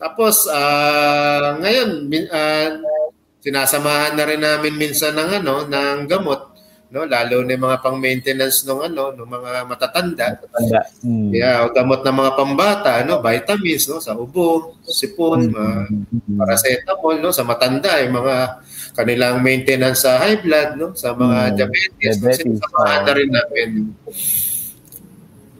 Tapos, 0.00 0.48
uh, 0.50 1.56
ngayon, 1.64 1.88
uh, 2.28 2.68
sinasamahan 3.44 4.16
na 4.16 4.24
rin 4.24 4.40
namin 4.40 4.72
minsan 4.72 5.12
ng 5.12 5.44
ano 5.44 5.68
ng 5.68 6.08
gamot 6.08 6.56
no 6.94 7.02
lalo 7.10 7.42
na 7.42 7.58
mga 7.58 7.82
pang-maintenance 7.82 8.62
ng 8.62 8.80
ano 8.86 9.10
ng 9.18 9.26
mga 9.26 9.66
matatanda. 9.66 10.38
Matatanda. 10.38 10.80
Mm. 11.02 11.30
Yeah, 11.34 11.66
gamot 11.74 12.06
ng 12.06 12.16
mga 12.22 12.32
pambata, 12.38 12.92
no, 13.02 13.18
vitamins 13.18 13.90
no 13.90 13.98
sa 13.98 14.14
ubo, 14.14 14.78
sipon, 14.86 15.50
mm. 15.50 15.58
uh, 15.58 15.84
paracetamol 16.38 17.18
no 17.18 17.34
sa 17.34 17.42
matanda, 17.42 17.98
yung 17.98 18.22
mga 18.22 18.62
kanilang 18.94 19.42
maintenance 19.42 20.06
sa 20.06 20.22
high 20.22 20.38
blood 20.38 20.78
no 20.78 20.94
sa 20.94 21.18
mga 21.18 21.38
mm. 21.50 21.54
diabetes, 21.58 22.14
diabetes. 22.14 22.46
sinasamahan 22.46 23.02
na 23.02 23.12
rin 23.18 23.30
namin. 23.34 23.70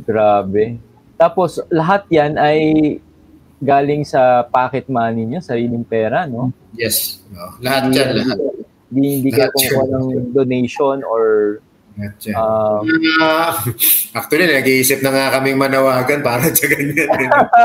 Grabe. 0.06 0.64
Tapos 1.18 1.58
lahat 1.66 2.06
'yan 2.14 2.38
ay 2.38 2.58
galing 3.58 4.06
sa 4.06 4.46
pocket 4.46 4.86
money 4.86 5.26
niya, 5.26 5.42
sariling 5.42 5.82
pera, 5.82 6.30
no? 6.30 6.54
Yes. 6.74 7.22
No. 7.30 7.54
Lahat 7.62 7.90
hindi, 7.90 7.98
yan, 7.98 8.10
lahat. 8.18 8.38
Hindi, 8.90 9.08
hindi 9.22 9.30
kayo 9.30 9.50
kumukuha 9.54 9.84
ng 9.90 10.06
donation 10.34 11.02
or 11.06 11.22
Um, 11.94 12.82
uh, 13.22 13.54
actually, 14.18 14.50
nag-iisip 14.50 14.98
na 14.98 15.14
nga 15.14 15.38
kaming 15.38 15.54
manawagan 15.54 16.26
para 16.26 16.50
sa 16.50 16.66
ganyan. 16.66 17.06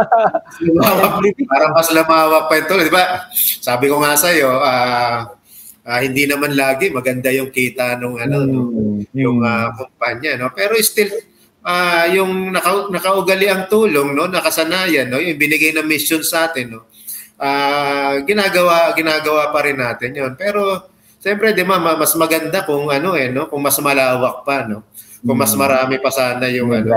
lumawak, 0.70 1.18
parang 1.50 1.74
mas 1.74 1.90
lamawak 1.90 2.46
pa 2.46 2.56
ito. 2.62 2.78
Di 2.78 2.94
ba? 2.94 3.26
Sabi 3.34 3.90
ko 3.90 3.98
nga 3.98 4.14
sa'yo, 4.14 4.54
uh, 4.54 5.34
uh, 5.82 6.00
hindi 6.06 6.30
naman 6.30 6.54
lagi 6.54 6.94
maganda 6.94 7.34
yung 7.34 7.50
kita 7.50 7.98
nung 7.98 8.22
ano, 8.22 8.46
mm, 8.46 8.50
no, 8.54 8.62
yung 9.18 9.42
uh, 9.42 9.74
kumpanya. 9.74 10.38
No? 10.38 10.54
Pero 10.54 10.78
still, 10.78 11.10
uh, 11.66 12.06
yung 12.14 12.54
naka, 12.54 12.86
nakaugali 12.94 13.50
ang 13.50 13.66
tulong, 13.66 14.14
no, 14.14 14.30
nakasanayan, 14.30 15.10
no, 15.10 15.18
yung 15.18 15.42
binigay 15.42 15.74
na 15.74 15.82
mission 15.82 16.22
sa 16.22 16.54
atin, 16.54 16.78
no. 16.78 16.86
Uh, 17.40 18.20
ginagawa 18.28 18.92
ginagawa 18.92 19.48
pa 19.56 19.64
rin 19.64 19.80
natin 19.80 20.12
'yon. 20.12 20.34
Pero 20.36 20.92
siyempre, 21.24 21.56
'di 21.56 21.64
ba, 21.64 21.80
mas 21.80 22.12
maganda 22.20 22.68
kung 22.68 22.92
ano 22.92 23.16
eh, 23.16 23.32
no, 23.32 23.48
kung 23.48 23.64
mas 23.64 23.80
malawak 23.80 24.44
pa, 24.44 24.68
no. 24.68 24.84
Kung 25.24 25.40
mas 25.40 25.56
mm. 25.56 25.60
marami 25.60 25.96
pa 26.04 26.12
sana 26.12 26.52
yung 26.52 26.76
ano, 26.76 26.92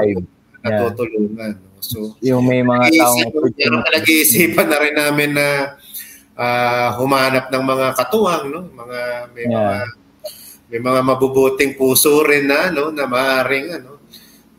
natutulungan. 0.62 1.59
No? 1.59 1.70
So, 1.82 2.14
yung 2.23 2.47
may 2.47 2.62
mga 2.62 2.94
taong. 2.94 3.35
Nag-iisipan 3.90 4.70
na 4.70 4.78
rin 4.78 4.94
namin 4.94 5.31
na 5.35 5.78
uh, 6.39 6.89
humanap 6.98 7.51
ng 7.51 7.64
mga 7.66 7.86
katuwang, 7.98 8.44
no? 8.51 8.60
Mga 8.70 8.98
may 9.35 9.47
yeah. 9.47 9.55
mga 9.55 9.77
may 10.73 10.81
mga 10.81 11.01
mabubuting 11.05 11.77
puso 11.77 12.24
rin 12.24 12.48
na 12.48 12.73
no 12.73 12.89
na 12.89 13.05
maaring 13.05 13.77
ano 13.77 13.91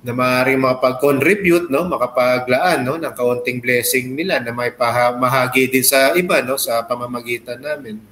na 0.03 0.11
maaaring 0.11 0.59
makapag-contribute, 0.59 1.71
no, 1.71 1.87
makapaglaan 1.87 2.83
no, 2.83 2.99
ng 2.99 3.15
kaunting 3.15 3.63
blessing 3.63 4.11
nila 4.11 4.43
na 4.43 4.51
may 4.51 4.75
mahagi 5.15 5.71
din 5.71 5.81
sa 5.81 6.11
iba 6.11 6.43
no, 6.43 6.59
sa 6.59 6.83
pamamagitan 6.83 7.55
namin. 7.55 8.03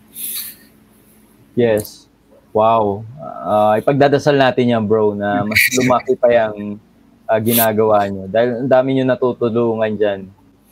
Yes. 1.51 2.07
Wow. 2.55 3.03
Uh, 3.19 3.75
ipagdadasal 3.83 4.39
natin 4.39 4.71
yan, 4.71 4.83
bro, 4.87 5.11
na 5.11 5.43
mas 5.43 5.59
lumaki 5.77 6.15
pa 6.15 6.31
yung 6.31 6.79
uh, 7.27 7.39
ginagawa 7.43 8.07
nyo. 8.07 8.23
Dahil 8.31 8.63
ang 8.63 8.71
dami 8.71 8.89
nyo 8.95 9.03
natutulungan 9.11 9.91
dyan. 9.95 10.19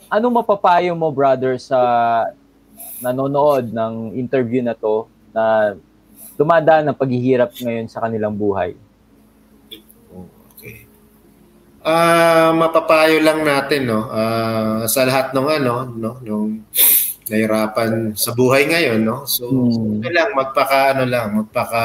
Ano 0.08 0.32
mapapayo 0.32 0.96
mo, 0.96 1.12
brother, 1.12 1.60
sa 1.60 1.78
nanonood 3.04 3.72
ng 3.72 4.16
interview 4.16 4.64
na 4.64 4.72
to 4.72 5.04
na 5.36 5.76
dumadaan 6.40 6.88
ng 6.88 6.96
paghihirap 6.96 7.52
ngayon 7.60 7.92
sa 7.92 8.04
kanilang 8.04 8.32
buhay? 8.32 8.72
Ah, 11.80 12.52
uh, 12.52 12.60
mapapayo 12.60 13.24
lang 13.24 13.40
natin 13.40 13.88
no 13.88 14.04
uh, 14.12 14.84
sa 14.84 15.08
lahat 15.08 15.32
ng 15.32 15.48
ano 15.48 15.88
no 15.96 16.20
nung 16.20 16.60
nahirapan 17.30 18.12
sa 18.18 18.34
buhay 18.34 18.66
ngayon 18.66 19.00
no. 19.06 19.22
So, 19.24 19.46
hmm. 19.46 20.02
so 20.02 20.08
lang 20.10 20.30
magpaka 20.34 20.98
ano 20.98 21.04
lang, 21.06 21.26
magpaka 21.40 21.84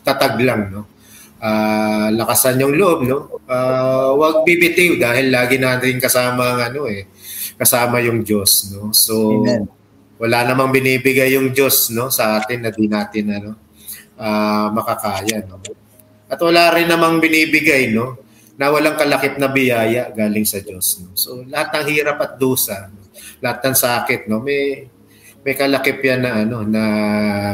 tatag 0.00 0.40
lang 0.40 0.72
no. 0.72 0.82
Uh, 1.36 2.08
lakasan 2.16 2.58
yung 2.58 2.72
loob 2.74 3.04
no. 3.04 3.38
Uh, 3.44 4.16
wag 4.16 4.42
bibitiw 4.48 4.96
dahil 4.96 5.28
lagi 5.28 5.60
natin 5.60 6.00
kasama 6.00 6.56
ang 6.56 6.72
ano 6.72 6.88
eh 6.88 7.06
kasama 7.60 8.00
yung 8.00 8.24
Diyos 8.24 8.72
no. 8.72 8.90
So 8.96 9.44
Amen. 9.44 9.68
wala 10.16 10.48
namang 10.48 10.72
binibigay 10.72 11.36
yung 11.36 11.52
Diyos 11.52 11.92
no 11.92 12.08
sa 12.08 12.40
atin 12.40 12.64
na 12.64 12.72
di 12.72 12.88
natin 12.88 13.28
ano 13.28 13.50
uh, 14.16 14.72
makakaya 14.72 15.44
no. 15.44 15.60
At 16.26 16.42
wala 16.42 16.74
rin 16.74 16.88
namang 16.88 17.20
binibigay 17.20 17.92
no 17.92 18.25
na 18.56 18.72
walang 18.72 18.96
kalakip 18.96 19.36
na 19.36 19.52
biyaya 19.52 20.12
galing 20.16 20.48
sa 20.48 20.64
Diyos. 20.64 21.04
No? 21.04 21.12
So 21.12 21.44
lahat 21.44 21.76
ng 21.76 21.86
hirap 21.92 22.18
at 22.20 22.32
dusa, 22.40 22.88
no? 22.88 23.04
lahat 23.40 23.58
ng 23.64 23.76
sakit, 23.76 24.20
no, 24.32 24.40
may 24.40 24.88
may 25.46 25.54
kalakip 25.54 26.02
yan 26.02 26.26
na 26.26 26.42
ano 26.42 26.66
na 26.66 26.84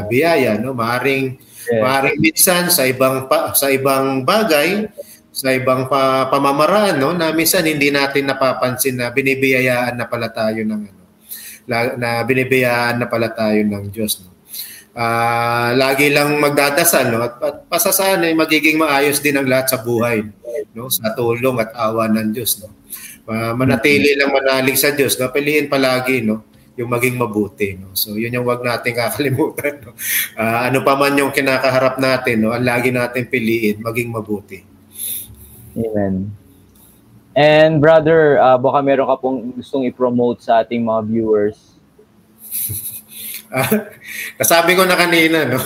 biyaya, 0.09 0.57
no, 0.57 0.73
maaring 0.73 1.37
yeah. 1.69 1.83
maaring 1.83 2.17
minsan 2.17 2.71
sa 2.73 2.87
ibang 2.89 3.29
pa, 3.29 3.53
sa 3.53 3.69
ibang 3.69 4.25
bagay, 4.25 4.89
sa 5.29 5.53
ibang 5.53 5.85
pa, 5.85 6.25
pamamaraan, 6.31 6.97
no, 6.97 7.13
na 7.13 7.29
minsan 7.29 7.67
hindi 7.67 7.93
natin 7.93 8.25
napapansin 8.25 8.97
na 8.97 9.13
binibiyayaan 9.13 9.93
na 9.93 10.09
pala 10.09 10.31
tayo 10.33 10.65
ng 10.65 10.83
ano 10.89 11.01
na 11.95 12.19
binibiyaan 12.27 12.99
na 12.99 13.07
pala 13.07 13.31
tayo 13.31 13.55
ng 13.63 13.87
Diyos. 13.87 14.19
No? 14.19 14.32
Uh, 14.93 15.73
lagi 15.73 16.13
lang 16.13 16.37
magdadasal 16.37 17.09
no? 17.09 17.25
at, 17.25 17.41
at 17.41 17.55
pasasanay 17.65 18.37
magiging 18.37 18.77
maayos 18.77 19.17
din 19.17 19.33
ang 19.33 19.49
lahat 19.49 19.73
sa 19.73 19.81
buhay 19.81 20.21
no? 20.77 20.85
sa 20.85 21.17
tulong 21.17 21.57
at 21.57 21.73
awa 21.73 22.05
ng 22.13 22.29
Diyos. 22.29 22.61
No? 22.61 22.69
Uh, 23.25 23.57
manatili 23.57 24.13
lang 24.13 24.29
manalig 24.29 24.77
sa 24.77 24.93
Diyos. 24.93 25.17
No? 25.17 25.33
Piliin 25.33 25.65
palagi 25.65 26.21
no? 26.21 26.45
yung 26.77 26.93
maging 26.93 27.17
mabuti. 27.17 27.73
No? 27.73 27.97
So 27.97 28.21
yun 28.21 28.37
yung 28.37 28.45
wag 28.45 28.61
nating 28.61 28.93
kakalimutan. 29.01 29.81
No? 29.81 29.97
Uh, 30.37 30.59
ano 30.69 30.85
pa 30.85 30.93
man 30.93 31.17
yung 31.17 31.33
kinakaharap 31.33 31.97
natin, 31.97 32.45
no? 32.45 32.53
ang 32.53 32.61
lagi 32.61 32.93
natin 32.93 33.25
piliin, 33.25 33.81
maging 33.81 34.13
mabuti. 34.13 34.61
Amen. 35.73 36.29
And 37.33 37.81
brother, 37.81 38.37
uh, 38.37 38.61
baka 38.61 38.85
meron 38.85 39.09
ka 39.09 39.17
pong 39.17 39.57
gustong 39.57 39.89
i-promote 39.89 40.45
sa 40.45 40.61
ating 40.61 40.85
mga 40.85 41.01
viewers. 41.09 41.57
Nasabi 44.41 44.73
ko 44.73 44.81
na 44.89 44.97
kanina, 44.97 45.45
no. 45.45 45.61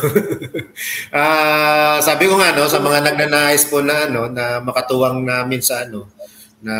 uh, 1.15 1.97
sabi 2.07 2.27
ko 2.27 2.35
nga 2.35 2.51
no 2.51 2.67
sa 2.67 2.83
mga 2.83 2.99
nagnanais 2.99 3.63
po 3.71 3.79
na 3.79 4.11
ano 4.11 4.27
na 4.27 4.59
makatuwang 4.59 5.23
namin 5.23 5.63
sa 5.63 5.87
ano 5.87 6.11
na 6.59 6.75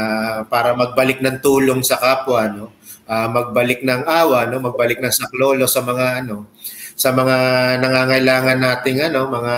para 0.51 0.75
magbalik 0.75 1.23
ng 1.23 1.39
tulong 1.39 1.79
sa 1.79 1.95
kapwa, 1.95 2.51
no. 2.51 2.75
Uh, 3.07 3.27
magbalik 3.31 3.87
ng 3.87 4.03
awa, 4.03 4.51
no, 4.51 4.59
magbalik 4.59 4.99
ng 4.99 5.13
saklolo 5.15 5.63
sa 5.63 5.79
mga 5.79 6.27
ano 6.27 6.51
sa 6.97 7.15
mga 7.15 7.37
nangangailangan 7.79 8.59
nating 8.59 8.99
ano 9.07 9.31
mga 9.31 9.55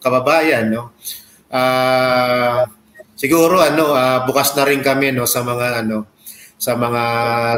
kababayan, 0.00 0.72
no. 0.72 0.96
Uh, 1.52 2.64
siguro 3.18 3.60
ano 3.60 3.92
uh, 3.92 4.24
bukas 4.24 4.56
na 4.56 4.64
rin 4.64 4.80
kami 4.80 5.10
no 5.12 5.26
sa 5.26 5.42
mga 5.42 5.84
ano 5.84 6.06
sa 6.54 6.78
mga 6.78 7.02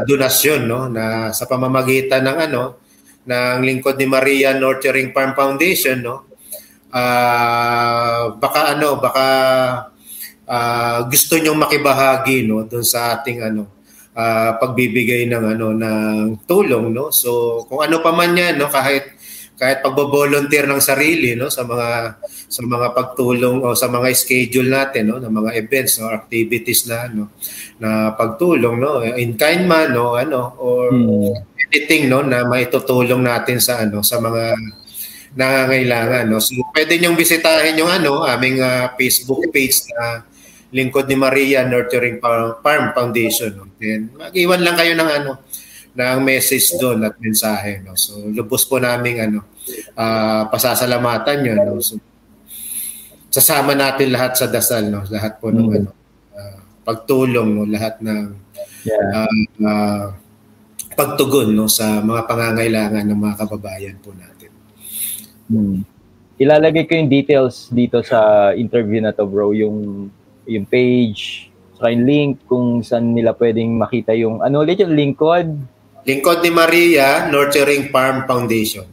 donasyon 0.09 0.61
no 0.65 0.89
na 0.89 1.35
sa 1.37 1.45
pamamagitan 1.45 2.25
ng 2.25 2.39
ano 2.49 2.80
ng 3.27 3.59
lingkod 3.61 4.01
ni 4.01 4.07
Maria 4.09 4.57
Nurturing 4.57 5.13
Farm 5.13 5.37
Foundation 5.37 6.01
no? 6.01 6.17
Uh, 6.91 8.35
baka 8.43 8.75
ano 8.75 8.99
baka 8.99 9.27
uh, 10.51 10.99
gusto 11.07 11.39
niyo 11.39 11.55
makibahagi 11.55 12.43
no 12.43 12.67
doon 12.67 12.83
sa 12.83 13.15
ating 13.15 13.47
ano 13.47 13.79
uh, 14.19 14.59
pagbibigay 14.59 15.29
ng 15.31 15.45
ano 15.55 15.67
ng 15.77 16.45
tulong 16.49 16.91
no? 16.91 17.15
So 17.15 17.63
kung 17.71 17.85
ano 17.87 18.03
pa 18.03 18.11
man 18.11 18.35
yan 18.35 18.59
no 18.59 18.67
kahit 18.67 19.21
kahit 19.61 19.85
pagbo-volunteer 19.85 20.65
ng 20.65 20.81
sarili 20.81 21.37
no 21.37 21.53
sa 21.53 21.69
mga 21.69 22.17
sa 22.25 22.61
mga 22.65 22.97
pagtulong 22.97 23.61
o 23.61 23.77
sa 23.77 23.93
mga 23.93 24.09
schedule 24.17 24.73
natin 24.73 25.13
no 25.13 25.21
ng 25.21 25.29
mga 25.29 25.51
events 25.61 26.01
or 26.01 26.17
activities 26.17 26.89
na 26.89 27.13
no 27.13 27.29
na 27.77 28.17
pagtulong 28.17 28.81
no? 28.81 29.05
In 29.05 29.37
kind 29.37 29.69
man 29.69 29.93
no 29.93 30.17
ano 30.17 30.57
or 30.57 30.89
hmm. 30.91 31.50
Anything 31.71 32.11
no 32.11 32.27
na 32.27 32.43
maitutulong 32.43 33.23
natin 33.23 33.63
sa 33.63 33.87
ano 33.87 34.03
sa 34.03 34.19
mga 34.19 34.59
nangangailangan 35.39 36.27
no 36.27 36.43
so 36.43 36.59
pwede 36.75 36.99
niyo 36.99 37.15
bisitahin 37.15 37.79
yung 37.79 37.91
ano 37.91 38.27
aming 38.27 38.59
uh, 38.59 38.91
Facebook 38.99 39.47
page 39.55 39.87
na 39.95 40.27
lingkod 40.75 41.07
ni 41.07 41.15
Maria 41.15 41.63
Nurturing 41.63 42.19
Farm 42.63 42.91
Foundation 42.91 43.55
no 43.55 43.71
then 43.79 44.11
mag-iwan 44.19 44.61
lang 44.67 44.75
kayo 44.75 44.99
ng 44.99 45.11
ano 45.23 45.33
ng 45.95 46.19
message 46.23 46.79
doon 46.79 47.03
at 47.03 47.15
mensahe. 47.19 47.83
No? 47.83 47.99
So, 47.99 48.19
lubos 48.31 48.63
po 48.67 48.79
namin 48.79 49.31
ano, 49.31 49.39
uh, 49.99 50.47
pasasalamatan 50.49 51.37
nyo. 51.43 51.55
No? 51.59 51.73
So, 51.83 51.99
sasama 53.31 53.75
natin 53.75 54.15
lahat 54.15 54.39
sa 54.39 54.47
dasal, 54.47 54.91
no? 54.91 55.03
lahat 55.11 55.39
po 55.43 55.51
ng 55.51 55.67
mm. 55.67 55.77
ano, 55.83 55.91
uh, 56.35 56.59
pagtulong, 56.87 57.49
no? 57.51 57.67
lahat 57.67 57.99
ng 58.03 58.35
yeah. 58.87 59.27
uh, 59.27 59.39
uh, 59.67 60.07
pagtugon 61.01 61.57
no? 61.57 61.65
sa 61.65 62.05
mga 62.05 62.29
pangangailangan 62.29 63.05
ng 63.09 63.17
mga 63.17 63.35
kababayan 63.41 63.97
po 64.05 64.13
natin. 64.13 64.53
Hmm. 65.49 65.81
Ilalagay 66.37 66.85
ko 66.85 66.93
yung 67.01 67.09
details 67.09 67.73
dito 67.73 68.05
sa 68.05 68.53
interview 68.53 69.01
na 69.01 69.17
to 69.17 69.25
bro, 69.25 69.57
yung 69.57 70.09
yung 70.45 70.67
page, 70.69 71.49
saka 71.77 71.93
yung 71.97 72.05
link 72.05 72.33
kung 72.45 72.85
saan 72.85 73.17
nila 73.17 73.33
pwedeng 73.37 73.81
makita 73.81 74.13
yung 74.13 74.45
ano 74.45 74.61
ulit 74.61 74.77
yung 74.81 74.93
link 74.93 75.17
code 75.17 75.57
Lingkod 76.01 76.41
ni 76.41 76.49
Maria 76.49 77.29
Nurturing 77.29 77.93
Farm 77.93 78.25
Foundation. 78.25 78.89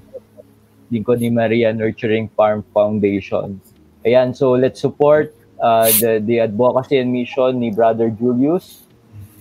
Lingkod 0.91 1.23
ni 1.23 1.31
Maria 1.31 1.71
Nurturing 1.71 2.27
Farm 2.35 2.67
Foundation. 2.75 3.63
Ayan, 4.03 4.35
so 4.35 4.59
let's 4.59 4.83
support 4.83 5.31
uh, 5.55 5.87
the, 6.03 6.19
the 6.19 6.43
advocacy 6.43 6.99
and 6.99 7.15
mission 7.15 7.63
ni 7.63 7.71
Brother 7.71 8.11
Julius. 8.11 8.83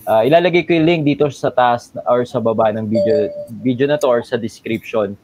Uh, 0.07 0.23
ilalagay 0.23 0.63
ko 0.63 0.71
yung 0.71 0.87
link 0.87 1.01
dito 1.03 1.27
sa 1.27 1.51
taas 1.51 1.91
or 2.07 2.23
sa 2.23 2.39
baba 2.39 2.71
ng 2.71 2.87
video 2.87 3.27
video 3.59 3.91
na 3.91 3.99
to 3.99 4.07
or 4.07 4.23
sa 4.23 4.39
description. 4.39 5.19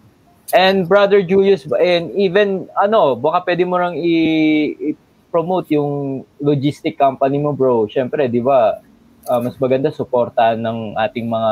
And 0.52 0.84
Brother 0.84 1.24
Julius, 1.24 1.64
and 1.80 2.12
even, 2.20 2.68
ano, 2.76 3.16
baka 3.16 3.48
pwede 3.48 3.64
mo 3.64 3.80
rang 3.80 3.96
i- 3.96 4.76
i-promote 4.92 5.72
yung 5.72 6.22
logistic 6.38 7.00
company 7.00 7.40
mo, 7.40 7.56
bro. 7.56 7.88
Siyempre, 7.88 8.28
di 8.28 8.44
ba, 8.44 8.84
uh, 9.32 9.40
mas 9.40 9.56
maganda 9.56 9.88
suportahan 9.88 10.60
ng 10.60 11.00
ating 11.00 11.32
mga 11.32 11.52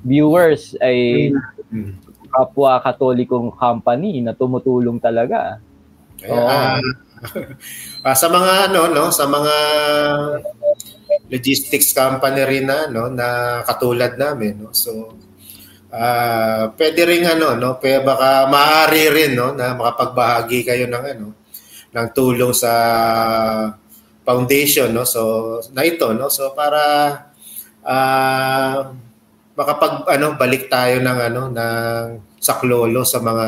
viewers 0.00 0.72
ay 0.80 1.28
kapwa 2.32 2.80
katolikong 2.80 3.52
company 3.52 4.24
na 4.24 4.32
tumutulong 4.32 4.96
talaga. 4.96 5.60
Kaya, 6.18 6.40
uh, 6.40 6.80
uh, 8.00 8.16
sa 8.16 8.26
mga 8.32 8.72
ano 8.72 8.80
no, 8.90 9.12
sa 9.12 9.28
mga 9.28 9.54
logistics 11.30 11.92
company 11.94 12.42
rin 12.44 12.66
na 12.68 12.86
no 12.90 13.10
na 13.10 13.60
katulad 13.66 14.14
namin 14.16 14.60
no. 14.60 14.70
So 14.74 15.14
uh, 15.90 16.70
pwede 16.74 17.00
ring 17.06 17.26
ano 17.26 17.56
no, 17.58 17.76
pwede 17.78 18.04
baka 18.04 18.48
maaari 18.50 19.10
rin 19.10 19.32
no 19.38 19.52
na 19.54 19.74
makapagbahagi 19.74 20.66
kayo 20.66 20.86
ng 20.90 21.04
ano 21.16 21.28
ng 21.94 22.08
tulong 22.14 22.52
sa 22.52 22.72
foundation 24.26 24.90
no. 24.92 25.06
So 25.06 25.58
na 25.74 25.82
ito 25.82 26.10
no. 26.12 26.30
So 26.30 26.52
para 26.52 26.82
uh, 27.84 28.76
makapag 29.54 30.08
ano 30.10 30.34
balik 30.34 30.66
tayo 30.66 30.98
ng 30.98 31.18
ano 31.30 31.42
ng 31.54 32.06
saklolo 32.42 33.06
sa 33.06 33.22
mga 33.22 33.46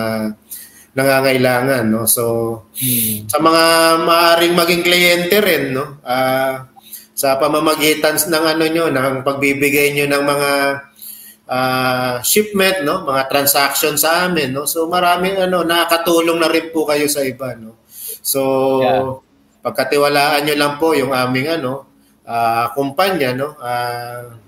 nangangailangan 0.96 1.84
no 1.84 2.08
so 2.08 2.24
hmm. 2.72 3.28
sa 3.28 3.36
mga 3.36 3.64
maaring 4.06 4.54
maging 4.56 4.82
kliyente 4.86 5.36
rin 5.44 5.76
no 5.76 6.00
uh, 6.00 6.64
sa 7.16 7.40
pamamagitan 7.40 8.20
ng 8.20 8.44
ano 8.44 8.64
nyo 8.68 8.86
ng 8.92 9.24
pagbibigay 9.24 9.96
nyo 9.96 10.04
ng 10.04 10.24
mga 10.28 10.50
uh, 11.48 12.14
shipment 12.20 12.84
no 12.84 13.08
mga 13.08 13.24
transaction 13.32 13.96
sa 13.96 14.28
amin 14.28 14.52
no 14.52 14.68
so 14.68 14.84
marami 14.84 15.32
ano 15.32 15.64
nakakatulong 15.64 16.36
na 16.36 16.52
rin 16.52 16.68
po 16.68 16.84
kayo 16.84 17.08
sa 17.08 17.24
iba 17.24 17.56
no 17.56 17.80
so 18.20 18.40
yeah. 18.84 19.16
pagkatiwalaan 19.64 20.44
nyo 20.44 20.54
lang 20.60 20.74
po 20.76 20.92
yung 20.92 21.16
aming 21.16 21.56
ano 21.56 21.88
uh, 22.28 22.68
kumpanya 22.76 23.32
no 23.32 23.56
uh, 23.56 24.46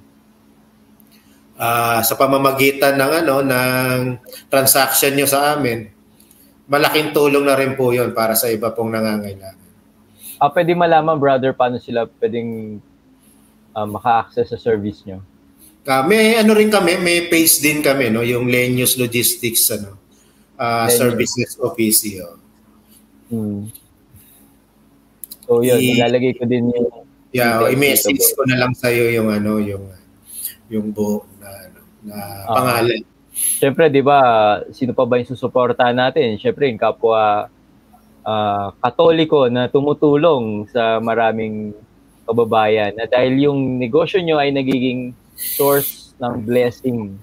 uh, 1.58 2.00
sa 2.00 2.14
pamamagitan 2.14 2.94
ng 2.96 3.12
ano 3.26 3.34
ng 3.42 3.98
transaction 4.46 5.12
niyo 5.12 5.26
sa 5.26 5.58
amin, 5.58 5.84
malaking 6.70 7.10
tulong 7.10 7.44
na 7.44 7.58
rin 7.58 7.74
po 7.74 7.90
'yon 7.90 8.14
para 8.14 8.38
sa 8.38 8.48
iba 8.48 8.70
pong 8.72 8.94
nangangailangan. 8.94 9.67
Ah, 10.38 10.50
pwede 10.54 10.74
malaman 10.74 11.18
brother 11.18 11.50
paano 11.50 11.82
sila 11.82 12.06
pwedeng 12.22 12.78
uh, 13.74 13.86
maka-access 13.86 14.54
sa 14.54 14.58
service 14.58 15.02
niyo? 15.02 15.18
Uh, 15.88 16.04
may 16.04 16.36
ano 16.38 16.54
rin 16.54 16.70
kami, 16.70 17.00
may 17.00 17.26
page 17.26 17.58
din 17.58 17.82
kami 17.82 18.12
no, 18.12 18.22
yung 18.22 18.46
Lenius 18.46 18.94
Logistics 19.00 19.66
ano 19.74 19.98
uh, 20.58 20.86
Services 20.90 21.58
Office. 21.58 22.06
Oh. 22.22 22.38
Hmm. 23.32 23.60
So 25.48 25.64
yun, 25.64 25.80
I, 25.80 25.96
ilalagay 25.96 26.38
ko 26.38 26.44
din 26.44 26.70
yung 26.70 27.08
Yeah, 27.28 27.60
i-message 27.68 28.24
ko 28.32 28.48
na 28.48 28.56
lang 28.56 28.72
sa 28.72 28.88
iyo 28.88 29.12
yung 29.12 29.28
ano, 29.28 29.60
yung 29.60 29.84
yung 30.72 30.96
buo 30.96 31.28
na 31.36 31.68
uh, 32.08 32.56
pangalan. 32.56 33.04
Siyempre, 33.36 33.92
di 33.92 34.00
ba, 34.00 34.18
sino 34.72 34.96
pa 34.96 35.04
ba 35.04 35.20
yung 35.20 35.28
susuportahan 35.28 35.92
natin? 35.92 36.40
Siyempre, 36.40 36.72
yung 36.72 36.80
kapwa 36.80 37.52
uh, 38.28 38.76
katoliko 38.84 39.48
na 39.48 39.72
tumutulong 39.72 40.68
sa 40.68 41.00
maraming 41.00 41.72
kababayan. 42.28 42.92
Na 42.92 43.08
dahil 43.08 43.48
yung 43.48 43.80
negosyo 43.80 44.20
nyo 44.20 44.36
ay 44.36 44.52
nagiging 44.52 45.16
source 45.32 46.12
ng 46.20 46.44
blessing 46.44 47.16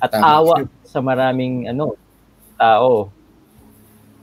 at 0.00 0.16
awa 0.16 0.64
sa 0.88 1.04
maraming 1.04 1.68
ano 1.68 1.92
tao. 2.56 3.12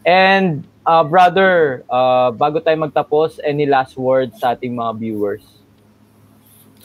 And 0.05 0.65
uh, 0.85 1.05
brother, 1.05 1.85
uh, 1.89 2.33
bago 2.33 2.57
tayo 2.61 2.77
magtapos, 2.81 3.37
any 3.45 3.69
last 3.69 3.93
words 3.97 4.41
sa 4.41 4.57
ating 4.57 4.73
mga 4.73 4.91
viewers? 4.97 5.45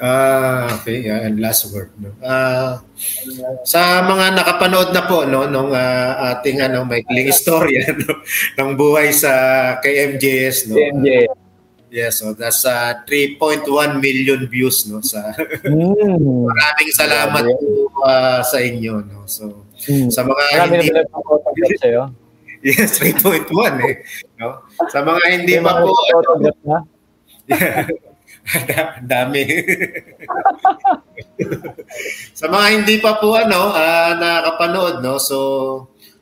Ah, 0.01 0.81
okay. 0.81 1.05
Yeah, 1.05 1.29
and 1.29 1.37
last 1.37 1.69
word. 1.69 1.93
No? 2.01 2.09
Uh, 2.25 2.81
sa 3.69 4.01
mga 4.01 4.33
nakapanood 4.33 4.97
na 4.97 5.05
po 5.05 5.29
no 5.29 5.45
nung 5.45 5.77
uh, 5.77 6.13
ating 6.33 6.65
ano 6.65 6.89
maikling 6.89 7.29
istorya 7.29 7.85
no 8.01 8.25
ng 8.57 8.71
buhay 8.81 9.13
sa 9.13 9.33
kay 9.85 10.17
MJS 10.17 10.73
no. 10.73 10.81
MJ. 10.81 11.29
Yes, 11.93 12.23
so 12.23 12.33
that's 12.33 12.65
uh, 12.65 13.03
3.1 13.05 13.69
million 14.01 14.49
views 14.49 14.89
no 14.89 15.05
sa 15.05 15.37
mm. 15.37 16.49
Maraming 16.49 16.91
salamat 16.97 17.45
yeah. 17.45 17.59
po 17.61 17.69
uh, 18.01 18.41
sa 18.41 18.57
inyo 18.57 19.05
no. 19.05 19.29
So 19.29 19.69
mm. 19.85 20.09
sa 20.09 20.25
mga 20.25 20.45
Marami 20.57 20.75
hindi 20.81 20.91
na. 20.97 22.09
Yes, 22.61 23.01
3.1 23.01 23.49
eh. 23.89 24.05
No? 24.37 24.69
Sa 24.93 25.01
mga 25.01 25.25
hindi 25.33 25.57
pa 25.65 25.81
po 25.81 25.97
ano, 25.97 26.53
dami. 29.13 29.43
sa 32.39 32.47
mga 32.49 32.67
hindi 32.81 32.97
pa 33.01 33.19
po 33.19 33.37
ano 33.37 33.73
uh, 33.73 34.13
nakakapanood 34.17 35.05
no. 35.05 35.19
So 35.21 35.39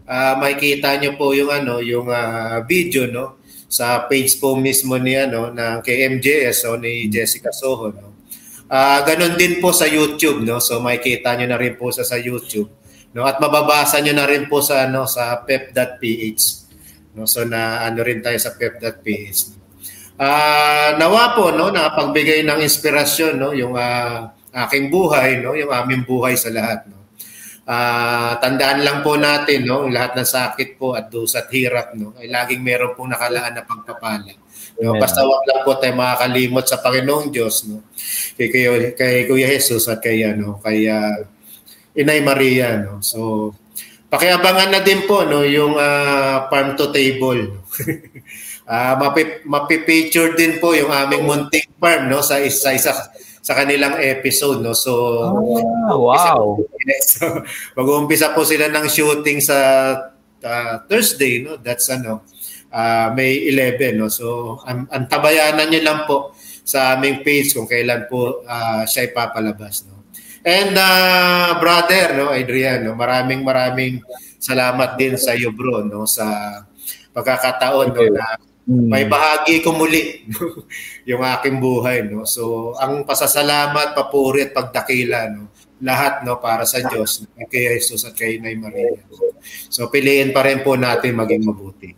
uh, 0.05 0.34
makikita 0.36 0.98
niyo 0.98 1.16
po 1.16 1.32
yung 1.32 1.52
ano 1.52 1.80
yung 1.82 2.09
uh, 2.09 2.60
video 2.64 3.09
no 3.09 3.38
sa 3.68 4.09
page 4.09 4.40
po 4.40 4.56
mismo 4.56 4.96
ni 4.96 5.12
ano 5.12 5.52
ng 5.52 5.84
KMJS 5.84 6.72
o 6.72 6.80
ni 6.80 7.09
Jessica 7.12 7.52
Soho 7.52 7.92
no. 7.92 8.16
Uh, 8.68 9.00
ganun 9.09 9.40
din 9.40 9.64
po 9.64 9.72
sa 9.72 9.88
YouTube 9.88 10.44
no. 10.44 10.60
So 10.60 10.80
makikita 10.80 11.36
niyo 11.36 11.48
na 11.52 11.60
rin 11.60 11.76
po 11.76 11.92
sa 11.92 12.05
sa 12.05 12.20
YouTube 12.20 12.68
no 13.16 13.24
at 13.24 13.40
mababasa 13.40 14.05
niyo 14.05 14.12
na 14.12 14.28
rin 14.28 14.44
po 14.46 14.60
sa 14.60 14.84
ano 14.84 15.09
sa 15.09 15.40
pep.ph 15.44 16.42
no. 17.16 17.24
So 17.24 17.48
na 17.48 17.84
ano 17.84 18.05
rin 18.05 18.20
tayo 18.20 18.36
sa 18.36 18.52
pep.ph. 18.56 19.57
Ah 20.18 20.26
uh, 20.26 20.90
nawa 20.98 21.38
po 21.38 21.54
no 21.54 21.70
nakapagbigay 21.70 22.42
ng 22.42 22.58
inspirasyon 22.58 23.38
no 23.38 23.54
yung 23.54 23.78
uh, 23.78 24.26
aking 24.66 24.90
buhay 24.90 25.38
no 25.38 25.54
yung 25.54 25.70
aming 25.70 26.02
buhay 26.02 26.34
sa 26.34 26.50
lahat 26.50 26.90
no. 26.90 26.98
Uh, 27.68 28.32
tandaan 28.40 28.80
lang 28.80 29.04
po 29.04 29.20
natin 29.20 29.68
no, 29.68 29.84
lahat 29.92 30.16
ng 30.16 30.24
sakit 30.24 30.80
po 30.80 30.96
at 30.96 31.12
dus 31.12 31.36
at 31.36 31.52
hirap 31.52 31.92
no, 31.92 32.16
ay 32.16 32.24
laging 32.32 32.64
meron 32.64 32.96
pong 32.96 33.12
nakalaan 33.12 33.52
na 33.52 33.60
pagpapala. 33.60 34.32
No, 34.80 34.96
basta 34.96 35.20
wag 35.20 35.44
lang 35.44 35.68
po 35.68 35.76
tayo 35.76 35.92
makakalimot 36.00 36.64
sa 36.64 36.80
Panginoong 36.80 37.28
Diyos 37.28 37.68
no. 37.68 37.84
Kay 38.40 38.48
kay, 38.48 38.64
kay 38.96 39.14
Kuya 39.28 39.52
Jesus 39.52 39.84
at 39.84 40.00
kay 40.00 40.24
ano, 40.24 40.56
kay 40.64 40.88
uh, 40.88 41.20
Inay 41.92 42.24
Maria 42.24 42.80
no. 42.80 43.04
So 43.04 43.52
pakiabangan 44.08 44.72
na 44.72 44.80
din 44.80 45.04
po 45.04 45.28
no 45.28 45.44
yung 45.44 45.76
uh, 45.76 46.48
farm 46.48 46.72
to 46.72 46.88
table. 46.88 47.52
No? 47.52 47.60
uh, 48.68 48.94
mapi, 49.00 49.42
mapi-feature 49.48 50.36
din 50.36 50.60
po 50.60 50.76
yung 50.76 50.92
aming 50.92 51.24
munting 51.24 51.66
farm 51.80 52.12
no 52.12 52.20
sa 52.20 52.36
isa 52.38 52.76
isa 52.76 52.92
sa 53.40 53.56
kanilang 53.56 53.96
episode 53.96 54.60
no. 54.60 54.76
So 54.76 54.92
oh, 55.32 56.12
wow. 56.12 56.60
so 57.16 57.40
mag-uumpisa 57.72 58.36
po 58.36 58.44
sila 58.44 58.68
ng 58.68 58.86
shooting 58.92 59.40
sa 59.40 59.56
uh, 60.44 60.74
Thursday 60.84 61.40
no. 61.40 61.56
That's 61.56 61.88
ano 61.88 62.28
uh, 62.68 63.08
May 63.16 63.48
11 63.48 63.96
no. 63.96 64.12
So 64.12 64.60
ang, 64.68 64.84
ang 64.92 65.08
tabayanan 65.08 65.72
niyo 65.72 65.80
lang 65.80 66.04
po 66.04 66.36
sa 66.68 66.92
aming 66.92 67.24
page 67.24 67.56
kung 67.56 67.64
kailan 67.64 68.04
po 68.12 68.44
uh, 68.44 68.84
siya 68.84 69.08
ipapalabas 69.08 69.88
no. 69.88 69.96
And 70.44 70.76
uh, 70.76 71.56
brother 71.56 72.20
no 72.20 72.36
Adrian 72.36 72.84
no 72.84 72.92
maraming 72.92 73.40
maraming 73.40 74.04
salamat 74.38 75.00
din 75.00 75.16
sa 75.16 75.32
iyo 75.32 75.50
bro 75.56 75.82
no 75.82 76.04
sa 76.04 76.60
pagkakataon 77.16 77.96
no 77.96 78.04
na 78.12 78.38
Mm. 78.68 78.92
May 78.92 79.08
bahagi 79.08 79.64
ko 79.64 79.72
muli 79.72 80.28
yung 81.08 81.24
aking 81.24 81.56
buhay 81.56 82.04
no. 82.04 82.28
So 82.28 82.76
ang 82.76 83.08
pasasalamat, 83.08 83.96
papuri 83.96 84.44
at 84.44 84.52
pagdakila 84.52 85.32
no. 85.32 85.48
Lahat 85.80 86.20
no 86.20 86.36
para 86.36 86.68
sa 86.68 86.84
Diyos, 86.84 87.24
kay 87.48 87.80
Jesus 87.80 88.04
at 88.04 88.12
kay 88.12 88.36
Nay 88.36 88.60
Maria. 88.60 88.92
So 89.72 89.88
piliin 89.88 90.36
pa 90.36 90.44
rin 90.44 90.60
po 90.60 90.76
natin 90.76 91.16
maging 91.16 91.48
mabuti. 91.48 91.96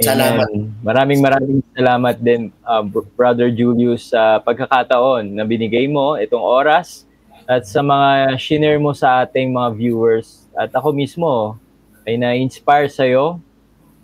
Salamat. 0.00 0.48
Amen. 0.48 0.74
Maraming 0.80 1.20
maraming 1.20 1.60
salamat 1.76 2.16
din 2.18 2.48
uh, 2.64 2.82
Brother 3.14 3.52
Julius 3.52 4.10
sa 4.10 4.40
pagkakataon 4.40 5.38
na 5.38 5.44
binigay 5.44 5.86
mo 5.86 6.16
itong 6.16 6.40
oras 6.40 7.04
at 7.44 7.68
sa 7.68 7.84
mga 7.84 8.34
share 8.40 8.80
mo 8.80 8.90
sa 8.96 9.22
ating 9.22 9.52
mga 9.52 9.76
viewers 9.76 10.48
at 10.56 10.72
ako 10.72 10.96
mismo 10.96 11.60
ay 12.08 12.16
na-inspire 12.16 12.88
sa 12.88 13.04
iyo 13.04 13.38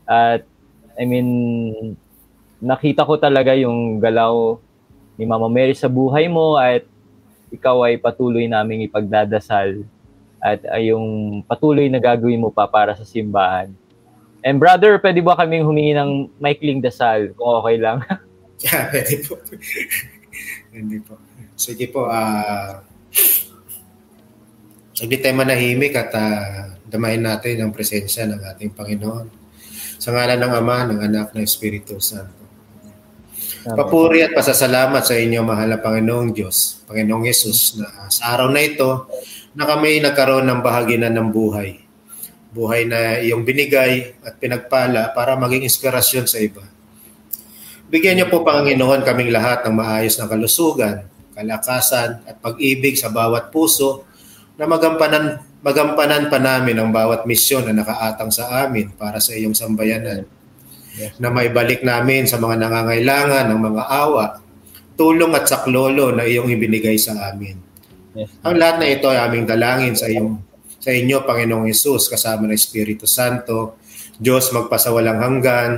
at 0.08 0.46
I 0.96 1.04
mean, 1.04 1.28
nakita 2.62 3.04
ko 3.04 3.20
talaga 3.20 3.52
yung 3.52 4.00
galaw 4.00 4.56
ni 5.20 5.28
Mama 5.28 5.50
Mary 5.52 5.76
sa 5.76 5.92
buhay 5.92 6.30
mo 6.30 6.56
at 6.56 6.86
ikaw 7.52 7.84
ay 7.84 8.00
patuloy 8.00 8.48
naming 8.48 8.84
ipagdadasal 8.88 9.84
at 10.40 10.60
ay 10.72 10.94
yung 10.94 11.40
patuloy 11.44 11.88
na 11.90 12.00
gagawin 12.00 12.40
mo 12.40 12.48
pa 12.48 12.64
para 12.68 12.96
sa 12.96 13.04
simbahan. 13.04 13.72
And 14.46 14.62
brother, 14.62 14.96
pwede 15.02 15.20
ba 15.20 15.34
kaming 15.34 15.66
humingi 15.66 15.92
ng 15.96 16.30
maikling 16.38 16.80
dasal 16.80 17.34
kung 17.34 17.50
okay 17.60 17.76
lang? 17.82 17.98
yeah, 18.64 18.86
pwede 18.94 19.14
po. 19.26 19.34
Hindi 20.70 20.98
po. 21.02 21.18
Sige 21.56 21.90
po, 21.90 22.06
ah... 22.08 22.80
Uh, 22.80 22.94
Saglit 24.96 25.20
tayo 25.20 25.36
manahimik 25.36 25.92
at 25.92 26.08
uh, 26.16 26.72
damahin 26.88 27.20
natin 27.20 27.60
ang 27.60 27.68
presensya 27.68 28.24
ng 28.24 28.40
ating 28.40 28.72
Panginoon. 28.72 29.28
Sa 30.06 30.14
ngalan 30.14 30.38
ng 30.38 30.54
Ama, 30.54 30.78
ng 30.86 31.00
Anak, 31.02 31.34
ng 31.34 31.42
Espiritu 31.42 31.98
Santo. 31.98 32.46
Papuri 33.66 34.22
at 34.22 34.38
pasasalamat 34.38 35.02
sa 35.02 35.18
inyo, 35.18 35.42
mahal 35.42 35.74
na 35.74 35.82
Panginoong 35.82 36.30
Diyos, 36.30 36.86
Panginoong 36.86 37.26
Yesus, 37.26 37.74
na 37.74 38.06
sa 38.06 38.38
araw 38.38 38.46
na 38.54 38.62
ito, 38.62 39.10
na 39.58 39.66
kami 39.66 39.98
nagkaroon 39.98 40.46
ng 40.46 40.62
bahaginan 40.62 41.10
ng 41.10 41.34
buhay. 41.34 41.82
Buhay 42.54 42.86
na 42.86 43.18
iyong 43.18 43.42
binigay 43.42 44.14
at 44.22 44.38
pinagpala 44.38 45.10
para 45.10 45.34
maging 45.34 45.66
inspirasyon 45.66 46.30
sa 46.30 46.38
iba. 46.38 46.62
Bigyan 47.90 48.22
niyo 48.22 48.30
po, 48.30 48.46
Panginoon, 48.46 49.02
kaming 49.02 49.34
lahat 49.34 49.66
ng 49.66 49.74
maayos 49.74 50.22
na 50.22 50.30
kalusugan, 50.30 51.02
kalakasan 51.34 52.22
at 52.30 52.38
pag-ibig 52.38 52.94
sa 52.94 53.10
bawat 53.10 53.50
puso 53.50 54.06
na 54.54 54.70
magampanan 54.70 55.42
magampanan 55.66 56.30
pa 56.30 56.38
namin 56.38 56.78
ang 56.78 56.94
bawat 56.94 57.26
misyon 57.26 57.66
na 57.66 57.82
nakaatang 57.82 58.30
sa 58.30 58.62
amin 58.62 58.94
para 58.94 59.18
sa 59.18 59.34
iyong 59.34 59.58
sambayanan. 59.58 60.22
Yes. 60.94 61.18
Na 61.18 61.34
may 61.34 61.50
balik 61.50 61.82
namin 61.82 62.30
sa 62.30 62.38
mga 62.38 62.62
nangangailangan 62.62 63.50
ng 63.50 63.60
mga 63.60 63.82
awa, 63.90 64.38
tulong 64.94 65.34
at 65.34 65.50
saklolo 65.50 66.14
na 66.14 66.22
iyong 66.22 66.46
ibinigay 66.54 66.94
sa 67.02 67.34
amin. 67.34 67.58
Yes. 68.14 68.30
Ang 68.46 68.62
lahat 68.62 68.76
na 68.78 68.86
ito 68.94 69.10
ay 69.10 69.18
aming 69.26 69.42
dalangin 69.42 69.98
sa 69.98 70.06
iyong 70.06 70.38
sa 70.78 70.94
inyo 70.94 71.26
Panginoong 71.26 71.66
Hesus 71.66 72.06
kasama 72.06 72.46
ng 72.46 72.54
Espiritu 72.54 73.10
Santo. 73.10 73.82
Diyos 74.22 74.54
magpasawalang 74.54 75.18
hanggan. 75.18 75.70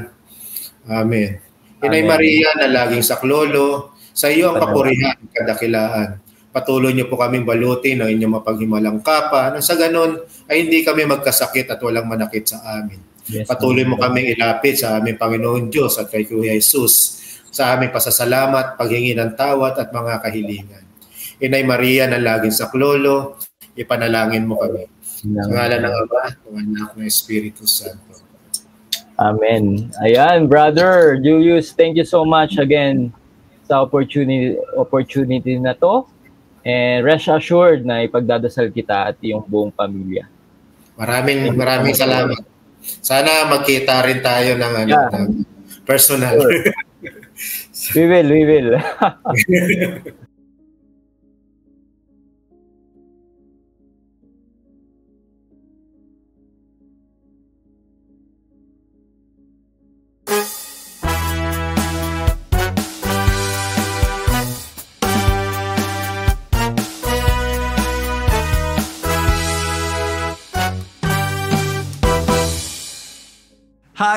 Amen. 0.85 1.41
Inay 1.81 2.05
Maria 2.05 2.53
na 2.61 2.69
laging 2.69 3.01
saklolo, 3.01 3.97
sa 4.13 4.29
iyo 4.29 4.53
ang 4.53 4.61
kapurihan, 4.61 5.17
kadakilaan 5.33 6.28
Patuloy 6.49 6.97
niyo 6.97 7.13
po 7.13 7.21
kaming 7.21 7.45
balutin 7.45 8.01
ng 8.01 8.09
inyong 8.09 8.41
mapaghimalang 8.41 9.05
kapa 9.05 9.53
na 9.53 9.61
sa 9.61 9.77
ganon 9.77 10.17
ay 10.49 10.65
hindi 10.65 10.81
kami 10.81 11.05
magkasakit 11.05 11.69
at 11.69 11.81
walang 11.85 12.09
manakit 12.09 12.49
sa 12.49 12.81
amin. 12.81 12.99
Yes, 13.29 13.45
Patuloy 13.45 13.85
mo 13.85 14.01
kaming 14.01 14.33
ilapit 14.33 14.81
sa 14.81 14.97
aming 14.97 15.21
Panginoon 15.21 15.69
Diyos 15.69 16.01
at 16.01 16.09
kay 16.09 16.25
Kuya 16.25 16.57
Jesus 16.57 17.21
sa 17.53 17.77
aming 17.77 17.93
pasasalamat, 17.93 18.81
paghingi 18.81 19.13
ng 19.13 19.37
tawad 19.37 19.77
at 19.77 19.93
mga 19.93 20.25
kahilingan. 20.25 20.85
Inay 21.45 21.65
Maria 21.69 22.09
na 22.09 22.17
laging 22.17 22.57
sa 22.57 22.73
klolo, 22.73 23.37
ipanalangin 23.77 24.49
mo 24.49 24.57
kami. 24.57 24.89
Sa 25.05 25.45
ngalan 25.45 25.85
ng 25.85 25.95
Ama, 25.95 26.25
ng 26.49 26.57
Anak, 26.57 26.91
ng 26.97 27.05
Espiritu 27.05 27.69
Santo. 27.69 28.25
Amen. 29.21 29.91
Ayan, 30.01 30.49
brother 30.49 31.19
Julius, 31.21 31.75
thank 31.75 31.99
you 31.99 32.07
so 32.07 32.25
much 32.25 32.57
again 32.57 33.11
sa 33.69 33.85
opportunity 33.85 34.57
opportunity 34.79 35.61
na 35.61 35.77
to 35.77 36.09
And 36.69 37.01
rest 37.01 37.33
assured 37.33 37.89
na 37.89 38.05
ipagdadasal 38.05 38.69
kita 38.69 39.09
at 39.09 39.17
iyong 39.25 39.41
buong 39.49 39.73
pamilya. 39.73 40.29
Maraming 41.01 41.57
maraming 41.57 41.97
salamat. 41.97 42.45
Sana 43.01 43.49
magkita 43.49 44.05
rin 44.05 44.21
tayo 44.21 44.53
ng 44.61 44.75
ano, 44.85 44.93
yeah. 44.93 45.09
ng 45.17 45.49
personal. 45.89 46.37
Sure. 46.37 47.97
we 47.97 48.05
will, 48.05 48.29
we 48.29 48.43
will. 48.45 48.69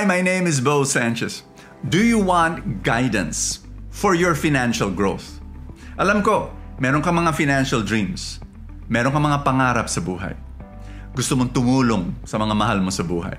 Hi, 0.02 0.18
my 0.18 0.26
name 0.26 0.50
is 0.50 0.58
Bo 0.58 0.82
Sanchez. 0.82 1.46
Do 1.86 2.02
you 2.02 2.18
want 2.18 2.82
guidance 2.82 3.62
for 3.94 4.18
your 4.18 4.34
financial 4.34 4.90
growth? 4.90 5.38
Alam 5.94 6.26
ko, 6.26 6.50
meron 6.82 7.06
ka 7.06 7.14
mga 7.14 7.38
financial 7.38 7.86
dreams. 7.86 8.42
Meron 8.90 9.14
ka 9.14 9.22
mga 9.22 9.46
pangarap 9.46 9.86
sa 9.86 10.02
buhay. 10.02 10.34
Gusto 11.14 11.38
mong 11.38 11.54
tumulong 11.54 12.18
sa 12.26 12.42
mga 12.42 12.58
mahal 12.58 12.82
mo 12.82 12.90
sa 12.90 13.06
buhay. 13.06 13.38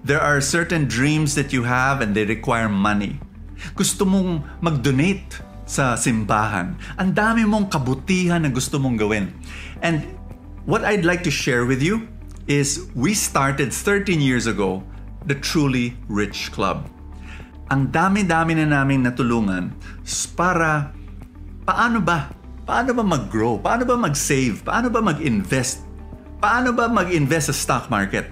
There 0.00 0.16
are 0.16 0.40
certain 0.40 0.88
dreams 0.88 1.36
that 1.36 1.52
you 1.52 1.68
have 1.68 2.00
and 2.00 2.16
they 2.16 2.24
require 2.24 2.72
money. 2.72 3.20
Gusto 3.76 4.08
mong 4.08 4.64
mag-donate 4.64 5.44
sa 5.68 5.92
simbahan. 5.92 6.72
Ang 6.96 7.12
dami 7.12 7.44
mong 7.44 7.68
kabutihan 7.68 8.40
na 8.40 8.48
gusto 8.48 8.80
mong 8.80 8.96
gawin. 8.96 9.28
And 9.84 10.08
what 10.64 10.88
I'd 10.88 11.04
like 11.04 11.20
to 11.28 11.32
share 11.44 11.68
with 11.68 11.84
you 11.84 12.08
is 12.48 12.88
we 12.96 13.12
started 13.12 13.76
13 13.76 14.24
years 14.24 14.48
ago 14.48 14.87
the 15.26 15.34
Truly 15.38 15.96
Rich 16.06 16.52
Club. 16.54 16.86
Ang 17.68 17.92
dami-dami 17.92 18.56
na 18.56 18.66
naming 18.68 19.04
natulungan 19.04 19.74
para 20.36 20.92
paano 21.66 22.00
ba? 22.00 22.32
Paano 22.68 22.92
ba 22.92 23.04
mag-grow? 23.04 23.60
Paano 23.60 23.88
ba 23.88 23.96
mag-save? 23.96 24.60
Paano 24.60 24.92
ba 24.92 25.00
mag-invest? 25.00 25.84
Paano 26.38 26.72
ba 26.76 26.88
mag-invest 26.88 27.52
sa 27.52 27.56
stock 27.56 27.84
market? 27.88 28.28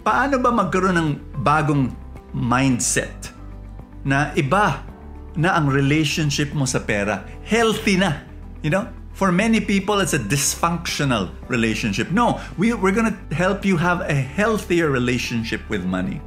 Paano 0.00 0.40
ba 0.40 0.52
magkaroon 0.52 0.96
ng 0.96 1.10
bagong 1.44 1.92
mindset 2.32 3.32
na 4.04 4.32
iba 4.36 4.80
na 5.36 5.56
ang 5.56 5.68
relationship 5.68 6.52
mo 6.52 6.64
sa 6.64 6.80
pera? 6.80 7.24
Healthy 7.44 7.96
na. 8.00 8.24
You 8.60 8.72
know? 8.72 8.99
For 9.20 9.28
many 9.30 9.60
people, 9.60 10.00
it's 10.00 10.14
a 10.14 10.18
dysfunctional 10.18 11.28
relationship. 11.46 12.10
No, 12.10 12.40
we, 12.56 12.72
we're 12.72 12.96
gonna 12.96 13.20
help 13.32 13.68
you 13.68 13.76
have 13.76 14.00
a 14.08 14.14
healthier 14.16 14.88
relationship 14.88 15.60
with 15.68 15.84
money. 15.84 16.24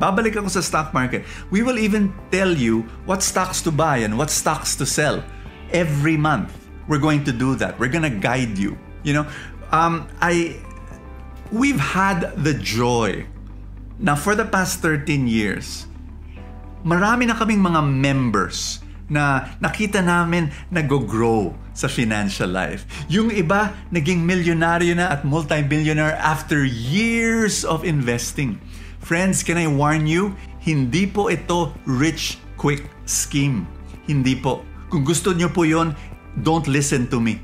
Babalik 0.00 0.40
ako 0.40 0.48
sa 0.48 0.64
stock 0.64 0.96
market. 0.96 1.28
We 1.52 1.60
will 1.60 1.76
even 1.76 2.08
tell 2.32 2.48
you 2.48 2.88
what 3.04 3.20
stocks 3.20 3.60
to 3.68 3.70
buy 3.70 4.00
and 4.00 4.16
what 4.16 4.32
stocks 4.32 4.72
to 4.80 4.88
sell 4.88 5.20
every 5.76 6.16
month. 6.16 6.56
We're 6.88 7.04
going 7.04 7.20
to 7.28 7.36
do 7.36 7.52
that. 7.60 7.76
We're 7.76 7.92
gonna 7.92 8.08
guide 8.08 8.56
you. 8.56 8.80
You 9.04 9.20
know, 9.20 9.26
um, 9.68 10.08
I 10.24 10.56
we've 11.52 11.84
had 11.84 12.32
the 12.40 12.56
joy 12.56 13.28
now 14.00 14.16
for 14.16 14.32
the 14.32 14.48
past 14.48 14.80
13 14.80 15.28
years, 15.28 15.84
marami 16.80 17.28
na 17.28 17.36
kaming 17.36 17.60
mga 17.60 17.84
members 17.84 18.80
na 19.12 19.52
nakita 19.60 20.00
namin 20.00 20.48
nag-grow 20.72 21.52
sa 21.72 21.88
financial 21.88 22.48
life. 22.52 22.84
Yung 23.08 23.32
iba, 23.32 23.72
naging 23.92 24.22
milyonaryo 24.24 24.96
na 24.96 25.12
at 25.12 25.24
multi-billionaire 25.24 26.16
after 26.20 26.64
years 26.64 27.64
of 27.64 27.82
investing. 27.82 28.60
Friends, 29.02 29.42
can 29.42 29.58
I 29.58 29.66
warn 29.66 30.06
you? 30.06 30.36
Hindi 30.62 31.10
po 31.10 31.26
ito 31.26 31.74
rich 31.88 32.38
quick 32.54 32.86
scheme. 33.02 33.66
Hindi 34.06 34.38
po. 34.38 34.62
Kung 34.86 35.02
gusto 35.02 35.34
nyo 35.34 35.50
po 35.50 35.66
yon, 35.66 35.96
don't 36.38 36.70
listen 36.70 37.10
to 37.10 37.18
me. 37.18 37.42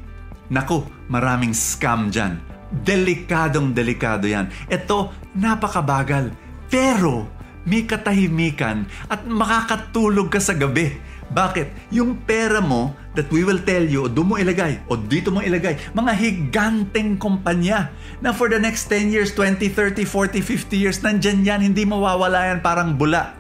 Nako, 0.49 0.87
maraming 1.11 1.53
scam 1.53 2.09
dyan. 2.13 2.39
Delikadong 2.85 3.73
delikado 3.73 4.29
yan. 4.29 4.53
Ito, 4.69 5.11
napakabagal. 5.35 6.31
Pero, 6.69 7.27
may 7.69 7.85
katahimikan 7.85 8.89
at 9.13 9.29
makakatulog 9.29 10.33
ka 10.33 10.41
sa 10.41 10.57
gabi. 10.57 10.97
Bakit? 11.29 11.93
Yung 11.93 12.25
pera 12.25 12.65
mo 12.65 12.97
that 13.13 13.29
we 13.29 13.45
will 13.45 13.61
tell 13.61 13.85
you, 13.85 14.09
o 14.09 14.09
doon 14.09 14.33
mo 14.33 14.35
ilagay, 14.41 14.81
o 14.89 14.97
dito 14.97 15.29
mo 15.29 15.45
ilagay, 15.45 15.77
mga 15.93 16.13
higanteng 16.17 17.21
kumpanya 17.21 17.93
na 18.25 18.33
for 18.33 18.49
the 18.49 18.57
next 18.57 18.89
10 18.89 19.13
years, 19.13 19.37
20, 19.37 19.69
30, 19.69 20.09
40, 20.09 20.41
50 20.41 20.73
years, 20.73 20.99
nandyan 21.05 21.45
yan, 21.45 21.61
hindi 21.61 21.85
mawawala 21.85 22.49
yan 22.49 22.65
parang 22.65 22.97
bula. 22.97 23.37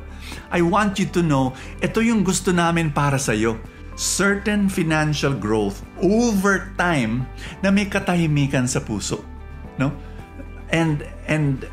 I 0.52 0.60
want 0.60 1.00
you 1.00 1.08
to 1.16 1.24
know, 1.24 1.56
ito 1.80 2.04
yung 2.04 2.24
gusto 2.24 2.52
namin 2.52 2.92
para 2.92 3.16
sa 3.16 3.32
iyo. 3.32 3.56
Certain 3.98 4.70
financial 4.70 5.34
growth 5.34 5.82
over 5.98 6.70
time 6.78 7.26
na 7.64 7.72
may 7.72 7.88
katahimikan 7.88 8.68
sa 8.68 8.84
puso. 8.84 9.24
No? 9.80 9.90
And, 10.70 11.08
and 11.24 11.64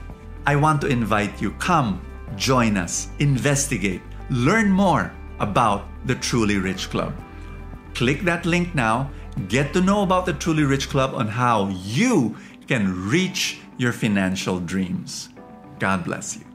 I 0.48 0.56
want 0.56 0.80
to 0.84 0.88
invite 0.88 1.44
you, 1.44 1.52
come, 1.60 2.00
join 2.40 2.80
us, 2.80 3.12
investigate, 3.20 4.02
learn 4.32 4.72
more 4.72 5.12
about 5.40 5.88
the 6.06 6.16
Truly 6.16 6.58
Rich 6.58 6.90
Club. 6.90 7.14
Click 7.94 8.22
that 8.22 8.46
link 8.46 8.76
now, 8.76 9.10
get 9.48 9.74
to 9.74 9.82
know 9.82 10.04
about 10.04 10.26
the 10.26 10.34
Truly 10.34 10.64
Rich 10.64 10.90
Club 10.90 11.14
on 11.14 11.28
how 11.28 11.70
you 11.70 12.36
can 12.68 13.10
reach 13.10 13.60
your 13.78 13.92
financial 13.92 14.60
dreams. 14.60 15.30
God 15.80 16.04
bless 16.04 16.38
you. 16.38 16.55